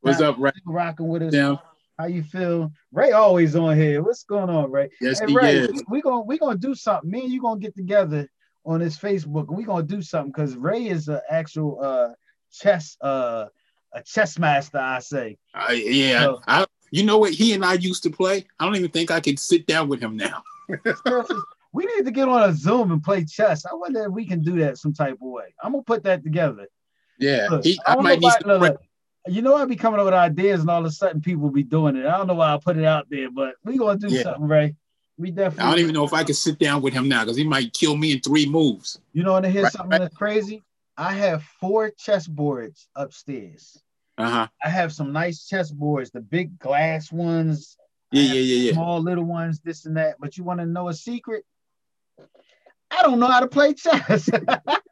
What's 0.00 0.20
up, 0.20 0.36
Ray? 0.38 0.52
Rocking 0.64 1.08
with 1.08 1.22
us. 1.22 1.34
Yeah. 1.34 1.56
How 1.98 2.06
you 2.06 2.22
feel? 2.22 2.72
Ray 2.92 3.10
always 3.10 3.56
on 3.56 3.76
here. 3.76 4.02
What's 4.02 4.22
going 4.22 4.48
on, 4.48 4.70
Ray? 4.70 4.90
Yes, 5.00 5.18
hey, 5.18 5.26
he 5.26 5.34
Ray, 5.34 5.56
is. 5.56 5.72
We, 5.72 5.84
we 5.88 6.00
gonna 6.00 6.22
we 6.22 6.38
gonna 6.38 6.58
do 6.58 6.74
something. 6.74 7.10
Me 7.10 7.22
and 7.22 7.32
you 7.32 7.40
gonna 7.40 7.58
get 7.58 7.74
together 7.74 8.28
on 8.64 8.80
his 8.80 8.96
Facebook, 8.96 9.48
and 9.48 9.56
we're 9.56 9.66
gonna 9.66 9.82
do 9.82 10.00
something 10.00 10.30
because 10.30 10.54
Ray 10.56 10.86
is 10.86 11.08
an 11.08 11.20
actual 11.28 11.80
uh 11.82 12.10
chess 12.52 12.96
uh 13.00 13.46
a 13.92 14.02
chess 14.02 14.38
master, 14.38 14.78
I 14.78 15.00
say. 15.00 15.38
Uh, 15.54 15.72
yeah, 15.72 16.22
so, 16.22 16.40
I, 16.46 16.66
you 16.92 17.04
know 17.04 17.18
what 17.18 17.32
he 17.32 17.52
and 17.54 17.64
I 17.64 17.74
used 17.74 18.04
to 18.04 18.10
play. 18.10 18.46
I 18.60 18.64
don't 18.66 18.76
even 18.76 18.90
think 18.90 19.10
I 19.10 19.18
could 19.18 19.38
sit 19.38 19.66
down 19.66 19.88
with 19.88 20.00
him 20.00 20.16
now. 20.16 20.42
we 21.72 21.86
need 21.86 22.04
to 22.04 22.12
get 22.12 22.28
on 22.28 22.48
a 22.48 22.52
Zoom 22.52 22.92
and 22.92 23.02
play 23.02 23.24
chess. 23.24 23.66
I 23.66 23.74
wonder 23.74 24.04
if 24.04 24.12
we 24.12 24.26
can 24.26 24.42
do 24.42 24.58
that 24.60 24.78
some 24.78 24.92
type 24.92 25.14
of 25.14 25.20
way. 25.20 25.54
I'm 25.62 25.72
gonna 25.72 25.82
put 25.82 26.04
that 26.04 26.22
together. 26.22 26.68
Yeah, 27.18 27.48
look, 27.50 27.64
he, 27.64 27.80
I, 27.84 27.94
I 27.94 28.00
might 28.00 28.20
need 28.20 28.32
you 29.28 29.42
know, 29.42 29.56
I 29.56 29.64
be 29.64 29.76
coming 29.76 30.00
up 30.00 30.06
with 30.06 30.14
ideas, 30.14 30.60
and 30.60 30.70
all 30.70 30.80
of 30.80 30.86
a 30.86 30.90
sudden 30.90 31.20
people 31.20 31.50
be 31.50 31.62
doing 31.62 31.96
it. 31.96 32.06
I 32.06 32.16
don't 32.18 32.26
know 32.26 32.34
why 32.34 32.54
I 32.54 32.58
put 32.58 32.76
it 32.76 32.84
out 32.84 33.08
there, 33.10 33.30
but 33.30 33.54
we 33.64 33.76
gonna 33.76 33.98
do 33.98 34.08
yeah. 34.08 34.22
something, 34.22 34.46
Ray. 34.46 34.74
We 35.16 35.30
definitely. 35.30 35.64
I 35.64 35.70
don't 35.70 35.80
even 35.80 35.94
know 35.94 36.04
if 36.04 36.12
I 36.12 36.24
can 36.24 36.34
sit 36.34 36.58
down 36.58 36.80
with 36.80 36.94
him 36.94 37.08
now 37.08 37.24
because 37.24 37.36
he 37.36 37.44
might 37.44 37.72
kill 37.72 37.96
me 37.96 38.12
in 38.12 38.20
three 38.20 38.46
moves. 38.46 39.00
You 39.12 39.24
know, 39.24 39.36
and 39.36 39.44
here's 39.46 39.64
right, 39.64 39.72
something 39.72 39.90
right. 39.90 40.00
that's 40.00 40.16
crazy. 40.16 40.62
I 40.96 41.12
have 41.12 41.42
four 41.60 41.90
chess 41.90 42.26
boards 42.26 42.88
upstairs. 42.94 43.80
Uh-huh. 44.16 44.48
I 44.62 44.68
have 44.68 44.92
some 44.92 45.12
nice 45.12 45.46
chess 45.46 45.70
boards, 45.70 46.10
the 46.10 46.20
big 46.20 46.58
glass 46.58 47.12
ones. 47.12 47.76
Yeah, 48.10 48.22
yeah, 48.22 48.40
yeah, 48.40 48.56
yeah. 48.66 48.72
Small 48.72 49.00
little 49.00 49.24
ones, 49.24 49.60
this 49.60 49.84
and 49.84 49.96
that. 49.96 50.16
But 50.18 50.36
you 50.36 50.44
want 50.44 50.60
to 50.60 50.66
know 50.66 50.88
a 50.88 50.94
secret? 50.94 51.44
I 52.90 53.02
don't 53.02 53.20
know 53.20 53.28
how 53.28 53.40
to 53.40 53.48
play 53.48 53.74
chess. 53.74 54.28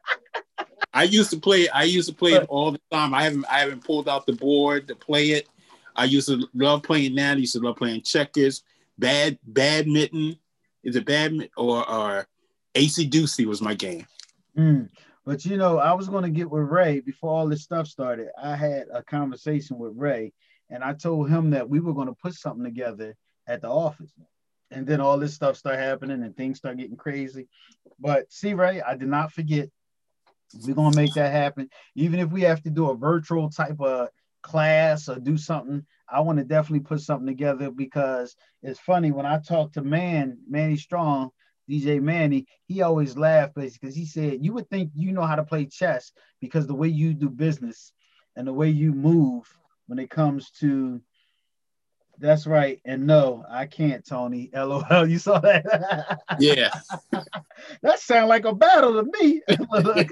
I 0.97 1.05
used 1.05 1.31
to 1.31 1.39
play. 1.39 1.69
I 1.69 1.85
used 1.85 2.09
to 2.09 2.15
play 2.15 2.33
it 2.33 2.47
all 2.49 2.73
the 2.73 2.81
time. 2.91 3.15
I 3.15 3.23
haven't. 3.25 3.45
I 3.51 3.61
haven't 3.61 3.85
pulled 3.85 4.09
out 4.09 4.27
the 4.27 4.33
board 4.33 4.89
to 4.89 4.95
play 4.95 5.31
it. 5.31 5.49
I 5.95 6.05
used 6.05 6.29
to 6.29 6.47
love 6.55 6.83
playing 6.83 7.15
that. 7.17 7.37
I 7.37 7.41
used 7.41 7.55
to 7.55 7.61
love 7.61 7.77
playing 7.77 8.03
checkers 8.03 8.63
bad 8.99 9.39
badminton. 9.47 10.39
Is 10.83 10.97
it 10.97 11.07
badminton 11.07 11.51
or 11.57 11.89
or 11.89 12.27
acey-deucey 12.77 13.47
was 13.47 13.63
my 13.63 13.75
game. 13.75 14.07
Mm. 14.57 14.89
But 15.25 15.45
you 15.45 15.57
know, 15.57 15.79
I 15.79 15.93
was 15.95 16.09
gonna 16.09 16.31
get 16.31 16.51
with 16.51 16.65
Ray 16.65 17.01
before 17.01 17.31
all 17.31 17.49
this 17.49 17.63
stuff 17.63 17.89
started. 17.89 18.29
I 18.41 18.55
had 18.55 18.87
a 18.93 19.03
conversation 19.03 19.79
with 19.79 19.93
Ray, 19.97 20.33
and 20.71 20.85
I 20.85 20.93
told 20.93 21.29
him 21.29 21.51
that 21.51 21.69
we 21.69 21.81
were 21.81 21.95
gonna 21.95 22.15
put 22.15 22.35
something 22.35 22.65
together 22.65 23.17
at 23.49 23.63
the 23.63 23.69
office. 23.69 24.13
And 24.71 24.87
then 24.87 25.01
all 25.01 25.19
this 25.19 25.35
stuff 25.35 25.57
started 25.57 25.83
happening 25.83 26.23
and 26.23 26.37
things 26.37 26.59
start 26.59 26.77
getting 26.77 26.97
crazy. 26.97 27.49
But 28.01 28.33
see, 28.33 28.55
Ray, 28.55 28.83
I 28.83 28.97
did 28.97 29.09
not 29.09 29.33
forget. 29.33 29.69
We're 30.55 30.75
gonna 30.75 30.97
make 30.97 31.15
that 31.15 31.33
happen. 31.33 31.69
Even 31.95 32.21
if 32.21 32.31
we 32.31 32.43
have 32.43 32.63
to 32.63 32.71
do 32.71 32.91
a 32.91 32.97
virtual 32.97 33.51
type 33.51 33.81
of 33.81 34.09
class 34.43 35.09
or 35.09 35.17
do 35.17 35.37
something, 35.37 35.85
I 36.09 36.21
want 36.21 36.39
to 36.39 36.45
definitely 36.45 36.81
put 36.81 37.01
something 37.01 37.27
together 37.27 37.71
because 37.71 38.37
it's 38.63 38.79
funny 38.81 39.11
when 39.11 39.27
I 39.27 39.39
talk 39.39 39.73
to 39.73 39.83
Man, 39.83 40.39
Manny 40.49 40.77
Strong, 40.77 41.31
DJ 41.69 42.01
Manny, 42.01 42.47
he 42.67 42.83
always 42.83 43.17
laughed 43.17 43.55
because 43.55 43.95
he 43.95 44.07
said, 44.07 44.45
You 44.45 44.53
would 44.53 44.71
think 44.71 44.93
you 44.95 45.13
know 45.13 45.23
how 45.27 45.35
to 45.35 45.45
play 45.45 45.67
chess 45.67 46.13
because 46.41 46.67
the 46.67 46.75
way 46.75 46.89
you 46.89 47.13
do 47.13 47.29
business 47.29 47.93
and 48.37 48.47
the 48.47 48.53
way 48.53 48.69
you 48.71 48.93
move 48.93 49.45
when 49.89 49.99
it 49.99 50.11
comes 50.11 50.51
to 50.61 51.01
that's 52.19 52.47
right. 52.47 52.81
And 52.85 53.07
no, 53.07 53.45
I 53.49 53.67
can't, 53.67 54.05
Tony. 54.05 54.51
LOL. 54.55 55.07
You 55.07 55.19
saw 55.19 55.39
that? 55.41 56.21
Yeah. 56.39 56.71
that 57.83 57.99
sounds 58.01 58.29
like 58.29 58.45
a 58.45 58.55
battle 58.55 59.03
to 59.03 59.11
me. 59.21 59.43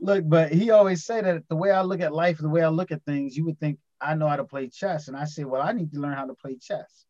look, 0.00 0.28
but 0.28 0.52
he 0.52 0.70
always 0.70 1.04
said 1.04 1.24
that 1.24 1.48
the 1.48 1.56
way 1.56 1.70
I 1.70 1.82
look 1.82 2.00
at 2.00 2.14
life, 2.14 2.38
the 2.38 2.48
way 2.48 2.62
I 2.62 2.68
look 2.68 2.92
at 2.92 3.04
things, 3.04 3.36
you 3.36 3.44
would 3.46 3.58
think 3.58 3.78
I 4.00 4.14
know 4.14 4.28
how 4.28 4.36
to 4.36 4.44
play 4.44 4.68
chess. 4.68 5.08
And 5.08 5.16
I 5.16 5.24
say, 5.24 5.44
well, 5.44 5.62
I 5.62 5.72
need 5.72 5.92
to 5.92 6.00
learn 6.00 6.14
how 6.14 6.26
to 6.26 6.34
play 6.34 6.56
chess. 6.56 7.04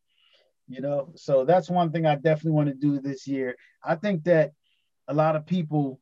You 0.68 0.82
know, 0.82 1.12
so 1.16 1.44
that's 1.44 1.70
one 1.70 1.92
thing 1.92 2.06
I 2.06 2.16
definitely 2.16 2.52
want 2.52 2.68
to 2.68 2.74
do 2.74 3.00
this 3.00 3.26
year. 3.26 3.56
I 3.82 3.94
think 3.94 4.24
that 4.24 4.52
a 5.06 5.14
lot 5.14 5.34
of 5.34 5.46
people 5.46 5.98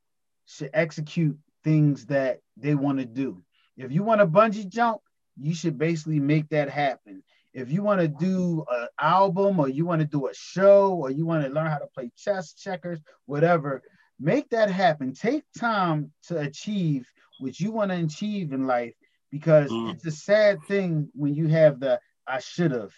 should 0.47 0.71
execute 0.75 1.39
things 1.63 2.07
that 2.07 2.41
they 2.57 2.75
want 2.75 2.99
to 2.99 3.05
do. 3.05 3.43
If 3.77 3.93
you 3.93 4.03
want 4.03 4.21
to 4.21 4.27
bungee 4.27 4.69
jump, 4.69 5.01
you 5.41 5.55
should 5.55 5.79
basically 5.79 6.21
make 6.21 6.49
that 6.51 6.71
happen. 6.71 7.23
If 7.53 7.73
you 7.73 7.83
want 7.83 8.01
to 8.01 8.09
do 8.09 8.65
an 8.71 8.89
album 9.01 9.59
or 9.59 9.69
you 9.69 9.87
want 9.87 10.01
to 10.01 10.07
do 10.07 10.29
a 10.29 10.35
show 10.35 10.93
or 10.95 11.11
you 11.11 11.25
want 11.25 11.45
to 11.45 11.51
learn 11.51 11.71
how 11.71 11.79
to 11.79 11.87
play 11.87 12.11
chess, 12.17 12.53
checkers, 12.53 13.01
whatever, 13.25 13.83
make 14.21 14.51
that 14.51 14.71
happen. 14.71 15.15
Take 15.15 15.45
time 15.59 16.13
to 16.29 16.39
achieve 16.39 17.11
what 17.39 17.59
you 17.59 17.73
want 17.73 17.91
to 17.91 17.99
achieve 17.99 18.53
in 18.53 18.67
life 18.67 18.95
because 19.31 19.71
mm. 19.71 19.93
it's 19.93 20.05
a 20.07 20.11
sad 20.11 20.59
thing 20.69 21.09
when 21.15 21.35
you 21.35 21.49
have 21.49 21.81
the 21.81 21.99
I 22.27 22.41
should 22.41 22.73
have. 22.73 22.93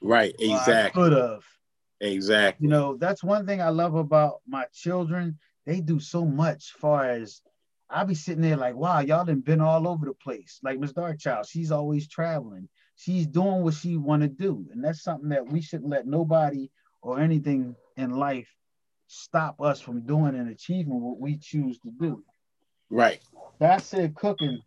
Right, 0.00 0.34
exactly. 0.38 1.02
Could 1.02 1.12
have. 1.12 1.44
Exactly. 2.00 2.64
You 2.64 2.70
know, 2.70 2.96
that's 2.96 3.22
one 3.22 3.46
thing 3.46 3.62
I 3.62 3.68
love 3.68 3.94
about 3.94 4.40
my 4.46 4.66
children. 4.72 5.38
They 5.66 5.80
do 5.80 6.00
so 6.00 6.24
much 6.24 6.72
far 6.72 7.04
as 7.04 7.40
I 7.92 8.04
be 8.04 8.14
sitting 8.14 8.42
there 8.42 8.56
like, 8.56 8.74
wow, 8.74 9.00
y'all 9.00 9.24
done 9.24 9.40
been 9.40 9.60
all 9.60 9.86
over 9.86 10.06
the 10.06 10.14
place. 10.14 10.58
Like 10.62 10.78
Miss 10.78 10.92
Darkchild, 10.92 11.48
she's 11.48 11.70
always 11.70 12.08
traveling. 12.08 12.68
She's 12.96 13.26
doing 13.26 13.62
what 13.62 13.74
she 13.74 13.96
want 13.96 14.22
to 14.22 14.28
do. 14.28 14.66
And 14.72 14.82
that's 14.82 15.02
something 15.02 15.28
that 15.30 15.46
we 15.46 15.60
shouldn't 15.60 15.90
let 15.90 16.06
nobody 16.06 16.70
or 17.02 17.20
anything 17.20 17.76
in 17.96 18.10
life 18.10 18.48
stop 19.08 19.60
us 19.60 19.80
from 19.80 20.06
doing 20.06 20.34
and 20.34 20.48
achieving 20.50 21.00
what 21.00 21.20
we 21.20 21.36
choose 21.36 21.78
to 21.80 21.90
do. 21.90 22.24
Right. 22.88 23.20
That 23.58 23.82
said, 23.82 24.14
cooking. 24.14 24.60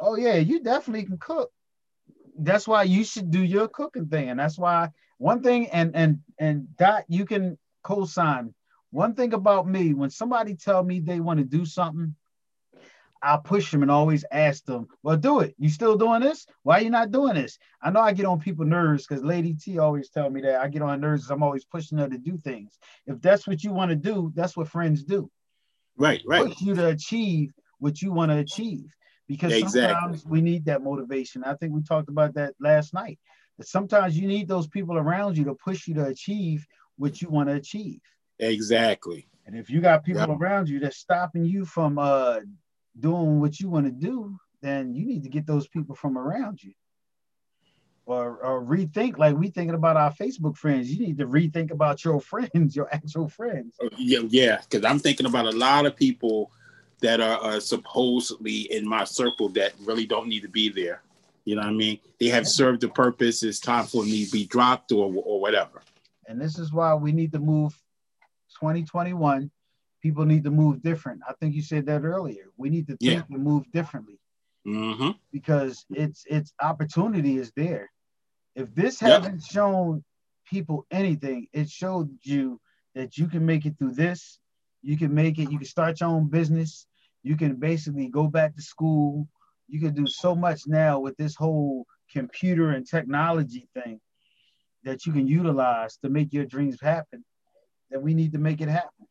Oh 0.00 0.16
yeah, 0.16 0.36
you 0.36 0.60
definitely 0.62 1.04
can 1.04 1.18
cook. 1.18 1.50
That's 2.38 2.66
why 2.66 2.82
you 2.84 3.04
should 3.04 3.30
do 3.30 3.42
your 3.42 3.68
cooking 3.68 4.06
thing, 4.06 4.30
and 4.30 4.40
that's 4.40 4.58
why 4.58 4.90
one 5.18 5.42
thing 5.42 5.68
and 5.70 5.94
and 5.94 6.18
and 6.38 6.76
Dot, 6.76 7.04
you 7.08 7.24
can 7.24 7.56
co-sign. 7.84 8.54
One 8.92 9.14
thing 9.14 9.32
about 9.32 9.66
me, 9.66 9.94
when 9.94 10.10
somebody 10.10 10.54
tell 10.54 10.84
me 10.84 11.00
they 11.00 11.18
want 11.18 11.38
to 11.38 11.44
do 11.44 11.64
something, 11.64 12.14
I'll 13.22 13.40
push 13.40 13.70
them 13.70 13.82
and 13.82 13.90
always 13.90 14.24
ask 14.30 14.64
them, 14.64 14.88
well, 15.02 15.16
do 15.16 15.40
it. 15.40 15.54
You 15.56 15.70
still 15.70 15.96
doing 15.96 16.20
this? 16.20 16.44
Why 16.62 16.78
are 16.78 16.82
you 16.82 16.90
not 16.90 17.10
doing 17.10 17.34
this? 17.34 17.56
I 17.80 17.90
know 17.90 18.00
I 18.00 18.12
get 18.12 18.26
on 18.26 18.40
people 18.40 18.64
nerves 18.66 19.06
because 19.06 19.24
Lady 19.24 19.54
T 19.54 19.78
always 19.78 20.10
tell 20.10 20.28
me 20.28 20.42
that 20.42 20.60
I 20.60 20.68
get 20.68 20.82
on 20.82 21.00
nerves. 21.00 21.30
I'm 21.30 21.42
always 21.42 21.64
pushing 21.64 21.98
her 21.98 22.08
to 22.08 22.18
do 22.18 22.36
things. 22.36 22.78
If 23.06 23.22
that's 23.22 23.46
what 23.46 23.62
you 23.64 23.72
want 23.72 23.90
to 23.90 23.96
do, 23.96 24.32
that's 24.34 24.56
what 24.56 24.68
friends 24.68 25.04
do. 25.04 25.30
Right, 25.96 26.20
right. 26.26 26.46
Push 26.46 26.60
you 26.60 26.74
to 26.74 26.88
achieve 26.88 27.52
what 27.78 28.02
you 28.02 28.12
want 28.12 28.30
to 28.32 28.38
achieve. 28.38 28.92
Because 29.28 29.52
exactly. 29.52 29.82
sometimes 29.82 30.26
we 30.26 30.42
need 30.42 30.64
that 30.66 30.82
motivation. 30.82 31.44
I 31.44 31.54
think 31.54 31.72
we 31.72 31.82
talked 31.82 32.08
about 32.08 32.34
that 32.34 32.54
last 32.60 32.92
night. 32.92 33.18
That 33.56 33.68
sometimes 33.68 34.18
you 34.18 34.26
need 34.26 34.48
those 34.48 34.66
people 34.66 34.98
around 34.98 35.38
you 35.38 35.44
to 35.44 35.54
push 35.54 35.86
you 35.86 35.94
to 35.94 36.06
achieve 36.06 36.66
what 36.98 37.22
you 37.22 37.28
want 37.28 37.48
to 37.48 37.54
achieve. 37.54 38.00
Exactly. 38.38 39.28
And 39.46 39.56
if 39.56 39.70
you 39.70 39.80
got 39.80 40.04
people 40.04 40.20
yep. 40.20 40.30
around 40.30 40.68
you 40.68 40.80
that's 40.80 40.96
stopping 40.96 41.44
you 41.44 41.64
from 41.64 41.98
uh, 41.98 42.40
doing 42.98 43.40
what 43.40 43.60
you 43.60 43.68
want 43.68 43.86
to 43.86 43.92
do, 43.92 44.38
then 44.60 44.94
you 44.94 45.04
need 45.04 45.24
to 45.24 45.28
get 45.28 45.46
those 45.46 45.66
people 45.66 45.94
from 45.94 46.16
around 46.16 46.62
you. 46.62 46.72
or, 48.06 48.38
or 48.38 48.62
rethink 48.62 49.18
like 49.18 49.36
we 49.36 49.48
thinking 49.48 49.74
about 49.74 49.96
our 49.96 50.12
Facebook 50.12 50.56
friends. 50.56 50.90
You 50.90 51.06
need 51.06 51.18
to 51.18 51.26
rethink 51.26 51.70
about 51.70 52.04
your 52.04 52.20
friends, 52.32 52.74
your 52.74 52.92
actual 52.94 53.28
friends. 53.28 53.74
Oh, 53.82 53.88
yeah, 53.96 54.20
yeah, 54.28 54.60
because 54.62 54.84
I'm 54.84 54.98
thinking 54.98 55.26
about 55.26 55.46
a 55.46 55.56
lot 55.56 55.86
of 55.86 55.96
people 55.96 56.50
that 57.00 57.20
are, 57.20 57.38
are, 57.38 57.60
supposedly 57.60 58.72
in 58.72 58.88
my 58.88 59.02
circle 59.02 59.48
that 59.50 59.72
really 59.84 60.06
don't 60.06 60.28
need 60.28 60.42
to 60.42 60.48
be 60.48 60.68
there. 60.68 61.02
You 61.44 61.56
know 61.56 61.62
what 61.62 61.70
I 61.70 61.72
mean? 61.72 61.98
They 62.20 62.28
have 62.28 62.46
served 62.46 62.82
the 62.82 62.88
purpose. 62.88 63.42
It's 63.42 63.58
time 63.58 63.86
for 63.86 64.04
me 64.04 64.24
to 64.24 64.30
be 64.30 64.46
dropped 64.46 64.92
or 64.92 65.12
or 65.24 65.40
whatever. 65.40 65.82
And 66.28 66.40
this 66.40 66.56
is 66.56 66.72
why 66.72 66.94
we 66.94 67.10
need 67.10 67.32
to 67.32 67.40
move 67.40 67.76
2021. 68.62 69.50
People 70.02 70.24
need 70.24 70.44
to 70.44 70.50
move 70.50 70.82
different. 70.82 71.20
I 71.28 71.32
think 71.34 71.54
you 71.54 71.62
said 71.62 71.86
that 71.86 72.04
earlier. 72.04 72.44
We 72.56 72.70
need 72.70 72.86
to 72.86 72.96
think 72.96 73.12
yeah. 73.12 73.22
and 73.28 73.42
move 73.42 73.70
differently. 73.72 74.20
Mm-hmm. 74.66 75.10
Because 75.32 75.84
it's 75.90 76.24
it's 76.28 76.52
opportunity 76.62 77.36
is 77.38 77.52
there. 77.56 77.90
If 78.54 78.72
this 78.74 79.02
yep. 79.02 79.22
hasn't 79.22 79.42
shown 79.42 80.04
people 80.48 80.86
anything, 80.92 81.48
it 81.52 81.68
showed 81.68 82.10
you 82.22 82.60
that 82.94 83.18
you 83.18 83.26
can 83.26 83.44
make 83.44 83.66
it 83.66 83.76
through 83.78 83.94
this. 83.94 84.38
You 84.82 84.96
can 84.96 85.12
make 85.12 85.38
it. 85.38 85.50
You 85.50 85.58
can 85.58 85.66
start 85.66 86.00
your 86.00 86.10
own 86.10 86.28
business. 86.28 86.86
You 87.24 87.36
can 87.36 87.56
basically 87.56 88.08
go 88.08 88.28
back 88.28 88.54
to 88.54 88.62
school. 88.62 89.28
You 89.68 89.80
can 89.80 89.94
do 89.94 90.06
so 90.06 90.36
much 90.36 90.62
now 90.68 91.00
with 91.00 91.16
this 91.16 91.34
whole 91.34 91.86
computer 92.12 92.70
and 92.70 92.86
technology 92.86 93.68
thing 93.74 94.00
that 94.84 95.06
you 95.06 95.12
can 95.12 95.26
utilize 95.26 95.96
to 95.98 96.08
make 96.08 96.32
your 96.32 96.44
dreams 96.44 96.78
happen. 96.80 97.24
That 97.92 98.02
we 98.02 98.14
need 98.14 98.32
to 98.32 98.38
make 98.38 98.60
it 98.60 98.68
happen. 98.68 99.06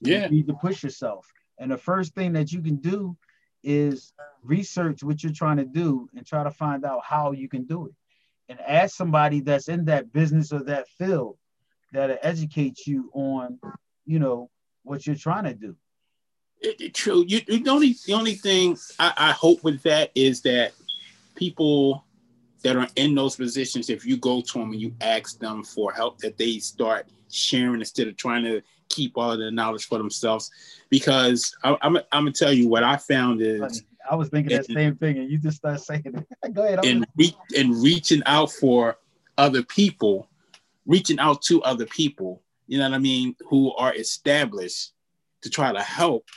Yeah. 0.00 0.24
You 0.24 0.30
need 0.30 0.46
to 0.46 0.54
push 0.54 0.82
yourself. 0.82 1.26
And 1.58 1.70
the 1.70 1.76
first 1.78 2.14
thing 2.14 2.32
that 2.34 2.52
you 2.52 2.62
can 2.62 2.76
do 2.76 3.16
is 3.64 4.12
research 4.42 5.02
what 5.02 5.22
you're 5.22 5.32
trying 5.32 5.56
to 5.56 5.64
do 5.64 6.08
and 6.16 6.24
try 6.24 6.44
to 6.44 6.50
find 6.50 6.84
out 6.84 7.00
how 7.04 7.32
you 7.32 7.48
can 7.48 7.64
do 7.64 7.86
it. 7.86 7.92
And 8.48 8.60
ask 8.60 8.96
somebody 8.96 9.40
that's 9.40 9.68
in 9.68 9.84
that 9.86 10.12
business 10.12 10.52
or 10.52 10.62
that 10.64 10.88
field 10.96 11.36
that 11.92 12.18
educates 12.22 12.86
you 12.86 13.10
on, 13.12 13.58
you 14.06 14.18
know, 14.18 14.50
what 14.84 15.06
you're 15.06 15.16
trying 15.16 15.44
to 15.44 15.54
do. 15.54 15.76
It, 16.60 16.80
it, 16.80 16.94
true. 16.94 17.24
You, 17.26 17.40
the 17.40 17.68
only 17.68 17.94
the 18.06 18.14
only 18.14 18.34
thing 18.34 18.76
I, 18.98 19.12
I 19.16 19.32
hope 19.32 19.62
with 19.62 19.82
that 19.82 20.10
is 20.14 20.40
that 20.42 20.72
people 21.34 22.04
that 22.62 22.76
are 22.76 22.88
in 22.96 23.14
those 23.14 23.36
positions, 23.36 23.90
if 23.90 24.04
you 24.04 24.16
go 24.16 24.40
to 24.40 24.58
them 24.58 24.72
and 24.72 24.80
you 24.80 24.94
ask 25.00 25.38
them 25.38 25.62
for 25.62 25.92
help, 25.92 26.18
that 26.18 26.36
they 26.36 26.58
start 26.58 27.06
sharing 27.30 27.80
instead 27.80 28.08
of 28.08 28.16
trying 28.16 28.44
to 28.44 28.62
keep 28.88 29.16
all 29.16 29.32
of 29.32 29.38
the 29.38 29.50
knowledge 29.50 29.86
for 29.86 29.98
themselves. 29.98 30.50
Because 30.90 31.54
I, 31.62 31.70
am 31.70 31.78
I'm, 31.82 31.96
I'm 31.96 32.24
gonna 32.24 32.32
tell 32.32 32.52
you 32.52 32.68
what 32.68 32.82
I 32.82 32.96
found 32.96 33.42
is 33.42 33.84
I 34.10 34.14
was 34.14 34.28
thinking 34.28 34.56
that 34.56 34.66
same 34.66 34.96
thing, 34.96 35.18
and 35.18 35.30
you 35.30 35.38
just 35.38 35.58
start 35.58 35.80
saying 35.80 36.02
it. 36.04 36.54
Go 36.54 36.64
ahead. 36.64 36.84
And 36.84 37.06
re- 37.16 37.36
and 37.56 37.82
reaching 37.82 38.22
out 38.26 38.50
for 38.52 38.98
other 39.36 39.62
people, 39.62 40.28
reaching 40.86 41.18
out 41.18 41.42
to 41.42 41.62
other 41.62 41.86
people, 41.86 42.42
you 42.66 42.78
know 42.78 42.88
what 42.88 42.94
I 42.94 42.98
mean, 42.98 43.34
who 43.48 43.74
are 43.74 43.94
established 43.94 44.92
to 45.42 45.50
try 45.50 45.72
to 45.72 45.82
help. 45.82 46.28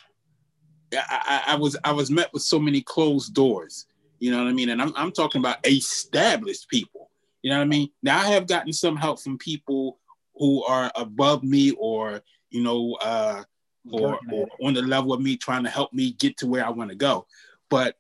I, 0.94 1.44
I, 1.48 1.54
I 1.54 1.56
was 1.56 1.78
I 1.84 1.92
was 1.94 2.12
met 2.12 2.34
with 2.34 2.44
so 2.44 2.60
many 2.60 2.82
closed 2.82 3.34
doors, 3.34 3.86
you 4.20 4.32
know 4.32 4.40
what 4.40 4.48
I 4.48 4.54
mean, 4.54 4.70
and 4.70 4.82
I'm 4.82 4.94
I'm 4.96 5.12
talking 5.12 5.40
about 5.40 5.66
established 5.66 6.68
people. 6.68 7.10
You 7.42 7.50
know 7.50 7.58
what 7.58 7.64
I 7.64 7.68
mean? 7.68 7.90
Now 8.04 8.20
I 8.20 8.28
have 8.28 8.48
gotten 8.48 8.72
some 8.72 8.96
help 8.96 9.20
from 9.20 9.38
people 9.38 9.98
who 10.36 10.64
are 10.64 10.92
above 10.96 11.44
me 11.44 11.72
or 11.72 12.22
you 12.52 12.62
know, 12.62 12.98
uh, 13.02 13.44
or, 13.92 14.20
or 14.32 14.48
on 14.62 14.74
the 14.74 14.82
level 14.82 15.14
of 15.14 15.22
me 15.22 15.38
trying 15.38 15.64
to 15.64 15.70
help 15.70 15.92
me 15.94 16.12
get 16.12 16.38
to 16.38 16.48
where 16.48 16.66
I 16.66 16.70
want 16.70 16.90
to 16.90 16.96
go. 16.96 17.26
But 17.70 17.96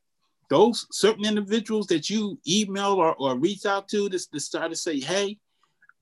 those 0.50 0.86
certain 0.92 1.26
individuals 1.26 1.88
that 1.88 2.10
you 2.10 2.38
email 2.48 2.94
or, 2.94 3.16
or 3.16 3.38
reach 3.38 3.66
out 3.66 3.88
to 3.90 4.10
to, 4.10 4.20
to 4.32 4.40
start 4.40 4.70
to 4.72 4.76
say, 4.76 5.00
hey, 5.00 5.40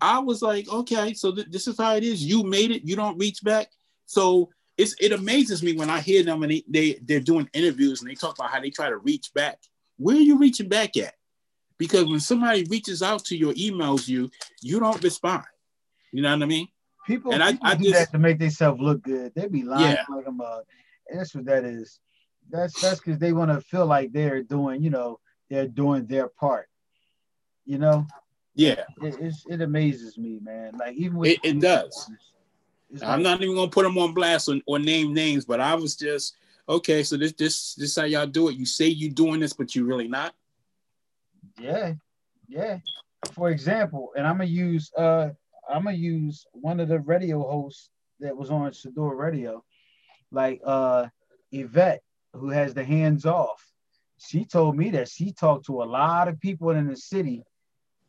I 0.01 0.19
was 0.19 0.41
like, 0.41 0.67
okay, 0.67 1.13
so 1.13 1.33
th- 1.33 1.47
this 1.51 1.67
is 1.67 1.77
how 1.77 1.95
it 1.95 2.03
is. 2.03 2.25
You 2.25 2.43
made 2.43 2.71
it. 2.71 2.83
You 2.83 2.95
don't 2.95 3.17
reach 3.17 3.43
back. 3.43 3.67
So 4.05 4.49
it's, 4.77 4.95
it 4.99 5.11
amazes 5.11 5.61
me 5.61 5.73
when 5.73 5.89
I 5.89 5.99
hear 5.99 6.23
them 6.23 6.41
and 6.41 6.51
they, 6.51 6.63
they, 6.67 6.99
they're 7.03 7.19
doing 7.19 7.49
interviews 7.53 8.01
and 8.01 8.09
they 8.09 8.15
talk 8.15 8.37
about 8.37 8.49
how 8.49 8.59
they 8.59 8.71
try 8.71 8.89
to 8.89 8.97
reach 8.97 9.31
back. 9.35 9.59
Where 9.97 10.15
are 10.15 10.19
you 10.19 10.37
reaching 10.39 10.69
back 10.69 10.97
at? 10.97 11.13
Because 11.77 12.05
when 12.05 12.19
somebody 12.19 12.65
reaches 12.69 13.03
out 13.03 13.23
to 13.25 13.37
your 13.37 13.53
emails, 13.53 14.07
you 14.07 14.29
you 14.61 14.79
don't 14.79 15.01
respond. 15.03 15.43
You 16.11 16.21
know 16.21 16.33
what 16.33 16.43
I 16.43 16.45
mean? 16.45 16.67
People, 17.05 17.31
and 17.33 17.41
people 17.43 17.67
I, 17.67 17.71
I 17.71 17.75
do 17.75 17.83
just, 17.85 17.95
that 17.95 18.11
to 18.11 18.19
make 18.19 18.39
themselves 18.39 18.81
look 18.81 19.01
good. 19.01 19.33
They 19.35 19.47
be 19.47 19.63
lying 19.63 19.95
yeah. 19.95 20.15
like 20.15 20.27
a 20.27 20.31
mug. 20.31 20.63
That's 21.11 21.33
what 21.33 21.45
that 21.45 21.63
is. 21.65 21.99
That's 22.49 22.79
that's 22.81 22.99
because 22.99 23.19
they 23.19 23.33
want 23.33 23.51
to 23.51 23.61
feel 23.61 23.85
like 23.85 24.11
they're 24.11 24.43
doing, 24.43 24.83
you 24.83 24.89
know, 24.89 25.19
they're 25.49 25.67
doing 25.67 26.05
their 26.05 26.27
part. 26.27 26.67
You 27.65 27.77
know. 27.77 28.07
Yeah. 28.55 28.83
It, 29.01 29.35
it 29.47 29.61
amazes 29.61 30.17
me, 30.17 30.39
man. 30.41 30.73
Like 30.77 30.95
even 30.95 31.17
with 31.17 31.31
it, 31.31 31.39
it 31.43 31.61
does. 31.61 32.11
I'm 33.03 33.23
not 33.23 33.41
even 33.41 33.55
gonna 33.55 33.69
put 33.69 33.83
them 33.83 33.97
on 33.97 34.13
blast 34.13 34.49
or, 34.49 34.59
or 34.65 34.79
name 34.79 35.13
names, 35.13 35.45
but 35.45 35.59
I 35.61 35.75
was 35.75 35.95
just 35.95 36.35
okay. 36.67 37.03
So 37.03 37.17
this 37.17 37.33
this 37.33 37.75
this 37.75 37.95
how 37.95 38.03
y'all 38.03 38.25
do 38.25 38.49
it. 38.49 38.55
You 38.55 38.65
say 38.65 38.87
you're 38.87 39.13
doing 39.13 39.39
this, 39.39 39.53
but 39.53 39.75
you 39.75 39.85
really 39.85 40.07
not. 40.07 40.33
Yeah, 41.59 41.93
yeah. 42.47 42.79
For 43.33 43.49
example, 43.51 44.11
and 44.15 44.25
I'm 44.25 44.37
gonna 44.37 44.49
use 44.49 44.91
uh 44.97 45.29
I'm 45.69 45.83
gonna 45.83 45.95
use 45.95 46.45
one 46.51 46.79
of 46.79 46.87
the 46.87 46.99
radio 46.99 47.41
hosts 47.41 47.89
that 48.19 48.35
was 48.35 48.49
on 48.49 48.71
Shador 48.71 49.15
Radio, 49.15 49.63
like 50.31 50.61
uh 50.63 51.07
Yvette, 51.51 52.01
who 52.33 52.49
has 52.49 52.73
the 52.73 52.83
hands 52.83 53.25
off. 53.25 53.65
She 54.17 54.45
told 54.45 54.75
me 54.75 54.89
that 54.91 55.09
she 55.09 55.31
talked 55.31 55.65
to 55.67 55.81
a 55.81 55.85
lot 55.85 56.27
of 56.27 56.39
people 56.39 56.71
in 56.71 56.87
the 56.87 56.97
city 56.97 57.43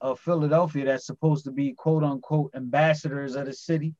of 0.00 0.18
Philadelphia 0.18 0.86
that's 0.86 1.06
supposed 1.06 1.44
to 1.44 1.50
be 1.50 1.72
quote 1.72 2.02
unquote 2.02 2.52
ambassadors 2.54 3.36
of 3.36 3.46
the 3.46 3.52
city 3.52 3.94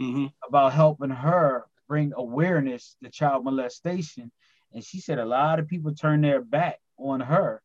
mm-hmm. 0.00 0.26
about 0.48 0.72
helping 0.72 1.10
her 1.10 1.66
bring 1.88 2.12
awareness 2.16 2.96
to 3.02 3.10
child 3.10 3.44
molestation. 3.44 4.30
And 4.72 4.84
she 4.84 5.00
said 5.00 5.18
a 5.18 5.24
lot 5.24 5.58
of 5.58 5.68
people 5.68 5.94
turned 5.94 6.24
their 6.24 6.40
back 6.40 6.78
on 6.98 7.20
her. 7.20 7.62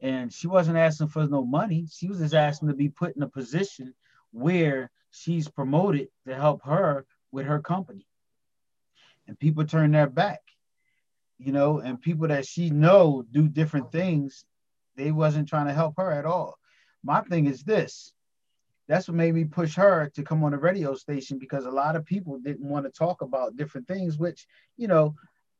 And 0.00 0.32
she 0.32 0.46
wasn't 0.46 0.76
asking 0.76 1.08
for 1.08 1.26
no 1.26 1.44
money. 1.44 1.86
She 1.90 2.06
was 2.08 2.18
just 2.18 2.34
asking 2.34 2.68
to 2.68 2.74
be 2.74 2.90
put 2.90 3.16
in 3.16 3.22
a 3.22 3.28
position 3.28 3.94
where 4.36 4.90
she's 5.10 5.48
promoted 5.48 6.08
to 6.26 6.34
help 6.34 6.62
her 6.64 7.06
with 7.32 7.46
her 7.46 7.60
company. 7.60 8.06
And 9.26 9.38
people 9.38 9.64
turn 9.64 9.92
their 9.92 10.08
back, 10.08 10.40
you 11.38 11.52
know, 11.52 11.78
and 11.78 12.00
people 12.00 12.28
that 12.28 12.46
she 12.46 12.70
know 12.70 13.24
do 13.30 13.48
different 13.48 13.90
things, 13.90 14.44
they 14.96 15.10
wasn't 15.10 15.48
trying 15.48 15.66
to 15.66 15.72
help 15.72 15.94
her 15.96 16.12
at 16.12 16.26
all. 16.26 16.58
My 17.02 17.22
thing 17.22 17.46
is 17.46 17.64
this. 17.64 18.12
That's 18.88 19.08
what 19.08 19.16
made 19.16 19.34
me 19.34 19.44
push 19.44 19.74
her 19.74 20.10
to 20.14 20.22
come 20.22 20.44
on 20.44 20.54
a 20.54 20.58
radio 20.58 20.94
station 20.94 21.38
because 21.38 21.64
a 21.64 21.70
lot 21.70 21.96
of 21.96 22.04
people 22.04 22.38
didn't 22.38 22.68
want 22.68 22.84
to 22.84 22.92
talk 22.92 23.22
about 23.22 23.56
different 23.56 23.88
things, 23.88 24.16
which, 24.16 24.46
you 24.76 24.86
know, 24.86 25.14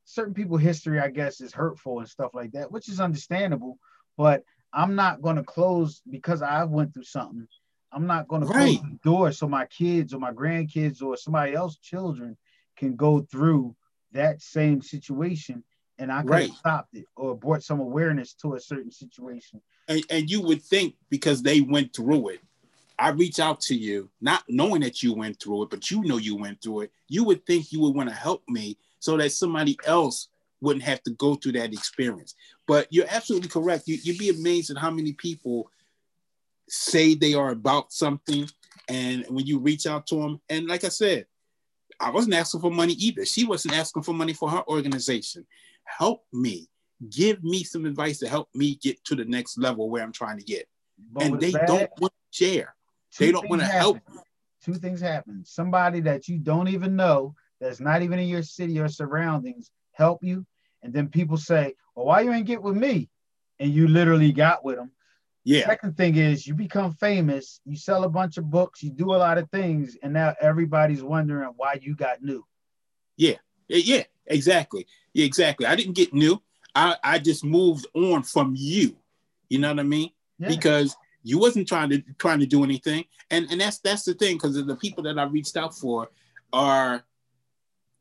certain 0.05 0.35
people 0.35 0.59
history, 0.59 1.01
I 1.01 1.09
guess, 1.09 1.41
is 1.41 1.53
hurtful 1.53 1.99
and 1.99 2.09
stuff 2.09 2.35
like 2.35 2.53
that, 2.53 2.71
which 2.71 2.89
is 2.89 3.01
understandable. 3.01 3.79
But 4.17 4.45
I'm 4.73 4.95
not 4.95 5.23
going 5.23 5.37
to 5.37 5.43
close 5.43 6.03
because 6.09 6.43
I 6.43 6.63
went 6.65 6.95
through 6.95 7.05
something 7.05 7.49
I'm 7.93 8.07
not 8.07 8.29
going 8.29 8.43
to 8.43 8.49
close 8.49 8.81
the 8.81 8.99
door 9.03 9.33
so 9.33 9.49
my 9.49 9.67
kids 9.67 10.13
or 10.13 10.19
my 10.19 10.33
grandkids 10.33 11.03
or 11.03 11.17
somebody 11.17 11.55
else's 11.55 11.79
children 11.79 12.37
can 12.77 12.97
go 12.97 13.21
through 13.21 13.75
that 14.13 14.43
same 14.43 14.83
situation 14.83 15.65
and 15.99 16.13
I 16.13 16.23
could 16.23 16.31
right. 16.31 16.49
have 16.49 16.57
stopped 16.57 16.95
it 16.95 17.07
or 17.17 17.35
brought 17.35 17.63
some 17.63 17.81
awareness 17.81 18.35
to 18.35 18.55
a 18.55 18.61
certain 18.61 18.91
situation. 18.91 19.63
And, 19.89 20.03
and 20.11 20.31
you 20.31 20.43
would 20.43 20.63
think 20.63 20.95
because 21.09 21.43
they 21.43 21.61
went 21.61 21.95
through 21.95 22.31
it, 22.31 22.41
I 22.99 23.11
reach 23.11 23.41
out 23.41 23.61
to 23.63 23.75
you, 23.75 24.11
not 24.21 24.43
knowing 24.49 24.81
that 24.83 25.03
you 25.03 25.15
went 25.15 25.41
through 25.41 25.65
it, 25.65 25.71
but 25.71 25.91
you 25.91 26.03
know 26.03 26.17
you 26.17 26.37
went 26.37 26.63
through 26.63 26.83
it. 26.83 26.93
You 27.09 27.25
would 27.25 27.45
think 27.47 27.73
you 27.73 27.81
would 27.81 27.95
want 27.95 28.09
to 28.09 28.15
help 28.15 28.43
me 28.49 28.79
so 29.01 29.17
that 29.17 29.33
somebody 29.33 29.79
else 29.87 30.29
wouldn't 30.61 30.85
have 30.85 31.03
to 31.03 31.11
go 31.13 31.35
through 31.35 31.53
that 31.53 31.73
experience. 31.73 32.35
But 32.67 32.87
you're 32.91 33.07
absolutely 33.09 33.49
correct. 33.49 33.87
You, 33.87 33.99
you'd 34.03 34.19
be 34.19 34.31
amazed 34.31 34.71
at 34.71 34.79
how 34.79 34.91
many 34.91 35.13
people 35.13 35.71
say 36.69 37.15
they 37.15 37.35
are 37.35 37.51
about 37.51 37.93
something 37.93 38.49
and 38.89 39.25
when 39.29 39.47
you 39.47 39.59
reach 39.59 39.87
out 39.87 40.07
to 40.07 40.17
them 40.17 40.41
and 40.49 40.67
like 40.67 40.85
i 40.85 40.89
said 40.89 41.27
i 42.01 42.11
wasn't 42.11 42.35
asking 42.35 42.61
for 42.61 42.71
money 42.71 42.93
either. 42.95 43.25
She 43.25 43.45
wasn't 43.45 43.77
asking 43.77 44.03
for 44.03 44.13
money 44.13 44.33
for 44.33 44.51
her 44.51 44.63
organization. 44.69 45.47
Help 45.85 46.25
me. 46.33 46.69
Give 47.11 47.43
me 47.43 47.63
some 47.63 47.87
advice 47.87 48.19
to 48.19 48.29
help 48.29 48.49
me 48.55 48.77
get 48.83 49.03
to 49.05 49.15
the 49.15 49.25
next 49.25 49.59
level 49.59 49.91
where 49.91 50.03
i'm 50.03 50.13
trying 50.13 50.39
to 50.39 50.45
get. 50.45 50.67
But 51.13 51.23
and 51.25 51.41
they 51.41 51.53
that, 51.53 51.67
don't 51.67 51.91
want 51.99 52.13
to 52.13 52.45
share 52.45 52.75
they 53.19 53.33
don't 53.33 53.49
want 53.49 53.63
to 53.63 53.69
help. 53.69 53.99
two 54.63 54.75
things 54.75 55.01
happen. 55.01 55.45
Somebody 55.45 56.01
that 56.01 56.29
you 56.29 56.39
don't 56.39 56.69
even 56.69 56.97
know 56.97 57.35
that's 57.61 57.81
not 57.81 58.03
even 58.03 58.19
in 58.19 58.29
your 58.29 58.43
city 58.43 58.79
or 58.79 58.89
surroundings 58.89 59.71
help 59.93 60.23
you 60.23 60.45
and 60.83 60.93
then 60.93 61.09
people 61.09 61.39
say 61.39 61.75
well 61.95 62.07
why 62.07 62.21
you 62.21 62.33
ain't 62.33 62.47
get 62.47 62.63
with 62.63 62.77
me? 62.77 63.09
And 63.59 63.73
you 63.73 63.89
literally 63.89 64.33
got 64.33 64.65
with 64.65 64.77
them 64.77 64.91
yeah. 65.47 65.67
Second 65.67 65.97
thing 65.97 66.17
is 66.17 66.47
you 66.47 66.55
become 66.55 66.93
famous, 66.93 67.61
you 67.65 67.77
sell 67.77 68.05
a 68.05 68.09
bunch 68.09 68.37
of 68.37 68.51
books, 68.51 68.83
you 68.83 68.91
do 68.91 69.15
a 69.15 69.17
lot 69.17 69.39
of 69.39 69.49
things, 69.51 69.97
and 70.03 70.13
now 70.13 70.35
everybody's 70.41 71.03
wondering 71.03 71.51
why 71.57 71.79
you 71.81 71.95
got 71.95 72.23
new. 72.23 72.45
Yeah, 73.17 73.37
yeah, 73.69 74.03
exactly. 74.27 74.87
Yeah, 75.15 75.25
exactly. 75.25 75.67
I 75.67 75.77
didn't 75.77 75.95
get 75.95 76.13
new. 76.13 76.43
I, 76.75 76.97
I 77.03 77.19
just 77.19 77.45
moved 77.45 77.87
on 77.95 78.23
from 78.23 78.55
you. 78.57 78.97
You 79.49 79.61
know 79.61 79.71
what 79.71 79.81
I 79.81 79.85
mean? 79.85 80.11
yeah. 80.39 80.49
because 80.49 80.97
you 81.23 81.39
wasn't 81.39 81.69
trying 81.69 81.91
to 81.91 82.03
trying 82.19 82.41
to 82.41 82.47
do 82.47 82.65
anything. 82.65 83.05
And 83.31 83.47
and 83.51 83.61
that's 83.61 83.79
that's 83.79 84.05
the 84.05 84.15
thing 84.15 84.37
because 84.37 84.55
the 84.55 84.77
people 84.77 85.03
that 85.05 85.19
I 85.19 85.25
reached 85.25 85.57
out 85.57 85.75
for 85.75 86.09
are 86.53 87.05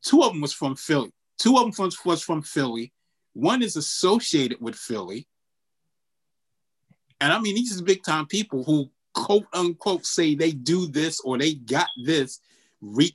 two 0.02 0.22
of 0.22 0.32
them 0.32 0.40
was 0.40 0.52
from 0.52 0.76
Philly. 0.76 1.12
Two 1.38 1.56
of 1.56 1.62
them 1.62 1.84
was, 1.84 2.04
was 2.04 2.22
from 2.22 2.42
Philly. 2.42 2.92
One 3.32 3.62
is 3.62 3.76
associated 3.76 4.60
with 4.60 4.74
Philly. 4.74 5.26
And 7.20 7.32
I 7.32 7.40
mean, 7.40 7.54
these 7.54 7.80
are 7.80 7.84
big 7.84 8.02
time 8.02 8.26
people 8.26 8.64
who 8.64 8.90
quote 9.14 9.46
unquote 9.52 10.04
say 10.04 10.34
they 10.34 10.52
do 10.52 10.86
this 10.86 11.20
or 11.20 11.38
they 11.38 11.54
got 11.54 11.88
this, 12.02 12.40
reach 12.80 13.14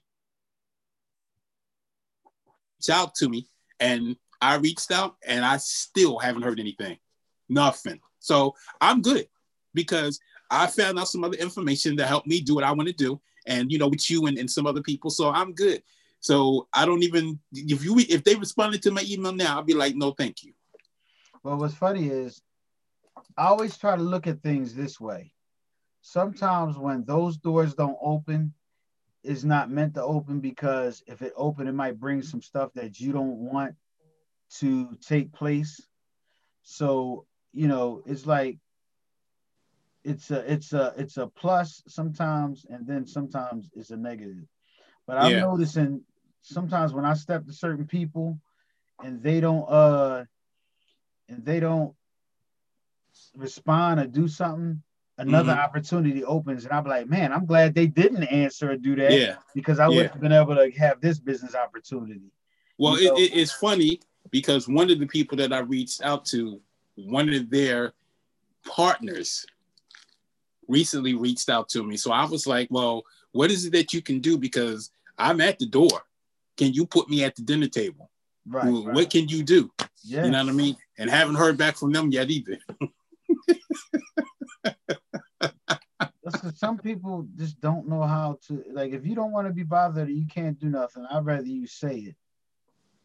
out 2.89 3.13
to 3.15 3.29
me. 3.29 3.47
And 3.79 4.15
I 4.41 4.55
reached 4.55 4.91
out 4.91 5.15
and 5.25 5.45
I 5.45 5.57
still 5.57 6.17
haven't 6.17 6.41
heard 6.41 6.59
anything. 6.59 6.97
Nothing. 7.47 7.99
So 8.19 8.55
I'm 8.79 9.01
good 9.01 9.27
because 9.73 10.19
I 10.49 10.67
found 10.67 10.99
out 10.99 11.07
some 11.07 11.23
other 11.23 11.37
information 11.37 11.95
that 11.97 12.07
helped 12.07 12.27
me 12.27 12.41
do 12.41 12.55
what 12.55 12.63
I 12.63 12.71
want 12.71 12.89
to 12.89 12.95
do. 12.95 13.21
And 13.47 13.71
you 13.71 13.77
know, 13.77 13.87
with 13.87 14.09
you 14.09 14.25
and, 14.25 14.37
and 14.37 14.49
some 14.49 14.65
other 14.65 14.81
people. 14.81 15.09
So 15.09 15.29
I'm 15.29 15.53
good. 15.53 15.81
So 16.19 16.67
I 16.73 16.85
don't 16.85 17.03
even 17.03 17.39
if 17.53 17.83
you 17.83 17.97
if 17.97 18.23
they 18.23 18.35
responded 18.35 18.81
to 18.83 18.91
my 18.91 19.03
email 19.07 19.33
now, 19.33 19.57
I'll 19.57 19.63
be 19.63 19.73
like, 19.73 19.95
no, 19.95 20.11
thank 20.11 20.43
you. 20.43 20.53
Well, 21.43 21.57
what's 21.57 21.73
funny 21.73 22.07
is 22.07 22.41
I 23.37 23.45
always 23.47 23.77
try 23.77 23.95
to 23.95 24.01
look 24.01 24.27
at 24.27 24.41
things 24.41 24.75
this 24.75 24.99
way. 24.99 25.33
Sometimes 26.01 26.77
when 26.77 27.05
those 27.05 27.37
doors 27.37 27.73
don't 27.73 27.97
open, 28.01 28.53
it's 29.23 29.43
not 29.43 29.69
meant 29.69 29.93
to 29.95 30.03
open 30.03 30.39
because 30.39 31.03
if 31.07 31.21
it 31.21 31.33
open, 31.35 31.67
it 31.67 31.73
might 31.73 31.99
bring 31.99 32.21
some 32.21 32.41
stuff 32.41 32.73
that 32.73 32.99
you 32.99 33.11
don't 33.11 33.37
want 33.37 33.75
to 34.59 34.97
take 35.01 35.31
place. 35.31 35.79
So, 36.63 37.25
you 37.53 37.67
know, 37.67 38.01
it's 38.05 38.25
like 38.25 38.57
it's 40.03 40.31
a 40.31 40.51
it's 40.51 40.73
a 40.73 40.93
it's 40.97 41.17
a 41.17 41.27
plus 41.27 41.83
sometimes 41.87 42.65
and 42.69 42.87
then 42.87 43.05
sometimes 43.05 43.69
it's 43.75 43.91
a 43.91 43.97
negative. 43.97 44.45
But 45.05 45.17
I'm 45.17 45.33
yeah. 45.33 45.41
noticing 45.41 46.01
sometimes 46.41 46.93
when 46.93 47.05
I 47.05 47.13
step 47.13 47.45
to 47.45 47.53
certain 47.53 47.85
people 47.85 48.39
and 49.03 49.21
they 49.21 49.39
don't 49.39 49.65
uh 49.69 50.25
and 51.29 51.45
they 51.45 51.59
don't 51.59 51.93
respond 53.35 53.99
or 53.99 54.07
do 54.07 54.27
something, 54.27 54.81
another 55.17 55.51
mm-hmm. 55.51 55.61
opportunity 55.61 56.23
opens, 56.23 56.63
and 56.65 56.73
I'm 56.73 56.85
like, 56.85 57.07
man, 57.07 57.31
I'm 57.31 57.45
glad 57.45 57.75
they 57.75 57.87
didn't 57.87 58.23
answer 58.23 58.71
or 58.71 58.77
do 58.77 58.95
that. 58.95 59.11
Yeah. 59.11 59.35
Because 59.53 59.79
I 59.79 59.87
would 59.87 60.07
have 60.07 60.21
been 60.21 60.31
able 60.31 60.55
to 60.55 60.71
have 60.77 60.99
this 61.01 61.19
business 61.19 61.55
opportunity. 61.55 62.31
Well, 62.77 62.95
it, 62.95 63.11
it, 63.19 63.37
it's 63.37 63.51
funny 63.51 64.01
because 64.31 64.67
one 64.67 64.89
of 64.89 64.99
the 64.99 65.05
people 65.05 65.37
that 65.37 65.53
I 65.53 65.59
reached 65.59 66.01
out 66.01 66.25
to, 66.25 66.59
one 66.95 67.29
of 67.29 67.49
their 67.49 67.93
partners 68.65 69.45
recently 70.67 71.13
reached 71.13 71.49
out 71.49 71.69
to 71.69 71.83
me. 71.83 71.97
So 71.97 72.11
I 72.11 72.25
was 72.25 72.47
like, 72.47 72.67
well, 72.71 73.03
what 73.31 73.51
is 73.51 73.65
it 73.65 73.73
that 73.73 73.93
you 73.93 74.01
can 74.01 74.19
do? 74.19 74.37
Because 74.37 74.91
I'm 75.17 75.41
at 75.41 75.59
the 75.59 75.67
door. 75.67 76.05
Can 76.57 76.73
you 76.73 76.85
put 76.85 77.09
me 77.09 77.23
at 77.23 77.35
the 77.35 77.43
dinner 77.43 77.67
table? 77.67 78.09
Right. 78.47 78.65
Well, 78.65 78.85
right. 78.85 78.95
What 78.95 79.09
can 79.09 79.27
you 79.27 79.43
do? 79.43 79.71
Yes. 80.03 80.25
You 80.25 80.31
know 80.31 80.43
what 80.43 80.49
I 80.49 80.55
mean? 80.55 80.75
And 80.97 81.09
haven't 81.09 81.35
heard 81.35 81.57
back 81.57 81.77
from 81.77 81.91
them 81.91 82.11
yet 82.11 82.29
either. 82.29 82.57
some 86.55 86.77
people 86.77 87.27
just 87.35 87.59
don't 87.61 87.87
know 87.87 88.03
how 88.03 88.37
to 88.47 88.63
like 88.71 88.93
if 88.93 89.05
you 89.05 89.15
don't 89.15 89.31
want 89.31 89.47
to 89.47 89.53
be 89.53 89.63
bothered 89.63 90.09
you 90.09 90.25
can't 90.27 90.59
do 90.59 90.69
nothing 90.69 91.05
i'd 91.11 91.25
rather 91.25 91.47
you 91.47 91.67
say 91.67 91.95
it 91.97 92.15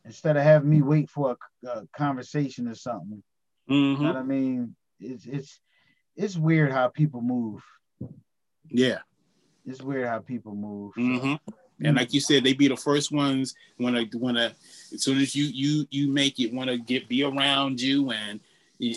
instead 0.07 0.37
of 0.37 0.43
having 0.43 0.71
me 0.71 0.81
wait 0.81 1.11
for 1.11 1.37
a, 1.65 1.69
a 1.69 1.87
conversation 1.97 2.69
or 2.69 2.75
something. 2.75 3.23
Mm-hmm. 3.69 4.03
you 4.03 4.09
know 4.09 4.15
what 4.15 4.21
i 4.21 4.23
mean? 4.23 4.77
It's 5.01 5.27
it's 5.27 5.61
it's 6.17 6.37
weird 6.37 6.73
how 6.73 6.89
people 6.89 7.21
move. 7.21 7.63
Yeah. 8.69 9.01
It's 9.67 9.83
weird 9.83 10.07
how 10.07 10.21
people 10.21 10.55
move. 10.55 10.95
Mm-hmm. 10.95 11.85
and 11.85 11.97
like 11.97 12.15
you 12.15 12.21
said 12.21 12.45
they 12.45 12.55
be 12.55 12.69
the 12.69 12.77
first 12.77 13.13
ones 13.13 13.55
when 13.77 13.95
to 13.95 14.19
want 14.19 14.37
to 14.37 14.55
as 14.95 15.03
soon 15.03 15.19
as 15.19 15.35
you 15.35 15.47
you 15.47 15.87
you 15.91 16.09
make 16.11 16.41
it 16.41 16.55
want 16.55 16.71
to 16.71 16.79
get 16.79 17.09
be 17.09 17.25
around 17.25 17.81
you 17.81 18.11
and 18.13 18.41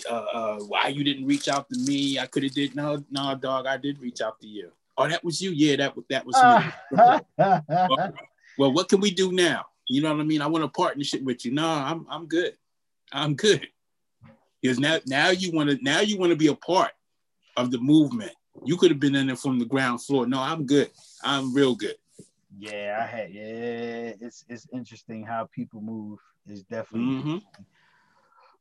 uh, 0.08 0.14
uh, 0.14 0.58
why 0.60 0.88
you 0.88 1.04
didn't 1.04 1.26
reach 1.26 1.48
out 1.48 1.68
to 1.70 1.78
me? 1.78 2.18
I 2.18 2.26
could 2.26 2.42
have 2.42 2.52
did 2.52 2.74
no, 2.74 3.02
no, 3.10 3.34
dog. 3.34 3.66
I 3.66 3.76
did 3.76 4.00
reach 4.00 4.20
out 4.20 4.40
to 4.40 4.46
you. 4.46 4.70
Oh, 4.96 5.08
that 5.08 5.24
was 5.24 5.40
you. 5.40 5.50
Yeah, 5.50 5.76
that 5.76 5.94
that 6.10 6.26
was 6.26 6.36
me. 6.36 6.98
well, 8.58 8.72
what 8.72 8.88
can 8.88 9.00
we 9.00 9.10
do 9.10 9.32
now? 9.32 9.66
You 9.88 10.02
know 10.02 10.12
what 10.12 10.20
I 10.20 10.24
mean? 10.24 10.42
I 10.42 10.46
want 10.46 10.64
a 10.64 10.68
partnership 10.68 11.22
with 11.22 11.44
you. 11.44 11.52
No, 11.52 11.66
I'm 11.66 12.06
I'm 12.10 12.26
good. 12.26 12.56
I'm 13.12 13.34
good. 13.34 13.66
Because 14.60 14.78
now 14.78 14.98
now 15.06 15.30
you 15.30 15.52
want 15.52 15.70
to 15.70 15.78
now 15.82 16.00
you 16.00 16.18
want 16.18 16.30
to 16.30 16.36
be 16.36 16.48
a 16.48 16.54
part 16.54 16.92
of 17.56 17.70
the 17.70 17.78
movement. 17.78 18.32
You 18.64 18.76
could 18.76 18.90
have 18.90 19.00
been 19.00 19.14
in 19.14 19.28
there 19.28 19.36
from 19.36 19.58
the 19.58 19.64
ground 19.64 20.02
floor. 20.02 20.26
No, 20.26 20.40
I'm 20.40 20.66
good. 20.66 20.90
I'm 21.22 21.54
real 21.54 21.74
good. 21.74 21.96
Yeah, 22.58 22.98
I 23.02 23.06
had 23.06 23.32
yeah. 23.32 24.12
It's 24.20 24.44
it's 24.48 24.66
interesting 24.72 25.24
how 25.24 25.48
people 25.52 25.80
move. 25.80 26.18
Is 26.46 26.62
definitely. 26.64 27.22
Mm-hmm. 27.22 27.38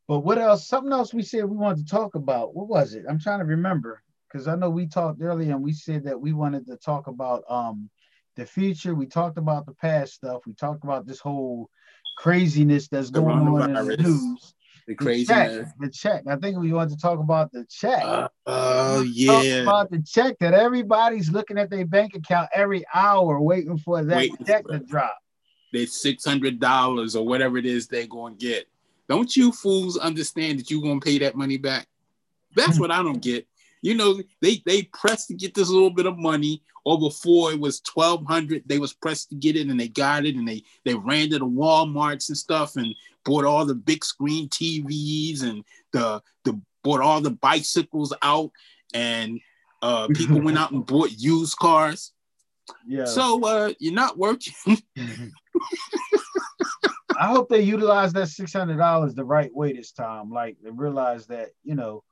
But 0.09 0.21
what 0.21 0.39
else? 0.39 0.67
Something 0.67 0.91
else 0.91 1.13
we 1.13 1.21
said 1.21 1.45
we 1.45 1.55
wanted 1.55 1.85
to 1.85 1.91
talk 1.91 2.15
about. 2.15 2.55
What 2.55 2.67
was 2.67 2.95
it? 2.95 3.05
I'm 3.07 3.19
trying 3.19 3.41
to 3.41 3.45
remember 3.45 4.01
because 4.27 4.47
I 4.47 4.55
know 4.55 4.67
we 4.67 4.87
talked 4.87 5.21
earlier 5.21 5.51
and 5.51 5.61
we 5.61 5.71
said 5.71 6.03
that 6.05 6.19
we 6.19 6.33
wanted 6.33 6.65
to 6.65 6.77
talk 6.77 7.05
about 7.05 7.43
um 7.47 7.91
the 8.35 8.43
future. 8.43 8.95
We 8.95 9.05
talked 9.05 9.37
about 9.37 9.67
the 9.67 9.73
past 9.73 10.15
stuff. 10.15 10.41
We 10.47 10.55
talked 10.55 10.83
about 10.83 11.05
this 11.05 11.19
whole 11.19 11.69
craziness 12.17 12.87
that's 12.87 13.11
going 13.11 13.47
on 13.47 13.69
in 13.69 13.73
the 13.75 13.97
news. 13.97 14.55
The 14.87 14.95
craziness. 14.95 15.27
The 15.27 15.63
check, 15.63 15.73
the 15.79 15.89
check. 15.91 16.23
I 16.27 16.37
think 16.37 16.57
we 16.57 16.73
wanted 16.73 16.95
to 16.95 17.01
talk 17.01 17.19
about 17.19 17.51
the 17.51 17.67
check. 17.69 18.01
Uh, 18.01 18.29
oh 18.47 19.01
yeah. 19.01 19.61
about 19.61 19.91
the 19.91 20.01
check 20.01 20.39
that 20.39 20.55
everybody's 20.55 21.29
looking 21.29 21.59
at 21.59 21.69
their 21.69 21.85
bank 21.85 22.15
account 22.15 22.49
every 22.55 22.83
hour, 22.95 23.39
waiting 23.39 23.77
for 23.77 24.03
that 24.03 24.17
waiting 24.17 24.43
check 24.43 24.63
for 24.63 24.71
to 24.71 24.79
drop. 24.79 25.19
It's 25.71 26.01
six 26.01 26.25
hundred 26.25 26.59
dollars 26.59 27.15
or 27.15 27.27
whatever 27.27 27.59
it 27.59 27.67
is 27.67 27.87
they're 27.87 28.07
going 28.07 28.37
to 28.37 28.43
get. 28.43 28.67
Don't 29.09 29.35
you 29.35 29.51
fools 29.51 29.97
understand 29.97 30.59
that 30.59 30.69
you're 30.69 30.83
gonna 30.83 30.99
pay 30.99 31.17
that 31.19 31.35
money 31.35 31.57
back? 31.57 31.87
That's 32.55 32.79
what 32.79 32.91
I 32.91 33.03
don't 33.03 33.21
get. 33.21 33.47
You 33.81 33.95
know, 33.95 34.21
they 34.41 34.61
they 34.65 34.83
pressed 34.83 35.29
to 35.29 35.33
get 35.33 35.53
this 35.55 35.69
little 35.69 35.89
bit 35.89 36.05
of 36.05 36.17
money, 36.17 36.61
or 36.85 36.99
before 36.99 37.51
it 37.51 37.59
was 37.59 37.79
twelve 37.81 38.25
hundred, 38.25 38.63
they 38.65 38.77
was 38.77 38.93
pressed 38.93 39.29
to 39.29 39.35
get 39.35 39.55
it, 39.55 39.67
and 39.67 39.79
they 39.79 39.87
got 39.87 40.25
it, 40.25 40.35
and 40.35 40.47
they 40.47 40.63
they 40.85 40.93
ran 40.93 41.29
to 41.31 41.39
the 41.39 41.45
WalMarts 41.45 42.29
and 42.29 42.37
stuff, 42.37 42.75
and 42.75 42.93
bought 43.25 43.45
all 43.45 43.65
the 43.65 43.75
big 43.75 44.05
screen 44.05 44.47
TVs, 44.49 45.43
and 45.43 45.63
the 45.91 46.21
the 46.45 46.59
bought 46.83 47.01
all 47.01 47.21
the 47.21 47.31
bicycles 47.31 48.13
out, 48.21 48.51
and 48.93 49.39
uh, 49.81 50.07
people 50.13 50.41
went 50.41 50.57
out 50.57 50.71
and 50.71 50.85
bought 50.85 51.11
used 51.17 51.57
cars. 51.57 52.13
Yeah. 52.87 53.05
So 53.05 53.43
uh, 53.43 53.73
you're 53.79 53.95
not 53.95 54.15
working. 54.19 54.53
I 57.19 57.25
hope 57.25 57.49
they 57.49 57.61
utilize 57.61 58.13
that 58.13 58.29
six 58.29 58.53
hundred 58.53 58.77
dollars 58.77 59.13
the 59.13 59.25
right 59.25 59.53
way 59.53 59.73
this 59.73 59.91
time. 59.91 60.31
Like 60.31 60.55
they 60.63 60.71
realize 60.71 61.27
that 61.27 61.49
you 61.65 61.75
know, 61.75 62.03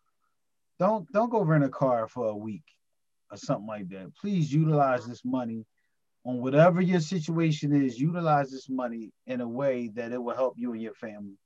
don't 0.79 1.09
don't 1.13 1.31
go 1.31 1.43
rent 1.43 1.63
a 1.63 1.69
car 1.69 2.09
for 2.09 2.27
a 2.27 2.35
week 2.35 2.65
or 3.31 3.37
something 3.37 3.67
like 3.67 3.87
that. 3.89 4.13
Please 4.19 4.53
utilize 4.53 5.07
this 5.07 5.23
money 5.23 5.65
on 6.25 6.41
whatever 6.41 6.81
your 6.81 6.99
situation 6.99 7.73
is. 7.73 7.97
Utilize 7.97 8.51
this 8.51 8.69
money 8.69 9.13
in 9.27 9.39
a 9.39 9.47
way 9.47 9.87
that 9.95 10.11
it 10.11 10.21
will 10.21 10.35
help 10.35 10.55
you 10.57 10.73
and 10.73 10.81
your 10.81 10.93
family. 10.95 11.37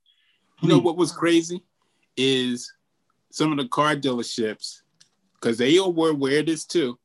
Please. 0.58 0.68
You 0.68 0.74
know 0.74 0.80
what 0.80 0.96
was 0.96 1.12
crazy 1.12 1.62
is 2.16 2.70
some 3.30 3.52
of 3.52 3.58
the 3.58 3.68
car 3.68 3.94
dealerships, 3.94 4.82
because 5.34 5.56
they 5.56 5.78
all 5.78 5.92
were 5.92 6.10
aware 6.10 6.42
this 6.42 6.66
too 6.66 6.98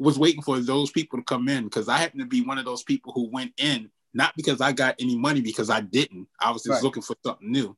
was 0.00 0.18
waiting 0.18 0.42
for 0.42 0.60
those 0.60 0.90
people 0.90 1.18
to 1.18 1.24
come 1.24 1.48
in 1.48 1.64
because 1.64 1.88
I 1.88 1.98
happen 1.98 2.20
to 2.20 2.26
be 2.26 2.40
one 2.40 2.58
of 2.58 2.64
those 2.64 2.82
people 2.84 3.12
who 3.12 3.28
went 3.30 3.52
in 3.58 3.90
not 4.14 4.34
because 4.36 4.60
I 4.60 4.72
got 4.72 4.96
any 4.98 5.16
money 5.16 5.40
because 5.40 5.70
I 5.70 5.80
didn't. 5.80 6.28
I 6.40 6.50
was 6.50 6.62
just 6.62 6.74
right. 6.74 6.82
looking 6.82 7.02
for 7.02 7.16
something 7.24 7.50
new. 7.50 7.76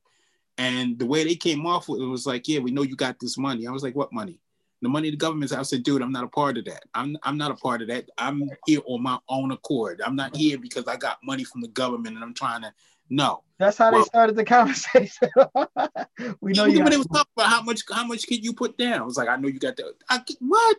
And 0.57 0.97
the 0.99 1.05
way 1.05 1.23
they 1.23 1.35
came 1.35 1.65
off 1.65 1.89
with 1.89 2.01
it 2.01 2.05
was 2.05 2.25
like, 2.25 2.47
yeah, 2.47 2.59
we 2.59 2.71
know 2.71 2.83
you 2.83 2.95
got 2.95 3.19
this 3.19 3.37
money. 3.37 3.67
I 3.67 3.71
was 3.71 3.83
like, 3.83 3.95
what 3.95 4.13
money? 4.13 4.39
The 4.81 4.89
money 4.89 5.11
the 5.11 5.17
government's. 5.17 5.53
I 5.53 5.61
said, 5.61 5.83
dude, 5.83 6.01
I'm 6.01 6.11
not 6.11 6.23
a 6.23 6.27
part 6.27 6.57
of 6.57 6.65
that. 6.65 6.83
I'm 6.95 7.15
I'm 7.23 7.37
not 7.37 7.51
a 7.51 7.55
part 7.55 7.83
of 7.83 7.87
that. 7.89 8.09
I'm 8.17 8.49
here 8.65 8.79
on 8.87 9.03
my 9.03 9.19
own 9.29 9.51
accord. 9.51 10.01
I'm 10.03 10.15
not 10.15 10.35
here 10.35 10.57
because 10.57 10.87
I 10.87 10.97
got 10.97 11.19
money 11.23 11.43
from 11.43 11.61
the 11.61 11.67
government 11.67 12.15
and 12.15 12.23
I'm 12.23 12.33
trying 12.33 12.63
to. 12.63 12.73
No. 13.09 13.43
That's 13.59 13.77
how 13.77 13.91
well, 13.91 14.01
they 14.01 14.05
started 14.05 14.35
the 14.35 14.45
conversation. 14.45 15.29
we 16.41 16.53
know 16.53 16.65
you. 16.65 16.79
When 16.79 16.91
they 16.91 16.97
was 16.97 17.07
talking 17.07 17.31
about 17.37 17.49
how 17.49 17.61
much 17.61 17.83
how 17.91 18.05
much 18.05 18.25
can 18.25 18.41
you 18.41 18.53
put 18.53 18.77
down? 18.77 19.01
I 19.01 19.03
was 19.03 19.17
like, 19.17 19.29
I 19.29 19.35
know 19.35 19.49
you 19.49 19.59
got 19.59 19.75
the. 19.75 19.93
I, 20.09 20.21
what? 20.39 20.77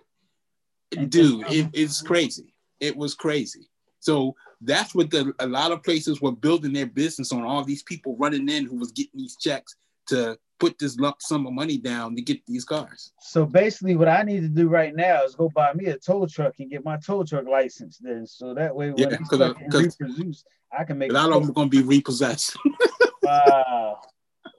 Dude, 1.08 1.44
it, 1.50 1.68
it's 1.72 2.02
crazy. 2.02 2.54
It 2.80 2.96
was 2.96 3.14
crazy. 3.14 3.70
So 4.00 4.34
that's 4.64 4.94
what 4.94 5.10
the 5.10 5.32
a 5.38 5.46
lot 5.46 5.72
of 5.72 5.82
places 5.82 6.20
were 6.20 6.32
building 6.32 6.72
their 6.72 6.86
business 6.86 7.32
on. 7.32 7.42
All 7.42 7.64
these 7.64 7.82
people 7.82 8.16
running 8.16 8.48
in 8.48 8.66
who 8.66 8.76
was 8.76 8.92
getting 8.92 9.18
these 9.18 9.36
checks 9.36 9.76
to 10.08 10.38
put 10.58 10.78
this 10.78 10.96
lump 10.96 11.16
sum 11.20 11.46
of 11.46 11.52
money 11.52 11.76
down 11.76 12.14
to 12.14 12.22
get 12.22 12.38
these 12.46 12.64
cars. 12.64 13.12
So 13.20 13.44
basically, 13.44 13.96
what 13.96 14.08
I 14.08 14.22
need 14.22 14.40
to 14.40 14.48
do 14.48 14.68
right 14.68 14.94
now 14.94 15.24
is 15.24 15.34
go 15.34 15.48
buy 15.48 15.72
me 15.74 15.86
a 15.86 15.98
tow 15.98 16.26
truck 16.26 16.54
and 16.60 16.70
get 16.70 16.84
my 16.84 16.96
tow 16.98 17.24
truck 17.24 17.46
license. 17.46 17.98
Then, 18.00 18.26
so 18.26 18.54
that 18.54 18.74
way, 18.74 18.90
when 18.90 18.98
yeah, 18.98 19.16
because 19.16 19.40
uh, 19.40 19.54
reproduce, 19.72 20.44
I 20.76 20.84
can 20.84 20.98
make. 20.98 21.10
A 21.10 21.14
lot 21.14 21.32
of 21.32 21.42
them 21.42 21.52
going 21.52 21.70
to 21.70 21.76
be 21.76 21.82
repossessed. 21.82 22.56
wow, 23.22 24.00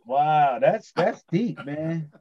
wow, 0.05 0.59
that's 0.59 0.91
that's 0.91 1.23
deep, 1.31 1.63
man. 1.65 2.11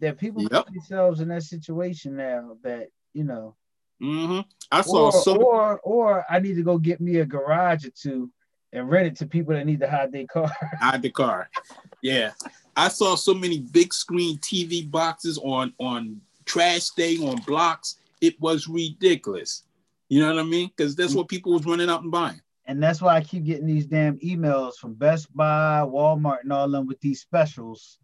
that 0.00 0.18
people 0.18 0.42
yep. 0.42 0.66
put 0.66 0.74
themselves 0.74 1.20
in 1.20 1.28
that 1.28 1.44
situation 1.44 2.16
now 2.16 2.56
that 2.62 2.88
you 3.14 3.24
know. 3.24 3.54
Mm-hmm. 4.02 4.40
I 4.72 4.80
saw 4.82 5.06
or, 5.06 5.12
so 5.12 5.36
or 5.36 5.80
or 5.80 6.24
I 6.30 6.38
need 6.38 6.54
to 6.54 6.62
go 6.62 6.78
get 6.78 7.00
me 7.00 7.16
a 7.16 7.26
garage 7.26 7.84
or 7.84 7.90
two 7.90 8.30
and 8.72 8.88
rent 8.88 9.08
it 9.08 9.16
to 9.16 9.26
people 9.26 9.54
that 9.54 9.66
need 9.66 9.80
to 9.80 9.90
hide 9.90 10.12
their 10.12 10.26
car. 10.26 10.50
hide 10.80 11.02
the 11.02 11.10
car. 11.10 11.50
Yeah. 12.02 12.32
I 12.76 12.88
saw 12.88 13.14
so 13.14 13.34
many 13.34 13.58
big 13.58 13.92
screen 13.92 14.38
TV 14.38 14.90
boxes 14.90 15.38
on 15.38 15.74
on 15.78 16.20
trash 16.44 16.90
day 16.90 17.16
on 17.16 17.36
blocks. 17.46 17.96
It 18.20 18.40
was 18.40 18.68
ridiculous. 18.68 19.64
You 20.08 20.20
know 20.20 20.34
what 20.34 20.40
I 20.40 20.44
mean? 20.44 20.70
Because 20.74 20.96
that's 20.96 21.14
what 21.14 21.28
people 21.28 21.52
was 21.52 21.64
running 21.64 21.88
out 21.88 22.02
and 22.02 22.10
buying. 22.10 22.40
And 22.66 22.82
that's 22.82 23.00
why 23.00 23.16
I 23.16 23.20
keep 23.20 23.44
getting 23.44 23.66
these 23.66 23.86
damn 23.86 24.18
emails 24.18 24.74
from 24.74 24.94
Best 24.94 25.34
Buy, 25.34 25.82
Walmart, 25.84 26.42
and 26.42 26.52
all 26.52 26.68
them 26.68 26.86
with 26.86 27.00
these 27.00 27.20
specials. 27.20 27.98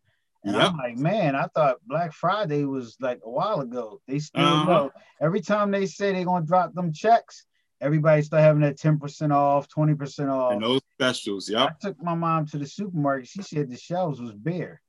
And 0.47 0.55
yep. 0.55 0.71
I'm 0.71 0.77
like, 0.77 0.97
man, 0.97 1.35
I 1.35 1.47
thought 1.55 1.79
Black 1.87 2.13
Friday 2.13 2.65
was 2.65 2.97
like 3.01 3.19
a 3.25 3.31
while 3.31 3.61
ago. 3.61 4.01
They 4.07 4.21
still 4.21 4.45
uh-huh. 4.45 4.65
know. 4.65 4.91
Every 5.21 5.41
time 5.41 5.73
they 5.73 5.87
say 5.87 6.13
they're 6.13 6.25
gonna 6.25 6.47
drop 6.47 6.73
them 6.73 6.93
checks, 6.93 7.45
everybody 7.81 8.23
start 8.23 8.45
having 8.45 8.63
that 8.63 8.79
10% 8.79 9.35
off, 9.35 9.69
20% 9.69 10.31
off. 10.31 10.53
And 10.53 10.63
those 10.63 10.83
specials, 10.93 11.51
yeah. 11.51 11.65
I 11.65 11.71
took 11.81 12.01
my 12.01 12.15
mom 12.15 12.47
to 12.47 12.59
the 12.59 12.67
supermarket. 12.67 13.27
She 13.27 13.43
said 13.43 13.69
the 13.69 13.77
shelves 13.77 14.21
was 14.21 14.35
bare. 14.35 14.81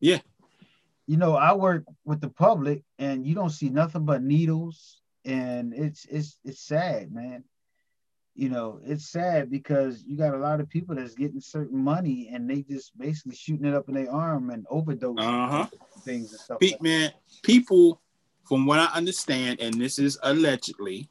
Yeah. 0.00 0.20
You 1.06 1.18
know, 1.18 1.36
I 1.36 1.52
work 1.52 1.84
with 2.06 2.22
the 2.22 2.30
public 2.30 2.82
and 2.98 3.26
you 3.26 3.34
don't 3.34 3.50
see 3.50 3.68
nothing 3.68 4.06
but 4.06 4.22
needles. 4.22 5.02
And 5.26 5.74
it's 5.74 6.06
it's 6.06 6.38
it's 6.42 6.62
sad, 6.62 7.12
man 7.12 7.44
you 8.36 8.50
know, 8.50 8.80
it's 8.84 9.08
sad 9.08 9.50
because 9.50 10.04
you 10.06 10.16
got 10.16 10.34
a 10.34 10.38
lot 10.38 10.60
of 10.60 10.68
people 10.68 10.94
that's 10.94 11.14
getting 11.14 11.40
certain 11.40 11.82
money 11.82 12.28
and 12.30 12.48
they 12.48 12.60
just 12.62 12.96
basically 12.98 13.34
shooting 13.34 13.66
it 13.66 13.74
up 13.74 13.88
in 13.88 13.94
their 13.94 14.12
arm 14.12 14.50
and 14.50 14.66
overdosing 14.66 15.20
uh-huh. 15.20 15.66
things 16.02 16.32
and 16.32 16.40
stuff. 16.40 16.60
Pe- 16.60 16.72
like 16.72 16.82
man, 16.82 17.12
people, 17.42 18.00
from 18.44 18.66
what 18.66 18.78
I 18.78 18.86
understand, 18.94 19.60
and 19.60 19.80
this 19.80 19.98
is 19.98 20.18
allegedly, 20.22 21.08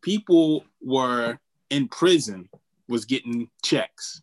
people 0.00 0.64
were 0.80 1.38
in 1.70 1.88
prison 1.88 2.48
was 2.88 3.04
getting 3.04 3.48
checks 3.64 4.22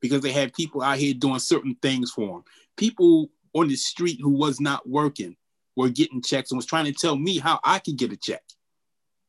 because 0.00 0.20
they 0.20 0.32
had 0.32 0.52
people 0.52 0.82
out 0.82 0.98
here 0.98 1.14
doing 1.14 1.38
certain 1.38 1.76
things 1.80 2.10
for 2.10 2.28
them. 2.28 2.44
People 2.76 3.30
on 3.54 3.68
the 3.68 3.76
street 3.76 4.18
who 4.20 4.30
was 4.30 4.60
not 4.60 4.86
working 4.86 5.34
were 5.76 5.88
getting 5.88 6.20
checks 6.20 6.50
and 6.50 6.58
was 6.58 6.66
trying 6.66 6.84
to 6.84 6.92
tell 6.92 7.16
me 7.16 7.38
how 7.38 7.58
I 7.64 7.78
could 7.78 7.96
get 7.96 8.12
a 8.12 8.16
check. 8.18 8.42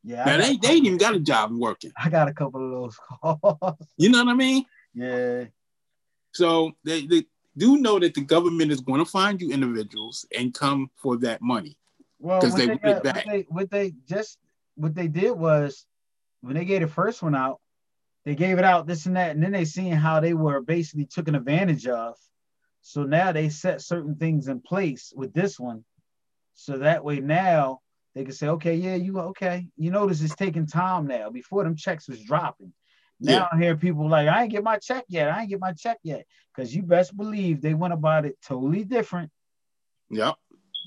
Yeah. 0.06 0.24
Now 0.24 0.38
they, 0.38 0.56
they 0.58 0.70
ain't 0.70 0.86
even 0.86 1.00
got 1.00 1.16
a 1.16 1.20
job 1.20 1.52
working. 1.52 1.92
I 1.98 2.10
got 2.10 2.28
a 2.28 2.34
couple 2.34 2.64
of 2.64 2.72
those 2.72 2.98
calls. 2.98 3.76
You 3.98 4.10
know 4.10 4.24
what 4.24 4.32
I 4.32 4.36
mean? 4.36 4.66
Yeah. 4.94 5.46
So 6.34 6.74
they, 6.84 7.08
they 7.08 7.24
do 7.58 7.78
know 7.78 7.98
that 7.98 8.14
the 8.14 8.22
government 8.22 8.72
is 8.72 8.82
going 8.82 9.04
to 9.04 9.10
find 9.10 9.42
you 9.42 9.52
individuals 9.52 10.26
and 10.38 10.54
come 10.54 10.92
for 10.96 11.18
that 11.18 11.42
money. 11.42 11.76
Well, 12.20 12.40
because 12.40 12.56
they, 12.56 12.68
they 12.68 12.78
got, 12.78 13.04
What 13.04 13.26
they, 13.26 13.46
what 13.50 13.72
they 13.72 13.94
just 14.08 14.38
what 14.76 14.94
they 14.94 15.08
did 15.08 15.32
was 15.32 15.86
when 16.42 16.54
they 16.54 16.66
gave 16.66 16.82
the 16.82 16.88
first 16.88 17.24
one 17.24 17.34
out, 17.34 17.60
they 18.26 18.36
gave 18.36 18.60
it 18.60 18.64
out 18.64 18.86
this 18.86 19.08
and 19.08 19.16
that, 19.16 19.32
and 19.32 19.42
then 19.42 19.54
they 19.54 19.66
seen 19.66 19.94
how 19.94 20.20
they 20.20 20.34
were 20.36 20.62
basically 20.62 21.06
taken 21.06 21.34
advantage 21.34 21.88
of. 21.88 22.16
So 22.82 23.04
now 23.04 23.32
they 23.32 23.50
set 23.50 23.82
certain 23.82 24.16
things 24.16 24.48
in 24.50 24.60
place 24.60 25.12
with 25.16 25.34
this 25.34 25.60
one. 25.60 25.84
So 26.54 26.78
that 26.80 27.04
way 27.04 27.22
now 27.22 27.80
they 28.16 28.24
can 28.24 28.34
say, 28.34 28.48
okay, 28.48 28.76
yeah, 28.76 28.96
you 28.96 29.20
okay. 29.20 29.68
You 29.76 29.92
notice 29.92 30.22
it's 30.22 30.36
taking 30.36 30.66
time 30.66 31.06
now. 31.06 31.30
Before 31.30 31.64
them 31.64 31.76
checks 31.76 32.08
was 32.08 32.24
dropping. 32.24 32.72
Now 33.20 33.32
yeah. 33.32 33.48
I 33.52 33.58
hear 33.58 33.76
people 33.76 34.10
like, 34.10 34.30
I 34.30 34.44
ain't 34.44 34.52
get 34.52 34.64
my 34.64 34.78
check 34.78 35.04
yet. 35.10 35.30
I 35.30 35.42
ain't 35.42 35.50
get 35.50 35.60
my 35.60 35.74
check 35.74 35.98
yet. 36.02 36.26
Because 36.56 36.74
you 36.74 36.82
best 36.84 37.16
believe 37.16 37.62
they 37.62 37.74
went 37.74 37.94
about 37.94 38.26
it 38.26 38.38
totally 38.46 38.86
different. 38.86 39.32
Yep. 40.10 40.36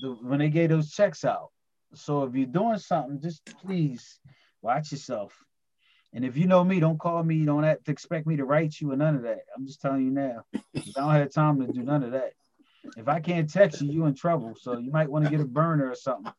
The, 0.01 0.09
when 0.09 0.39
they 0.39 0.49
gave 0.49 0.69
those 0.69 0.91
checks 0.91 1.23
out. 1.23 1.49
So 1.93 2.23
if 2.23 2.33
you're 2.33 2.47
doing 2.47 2.79
something, 2.79 3.21
just 3.21 3.45
please 3.61 4.19
watch 4.61 4.91
yourself. 4.91 5.33
And 6.13 6.25
if 6.25 6.35
you 6.35 6.47
know 6.47 6.63
me, 6.63 6.79
don't 6.79 6.99
call 6.99 7.23
me. 7.23 7.45
Don't 7.45 7.63
have 7.63 7.83
to 7.83 7.91
expect 7.91 8.25
me 8.25 8.37
to 8.37 8.45
write 8.45 8.79
you 8.79 8.91
or 8.91 8.95
none 8.95 9.15
of 9.15 9.21
that. 9.23 9.41
I'm 9.55 9.67
just 9.67 9.81
telling 9.81 10.03
you 10.03 10.11
now. 10.11 10.43
I 10.55 10.81
don't 10.95 11.13
have 11.13 11.31
time 11.31 11.59
to 11.61 11.71
do 11.71 11.83
none 11.83 12.03
of 12.03 12.11
that. 12.11 12.33
If 12.97 13.07
I 13.07 13.19
can't 13.19 13.51
text 13.51 13.81
you, 13.81 13.91
you 13.91 14.05
in 14.05 14.15
trouble. 14.15 14.55
So 14.59 14.79
you 14.79 14.91
might 14.91 15.09
want 15.09 15.25
to 15.25 15.31
get 15.31 15.41
a 15.41 15.45
burner 15.45 15.91
or 15.91 15.95
something 15.95 16.31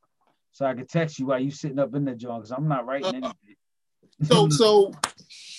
so 0.52 0.66
I 0.66 0.74
can 0.74 0.86
text 0.86 1.18
you 1.18 1.26
while 1.26 1.38
you 1.40 1.50
sitting 1.50 1.78
up 1.78 1.94
in 1.94 2.04
the 2.04 2.14
joint 2.14 2.42
because 2.42 2.50
I'm 2.50 2.68
not 2.68 2.86
writing 2.86 3.24
uh, 3.24 3.32
anything. 3.32 3.56
so 4.24 4.48
so 4.50 4.92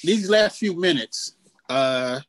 these 0.04 0.30
last 0.30 0.58
few 0.58 0.80
minutes, 0.80 1.36
uh 1.70 2.20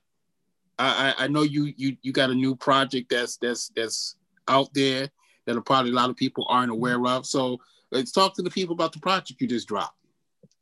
I, 0.79 1.15
I 1.19 1.29
know 1.29 1.43
you 1.43 1.73
you 1.77 1.97
you 2.03 2.13
got 2.13 2.31
a 2.31 2.35
new 2.35 2.57
project 2.57 3.11
that's 3.11 3.37
that's 3.37 3.71
that's 3.77 4.17
out 4.49 4.73
there 4.75 5.09
that 5.47 5.61
probably 5.65 5.91
a 5.91 5.95
lot 5.95 6.11
of 6.11 6.17
people 6.17 6.47
aren't 6.49 6.71
aware 6.71 7.05
of. 7.07 7.27
So 7.27 7.59
let's 7.91 8.13
talk 8.13 8.35
to 8.37 8.43
the 8.43 8.51
people 8.51 8.75
about 8.75 8.93
the 8.93 9.01
project 9.01 9.41
you 9.41 9.47
just 9.47 9.69
dropped. 9.69 9.97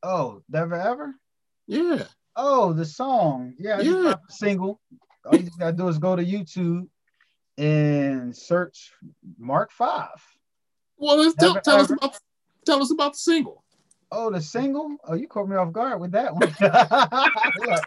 Oh, 0.02 0.42
never 0.48 0.74
ever? 0.74 1.14
Yeah. 1.66 2.04
Oh, 2.36 2.72
the 2.72 2.84
song. 2.84 3.54
Yeah, 3.58 3.80
yeah. 3.80 4.14
single. 4.28 4.80
All 5.24 5.36
you 5.36 5.42
just 5.42 5.58
gotta 5.58 5.76
do 5.76 5.88
is 5.88 5.98
go 5.98 6.16
to 6.16 6.24
YouTube 6.24 6.88
and 7.58 8.36
search 8.36 8.92
Mark 9.38 9.70
Five. 9.70 10.22
Well, 11.00 11.32
tell, 11.38 11.60
tell 11.62 11.80
us 11.80 11.90
about 11.90 12.18
tell 12.66 12.82
us 12.82 12.92
about 12.92 13.14
the 13.14 13.18
single. 13.18 13.64
Oh, 14.12 14.30
the 14.30 14.40
single? 14.40 14.96
Oh, 15.04 15.14
you 15.14 15.26
caught 15.26 15.48
me 15.48 15.56
off 15.56 15.72
guard 15.72 15.98
with 16.00 16.12
that 16.12 16.34
one. 16.34 16.54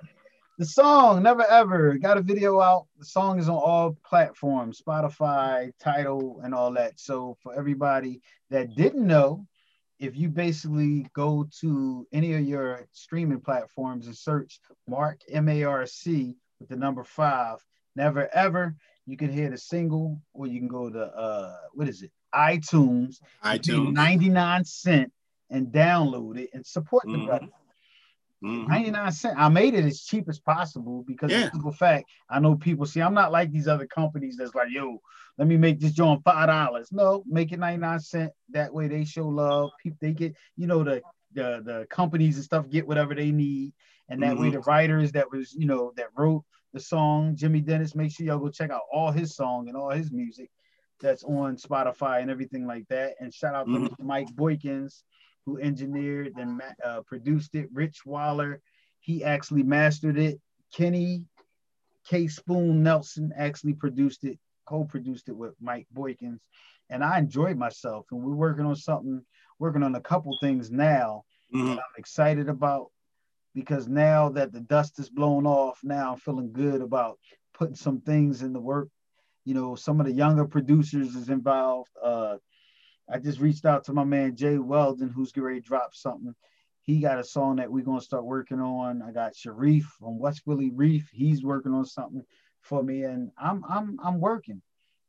the 0.58 0.66
song, 0.66 1.22
Never 1.22 1.46
Ever, 1.46 1.98
got 2.00 2.18
a 2.18 2.22
video 2.22 2.60
out. 2.60 2.88
The 2.98 3.06
song 3.06 3.40
is 3.40 3.50
on 3.50 3.56
all 3.56 3.98
platforms, 4.04 4.82
Spotify, 4.82 5.72
Tidal, 5.80 6.42
and 6.44 6.56
all 6.56 6.72
that. 6.74 7.00
So 7.00 7.38
for 7.44 7.54
everybody 7.54 8.22
that 8.50 8.76
didn't 8.76 9.06
know, 9.06 9.46
if 10.00 10.18
you 10.18 10.30
basically 10.30 11.06
go 11.14 11.48
to 11.60 12.08
any 12.12 12.34
of 12.34 12.42
your 12.42 12.88
streaming 12.94 13.42
platforms 13.42 14.08
and 14.08 14.18
search 14.18 14.60
Mark 14.88 15.22
M 15.30 15.48
A 15.50 15.64
R 15.66 15.86
C 15.86 16.36
with 16.60 16.70
the 16.70 16.78
number 16.78 17.04
five, 17.04 17.58
Never 17.96 18.28
Ever, 18.34 18.76
you 19.06 19.18
can 19.18 19.32
hear 19.32 19.50
the 19.50 19.58
single, 19.58 20.22
or 20.34 20.48
you 20.48 20.60
can 20.60 20.68
go 20.68 20.90
to 20.90 21.04
uh, 21.04 21.56
what 21.74 21.88
is 21.88 22.02
it? 22.02 22.12
iTunes, 22.34 23.18
iTunes, 23.44 23.94
99 23.94 24.66
cent 24.66 25.12
and 25.50 25.68
download 25.68 26.38
it 26.38 26.50
and 26.54 26.66
support 26.66 27.06
mm-hmm. 27.06 27.22
the 27.22 27.26
brother. 27.28 27.48
Mm-hmm. 28.44 28.72
99 28.72 29.12
cent. 29.12 29.40
I 29.40 29.50
made 29.50 29.74
it 29.74 29.86
as 29.86 30.02
cheap 30.02 30.28
as 30.28 30.40
possible 30.40 31.04
because 31.08 31.32
yeah. 31.32 31.50
the 31.54 31.72
fact 31.72 32.10
I 32.30 32.40
know 32.40 32.56
people 32.56 32.86
see 32.86 33.02
I'm 33.02 33.14
not 33.14 33.32
like 33.32 33.52
these 33.52 33.68
other 33.68 33.88
companies 33.88 34.36
that's 34.38 34.56
like, 34.56 34.68
yo, 34.70 35.00
let 35.38 35.48
me 35.48 35.58
make 35.58 35.80
this 35.80 35.94
joint 35.94 36.24
five 36.24 36.48
dollars. 36.48 36.92
No, 36.92 37.24
make 37.26 37.52
it 37.52 37.60
99 37.60 38.00
cent. 38.00 38.32
That 38.50 38.74
way 38.74 38.88
they 38.88 39.06
show 39.06 39.28
love. 39.28 39.72
People 39.82 39.98
they 40.02 40.12
get, 40.12 40.36
you 40.58 40.68
know, 40.68 40.84
the 40.84 41.02
the 41.34 41.62
the 41.64 41.88
companies 41.90 42.36
and 42.36 42.44
stuff 42.44 42.70
get 42.70 42.88
whatever 42.88 43.16
they 43.16 43.32
need. 43.32 43.74
And 44.10 44.22
that 44.22 44.34
mm-hmm. 44.34 44.44
way 44.44 44.50
the 44.50 44.60
writers 44.60 45.14
that 45.14 45.32
was, 45.32 45.54
you 45.54 45.66
know, 45.66 45.94
that 45.96 46.08
wrote 46.18 46.44
the 46.74 46.80
song, 46.80 47.36
Jimmy 47.36 47.62
Dennis, 47.62 47.96
make 47.96 48.12
sure 48.12 48.26
y'all 48.26 48.40
go 48.40 48.50
check 48.50 48.72
out 48.72 48.82
all 48.92 49.12
his 49.12 49.36
song 49.36 49.68
and 49.68 49.78
all 49.78 49.92
his 49.92 50.12
music 50.12 50.50
that's 51.00 51.24
on 51.24 51.56
Spotify 51.56 52.22
and 52.22 52.32
everything 52.32 52.66
like 52.66 52.88
that. 52.90 53.14
And 53.20 53.34
shout 53.34 53.56
out 53.56 53.68
mm-hmm. 53.68 53.88
to 53.88 54.04
Mike 54.04 54.34
Boykins, 54.36 55.04
who 55.46 55.60
engineered 55.60 56.34
and 56.38 56.62
uh, 56.84 57.02
produced 57.02 57.54
it. 57.56 57.70
Rich 57.72 58.06
Waller, 58.06 58.62
he 59.00 59.24
actually 59.24 59.64
mastered 59.64 60.18
it. 60.18 60.40
Kenny 60.76 61.26
K. 62.08 62.28
Spoon 62.28 62.82
Nelson 62.82 63.32
actually 63.38 63.74
produced 63.74 64.24
it, 64.24 64.40
co-produced 64.66 65.30
it 65.30 65.36
with 65.36 65.54
Mike 65.62 65.88
Boykins. 65.96 66.40
And 66.90 67.04
I 67.04 67.20
enjoyed 67.20 67.58
myself. 67.58 68.08
And 68.12 68.24
we're 68.24 68.34
working 68.34 68.66
on 68.66 68.76
something, 68.76 69.24
working 69.60 69.84
on 69.84 69.96
a 69.96 70.02
couple 70.02 70.36
things 70.42 70.72
now 70.72 71.24
mm-hmm. 71.54 71.68
that 71.68 71.78
I'm 71.78 71.98
excited 71.98 72.50
about 72.50 72.88
because 73.54 73.88
now 73.88 74.30
that 74.30 74.52
the 74.52 74.62
dust 74.62 75.00
is 75.00 75.10
blown 75.10 75.46
off, 75.46 75.80
now 75.84 76.14
I'm 76.14 76.20
feeling 76.20 76.52
good 76.52 76.82
about 76.82 77.20
putting 77.54 77.76
some 77.76 78.02
things 78.02 78.42
in 78.42 78.54
the 78.54 78.60
work 78.60 78.90
you 79.46 79.54
know, 79.54 79.76
some 79.76 80.00
of 80.00 80.06
the 80.06 80.14
younger 80.14 80.46
producers 80.46 81.16
is 81.16 81.30
involved. 81.30 81.92
Uh, 82.02 82.38
I 83.12 83.20
just 83.20 83.40
reached 83.40 83.66
out 83.66 83.84
to 83.86 83.94
my 83.94 84.04
man 84.04 84.36
Jay 84.36 84.58
Weldon, 84.58 85.10
who's 85.10 85.32
getting 85.32 85.48
ready 85.48 85.62
to 85.62 85.68
drop 85.68 85.94
something. 85.94 86.34
He 86.82 87.00
got 87.00 87.20
a 87.20 87.24
song 87.24 87.58
that 87.58 87.72
we're 87.72 87.84
gonna 87.84 88.02
start 88.02 88.26
working 88.26 88.60
on. 88.60 89.02
I 89.02 89.12
got 89.12 89.36
Sharif 89.36 89.84
from 90.00 90.20
West 90.20 90.44
Philly 90.46 90.72
Reef. 90.72 91.10
He's 91.14 91.44
working 91.44 91.74
on 91.74 91.86
something 91.86 92.24
for 92.62 92.84
me, 92.84 93.04
and 93.04 93.32
I'm 93.38 93.64
I'm 93.68 93.98
I'm 94.04 94.20
working. 94.20 94.62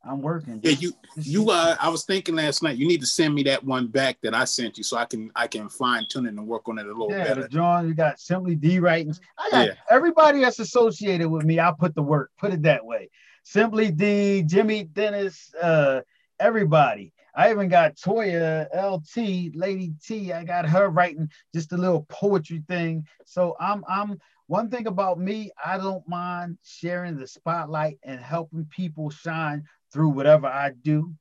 I'm 0.06 0.20
working. 0.20 0.60
Yeah, 0.62 0.72
you 0.72 0.92
you 1.16 1.50
uh 1.50 1.76
I 1.80 1.88
was 1.88 2.04
thinking 2.04 2.36
last 2.36 2.62
night 2.62 2.76
you 2.76 2.86
need 2.86 3.00
to 3.00 3.06
send 3.06 3.34
me 3.34 3.42
that 3.44 3.64
one 3.64 3.86
back 3.86 4.18
that 4.22 4.34
I 4.34 4.44
sent 4.44 4.76
you 4.76 4.84
so 4.84 4.96
I 4.96 5.04
can 5.04 5.30
I 5.34 5.46
can 5.46 5.68
fine 5.68 6.06
tune 6.08 6.26
it 6.26 6.30
and 6.30 6.46
work 6.46 6.68
on 6.68 6.78
it 6.78 6.86
a 6.86 6.88
little 6.88 7.10
yeah, 7.10 7.24
better. 7.24 7.48
John, 7.48 7.88
you 7.88 7.94
got 7.94 8.20
Simply 8.20 8.54
D 8.54 8.78
writings. 8.78 9.20
I 9.38 9.50
got 9.50 9.66
yeah. 9.66 9.74
everybody 9.90 10.40
that's 10.40 10.58
associated 10.58 11.28
with 11.28 11.44
me, 11.44 11.60
I 11.60 11.72
put 11.78 11.94
the 11.94 12.02
work, 12.02 12.30
put 12.38 12.52
it 12.52 12.62
that 12.62 12.84
way. 12.84 13.10
Simply 13.44 13.90
D, 13.90 14.42
Jimmy 14.42 14.84
Dennis, 14.84 15.54
uh, 15.60 16.00
everybody. 16.40 17.12
I 17.36 17.50
even 17.50 17.68
got 17.68 17.96
Toya 17.96 18.68
LT, 18.72 19.56
Lady 19.56 19.92
T. 20.04 20.32
I 20.32 20.44
got 20.44 20.68
her 20.68 20.88
writing 20.88 21.28
just 21.52 21.72
a 21.72 21.76
little 21.76 22.06
poetry 22.08 22.62
thing. 22.68 23.06
So 23.24 23.56
I'm 23.58 23.84
I'm 23.88 24.18
one 24.46 24.70
thing 24.70 24.86
about 24.86 25.18
me, 25.18 25.50
I 25.64 25.78
don't 25.78 26.06
mind 26.06 26.58
sharing 26.62 27.16
the 27.16 27.26
spotlight 27.26 27.98
and 28.02 28.20
helping 28.20 28.66
people 28.66 29.08
shine 29.08 29.64
through 29.94 30.10
whatever 30.10 30.48
I 30.48 30.72
do. 30.82 31.14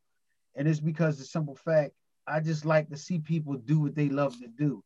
And 0.56 0.68
it's 0.68 0.80
because 0.82 1.18
the 1.18 1.26
simple 1.26 1.56
fact 1.56 1.92
I 2.28 2.40
just 2.40 2.66
like 2.66 2.90
to 2.90 2.98
see 2.98 3.20
people 3.20 3.54
do 3.54 3.80
what 3.80 3.96
they 3.96 4.10
love 4.10 4.38
to 4.40 4.48
do. 4.48 4.84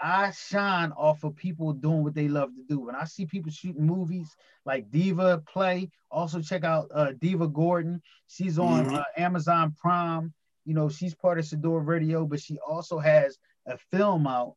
I 0.00 0.30
shine 0.32 0.92
off 0.92 1.24
of 1.24 1.36
people 1.36 1.72
doing 1.72 2.02
what 2.02 2.14
they 2.14 2.28
love 2.28 2.50
to 2.54 2.62
do. 2.68 2.80
When 2.80 2.94
I 2.94 3.04
see 3.04 3.26
people 3.26 3.50
shooting 3.50 3.86
movies 3.86 4.34
like 4.64 4.90
Diva 4.90 5.42
Play, 5.50 5.90
also 6.10 6.40
check 6.40 6.64
out 6.64 6.88
uh, 6.94 7.12
Diva 7.20 7.48
Gordon. 7.48 8.02
She's 8.26 8.58
on 8.58 8.86
mm-hmm. 8.86 8.96
uh, 8.96 9.02
Amazon 9.16 9.74
Prime. 9.78 10.32
You 10.64 10.74
know, 10.74 10.88
she's 10.88 11.14
part 11.14 11.38
of 11.38 11.44
Sador 11.44 11.86
Radio, 11.86 12.26
but 12.26 12.40
she 12.40 12.58
also 12.58 12.98
has 12.98 13.38
a 13.66 13.78
film 13.90 14.26
out 14.26 14.54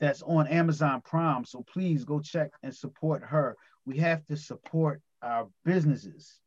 that's 0.00 0.22
on 0.22 0.46
Amazon 0.48 1.00
Prime. 1.02 1.44
So 1.44 1.64
please 1.72 2.04
go 2.04 2.20
check 2.20 2.50
and 2.62 2.74
support 2.74 3.22
her. 3.24 3.56
We 3.84 3.98
have 3.98 4.24
to 4.26 4.36
support 4.36 5.00
our 5.22 5.48
businesses. 5.64 6.41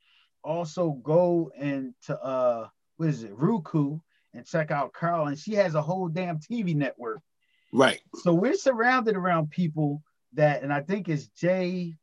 Also, 0.46 0.92
go 0.92 1.52
into 1.58 2.18
uh, 2.22 2.68
what 2.98 3.10
is 3.10 3.24
it, 3.24 3.32
Roku, 3.34 4.00
and 4.34 4.46
check 4.46 4.72
out 4.72 4.94
Carl. 4.94 5.28
And 5.28 5.38
she 5.38 5.54
has 5.54 5.76
a 5.76 5.82
whole 5.82 6.08
damn 6.08 6.40
TV 6.40 6.76
network 6.76 7.22
Right. 7.76 8.00
So 8.24 8.34
we're 8.34 8.56
surrounded 8.56 9.18
around 9.18 9.50
people 9.50 10.02
that, 10.34 10.64
and 10.64 10.72
I 10.72 10.80
think 10.80 11.10
it's 11.10 11.28
JLB 11.42 11.94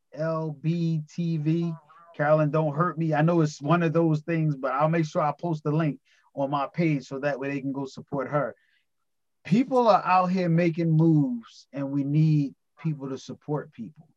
TV. 1.08 1.76
Carolyn, 2.14 2.50
don't 2.50 2.76
hurt 2.76 2.98
me. 2.98 3.14
I 3.14 3.22
know 3.22 3.40
it's 3.40 3.62
one 3.62 3.82
of 3.82 3.94
those 3.94 4.20
things, 4.20 4.54
but 4.54 4.72
I'll 4.72 4.90
make 4.90 5.06
sure 5.06 5.22
I 5.22 5.32
post 5.32 5.64
the 5.64 5.72
link 5.72 5.98
on 6.34 6.50
my 6.50 6.68
page 6.74 7.06
so 7.06 7.18
that 7.20 7.38
way 7.40 7.48
they 7.48 7.60
can 7.62 7.72
go 7.72 7.86
support 7.86 8.28
her. 8.28 8.54
People 9.44 9.88
are 9.88 10.04
out 10.04 10.26
here 10.26 10.50
making 10.50 10.90
moves, 10.90 11.66
and 11.72 11.90
we 11.90 12.04
need 12.04 12.54
people 12.82 13.08
to 13.08 13.16
support 13.16 13.72
people. 13.72 14.08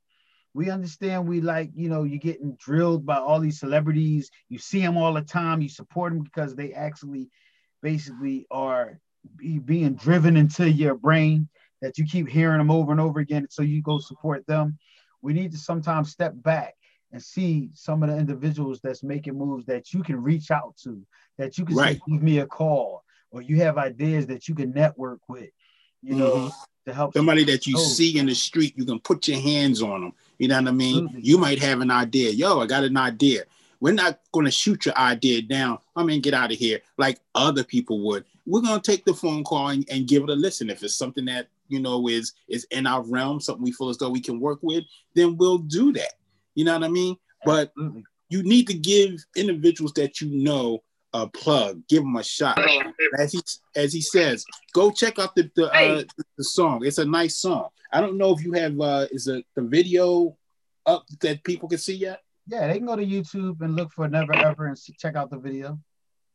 We 0.55 0.69
understand 0.69 1.27
we 1.27 1.41
like, 1.41 1.71
you 1.75 1.89
know, 1.89 2.03
you're 2.03 2.17
getting 2.17 2.55
drilled 2.55 3.05
by 3.05 3.17
all 3.17 3.41
these 3.41 3.59
celebrities. 3.59 4.31
You 4.47 4.57
see 4.57 4.79
them 4.79 4.95
all 4.95 5.13
the 5.13 5.21
time. 5.21 5.61
You 5.61 5.67
support 5.67 6.13
them 6.13 6.23
because 6.23 6.55
they 6.55 6.71
actually 6.71 7.29
basically 7.83 8.47
are 8.49 9.01
be, 9.35 9.59
being 9.59 9.95
driven 9.95 10.37
into 10.37 10.71
your 10.71 10.95
brain 10.95 11.49
that 11.81 11.97
you 11.97 12.05
keep 12.05 12.29
hearing 12.29 12.59
them 12.59 12.71
over 12.71 12.93
and 12.93 13.01
over 13.01 13.19
again. 13.19 13.47
So 13.49 13.63
you 13.63 13.81
go 13.81 13.99
support 13.99 14.47
them. 14.47 14.79
We 15.21 15.33
need 15.33 15.51
to 15.51 15.57
sometimes 15.57 16.11
step 16.11 16.31
back 16.35 16.75
and 17.11 17.21
see 17.21 17.69
some 17.73 18.01
of 18.01 18.09
the 18.09 18.17
individuals 18.17 18.79
that's 18.81 19.03
making 19.03 19.37
moves 19.37 19.65
that 19.65 19.91
you 19.93 20.03
can 20.03 20.23
reach 20.23 20.51
out 20.51 20.77
to, 20.83 21.05
that 21.37 21.57
you 21.57 21.65
can 21.65 21.75
right. 21.75 21.97
say, 21.97 22.01
give 22.07 22.23
me 22.23 22.39
a 22.39 22.47
call, 22.47 23.03
or 23.29 23.41
you 23.41 23.57
have 23.57 23.77
ideas 23.77 24.25
that 24.27 24.47
you 24.47 24.55
can 24.55 24.71
network 24.71 25.19
with, 25.27 25.49
you 26.01 26.15
know, 26.15 26.35
mm-hmm. 26.35 26.63
To 26.85 26.93
help 26.93 27.13
somebody 27.13 27.43
that 27.45 27.65
you 27.65 27.75
oh. 27.77 27.83
see 27.83 28.17
in 28.17 28.27
the 28.27 28.35
street, 28.35 28.73
you 28.77 28.85
can 28.85 28.99
put 28.99 29.27
your 29.27 29.39
hands 29.39 29.81
on 29.81 30.01
them. 30.01 30.13
You 30.37 30.47
know 30.47 30.59
what 30.59 30.67
I 30.67 30.71
mean? 30.71 31.05
Absolutely. 31.05 31.29
You 31.29 31.37
might 31.37 31.59
have 31.59 31.81
an 31.81 31.91
idea. 31.91 32.31
Yo, 32.31 32.59
I 32.59 32.67
got 32.67 32.83
an 32.83 32.97
idea. 32.97 33.43
We're 33.79 33.93
not 33.93 34.19
going 34.31 34.45
to 34.45 34.51
shoot 34.51 34.85
your 34.85 34.97
idea 34.97 35.41
down. 35.41 35.79
I 35.95 36.03
mean, 36.03 36.21
get 36.21 36.33
out 36.33 36.51
of 36.51 36.57
here 36.57 36.81
like 36.97 37.19
other 37.33 37.63
people 37.63 38.05
would. 38.05 38.25
We're 38.45 38.61
going 38.61 38.79
to 38.79 38.91
take 38.91 39.05
the 39.05 39.13
phone 39.13 39.43
call 39.43 39.69
and, 39.69 39.85
and 39.89 40.07
give 40.07 40.23
it 40.23 40.29
a 40.29 40.33
listen. 40.33 40.69
If 40.69 40.83
it's 40.83 40.95
something 40.95 41.25
that 41.25 41.47
you 41.67 41.79
know 41.79 42.07
is 42.07 42.33
is 42.47 42.65
in 42.71 42.87
our 42.87 43.01
realm, 43.03 43.39
something 43.39 43.63
we 43.63 43.71
feel 43.71 43.89
as 43.89 43.97
though 43.97 44.09
we 44.09 44.21
can 44.21 44.39
work 44.39 44.59
with, 44.61 44.83
then 45.13 45.37
we'll 45.37 45.57
do 45.57 45.91
that. 45.93 46.13
You 46.53 46.65
know 46.65 46.73
what 46.73 46.83
I 46.83 46.89
mean? 46.89 47.17
But 47.43 47.73
you 48.29 48.43
need 48.43 48.67
to 48.67 48.73
give 48.73 49.23
individuals 49.35 49.93
that 49.93 50.21
you 50.21 50.29
know 50.29 50.83
a 51.15 51.27
plug, 51.27 51.81
give 51.87 52.03
him 52.03 52.15
a 52.17 52.23
shot. 52.23 52.59
As 53.17 53.31
he 53.31 53.41
as 53.75 53.93
he 53.93 54.01
says, 54.01 54.45
go 54.73 54.91
check 54.91 55.17
out 55.17 55.35
the 55.35 55.49
the, 55.55 55.71
uh, 55.71 56.03
the 56.37 56.43
song. 56.43 56.85
It's 56.85 56.97
a 56.97 57.05
nice 57.05 57.37
song. 57.37 57.69
I 57.91 58.01
don't 58.01 58.17
know 58.17 58.33
if 58.33 58.43
you 58.43 58.51
have 58.53 58.79
uh, 58.79 59.07
is 59.11 59.27
a 59.27 59.43
the 59.55 59.61
video 59.61 60.35
up 60.85 61.05
that 61.21 61.43
people 61.43 61.69
can 61.69 61.77
see 61.77 61.95
yet. 61.95 62.21
Yeah, 62.47 62.67
they 62.67 62.77
can 62.77 62.85
go 62.85 62.95
to 62.95 63.05
YouTube 63.05 63.61
and 63.61 63.75
look 63.75 63.91
for 63.93 64.07
Never 64.07 64.35
Ever 64.35 64.67
and 64.67 64.77
see, 64.77 64.93
check 64.99 65.15
out 65.15 65.31
the 65.31 65.39
video. 65.39 65.79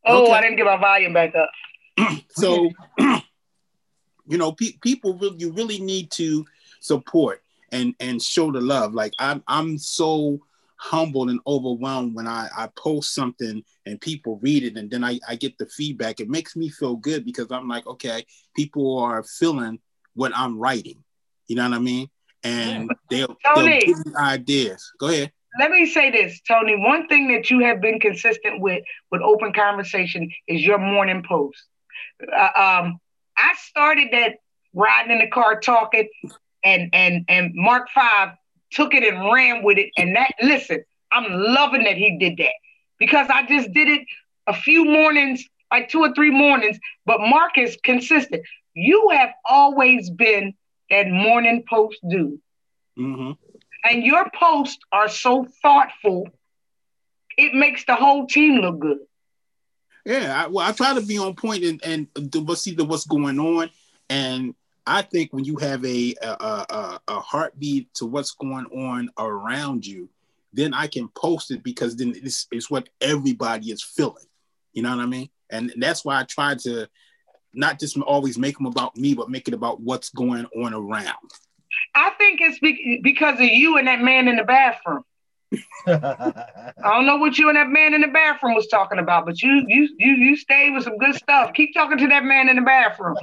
Oh, 0.05 0.25
okay. 0.25 0.33
I 0.33 0.41
didn't 0.41 0.57
get 0.57 0.67
my 0.67 0.79
volume 0.79 1.13
back 1.13 1.35
up. 1.37 1.51
so, 2.31 2.71
you 2.99 4.39
know, 4.39 4.53
pe- 4.53 4.79
people 4.81 5.19
really, 5.19 5.37
you 5.37 5.53
really 5.53 5.79
need 5.79 6.11
to 6.13 6.45
support 6.81 7.43
and 7.71 7.95
and 8.01 8.21
show 8.21 8.51
the 8.51 8.61
love. 8.61 8.95
Like 8.95 9.13
I'm, 9.19 9.43
I'm 9.47 9.77
so 9.79 10.41
humbled 10.83 11.29
and 11.29 11.41
overwhelmed 11.47 12.15
when 12.15 12.27
I, 12.27 12.49
I 12.57 12.69
post 12.75 13.15
something 13.15 13.63
and 13.85 14.01
people 14.01 14.39
read 14.43 14.65
it 14.65 14.77
and 14.77 14.91
then 14.91 15.05
I, 15.05 15.21
I 15.29 15.37
get 15.37 15.59
the 15.59 15.67
feedback. 15.67 16.21
It 16.21 16.31
makes 16.31 16.57
me 16.57 16.71
feel 16.71 16.97
good 16.97 17.25
because 17.25 17.49
I'm 17.51 17.69
like, 17.69 17.87
okay, 17.87 18.25
people 18.57 18.99
are 18.99 19.23
feeling 19.23 19.79
what 20.15 20.33
I'm 20.35 20.59
writing. 20.59 21.05
You 21.49 21.57
know 21.57 21.69
what 21.69 21.77
I 21.77 21.81
mean? 21.81 22.09
And 22.43 22.91
they'll, 23.11 23.37
Tony, 23.45 23.81
they'll 23.85 24.17
ideas. 24.17 24.91
Go 24.99 25.09
ahead 25.09 25.33
let 25.59 25.71
me 25.71 25.87
say 25.87 26.11
this, 26.11 26.41
Tony. 26.47 26.77
One 26.77 27.09
thing 27.09 27.33
that 27.33 27.51
you 27.51 27.61
have 27.61 27.81
been 27.81 27.99
consistent 27.99 28.61
with 28.61 28.85
with 29.11 29.21
open 29.23 29.53
conversation 29.53 30.31
is 30.47 30.65
your 30.65 30.79
morning 30.79 31.25
post. 31.27 31.65
Uh, 32.23 32.49
um, 32.57 33.01
I 33.37 33.55
started 33.59 34.09
that 34.13 34.37
riding 34.73 35.13
in 35.13 35.19
the 35.19 35.29
car 35.29 35.59
talking, 35.59 36.09
and 36.65 36.91
and 36.93 37.25
and 37.29 37.53
Mark 37.55 37.89
Five 37.95 38.31
took 38.71 38.95
it 38.95 39.03
and 39.03 39.33
ran 39.33 39.63
with 39.63 39.79
it. 39.79 39.91
And 39.97 40.15
that 40.17 40.33
listen, 40.43 40.85
I'm 41.13 41.27
loving 41.31 41.85
that 41.85 41.97
he 41.97 42.19
did 42.19 42.37
that 42.39 42.55
because 42.99 43.29
I 43.31 43.47
just 43.47 43.73
did 43.73 43.89
it 43.89 44.07
a 44.47 44.55
few 44.55 44.85
mornings, 44.85 45.45
like 45.71 45.89
two 45.89 46.01
or 46.01 46.13
three 46.15 46.31
mornings. 46.31 46.79
But 47.07 47.21
Mark 47.21 47.59
is 47.59 47.77
consistent. 47.83 48.43
You 48.75 49.11
have 49.13 49.31
always 49.45 50.11
been 50.11 50.55
that 50.91 51.09
morning 51.09 51.65
post 51.69 51.99
dude. 52.09 52.41
Mm-hmm 52.99 53.33
and 53.85 54.05
your 54.05 54.31
posts 54.39 54.79
are 54.93 55.09
so 55.09 55.47
thoughtful, 55.63 56.29
it 57.37 57.55
makes 57.55 57.85
the 57.85 57.95
whole 57.95 58.27
team 58.27 58.57
look 58.57 58.79
good. 58.79 58.99
Yeah, 60.05 60.45
I, 60.45 60.47
well, 60.49 60.67
I 60.67 60.73
try 60.73 60.95
to 60.95 61.01
be 61.03 61.19
on 61.19 61.35
point 61.35 61.63
and 61.65 61.83
and 61.85 62.33
to 62.33 62.57
see 62.57 62.75
the, 62.75 62.85
what's 62.85 63.07
going 63.07 63.39
on, 63.39 63.71
and 64.09 64.55
I 64.91 65.03
think 65.03 65.33
when 65.33 65.45
you 65.45 65.57
have 65.59 65.85
a 65.85 66.17
a, 66.21 66.27
a 66.27 67.01
a 67.07 67.21
heartbeat 67.21 67.95
to 67.95 68.07
what's 68.07 68.33
going 68.33 68.67
on 68.67 69.09
around 69.17 69.87
you, 69.87 70.09
then 70.53 70.75
I 70.75 70.89
can 70.89 71.07
post 71.17 71.53
it 71.53 71.63
because 71.63 71.95
then 71.95 72.13
it's, 72.17 72.49
it's 72.51 72.69
what 72.69 72.89
everybody 73.01 73.71
is 73.71 73.85
feeling. 73.85 74.27
You 74.73 74.83
know 74.83 74.91
what 74.91 75.03
I 75.03 75.07
mean? 75.07 75.31
And 75.49 75.73
that's 75.77 76.05
why 76.05 76.19
I 76.19 76.25
try 76.25 76.57
to 76.63 76.89
not 77.55 77.79
just 77.79 77.97
always 77.99 78.37
make 78.37 78.57
them 78.57 78.67
about 78.67 78.97
me, 78.97 79.15
but 79.15 79.31
make 79.31 79.47
it 79.47 79.55
about 79.55 79.81
what's 79.81 80.11
going 80.11 80.47
on 80.57 80.75
around. 80.75 81.31
I 81.95 82.11
think 82.19 82.41
it's 82.41 82.59
be- 82.59 82.99
because 83.01 83.37
of 83.37 83.47
you 83.47 83.77
and 83.77 83.87
that 83.87 84.01
man 84.01 84.27
in 84.27 84.35
the 84.35 84.45
bathroom. 84.45 85.05
I 85.87 86.73
don't 86.83 87.07
know 87.07 87.17
what 87.17 87.39
you 87.39 87.49
and 87.49 87.57
that 87.57 87.69
man 87.69 87.95
in 87.95 88.01
the 88.01 88.09
bathroom 88.09 88.55
was 88.57 88.67
talking 88.67 88.99
about, 88.99 89.25
but 89.25 89.41
you 89.41 89.65
you 89.69 89.89
you 89.99 90.13
you 90.15 90.37
stayed 90.37 90.75
with 90.75 90.83
some 90.83 90.99
good 90.99 91.15
stuff. 91.15 91.53
Keep 91.55 91.75
talking 91.75 91.99
to 91.99 92.09
that 92.09 92.25
man 92.25 92.49
in 92.49 92.57
the 92.57 92.63
bathroom. 92.63 93.15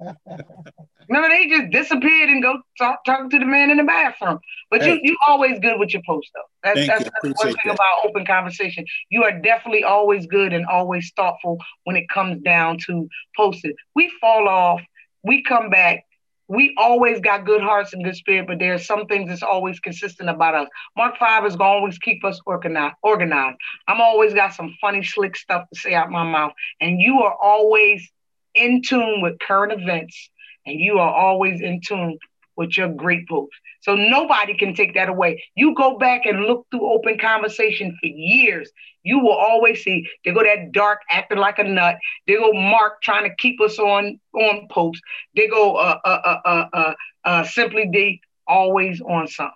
Remember, 1.08 1.28
they 1.28 1.46
just 1.48 1.70
disappeared 1.70 2.30
and 2.30 2.42
go 2.42 2.60
talk 2.78 3.04
talking 3.04 3.30
to 3.30 3.38
the 3.38 3.44
man 3.44 3.70
in 3.70 3.76
the 3.76 3.84
bathroom. 3.84 4.38
But 4.70 4.82
hey. 4.82 4.94
you 4.94 5.00
you 5.02 5.16
always 5.26 5.58
good 5.60 5.78
with 5.78 5.92
your 5.92 6.02
post 6.06 6.30
though. 6.34 6.40
That's, 6.62 6.86
that's, 6.86 7.04
that's 7.04 7.44
one 7.44 7.52
thing 7.52 7.56
that. 7.66 7.74
about 7.74 8.06
open 8.06 8.26
conversation. 8.26 8.84
You 9.10 9.24
are 9.24 9.38
definitely 9.38 9.84
always 9.84 10.26
good 10.26 10.52
and 10.52 10.66
always 10.66 11.12
thoughtful 11.16 11.58
when 11.84 11.96
it 11.96 12.08
comes 12.08 12.42
down 12.42 12.78
to 12.86 13.08
posting. 13.36 13.74
We 13.94 14.12
fall 14.20 14.48
off, 14.48 14.80
we 15.22 15.42
come 15.42 15.70
back, 15.70 16.04
we 16.48 16.74
always 16.78 17.20
got 17.20 17.44
good 17.44 17.60
hearts 17.60 17.92
and 17.92 18.04
good 18.04 18.14
spirit, 18.14 18.46
but 18.46 18.58
there 18.58 18.74
are 18.74 18.78
some 18.78 19.06
things 19.06 19.28
that's 19.28 19.42
always 19.42 19.80
consistent 19.80 20.28
about 20.28 20.54
us. 20.54 20.68
Mark 20.96 21.18
Five 21.18 21.44
is 21.44 21.56
gonna 21.56 21.70
always 21.70 21.98
keep 21.98 22.24
us 22.24 22.40
organized. 22.46 22.94
Organized. 23.02 23.58
I'm 23.88 24.00
always 24.00 24.32
got 24.32 24.54
some 24.54 24.74
funny, 24.80 25.02
slick 25.02 25.36
stuff 25.36 25.64
to 25.72 25.80
say 25.80 25.94
out 25.94 26.10
my 26.10 26.22
mouth, 26.22 26.52
and 26.80 27.00
you 27.00 27.22
are 27.22 27.34
always 27.34 28.10
in 28.54 28.80
tune 28.82 29.20
with 29.22 29.38
current 29.40 29.72
events, 29.72 30.30
and 30.66 30.80
you 30.80 30.98
are 30.98 31.14
always 31.14 31.60
in 31.60 31.80
tune 31.80 32.18
with 32.56 32.76
your 32.76 32.88
great 32.88 33.28
posts. 33.28 33.56
So 33.80 33.94
nobody 33.94 34.56
can 34.56 34.74
take 34.74 34.94
that 34.94 35.08
away. 35.08 35.44
You 35.54 35.74
go 35.74 35.98
back 35.98 36.26
and 36.26 36.44
look 36.44 36.66
through 36.70 36.90
open 36.90 37.18
conversation 37.18 37.96
for 38.00 38.06
years. 38.06 38.70
You 39.02 39.20
will 39.20 39.34
always 39.34 39.84
see 39.84 40.08
they 40.24 40.32
go 40.32 40.42
that 40.42 40.72
dark 40.72 41.00
acting 41.10 41.38
like 41.38 41.58
a 41.58 41.64
nut. 41.64 41.96
They 42.26 42.34
go 42.34 42.52
Mark 42.52 43.02
trying 43.02 43.28
to 43.28 43.34
keep 43.36 43.60
us 43.60 43.78
on 43.78 44.18
on 44.34 44.66
post. 44.70 45.00
They 45.36 45.46
go 45.46 45.76
uh 45.76 45.98
uh 46.04 46.20
uh 46.24 46.40
uh, 46.44 46.66
uh, 46.72 46.94
uh 47.24 47.44
simply 47.44 47.88
D 47.92 48.20
always 48.48 49.00
on 49.00 49.28
something. 49.28 49.54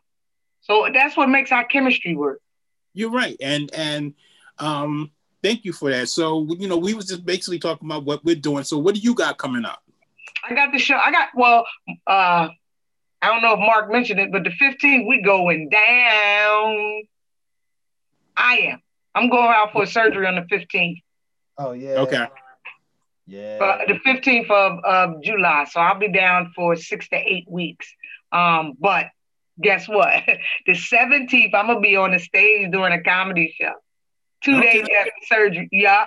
So 0.61 0.89
that's 0.93 1.17
what 1.17 1.29
makes 1.29 1.51
our 1.51 1.65
chemistry 1.65 2.15
work. 2.15 2.41
You're 2.93 3.11
right, 3.11 3.37
and 3.41 3.73
and 3.75 4.15
um, 4.59 5.11
thank 5.43 5.65
you 5.65 5.73
for 5.73 5.91
that. 5.91 6.09
So 6.09 6.47
you 6.59 6.69
know, 6.69 6.77
we 6.77 6.95
was 6.95 7.07
just 7.07 7.25
basically 7.25 7.59
talking 7.59 7.89
about 7.89 8.05
what 8.05 8.25
we're 8.25 8.37
doing. 8.37 8.65
So 8.65 8.79
what 8.79 8.95
do 8.95 9.01
you 9.01 9.15
got 9.15 9.39
coming 9.39 9.65
up? 9.65 9.83
I 10.51 10.55
got 10.55 10.73
the 10.73 10.79
show. 10.79 10.97
I 10.97 11.13
got 11.13 11.29
well. 11.35 11.65
uh 12.07 12.49
I 13.23 13.27
don't 13.27 13.43
know 13.43 13.53
if 13.53 13.59
Mark 13.59 13.91
mentioned 13.91 14.19
it, 14.19 14.33
but 14.33 14.45
the 14.45 14.51
15th 14.51 15.07
we 15.07 15.23
going 15.23 15.69
down. 15.69 17.03
I 18.37 18.57
am. 18.73 18.83
I'm 19.15 19.29
going 19.29 19.53
out 19.55 19.73
for 19.73 19.85
surgery 19.85 20.27
on 20.27 20.37
the 20.37 20.43
15th. 20.43 21.03
Oh 21.59 21.73
yeah. 21.73 22.01
Okay. 22.01 22.27
Yeah. 23.27 23.59
But 23.59 23.87
the 23.87 23.95
15th 23.95 24.51
of, 24.51 24.85
of 24.85 25.23
July. 25.23 25.67
So 25.71 25.81
I'll 25.81 25.99
be 25.99 26.11
down 26.11 26.53
for 26.57 26.75
six 26.77 27.09
to 27.11 27.17
eight 27.17 27.45
weeks. 27.49 27.87
Um, 28.33 28.75
but 28.81 29.07
guess 29.61 29.87
what? 29.87 30.25
the 30.67 30.73
17th, 30.73 31.55
I'm 31.55 31.67
gonna 31.67 31.81
be 31.81 31.97
on 31.97 32.13
the 32.13 32.19
stage 32.19 32.73
doing 32.73 32.93
a 32.93 33.03
comedy 33.03 33.55
show. 33.61 33.75
Two 34.43 34.57
okay. 34.57 34.81
days 34.81 34.89
after 34.99 35.13
surgery. 35.27 35.69
Yeah. 35.71 36.07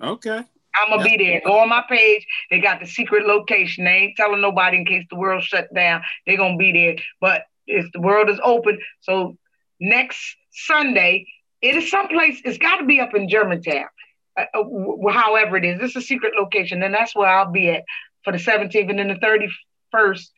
Okay. 0.00 0.42
I'm 0.76 0.90
gonna 0.90 1.04
be 1.04 1.16
there. 1.16 1.40
Go 1.44 1.58
on 1.58 1.68
my 1.68 1.84
page. 1.88 2.26
They 2.50 2.60
got 2.60 2.80
the 2.80 2.86
secret 2.86 3.26
location. 3.26 3.84
They 3.84 3.90
ain't 3.90 4.16
telling 4.16 4.40
nobody 4.40 4.78
in 4.78 4.84
case 4.84 5.04
the 5.10 5.16
world 5.16 5.42
shut 5.42 5.72
down. 5.74 6.02
They're 6.26 6.36
gonna 6.36 6.56
be 6.56 6.72
there. 6.72 6.96
But 7.20 7.42
if 7.66 7.90
the 7.92 8.00
world 8.00 8.30
is 8.30 8.38
open, 8.42 8.78
so 9.00 9.36
next 9.80 10.36
Sunday, 10.50 11.26
it 11.62 11.74
is 11.76 11.90
someplace. 11.90 12.40
It's 12.44 12.58
got 12.58 12.76
to 12.76 12.86
be 12.86 13.00
up 13.00 13.14
in 13.14 13.28
Germantown. 13.28 13.86
Uh, 14.38 14.44
uh, 14.54 15.12
however 15.12 15.56
it 15.56 15.64
is, 15.64 15.80
this 15.80 15.90
is 15.90 15.96
a 15.96 16.02
secret 16.02 16.34
location, 16.38 16.82
and 16.82 16.94
that's 16.94 17.14
where 17.14 17.28
I'll 17.28 17.50
be 17.50 17.70
at 17.70 17.84
for 18.24 18.32
the 18.32 18.38
17th, 18.38 18.90
and 18.90 18.98
then 18.98 19.08
the 19.08 19.48
31st. 19.94 20.28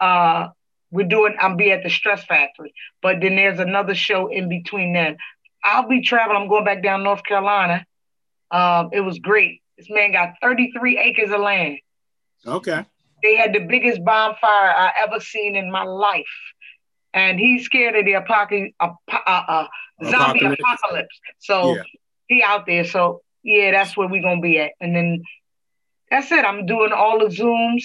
Uh, 0.00 0.48
we're 0.90 1.06
doing. 1.06 1.36
I'll 1.40 1.56
be 1.56 1.72
at 1.72 1.82
the 1.82 1.90
Stress 1.90 2.24
Factory, 2.24 2.74
but 3.00 3.20
then 3.20 3.36
there's 3.36 3.60
another 3.60 3.94
show 3.94 4.28
in 4.28 4.48
between. 4.48 4.92
Then 4.92 5.16
I'll 5.64 5.88
be 5.88 6.02
traveling. 6.02 6.42
I'm 6.42 6.48
going 6.48 6.64
back 6.64 6.82
down 6.82 7.02
North 7.02 7.24
Carolina. 7.24 7.86
Um, 8.50 8.90
it 8.92 9.00
was 9.00 9.18
great. 9.18 9.61
This 9.78 9.88
man 9.90 10.12
got 10.12 10.34
33 10.42 10.98
acres 10.98 11.30
of 11.30 11.40
land. 11.40 11.78
Okay. 12.46 12.84
They 13.22 13.36
had 13.36 13.52
the 13.52 13.60
biggest 13.60 14.04
bonfire 14.04 14.70
I 14.70 14.92
ever 14.98 15.20
seen 15.20 15.54
in 15.54 15.70
my 15.70 15.84
life, 15.84 16.24
and 17.14 17.38
he's 17.38 17.64
scared 17.64 17.94
of 17.94 18.04
the 18.04 18.14
apocalypse, 18.14 18.74
uh, 18.80 18.88
uh, 19.08 19.66
zombie 20.04 20.40
apocalypse. 20.40 20.60
apocalypse. 20.60 21.20
So 21.38 21.76
yeah. 21.76 21.82
he 22.26 22.42
out 22.42 22.66
there. 22.66 22.84
So 22.84 23.22
yeah, 23.44 23.70
that's 23.70 23.96
where 23.96 24.08
we're 24.08 24.22
gonna 24.22 24.40
be 24.40 24.58
at. 24.58 24.72
And 24.80 24.94
then 24.94 25.22
that's 26.10 26.30
it. 26.32 26.44
I'm 26.44 26.66
doing 26.66 26.92
all 26.92 27.20
the 27.20 27.26
zooms, 27.26 27.84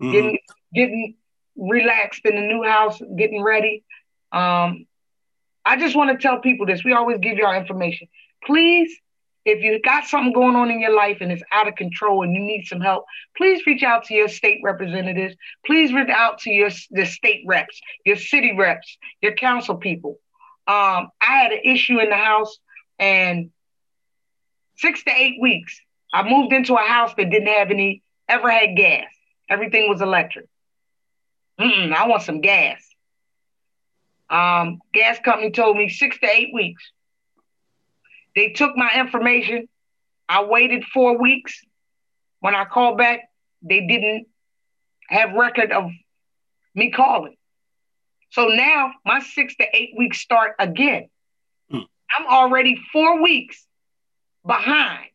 mm-hmm. 0.00 0.12
getting 0.12 0.38
getting 0.74 1.16
relaxed 1.56 2.24
in 2.24 2.34
the 2.34 2.42
new 2.42 2.62
house, 2.62 3.00
getting 3.16 3.42
ready. 3.42 3.84
Um, 4.32 4.86
I 5.64 5.78
just 5.78 5.94
want 5.94 6.10
to 6.10 6.18
tell 6.20 6.40
people 6.40 6.66
this. 6.66 6.84
We 6.84 6.92
always 6.92 7.18
give 7.18 7.36
y'all 7.36 7.54
information. 7.54 8.08
Please, 8.44 8.92
if 9.44 9.62
you 9.62 9.80
got 9.82 10.04
something 10.04 10.32
going 10.32 10.54
on 10.54 10.70
in 10.70 10.80
your 10.80 10.94
life 10.94 11.18
and 11.20 11.32
it's 11.32 11.42
out 11.52 11.68
of 11.68 11.74
control 11.74 12.22
and 12.22 12.34
you 12.34 12.40
need 12.40 12.64
some 12.66 12.80
help, 12.80 13.04
please 13.36 13.66
reach 13.66 13.82
out 13.82 14.04
to 14.04 14.14
your 14.14 14.28
state 14.28 14.60
representatives. 14.62 15.34
Please 15.66 15.92
reach 15.92 16.08
out 16.08 16.38
to 16.40 16.50
your 16.50 16.70
the 16.90 17.04
state 17.04 17.44
reps, 17.46 17.80
your 18.04 18.16
city 18.16 18.54
reps, 18.56 18.98
your 19.20 19.34
council 19.34 19.76
people. 19.76 20.18
Um, 20.66 21.10
I 21.20 21.42
had 21.42 21.52
an 21.52 21.60
issue 21.64 21.98
in 21.98 22.08
the 22.08 22.16
house 22.16 22.58
and 22.98 23.50
six 24.76 25.02
to 25.04 25.10
eight 25.10 25.40
weeks. 25.40 25.80
I 26.12 26.28
moved 26.28 26.52
into 26.52 26.74
a 26.74 26.82
house 26.82 27.12
that 27.16 27.30
didn't 27.30 27.48
have 27.48 27.70
any, 27.70 28.02
ever 28.28 28.50
had 28.50 28.76
gas. 28.76 29.06
Everything 29.48 29.88
was 29.88 30.00
electric. 30.00 30.46
Mm-mm, 31.58 31.92
I 31.92 32.06
want 32.06 32.22
some 32.22 32.40
gas. 32.40 32.82
Um, 34.30 34.80
gas 34.94 35.18
company 35.18 35.50
told 35.50 35.76
me 35.76 35.88
six 35.88 36.18
to 36.20 36.26
eight 36.28 36.54
weeks. 36.54 36.82
They 38.34 38.50
took 38.50 38.76
my 38.76 38.90
information. 38.94 39.68
I 40.28 40.44
waited 40.44 40.84
four 40.84 41.18
weeks. 41.18 41.60
When 42.40 42.54
I 42.54 42.64
called 42.64 42.98
back, 42.98 43.28
they 43.62 43.86
didn't 43.86 44.26
have 45.08 45.34
record 45.34 45.72
of 45.72 45.90
me 46.74 46.90
calling. 46.90 47.36
So 48.30 48.48
now 48.48 48.92
my 49.04 49.20
six 49.20 49.54
to 49.56 49.66
eight 49.74 49.90
weeks 49.96 50.20
start 50.20 50.54
again. 50.58 51.08
Hmm. 51.70 51.80
I'm 52.10 52.26
already 52.26 52.80
four 52.92 53.22
weeks 53.22 53.66
behind. 54.46 55.06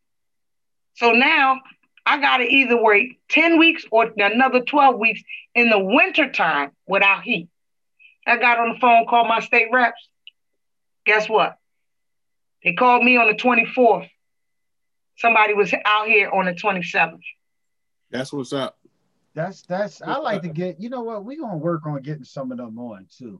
So 0.96 1.12
now 1.12 1.62
I 2.06 2.20
got 2.20 2.38
to 2.38 2.44
either 2.44 2.82
wait 2.82 3.20
10 3.30 3.58
weeks 3.60 3.86
or 3.92 4.12
another 4.18 4.62
12 4.62 4.98
weeks 4.98 5.22
in 5.56 5.70
the 5.70 5.80
wintertime 5.80 6.72
without 6.88 7.24
heat. 7.24 7.50
I 8.26 8.38
got 8.38 8.60
on 8.60 8.74
the 8.74 8.80
phone, 8.80 9.06
called 9.08 9.28
my 9.28 9.40
state 9.40 9.68
reps. 9.72 10.08
Guess 11.06 11.30
what? 11.30 11.58
They 12.64 12.74
called 12.74 13.04
me 13.04 13.18
on 13.18 13.28
the 13.28 13.36
24th. 13.36 14.10
Somebody 15.18 15.54
was 15.54 15.74
out 15.86 16.08
here 16.08 16.30
on 16.30 16.46
the 16.46 16.54
27th. 16.54 17.20
That's 18.12 18.32
what's 18.32 18.54
up. 18.54 18.78
That's 19.34 19.62
that's 19.64 20.02
I 20.02 20.18
like 20.18 20.42
to 20.42 20.50
get, 20.50 20.80
you 20.80 20.90
know 20.90 21.02
what, 21.02 21.24
we're 21.24 21.40
gonna 21.40 21.58
work 21.58 21.86
on 21.86 22.02
getting 22.02 22.24
some 22.24 22.52
of 22.52 22.58
them 22.58 22.80
on 22.80 23.08
too. 23.16 23.40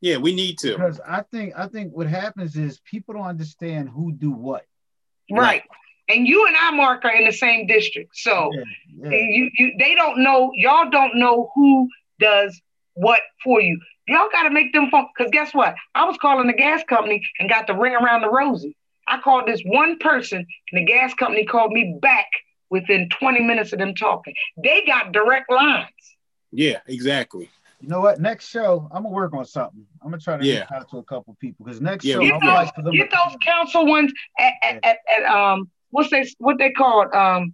Yeah, 0.00 0.18
we 0.18 0.34
need 0.34 0.58
to. 0.58 0.72
Because 0.72 1.00
I 1.06 1.22
think 1.22 1.54
I 1.56 1.66
think 1.66 1.92
what 1.92 2.06
happens 2.06 2.56
is 2.56 2.78
people 2.80 3.14
don't 3.14 3.24
understand 3.24 3.88
who 3.88 4.12
do 4.12 4.30
what. 4.30 4.64
Right. 5.30 5.62
And 6.08 6.28
you 6.28 6.46
and 6.46 6.56
I, 6.56 6.70
Mark, 6.72 7.04
are 7.04 7.12
in 7.12 7.24
the 7.24 7.32
same 7.32 7.66
district. 7.66 8.10
So 8.14 8.50
yeah, 8.52 9.10
yeah. 9.10 9.10
you, 9.10 9.50
you 9.56 9.72
they 9.78 9.94
don't 9.94 10.22
know, 10.22 10.50
y'all 10.54 10.90
don't 10.90 11.16
know 11.16 11.50
who 11.54 11.88
does 12.20 12.60
what 12.92 13.20
for 13.42 13.60
you. 13.60 13.80
Y'all 14.06 14.28
got 14.30 14.42
to 14.44 14.50
make 14.50 14.72
them 14.72 14.90
phone. 14.90 15.06
Because 15.16 15.30
guess 15.30 15.54
what? 15.54 15.74
I 15.94 16.04
was 16.04 16.16
calling 16.20 16.46
the 16.46 16.52
gas 16.52 16.82
company 16.88 17.26
and 17.38 17.48
got 17.48 17.66
the 17.66 17.74
ring 17.74 17.94
around 17.94 18.22
the 18.22 18.30
rosy. 18.30 18.76
I 19.06 19.20
called 19.20 19.46
this 19.46 19.60
one 19.64 19.98
person, 19.98 20.46
and 20.72 20.80
the 20.80 20.84
gas 20.84 21.14
company 21.14 21.44
called 21.44 21.72
me 21.72 21.98
back 22.00 22.26
within 22.70 23.08
20 23.08 23.40
minutes 23.40 23.72
of 23.72 23.78
them 23.78 23.94
talking. 23.94 24.34
They 24.56 24.84
got 24.86 25.12
direct 25.12 25.50
lines. 25.50 25.88
Yeah, 26.50 26.80
exactly. 26.86 27.50
You 27.80 27.88
know 27.88 28.00
what? 28.00 28.20
Next 28.20 28.48
show, 28.48 28.88
I'm 28.90 29.02
gonna 29.02 29.14
work 29.14 29.34
on 29.34 29.44
something. 29.44 29.84
I'm 30.00 30.10
gonna 30.10 30.20
try 30.20 30.38
to 30.38 30.44
yeah. 30.44 30.60
reach 30.60 30.72
out 30.72 30.90
to 30.90 30.98
a 30.98 31.02
couple 31.02 31.36
people 31.38 31.66
because 31.66 31.82
next 31.82 32.04
yeah, 32.04 32.14
show, 32.14 32.20
get, 32.22 32.40
those, 32.40 32.50
like 32.50 32.92
get 32.92 33.10
those 33.10 33.36
council 33.42 33.86
ones 33.86 34.10
at, 34.38 34.54
at, 34.62 34.84
at, 34.84 34.96
at, 35.18 35.24
um 35.26 35.70
what's 35.90 36.08
they 36.08 36.26
what 36.38 36.56
they 36.56 36.70
call 36.70 37.02
it 37.02 37.14
um 37.14 37.52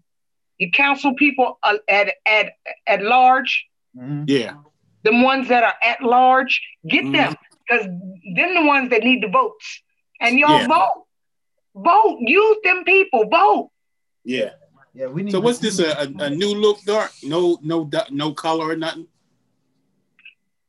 your 0.59 0.71
council 0.71 1.15
people 1.15 1.59
uh, 1.65 1.79
at 1.89 2.15
at 2.27 2.53
at 2.87 3.03
large. 3.03 3.67
Mm-hmm. 3.97 4.25
Yeah, 4.29 4.55
the 5.03 5.13
ones 5.13 5.49
that 5.49 5.65
are 5.65 5.75
at 5.83 6.03
large, 6.03 6.61
get 6.87 7.05
mm-hmm. 7.05 7.13
them 7.13 7.37
because 7.69 7.87
them 7.87 8.55
the 8.55 8.65
ones 8.65 8.91
that 8.91 9.03
need 9.03 9.23
the 9.23 9.29
votes. 9.29 9.83
And 10.21 10.39
y'all 10.39 10.61
yeah. 10.61 10.69
vote, 10.69 11.05
vote, 11.75 12.19
use 12.21 12.57
them 12.65 12.85
people, 12.85 13.29
vote. 13.29 13.71
Yeah. 14.25 14.51
Yeah, 14.93 15.07
we 15.07 15.23
need. 15.23 15.31
So 15.31 15.41
what's 15.41 15.61
this? 15.61 15.79
A, 15.79 15.93
a, 15.93 16.25
a, 16.25 16.31
new 16.31 16.53
look, 16.53 16.83
dark? 16.83 17.13
No, 17.23 17.59
no, 17.63 17.89
no 18.11 18.35
color 18.35 18.71
or 18.71 18.77
nothing. 18.77 19.07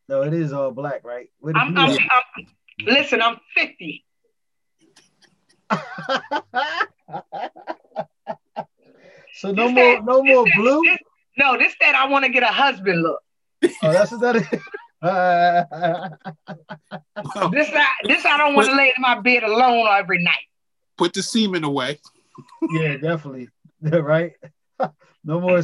No, 0.07 0.21
it 0.21 0.33
is 0.33 0.53
all 0.53 0.71
black, 0.71 1.03
right? 1.03 1.27
I'm, 1.43 1.75
I'm, 1.75 1.97
I'm, 1.97 1.97
listen, 2.85 3.19
I'm 3.21 3.37
fifty. 3.55 4.05
so 9.33 9.51
no 9.51 9.67
this 9.67 9.73
more, 9.73 9.95
that, 9.95 10.05
no 10.05 10.23
more 10.23 10.45
blue. 10.55 10.83
This, 10.83 10.97
no, 11.37 11.57
this 11.57 11.73
that 11.79 11.95
I 11.95 12.07
want 12.07 12.25
to 12.25 12.31
get 12.31 12.43
a 12.43 12.47
husband 12.47 13.01
look. 13.01 13.21
Oh, 13.63 13.91
that's 13.91 14.11
what 14.11 14.21
that 14.21 14.35
is. 14.37 14.47
this 17.51 17.69
I, 17.73 17.87
this 18.03 18.25
I 18.25 18.37
don't 18.37 18.55
want 18.55 18.69
to 18.69 18.75
lay 18.75 18.93
in 18.95 19.01
my 19.01 19.19
bed 19.19 19.43
alone 19.43 19.87
every 19.91 20.23
night. 20.23 20.47
Put 20.97 21.13
the 21.13 21.23
semen 21.23 21.63
away. 21.63 21.99
yeah, 22.71 22.97
definitely. 22.97 23.49
right. 23.81 24.33
no 25.23 25.39
more. 25.39 25.61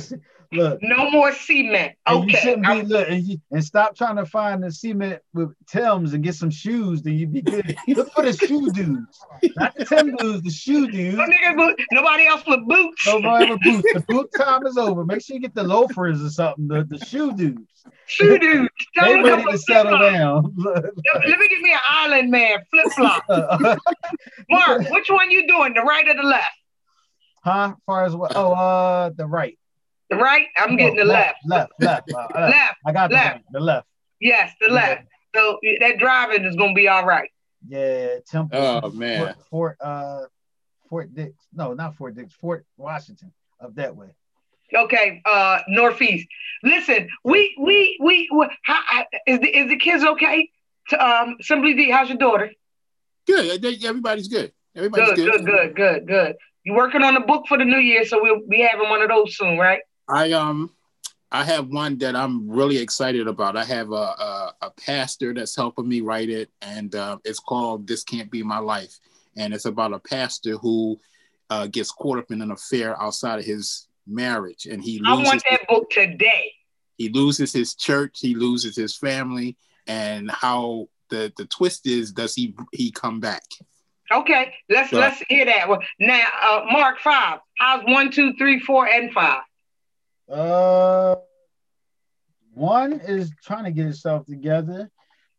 Look, 0.52 0.80
no 0.82 1.10
more 1.12 1.34
cement. 1.34 1.96
Okay, 2.08 2.54
and, 2.54 2.64
be, 2.64 2.82
look, 2.84 3.10
and, 3.10 3.24
you, 3.24 3.38
and, 3.52 3.64
stop 3.64 3.98
trying 3.98 4.16
to 4.16 4.26
find 4.26 4.64
the 4.64 4.72
cement 4.72 5.22
with 5.34 5.54
Tim's 5.68 6.14
and 6.14 6.24
get 6.24 6.36
some 6.36 6.50
shoes. 6.50 7.02
Then 7.02 7.16
you'd 7.16 7.34
be 7.34 7.42
good. 7.42 7.76
Look 7.88 8.12
for 8.14 8.24
the 8.24 8.34
shoe 8.34 8.70
dudes, 8.72 9.20
not 9.58 9.76
the 9.76 9.84
Tim 9.84 10.16
dudes, 10.16 10.44
the 10.44 10.50
shoe 10.50 10.90
dudes. 10.90 11.18
No 11.18 11.76
nobody 11.92 12.28
else 12.28 12.44
with 12.48 12.66
boots. 12.66 13.08
Nobody 13.08 13.52
with 13.52 13.60
boots. 13.62 13.94
The 13.94 14.04
boot 14.08 14.30
time 14.38 14.66
is 14.66 14.78
over. 14.78 15.04
Make 15.04 15.22
sure 15.22 15.36
you 15.36 15.42
get 15.42 15.54
the 15.54 15.64
loafers 15.64 16.24
or 16.24 16.30
something. 16.30 16.68
The, 16.68 16.86
the 16.86 17.06
shoe 17.06 17.34
dudes. 17.34 17.86
Shoe 18.06 18.40
dudes. 18.40 18.70
they 18.96 19.22
ready 19.22 19.44
to 19.44 19.58
settle 19.58 20.00
down. 20.00 20.54
let, 20.58 20.84
let 20.84 21.40
me 21.40 21.48
give 21.50 21.60
me 21.60 21.74
an 21.74 21.80
island 21.90 22.32
man 22.32 22.60
flip 22.72 22.88
flop. 22.94 23.26
Mark, 24.50 24.90
which 24.92 25.10
one 25.10 25.30
you 25.30 25.46
doing? 25.46 25.74
The 25.74 25.82
right 25.82 26.08
or 26.08 26.16
the 26.16 26.24
left? 26.24 26.52
Huh? 27.44 27.74
As 27.76 27.84
far 27.86 28.06
as 28.06 28.16
what? 28.16 28.34
Oh, 28.36 28.54
uh, 28.54 29.10
the 29.10 29.26
right. 29.26 29.58
The 30.10 30.16
right? 30.16 30.48
I'm 30.58 30.74
oh, 30.74 30.78
getting 30.78 30.96
the 30.96 31.06
left. 31.06 31.40
Left, 31.46 31.72
left, 31.80 32.12
left. 32.12 32.36
Uh, 32.36 32.42
left. 32.42 32.78
I 32.86 32.92
got 32.92 33.12
left. 33.12 33.44
The, 33.52 33.60
the 33.60 33.66
left. 33.66 33.88
Yes, 34.20 34.54
the 34.62 34.70
left. 34.70 35.04
So 35.36 35.60
that 35.82 36.00
driving 36.00 36.46
is 36.46 36.56
gonna 36.56 36.74
be 36.74 36.88
all 36.88 37.06
right. 37.06 37.30
Yeah, 37.68 38.16
Temple. 38.26 38.82
Oh 38.84 38.90
man. 38.92 39.20
Fort, 39.20 39.36
Fort 39.50 39.78
uh 39.82 40.22
Fort 40.90 41.14
Dix. 41.14 41.34
No, 41.54 41.74
not 41.74 41.96
Fort 41.96 42.16
Dix. 42.16 42.34
Fort 42.34 42.66
Washington. 42.78 43.34
Up 43.60 43.76
that 43.76 43.96
way. 43.96 44.10
Okay, 44.74 45.22
uh, 45.26 45.60
northeast. 45.68 46.28
Listen, 46.64 47.10
we 47.24 47.56
we 47.60 47.98
we, 48.02 48.30
we 48.32 48.48
how, 48.64 48.82
is 49.26 49.40
the 49.40 49.48
is 49.48 49.70
the 49.70 49.78
kids 49.78 50.04
okay? 50.04 50.50
To, 50.90 51.06
um, 51.06 51.38
Simply 51.42 51.74
D, 51.74 51.90
how's 51.90 52.10
your 52.10 52.18
daughter? 52.18 52.52
Good. 53.26 53.64
Everybody's 53.84 54.28
good. 54.28 54.54
Everybody's 54.76 55.14
good. 55.14 55.32
Good, 55.32 55.32
good, 55.32 55.46
good, 55.46 55.76
good, 55.76 56.08
good. 56.08 56.36
You 56.64 56.74
working 56.74 57.02
on 57.02 57.16
a 57.16 57.26
book 57.26 57.46
for 57.48 57.58
the 57.58 57.66
new 57.66 57.78
year, 57.78 58.06
so 58.06 58.22
we'll 58.22 58.42
be 58.48 58.60
having 58.60 58.90
one 58.90 59.02
of 59.02 59.10
those 59.10 59.36
soon, 59.38 59.58
right? 59.58 59.80
I 60.08 60.32
um 60.32 60.72
I 61.32 61.44
have 61.44 61.68
one 61.68 61.98
that 61.98 62.16
I'm 62.16 62.50
really 62.50 62.78
excited 62.78 63.28
about. 63.28 63.58
I 63.58 63.66
have 63.66 63.92
a 63.92 63.94
a, 63.94 64.54
a 64.62 64.72
pastor 64.72 65.34
that's 65.34 65.56
helping 65.56 65.88
me 65.88 66.02
write 66.02 66.30
it, 66.30 66.50
and 66.62 66.94
uh, 66.96 67.18
it's 67.26 67.40
called 67.40 67.88
"This 67.88 68.04
Can't 68.04 68.32
Be 68.32 68.44
My 68.44 68.60
Life," 68.60 68.98
and 69.36 69.54
it's 69.54 69.66
about 69.66 69.94
a 69.94 70.00
pastor 70.00 70.58
who 70.58 71.00
uh, 71.50 71.68
gets 71.68 71.92
caught 71.92 72.20
up 72.20 72.32
in 72.32 72.42
an 72.42 72.52
affair 72.52 73.00
outside 73.02 73.40
of 73.40 73.46
his 73.46 73.88
marriage, 74.06 74.66
and 74.66 74.82
he. 74.82 75.02
I 75.06 75.16
want 75.16 75.44
that 75.50 75.60
his, 75.60 75.68
book 75.68 75.90
today. 75.90 76.54
He 76.98 77.10
loses 77.10 77.52
his 77.52 77.76
church. 77.76 78.20
He 78.20 78.34
loses 78.34 78.76
his 78.76 78.96
family, 78.96 79.58
and 79.86 80.32
how 80.32 80.88
the 81.10 81.34
the 81.36 81.46
twist 81.46 81.88
is: 81.88 82.14
does 82.14 82.36
he 82.36 82.56
he 82.72 82.90
come 82.92 83.20
back? 83.20 83.44
Okay, 84.10 84.54
let's 84.70 84.92
so, 84.92 85.00
let's 85.00 85.22
hear 85.28 85.44
that. 85.44 85.68
Well, 85.68 85.82
now, 86.00 86.22
uh, 86.42 86.66
Mark 86.72 87.00
five. 87.00 87.40
How's 87.58 87.84
one, 87.84 88.10
two, 88.12 88.34
three, 88.38 88.62
four, 88.62 88.88
and 88.88 89.12
five? 89.12 89.42
Uh, 90.30 91.16
one 92.54 93.00
is 93.02 93.32
trying 93.44 93.66
to 93.66 93.72
get 93.72 93.88
itself 93.88 94.26
together. 94.26 94.90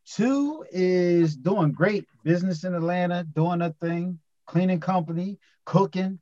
Two 0.06 0.65
is 0.70 1.36
doing 1.36 1.73
great 1.73 2.06
business 2.24 2.65
in 2.65 2.74
Atlanta, 2.74 3.24
doing 3.24 3.60
a 3.60 3.73
thing, 3.81 4.19
cleaning 4.47 4.81
company, 4.81 5.39
cooking, 5.66 6.19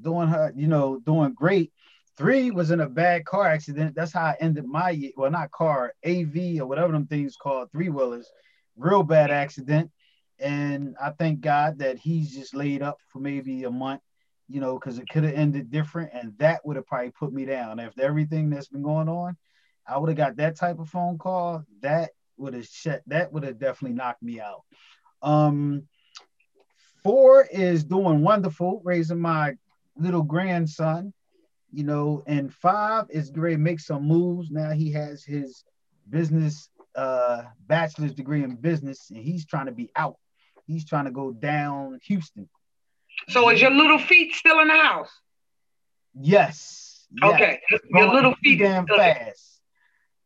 doing 0.00 0.28
her, 0.28 0.52
you 0.56 0.66
know, 0.66 1.00
doing 1.00 1.34
great. 1.34 1.72
Three 2.16 2.50
was 2.50 2.72
in 2.72 2.80
a 2.80 2.88
bad 2.88 3.24
car 3.24 3.46
accident. 3.46 3.94
That's 3.94 4.12
how 4.12 4.24
I 4.24 4.36
ended 4.40 4.66
my 4.66 4.90
year. 4.90 5.12
Well, 5.16 5.30
not 5.30 5.52
car, 5.52 5.92
AV 6.04 6.60
or 6.60 6.66
whatever 6.66 6.92
them 6.92 7.06
things 7.06 7.36
called, 7.36 7.70
three 7.70 7.90
wheelers. 7.90 8.28
Real 8.76 9.04
bad 9.04 9.30
accident. 9.30 9.90
And 10.40 10.96
I 11.00 11.10
thank 11.10 11.40
God 11.40 11.78
that 11.78 11.98
he's 11.98 12.34
just 12.34 12.54
laid 12.54 12.82
up 12.82 12.98
for 13.08 13.20
maybe 13.20 13.64
a 13.64 13.70
month, 13.70 14.00
you 14.48 14.60
know, 14.60 14.78
because 14.78 14.98
it 14.98 15.08
could 15.08 15.24
have 15.24 15.34
ended 15.34 15.70
different. 15.70 16.10
And 16.12 16.36
that 16.38 16.64
would 16.64 16.76
have 16.76 16.86
probably 16.86 17.10
put 17.10 17.32
me 17.32 17.44
down. 17.44 17.78
After 17.78 18.02
everything 18.02 18.50
that's 18.50 18.68
been 18.68 18.82
going 18.82 19.08
on, 19.08 19.36
I 19.86 19.98
would 19.98 20.08
have 20.08 20.16
got 20.16 20.36
that 20.36 20.56
type 20.56 20.78
of 20.78 20.88
phone 20.88 21.18
call. 21.18 21.64
That 21.82 22.10
would 22.36 22.54
have 22.54 22.66
shut, 22.66 23.02
that 23.06 23.32
would 23.32 23.42
have 23.42 23.58
definitely 23.58 23.96
knocked 23.96 24.22
me 24.22 24.40
out. 24.40 24.62
Um, 25.22 25.84
four 27.02 27.46
is 27.50 27.84
doing 27.84 28.22
wonderful, 28.22 28.80
raising 28.84 29.20
my 29.20 29.56
little 29.96 30.22
grandson, 30.22 31.12
you 31.72 31.84
know, 31.84 32.22
and 32.26 32.52
five 32.52 33.06
is 33.10 33.30
great, 33.30 33.58
make 33.58 33.80
some 33.80 34.06
moves. 34.06 34.50
Now 34.50 34.70
he 34.70 34.92
has 34.92 35.24
his 35.24 35.64
business 36.08 36.70
uh 36.94 37.44
bachelor's 37.66 38.14
degree 38.14 38.42
in 38.42 38.56
business 38.56 39.10
and 39.10 39.22
he's 39.22 39.44
trying 39.44 39.66
to 39.66 39.72
be 39.72 39.90
out. 39.94 40.16
He's 40.66 40.84
trying 40.84 41.04
to 41.04 41.10
go 41.10 41.32
down 41.32 41.98
Houston. 42.04 42.48
So 43.28 43.48
is 43.50 43.60
your 43.60 43.70
little 43.70 43.98
feet 43.98 44.34
still 44.34 44.60
in 44.60 44.68
the 44.68 44.74
house? 44.74 45.10
Yes. 46.14 47.06
yes. 47.20 47.34
Okay. 47.34 47.60
Your 47.90 48.12
little 48.12 48.34
feet 48.42 48.58
damn 48.58 48.86
fast. 48.86 49.48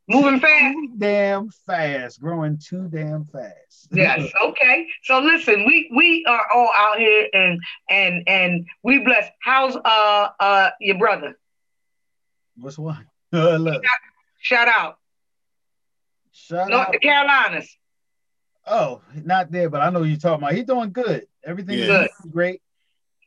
Moving 0.08 0.40
fast. 0.40 0.74
Too 0.74 0.92
damn 0.98 1.50
fast, 1.66 2.20
growing 2.20 2.58
too 2.58 2.88
damn 2.88 3.24
fast. 3.24 3.88
yes. 3.92 4.30
Okay. 4.42 4.88
So 5.04 5.20
listen, 5.20 5.64
we 5.66 5.90
we 5.94 6.24
are 6.26 6.44
all 6.54 6.70
out 6.76 6.98
here 6.98 7.28
and 7.32 7.60
and 7.88 8.22
and 8.26 8.66
we 8.82 8.98
bless. 8.98 9.28
How's 9.40 9.76
uh 9.76 10.28
uh 10.40 10.70
your 10.80 10.98
brother? 10.98 11.38
What's 12.56 12.78
one? 12.78 13.06
Uh, 13.34 13.56
shout, 13.56 13.82
shout 14.42 14.68
out. 14.68 14.98
Shout 16.32 16.68
North 16.68 16.88
out. 16.88 17.00
Carolinas. 17.00 17.78
Oh, 18.66 19.00
not 19.14 19.50
there, 19.50 19.70
but 19.70 19.80
I 19.80 19.88
know 19.88 20.02
you're 20.02 20.18
talking 20.18 20.42
about. 20.42 20.52
He's 20.52 20.66
doing 20.66 20.92
good. 20.92 21.26
Everything 21.42 21.78
yeah. 21.78 21.86
good. 21.86 22.10
great. 22.30 22.60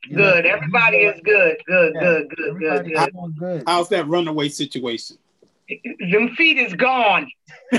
You 0.08 0.18
good. 0.18 0.46
Everybody 0.46 0.98
is 0.98 1.20
good. 1.24 1.58
Good. 1.66 1.94
Yeah. 1.96 2.02
Good. 2.02 2.30
Good. 2.30 2.60
Good. 2.60 2.86
Good. 2.86 3.38
good. 3.40 3.64
How's 3.68 3.90
that 3.90 4.08
runaway 4.08 4.50
situation? 4.50 5.18
them 5.68 6.36
feet 6.36 6.58
is 6.58 6.74
gone. 6.74 7.30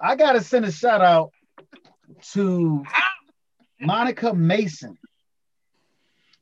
I 0.00 0.16
gotta 0.16 0.40
send 0.42 0.64
a 0.64 0.72
shout 0.72 1.00
out 1.00 1.30
to 2.32 2.84
Monica 3.80 4.34
Mason 4.34 4.98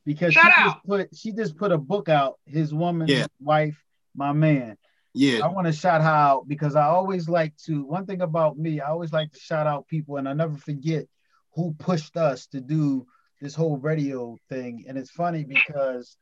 because 0.04 0.34
shout 0.34 0.52
she 0.54 0.60
out. 0.60 0.74
just 0.74 0.86
put 0.86 1.08
she 1.16 1.32
just 1.32 1.56
put 1.56 1.72
a 1.72 1.78
book 1.78 2.08
out. 2.08 2.38
His 2.46 2.72
woman, 2.74 3.08
yeah. 3.08 3.26
wife, 3.40 3.80
my 4.14 4.32
man. 4.32 4.76
Yeah, 5.12 5.44
I 5.44 5.48
want 5.48 5.66
to 5.68 5.72
shout 5.72 6.02
her 6.02 6.08
out 6.08 6.48
because 6.48 6.74
I 6.74 6.86
always 6.86 7.28
like 7.28 7.56
to. 7.66 7.84
One 7.84 8.06
thing 8.06 8.22
about 8.22 8.58
me, 8.58 8.80
I 8.80 8.88
always 8.88 9.12
like 9.12 9.30
to 9.32 9.38
shout 9.38 9.66
out 9.68 9.86
people, 9.86 10.16
and 10.16 10.28
I 10.28 10.32
never 10.32 10.56
forget 10.56 11.06
who 11.54 11.74
pushed 11.78 12.16
us 12.16 12.46
to 12.48 12.60
do 12.60 13.06
this 13.40 13.54
whole 13.54 13.76
radio 13.76 14.36
thing. 14.48 14.84
And 14.88 14.98
it's 14.98 15.10
funny 15.10 15.44
because 15.44 16.16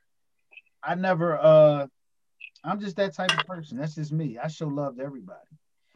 I 0.83 0.95
never 0.95 1.39
uh 1.39 1.87
I'm 2.65 2.81
just 2.81 2.97
that 2.97 3.15
type 3.15 3.31
of 3.37 3.47
person. 3.47 3.79
That's 3.79 3.95
just 3.95 4.13
me. 4.13 4.39
I 4.39 4.49
show 4.49 4.69
love 4.69 4.97
to 4.97 5.03
everybody. 5.03 5.39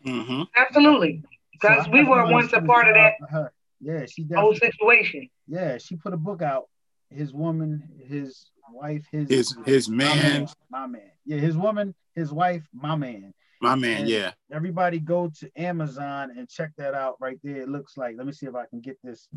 Mm-hmm. 0.05 0.43
Absolutely, 0.57 1.23
because 1.53 1.85
so 1.85 1.91
we 1.91 2.05
were 2.05 2.27
once 2.31 2.53
a 2.53 2.61
part 2.61 2.89
of 2.89 2.95
that. 2.95 3.15
Her. 3.29 3.53
Yeah, 3.81 4.07
she 4.07 4.27
whole 4.35 4.55
situation. 4.55 5.29
Yeah, 5.47 5.79
she 5.79 5.97
put 5.97 6.13
a 6.13 6.17
book 6.17 6.43
out. 6.43 6.69
His 7.11 7.33
woman, 7.33 7.89
his 8.09 8.51
wife, 8.73 9.07
his 9.13 9.29
his 9.29 9.57
his 9.65 9.89
man, 9.89 10.17
man, 10.17 10.49
my 10.71 10.87
man. 10.87 11.11
Yeah, 11.25 11.39
his 11.39 11.57
woman, 11.57 11.95
his 12.15 12.33
wife, 12.33 12.67
my 12.73 12.97
man. 12.97 13.33
My 13.67 13.75
man, 13.75 14.01
and 14.01 14.09
yeah. 14.09 14.33
Everybody 14.53 14.99
go 14.99 15.31
to 15.41 15.51
Amazon 15.57 16.33
and 16.37 16.49
check 16.49 16.71
that 16.79 16.95
out 16.95 17.17
right 17.21 17.39
there. 17.43 17.63
It 17.63 17.69
looks 17.69 17.97
like. 17.97 18.17
Let 18.17 18.27
me 18.27 18.33
see 18.33 18.47
if 18.47 18.55
I 18.55 18.67
can 18.67 18.81
get 18.81 18.99
this 19.03 19.29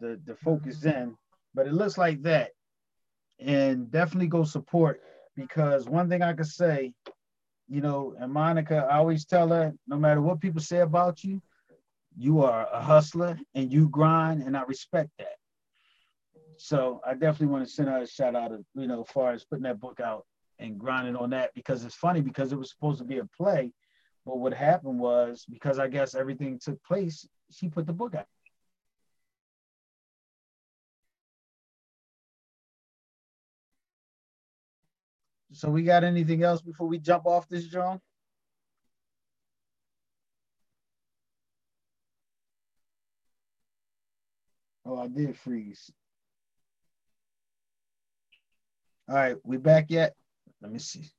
the 0.00 0.20
the 0.24 0.34
focus 0.36 0.84
in, 0.84 1.16
but 1.54 1.66
it 1.66 1.72
looks 1.72 1.98
like 1.98 2.22
that. 2.22 2.50
And 3.38 3.90
definitely 3.90 4.28
go 4.28 4.44
support 4.44 5.00
because 5.34 5.88
one 5.88 6.08
thing 6.08 6.22
I 6.22 6.32
could 6.32 6.46
say, 6.46 6.94
you 7.68 7.80
know, 7.80 8.14
and 8.18 8.32
Monica, 8.32 8.86
I 8.90 8.96
always 8.96 9.26
tell 9.26 9.48
her, 9.48 9.74
no 9.86 9.96
matter 9.96 10.22
what 10.22 10.40
people 10.40 10.60
say 10.60 10.78
about 10.80 11.22
you, 11.22 11.42
you 12.16 12.42
are 12.42 12.66
a 12.72 12.80
hustler 12.80 13.38
and 13.54 13.70
you 13.70 13.88
grind, 13.88 14.42
and 14.42 14.56
I 14.56 14.62
respect 14.62 15.10
that. 15.18 15.36
So 16.56 17.02
I 17.06 17.12
definitely 17.12 17.48
want 17.48 17.66
to 17.66 17.70
send 17.70 17.88
her 17.88 17.98
a 17.98 18.06
shout 18.06 18.34
out, 18.34 18.52
of, 18.52 18.64
you 18.74 18.86
know, 18.86 19.02
as 19.02 19.10
far 19.10 19.32
as 19.32 19.44
putting 19.44 19.64
that 19.64 19.80
book 19.80 20.00
out 20.00 20.24
and 20.58 20.78
grinding 20.78 21.16
on 21.16 21.30
that 21.30 21.54
because 21.54 21.84
it's 21.84 21.94
funny 21.94 22.20
because 22.20 22.52
it 22.52 22.58
was 22.58 22.70
supposed 22.70 22.98
to 22.98 23.04
be 23.04 23.18
a 23.18 23.24
play, 23.36 23.72
but 24.24 24.38
what 24.38 24.52
happened 24.54 24.98
was 24.98 25.44
because 25.48 25.78
I 25.78 25.88
guess 25.88 26.14
everything 26.14 26.58
took 26.58 26.82
place, 26.84 27.26
she 27.50 27.68
put 27.68 27.86
the 27.86 27.92
book 27.92 28.14
out. 28.14 28.26
So 35.52 35.70
we 35.70 35.84
got 35.84 36.04
anything 36.04 36.42
else 36.42 36.60
before 36.60 36.86
we 36.86 36.98
jump 36.98 37.24
off 37.26 37.48
this, 37.48 37.66
John? 37.66 38.00
Oh, 44.84 44.98
I 44.98 45.08
did 45.08 45.36
freeze. 45.36 45.90
All 49.08 49.14
right, 49.14 49.36
we 49.44 49.56
back 49.56 49.86
yet? 49.88 50.14
Let 50.60 50.72
me 50.72 50.78
see. 50.78 51.10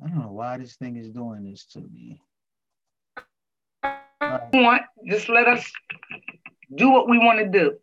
I 0.00 0.06
don't 0.06 0.20
know 0.20 0.32
why 0.32 0.58
this 0.58 0.76
thing 0.76 0.96
is 0.96 1.10
doing 1.10 1.50
this 1.50 1.64
to 1.72 1.80
me. 1.80 2.20
Right. 4.20 4.42
Want 4.52 4.82
just 5.08 5.28
let 5.28 5.48
us 5.48 5.70
do 6.74 6.90
what 6.90 7.08
we 7.08 7.18
want 7.18 7.38
to 7.40 7.48
do. 7.48 7.78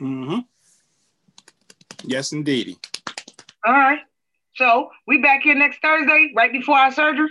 Mm-hmm. 0.00 0.38
Yes, 2.04 2.32
indeedy. 2.32 2.76
All 3.64 3.72
right. 3.72 4.00
So 4.56 4.90
we 5.06 5.18
back 5.20 5.42
here 5.42 5.54
next 5.54 5.80
Thursday, 5.80 6.32
right 6.36 6.52
before 6.52 6.76
our 6.76 6.92
surgery. 6.92 7.30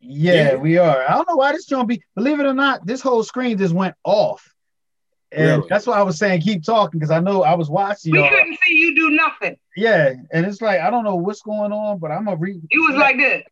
Yeah, 0.00 0.32
yeah. 0.32 0.54
we 0.56 0.78
are. 0.78 1.02
I 1.02 1.14
don't 1.14 1.28
know 1.28 1.36
why 1.36 1.52
this 1.52 1.66
gonna 1.66 1.86
be. 1.86 2.02
Believe 2.14 2.40
it 2.40 2.46
or 2.46 2.54
not, 2.54 2.86
this 2.86 3.00
whole 3.00 3.22
screen 3.22 3.58
just 3.58 3.74
went 3.74 3.94
off, 4.04 4.54
and 5.30 5.58
really? 5.58 5.68
that's 5.68 5.86
why 5.86 5.98
I 5.98 6.02
was 6.02 6.18
saying 6.18 6.40
keep 6.40 6.64
talking 6.64 6.98
because 6.98 7.10
I 7.10 7.20
know 7.20 7.42
I 7.42 7.54
was 7.54 7.68
watching. 7.68 8.12
We 8.12 8.18
y'all. 8.18 8.30
couldn't 8.30 8.58
see 8.66 8.74
you 8.74 8.94
do 8.94 9.10
nothing. 9.10 9.56
Yeah, 9.76 10.14
and 10.32 10.46
it's 10.46 10.62
like 10.62 10.80
I 10.80 10.90
don't 10.90 11.04
know 11.04 11.16
what's 11.16 11.42
going 11.42 11.72
on, 11.72 11.98
but 11.98 12.10
I'm 12.10 12.24
gonna 12.24 12.36
re. 12.36 12.60
You 12.70 12.86
was 12.88 12.96
like 12.96 13.16
this. 13.16 13.42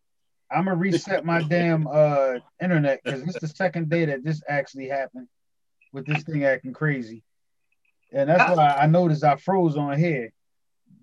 I'm 0.50 0.64
gonna 0.64 0.76
reset 0.76 1.24
my 1.24 1.42
damn 1.42 1.86
uh 1.86 2.34
internet 2.62 3.00
because 3.04 3.22
it's 3.22 3.40
the 3.40 3.48
second 3.48 3.90
day 3.90 4.04
that 4.06 4.24
this 4.24 4.42
actually 4.48 4.88
happened 4.88 5.28
with 5.92 6.06
this 6.06 6.22
thing 6.22 6.44
acting 6.44 6.72
crazy 6.72 7.22
and 8.12 8.28
that's 8.28 8.56
why 8.56 8.68
I 8.68 8.86
noticed 8.86 9.24
I 9.24 9.36
froze 9.36 9.76
on 9.76 9.98
here. 9.98 10.32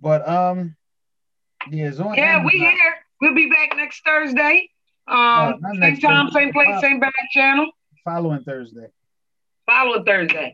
But 0.02 0.28
um, 0.28 0.76
yeah, 1.70 1.92
on 2.00 2.16
yeah, 2.16 2.38
Amazon. 2.38 2.46
we 2.46 2.60
here. 2.60 2.96
We'll 3.22 3.36
be 3.36 3.50
back 3.50 3.78
next 3.78 4.04
Thursday. 4.04 4.70
Um, 5.08 5.60
no, 5.62 5.80
same 5.80 6.00
time, 6.00 6.26
Thursday. 6.28 6.40
same 6.40 6.54
place, 6.54 6.82
same 6.82 7.00
back 7.00 7.14
channel. 7.32 7.68
Following 8.04 8.44
Thursday. 8.44 8.88
Following 9.66 10.04
Thursday. 10.04 10.54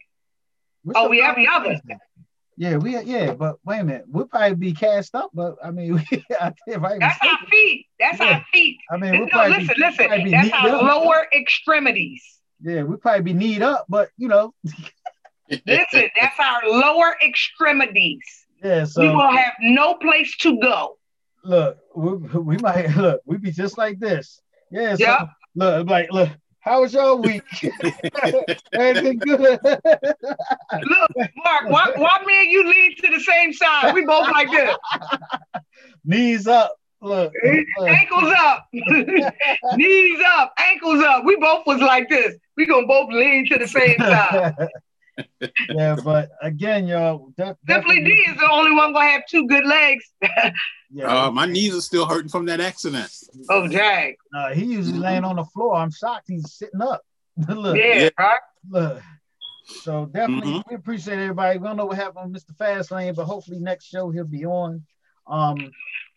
What's 0.84 1.00
oh, 1.00 1.10
we 1.10 1.22
have 1.22 1.36
the 1.36 1.48
other. 1.48 1.80
Yeah, 2.60 2.76
we 2.76 3.00
yeah, 3.00 3.34
but 3.34 3.56
wait 3.64 3.80
a 3.80 3.84
minute, 3.86 4.06
we'll 4.08 4.26
probably 4.26 4.56
be 4.56 4.74
cast 4.74 5.16
up, 5.16 5.32
but 5.34 5.56
I 5.64 5.72
mean, 5.72 5.94
we, 6.12 6.26
I, 6.40 6.54
if 6.68 6.84
I 6.84 6.98
that's 6.98 7.18
our 7.22 7.38
feet. 7.50 7.86
That's 8.00 8.20
yeah. 8.20 8.34
our 8.34 8.46
feet. 8.52 8.78
I 8.92 8.98
mean, 8.98 9.12
we'll 9.12 9.30
no, 9.32 9.48
listen, 9.48 9.76
be, 9.78 9.82
listen. 9.82 10.32
That's 10.32 10.52
our 10.52 10.70
up. 10.70 10.82
lower 10.82 11.28
extremities. 11.34 12.22
Yeah, 12.62 12.84
we 12.84 12.98
probably 12.98 13.22
be 13.22 13.34
kneed 13.34 13.62
up, 13.62 13.86
but 13.88 14.10
you 14.18 14.28
know. 14.28 14.54
Listen, 15.50 16.10
that's 16.20 16.38
our 16.38 16.70
lower 16.70 17.16
extremities. 17.26 18.20
Yeah, 18.62 18.84
so 18.84 19.02
we 19.02 19.08
will 19.08 19.32
have 19.32 19.54
no 19.62 19.94
place 19.94 20.36
to 20.38 20.60
go. 20.60 20.98
Look, 21.46 21.78
we, 21.96 22.14
we 22.40 22.58
might 22.58 22.90
look. 22.98 23.22
We 23.26 23.38
be 23.38 23.52
just 23.52 23.78
like 23.78 24.00
this. 24.00 24.42
Yeah. 24.70 24.96
So, 24.96 25.04
yep. 25.04 25.30
Look, 25.56 25.88
like 25.88 26.12
look. 26.12 26.30
How 26.62 26.82
was 26.82 26.94
your 26.94 27.16
week? 27.16 27.44
Everything 28.74 29.18
good? 29.18 29.40
Look, 29.40 31.12
Mark, 31.38 31.70
why, 31.70 31.92
why 31.96 32.22
me 32.26 32.42
and 32.42 32.52
you 32.52 32.68
lean 32.68 32.96
to 32.98 33.08
the 33.08 33.20
same 33.20 33.54
side? 33.54 33.94
We 33.94 34.06
both 34.06 34.30
like 34.30 34.52
this. 34.52 34.76
Knees 36.04 36.48
up. 36.48 36.76
Look, 37.02 37.34
look. 37.78 37.90
ankles 37.90 38.34
up, 38.40 38.68
knees 38.74 40.20
up, 40.38 40.54
ankles 40.60 41.02
up. 41.02 41.24
We 41.24 41.38
both 41.38 41.66
was 41.66 41.80
like 41.80 42.10
this. 42.10 42.36
We 42.58 42.66
gonna 42.66 42.88
both 42.88 43.10
lean 43.10 43.48
to 43.48 43.58
the 43.58 43.68
same 43.68 43.98
side. 44.00 44.54
yeah, 45.70 45.96
but 46.04 46.30
again, 46.42 46.88
y'all, 46.88 47.32
de- 47.38 47.58
Simply 47.68 48.04
D 48.04 48.12
is 48.12 48.38
the 48.38 48.50
only 48.50 48.72
one 48.72 48.94
gonna 48.94 49.10
have 49.10 49.24
two 49.30 49.48
good 49.48 49.66
legs. 49.66 50.06
yeah, 50.92 51.26
uh, 51.26 51.32
my 51.32 51.46
knees 51.46 51.76
are 51.76 51.82
still 51.82 52.06
hurting 52.06 52.30
from 52.30 52.46
that 52.46 52.60
accident. 52.60 53.12
Oh, 53.50 53.68
dang. 53.68 54.16
Uh, 54.36 54.54
he 54.54 54.66
usually 54.66 54.94
mm-hmm. 54.94 55.02
laying 55.02 55.24
on 55.24 55.38
the 55.38 55.46
floor. 55.46 55.76
I'm 55.76 55.92
shocked 55.92 56.26
he's 56.28 56.54
sitting 56.54 56.82
up. 56.82 57.02
look, 57.50 57.78
yeah, 57.78 58.10
right. 58.18 58.40
Look. 58.70 59.02
So 59.66 60.08
definitely, 60.08 60.54
mm-hmm. 60.54 60.70
we 60.70 60.76
appreciate 60.76 61.20
everybody. 61.20 61.60
We 61.60 61.68
don't 61.68 61.78
know 61.78 61.86
what 61.86 61.98
happened 61.98 62.34
with 62.34 62.46
Mr. 62.46 62.56
Fastlane, 62.58 63.16
but 63.16 63.26
hopefully 63.26 63.60
next 63.60 63.86
show 63.86 64.10
he'll 64.10 64.26
be 64.26 64.46
on. 64.46 64.84
Um, 65.28 65.58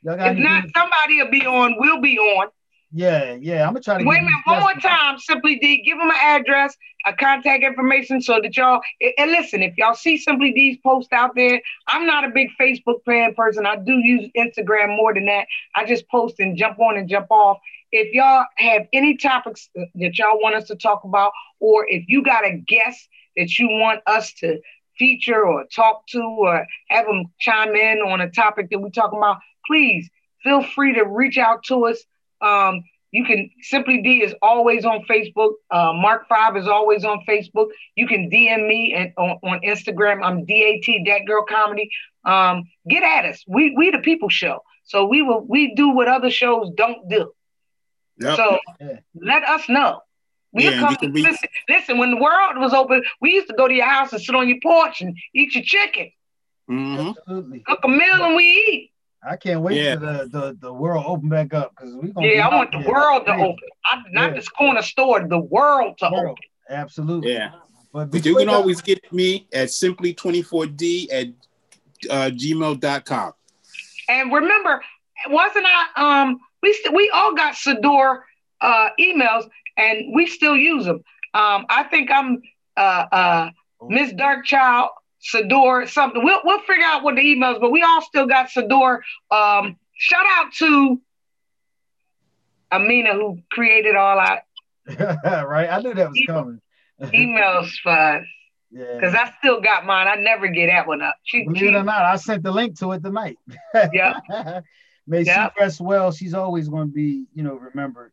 y'all 0.03 0.17
got 0.17 0.33
if 0.33 0.39
not, 0.39 0.65
somebody 0.75 1.23
will 1.23 1.31
be 1.31 1.47
on. 1.47 1.77
We'll 1.79 2.01
be 2.01 2.19
on. 2.19 2.49
Yeah, 2.95 3.39
yeah. 3.41 3.67
I'm 3.67 3.73
gonna 3.73 3.81
try 3.81 3.99
to 3.99 4.05
wait 4.05 4.19
a 4.19 4.23
minute 4.23 4.41
one 4.45 4.61
more 4.61 4.75
time. 4.75 5.19
Simply 5.19 5.59
D, 5.59 5.83
give 5.83 5.97
them 5.97 6.11
an 6.11 6.17
address, 6.21 6.77
a 7.07 7.15
contact 7.15 7.65
information, 7.65 8.21
so 8.21 8.39
that 8.43 8.55
y'all 8.55 8.83
and 9.17 9.31
listen. 9.31 9.63
If 9.63 9.79
y'all 9.79 9.95
see 9.95 10.19
Simply 10.19 10.53
D's 10.53 10.77
post 10.85 11.11
out 11.13 11.35
there, 11.35 11.63
I'm 11.89 12.07
not 12.07 12.25
a 12.25 12.29
big 12.29 12.49
Facebook 12.61 13.03
fan 13.07 13.35
person. 13.35 13.65
I 13.65 13.77
do 13.77 13.93
use 13.93 14.31
Instagram 14.37 14.95
more 14.95 15.15
than 15.15 15.25
that. 15.27 15.47
I 15.75 15.87
just 15.87 16.07
post 16.09 16.39
and 16.39 16.57
jump 16.57 16.79
on 16.81 16.99
and 16.99 17.09
jump 17.09 17.29
off. 17.31 17.59
If 17.93 18.13
y'all 18.13 18.45
have 18.57 18.87
any 18.93 19.17
topics 19.17 19.71
that 19.75 20.19
y'all 20.19 20.41
want 20.41 20.55
us 20.55 20.69
to 20.69 20.77
talk 20.77 21.05
about, 21.05 21.33
or 21.61 21.87
if 21.89 22.05
you 22.09 22.23
got 22.23 22.45
a 22.45 22.57
guest 22.57 23.09
that 23.39 23.59
you 23.59 23.69
want 23.69 24.01
us 24.07 24.35
to 24.35 24.61
feature 24.99 25.47
or 25.47 25.65
talk 25.75 26.07
to, 26.09 26.21
or 26.21 26.67
have 26.91 27.07
them 27.07 27.25
chime 27.41 27.75
in 27.75 28.01
on 28.01 28.21
a 28.21 28.31
topic 28.31 28.69
that 28.71 28.81
we're 28.81 28.91
talking 28.91 29.19
about, 29.19 29.39
please 29.67 30.11
feel 30.43 30.63
free 30.63 30.93
to 30.95 31.05
reach 31.05 31.39
out 31.39 31.65
to 31.65 31.87
us. 31.87 32.05
Um, 32.43 32.85
you 33.13 33.25
can 33.25 33.51
Simply 33.61 34.03
D 34.03 34.23
is 34.23 34.35
always 34.41 34.85
on 34.85 35.05
Facebook. 35.05 35.53
Uh, 35.71 35.93
Mark 35.93 36.27
Five 36.29 36.57
is 36.57 36.67
always 36.67 37.05
on 37.05 37.21
Facebook. 37.29 37.69
You 37.95 38.07
can 38.09 38.31
DM 38.31 38.67
me 38.67 38.95
and 38.95 39.13
on, 39.19 39.39
on 39.43 39.61
Instagram. 39.61 40.25
I'm 40.25 40.45
DAT 40.47 41.05
That 41.07 41.27
Girl 41.27 41.45
Comedy. 41.45 41.91
Um, 42.25 42.65
get 42.89 43.03
at 43.03 43.27
us. 43.27 43.45
We 43.47 43.75
we 43.77 43.91
the 43.91 43.99
people 43.99 44.31
show. 44.31 44.63
So 44.85 45.05
we 45.05 45.21
will 45.23 45.45
we 45.47 45.75
do 45.75 45.91
what 45.91 46.09
other 46.09 46.31
shows 46.31 46.71
don't 46.75 47.09
do. 47.09 47.33
Yep. 48.19 48.37
So 48.37 48.59
let 49.15 49.45
us 49.45 49.69
know. 49.69 50.01
we 50.53 50.65
yeah, 50.65 50.81
come, 50.81 51.13
be- 51.13 51.23
listen, 51.23 51.49
listen, 51.69 51.99
when 51.99 52.13
the 52.13 52.17
world 52.17 52.57
was 52.57 52.73
open, 52.73 53.03
we 53.21 53.33
used 53.33 53.49
to 53.49 53.55
go 53.55 53.69
to 53.69 53.75
your 53.75 53.87
house 53.87 54.13
and 54.13 54.23
sit 54.23 54.35
on 54.35 54.49
your 54.49 54.59
porch 54.63 55.03
and 55.03 55.17
eat 55.35 55.55
your 55.55 55.65
chicken. 55.65 56.11
Mm-hmm. 56.71 57.59
Cook 57.67 57.81
a 57.85 57.89
meal 57.89 58.25
and 58.25 58.37
we 58.37 58.45
eat. 58.45 58.92
I 59.25 59.37
can't 59.37 59.61
wait 59.61 59.81
yeah. 59.81 59.95
for 59.95 60.01
the, 60.01 60.29
the, 60.31 60.59
the 60.61 60.73
world 60.73 61.05
open 61.07 61.29
back 61.29 61.55
up 61.55 61.75
because 61.77 61.95
we 61.95 62.11
gonna. 62.11 62.27
Yeah, 62.27 62.49
I 62.49 62.55
want 62.55 62.73
the 62.73 62.91
world 62.91 63.25
to 63.27 63.33
open. 63.33 63.69
I, 63.85 64.03
not 64.11 64.31
yeah. 64.31 64.37
this 64.37 64.49
corner 64.49 64.83
store, 64.83 65.27
the 65.29 65.39
world 65.39 65.99
to 65.99 66.11
world. 66.13 66.25
open. 66.31 66.43
Absolutely. 66.69 67.35
Yeah. 67.35 67.53
But, 67.93 68.11
but 68.11 68.25
you 68.25 68.37
can 68.37 68.47
that, 68.47 68.55
always 68.55 68.81
get 68.81 69.13
me 69.13 69.47
at 69.53 69.69
simply24d 69.69 71.13
at 71.13 71.27
uh, 72.11 72.31
gmail.com. 72.31 73.33
And 74.09 74.33
remember, 74.33 74.83
wasn't 75.29 75.67
I 75.67 76.21
um 76.21 76.41
we 76.63 76.73
st- 76.73 76.95
we 76.95 77.11
all 77.15 77.35
got 77.35 77.55
Sador 77.55 78.23
uh 78.61 78.89
emails 78.99 79.49
and 79.77 80.15
we 80.15 80.27
still 80.27 80.57
use 80.57 80.85
them. 80.85 81.05
Um 81.35 81.67
I 81.69 81.85
think 81.85 82.11
I'm 82.11 82.43
uh 82.77 83.05
uh 83.13 83.51
Miss 83.89 84.13
Darkchild 84.13 84.89
Sador, 85.23 85.89
something. 85.89 86.23
We'll 86.25 86.41
we'll 86.45 86.61
figure 86.61 86.85
out 86.85 87.03
what 87.03 87.17
the 87.17 87.23
emails, 87.23 87.61
but 87.61 87.71
we 87.71 87.83
all 87.83 88.03
still 88.03 88.27
got 88.27 88.49
Sador. 88.49 89.01
Um, 89.31 89.77
shout 89.95 90.27
out 90.29 90.53
to 90.55 91.01
Amina 92.73 93.15
who 93.15 93.39
created 93.51 93.95
all 93.95 94.19
our 94.19 94.43
right. 95.47 95.71
I 95.71 95.81
knew 95.81 95.95
that 95.95 96.11
was 96.11 96.23
coming. 96.27 96.61
emails 97.01 97.71
for 97.83 97.91
us. 97.91 98.27
Yeah. 98.71 98.95
Because 98.95 99.15
I 99.15 99.31
still 99.39 99.61
got 99.61 99.85
mine. 99.85 100.09
I 100.09 100.15
never 100.17 100.49
get 100.49 100.67
that 100.69 100.87
one 100.87 101.03
up. 101.03 101.17
She, 101.25 101.45
Believe 101.45 101.59
she, 101.59 101.67
it 101.69 101.75
or 101.75 101.83
not, 101.83 102.05
I 102.05 102.17
sent 102.17 102.43
the 102.43 102.51
link 102.51 102.79
to 102.79 102.93
it 102.93 103.03
tonight. 103.03 103.39
yeah. 103.93 104.21
May 105.07 105.23
yep. 105.23 105.53
she 105.57 105.63
rest 105.63 105.81
well. 105.81 106.13
She's 106.13 106.33
always 106.33 106.69
going 106.69 106.89
to 106.89 106.93
be, 106.93 107.27
you 107.35 107.43
know, 107.43 107.55
remembered. 107.55 108.13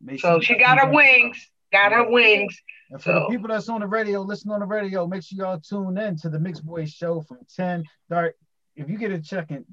May 0.00 0.16
so 0.16 0.40
she, 0.40 0.54
she 0.54 0.58
got 0.58 0.78
her 0.78 0.90
wings. 0.90 1.50
Got 1.72 1.92
her 1.92 2.08
wings. 2.08 2.58
And 2.90 3.00
for 3.00 3.12
so. 3.12 3.20
the 3.20 3.26
people 3.26 3.48
that's 3.48 3.68
on 3.68 3.80
the 3.80 3.86
radio, 3.86 4.20
listen 4.22 4.50
on 4.50 4.60
the 4.60 4.66
radio, 4.66 5.06
make 5.06 5.22
sure 5.22 5.38
y'all 5.38 5.60
tune 5.60 5.96
in 5.98 6.16
to 6.18 6.28
the 6.28 6.38
Mixed 6.38 6.64
Boys 6.64 6.90
show 6.90 7.20
from 7.20 7.38
10. 7.56 7.84
Dark, 8.08 8.34
if 8.74 8.88
you 8.88 8.98
get 8.98 9.12
a 9.12 9.20
check 9.20 9.50
in, 9.50 9.64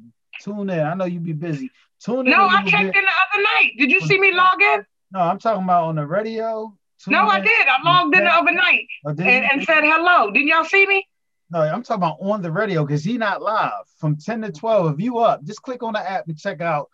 tune 0.42 0.70
in. 0.70 0.80
I 0.80 0.94
know 0.94 1.06
you 1.06 1.20
be 1.20 1.34
busy. 1.34 1.72
Tune 2.00 2.28
in. 2.28 2.32
No, 2.32 2.46
I 2.46 2.64
checked 2.64 2.94
bit. 2.94 2.96
in 2.96 3.06
the 3.06 3.12
other 3.34 3.44
night. 3.44 3.72
Did 3.78 3.92
you 3.92 4.02
see 4.02 4.20
me 4.20 4.34
log 4.34 4.62
in? 4.62 4.86
No, 5.12 5.20
I'm 5.20 5.40
talking 5.40 5.64
about 5.64 5.86
on 5.86 5.96
the 5.96 6.06
radio. 6.06 6.78
No, 7.08 7.24
in. 7.24 7.30
I 7.30 7.40
did. 7.40 7.68
I 7.68 7.78
logged 7.84 8.16
in 8.16 8.24
the 8.24 8.30
other 8.30 8.52
night 8.52 8.88
oh, 9.06 9.10
and, 9.10 9.22
and 9.22 9.64
said 9.64 9.84
hello. 9.84 10.32
Didn't 10.32 10.48
y'all 10.48 10.64
see 10.64 10.86
me? 10.86 11.08
No, 11.50 11.62
I'm 11.62 11.82
talking 11.82 12.04
about 12.04 12.18
on 12.22 12.42
the 12.42 12.52
radio 12.52 12.86
because 12.86 13.04
he 13.04 13.18
not 13.18 13.42
live 13.42 13.72
from 14.00 14.18
10 14.18 14.42
to 14.42 14.52
12. 14.52 14.96
If 14.96 15.00
you 15.00 15.20
up, 15.20 15.44
just 15.44 15.62
click 15.62 15.82
on 15.82 15.94
the 15.94 16.00
app 16.00 16.28
and 16.28 16.38
check 16.38 16.62
out 16.62 16.90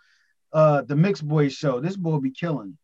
uh 0.53 0.83
the 0.83 0.95
Mixed 0.95 1.27
Boys 1.27 1.53
show. 1.53 1.79
This 1.79 1.97
boy 1.97 2.19
be 2.19 2.31
killing. 2.31 2.77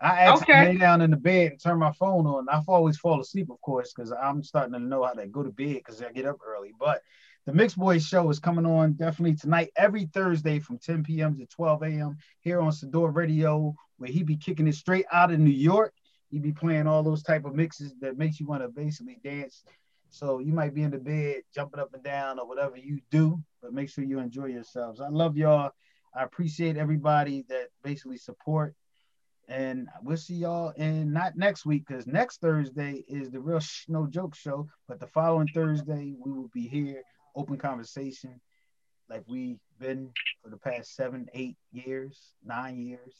I 0.00 0.08
actually 0.20 0.54
okay. 0.54 0.72
lay 0.72 0.76
down 0.76 1.00
in 1.00 1.10
the 1.10 1.16
bed 1.16 1.52
and 1.52 1.60
turn 1.60 1.78
my 1.78 1.92
phone 1.92 2.26
on. 2.26 2.46
I 2.48 2.60
always 2.66 2.98
fall 2.98 3.20
asleep, 3.20 3.50
of 3.50 3.60
course, 3.60 3.92
because 3.94 4.12
I'm 4.12 4.42
starting 4.42 4.72
to 4.72 4.78
know 4.78 5.04
how 5.04 5.12
to 5.12 5.26
go 5.26 5.42
to 5.42 5.50
bed 5.50 5.76
because 5.76 6.02
I 6.02 6.12
get 6.12 6.26
up 6.26 6.38
early. 6.46 6.72
But 6.78 7.02
the 7.46 7.52
Mixed 7.52 7.78
Boys 7.78 8.04
show 8.04 8.28
is 8.30 8.38
coming 8.38 8.66
on 8.66 8.94
definitely 8.94 9.36
tonight, 9.36 9.70
every 9.76 10.06
Thursday 10.06 10.58
from 10.58 10.78
10 10.78 11.04
p.m. 11.04 11.38
to 11.38 11.46
12 11.46 11.82
a.m. 11.82 12.16
here 12.40 12.60
on 12.60 12.72
Sador 12.72 13.14
Radio, 13.14 13.74
where 13.98 14.10
he 14.10 14.22
be 14.22 14.36
kicking 14.36 14.66
it 14.66 14.74
straight 14.74 15.06
out 15.12 15.30
of 15.30 15.38
New 15.38 15.50
York. 15.50 15.94
He 16.30 16.38
be 16.38 16.52
playing 16.52 16.86
all 16.86 17.02
those 17.02 17.22
type 17.22 17.44
of 17.44 17.54
mixes 17.54 17.94
that 18.00 18.18
makes 18.18 18.40
you 18.40 18.46
want 18.46 18.62
to 18.62 18.68
basically 18.68 19.18
dance. 19.22 19.62
So 20.08 20.38
you 20.38 20.52
might 20.52 20.74
be 20.74 20.82
in 20.82 20.90
the 20.90 20.98
bed 20.98 21.42
jumping 21.54 21.80
up 21.80 21.94
and 21.94 22.02
down 22.02 22.38
or 22.38 22.46
whatever 22.46 22.76
you 22.76 23.00
do, 23.10 23.42
but 23.62 23.72
make 23.72 23.88
sure 23.88 24.04
you 24.04 24.18
enjoy 24.18 24.46
yourselves. 24.46 25.00
I 25.00 25.08
love 25.08 25.36
y'all. 25.36 25.70
I 26.16 26.22
appreciate 26.22 26.76
everybody 26.76 27.44
that 27.48 27.68
basically 27.82 28.18
support 28.18 28.74
and 29.48 29.88
we'll 30.02 30.16
see 30.16 30.34
y'all 30.34 30.70
in 30.70 31.12
not 31.12 31.36
next 31.36 31.66
week 31.66 31.84
because 31.86 32.06
next 32.06 32.40
Thursday 32.40 33.04
is 33.08 33.30
the 33.30 33.40
real 33.40 33.60
sh- 33.60 33.84
no 33.88 34.06
joke 34.06 34.34
show. 34.34 34.68
But 34.88 35.00
the 35.00 35.06
following 35.06 35.48
Thursday, 35.48 36.14
we 36.18 36.32
will 36.32 36.50
be 36.52 36.66
here, 36.66 37.02
open 37.36 37.58
conversation, 37.58 38.40
like 39.08 39.22
we've 39.26 39.58
been 39.78 40.10
for 40.42 40.50
the 40.50 40.56
past 40.56 40.94
seven, 40.94 41.28
eight 41.34 41.56
years, 41.72 42.32
nine 42.44 42.80
years. 42.80 43.14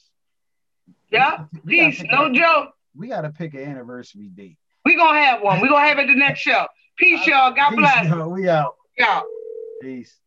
Yeah, 1.10 1.44
peace, 1.66 2.02
no 2.10 2.26
a, 2.26 2.32
joke. 2.32 2.70
We 2.94 3.08
got 3.08 3.22
to 3.22 3.30
pick 3.30 3.54
an 3.54 3.60
anniversary 3.60 4.28
date. 4.28 4.58
we 4.84 4.96
going 4.96 5.14
to 5.14 5.20
have 5.20 5.42
one. 5.42 5.60
we 5.60 5.68
going 5.68 5.82
to 5.82 5.88
have 5.88 5.98
it 5.98 6.06
the 6.06 6.14
next 6.14 6.40
show. 6.40 6.66
Peace, 6.98 7.26
y'all. 7.26 7.52
God 7.52 7.70
peace, 7.70 7.78
bless. 7.78 8.06
Y'all. 8.06 8.30
We 8.30 8.48
out. 8.48 8.76
Yeah. 8.98 9.22
Peace. 9.82 10.18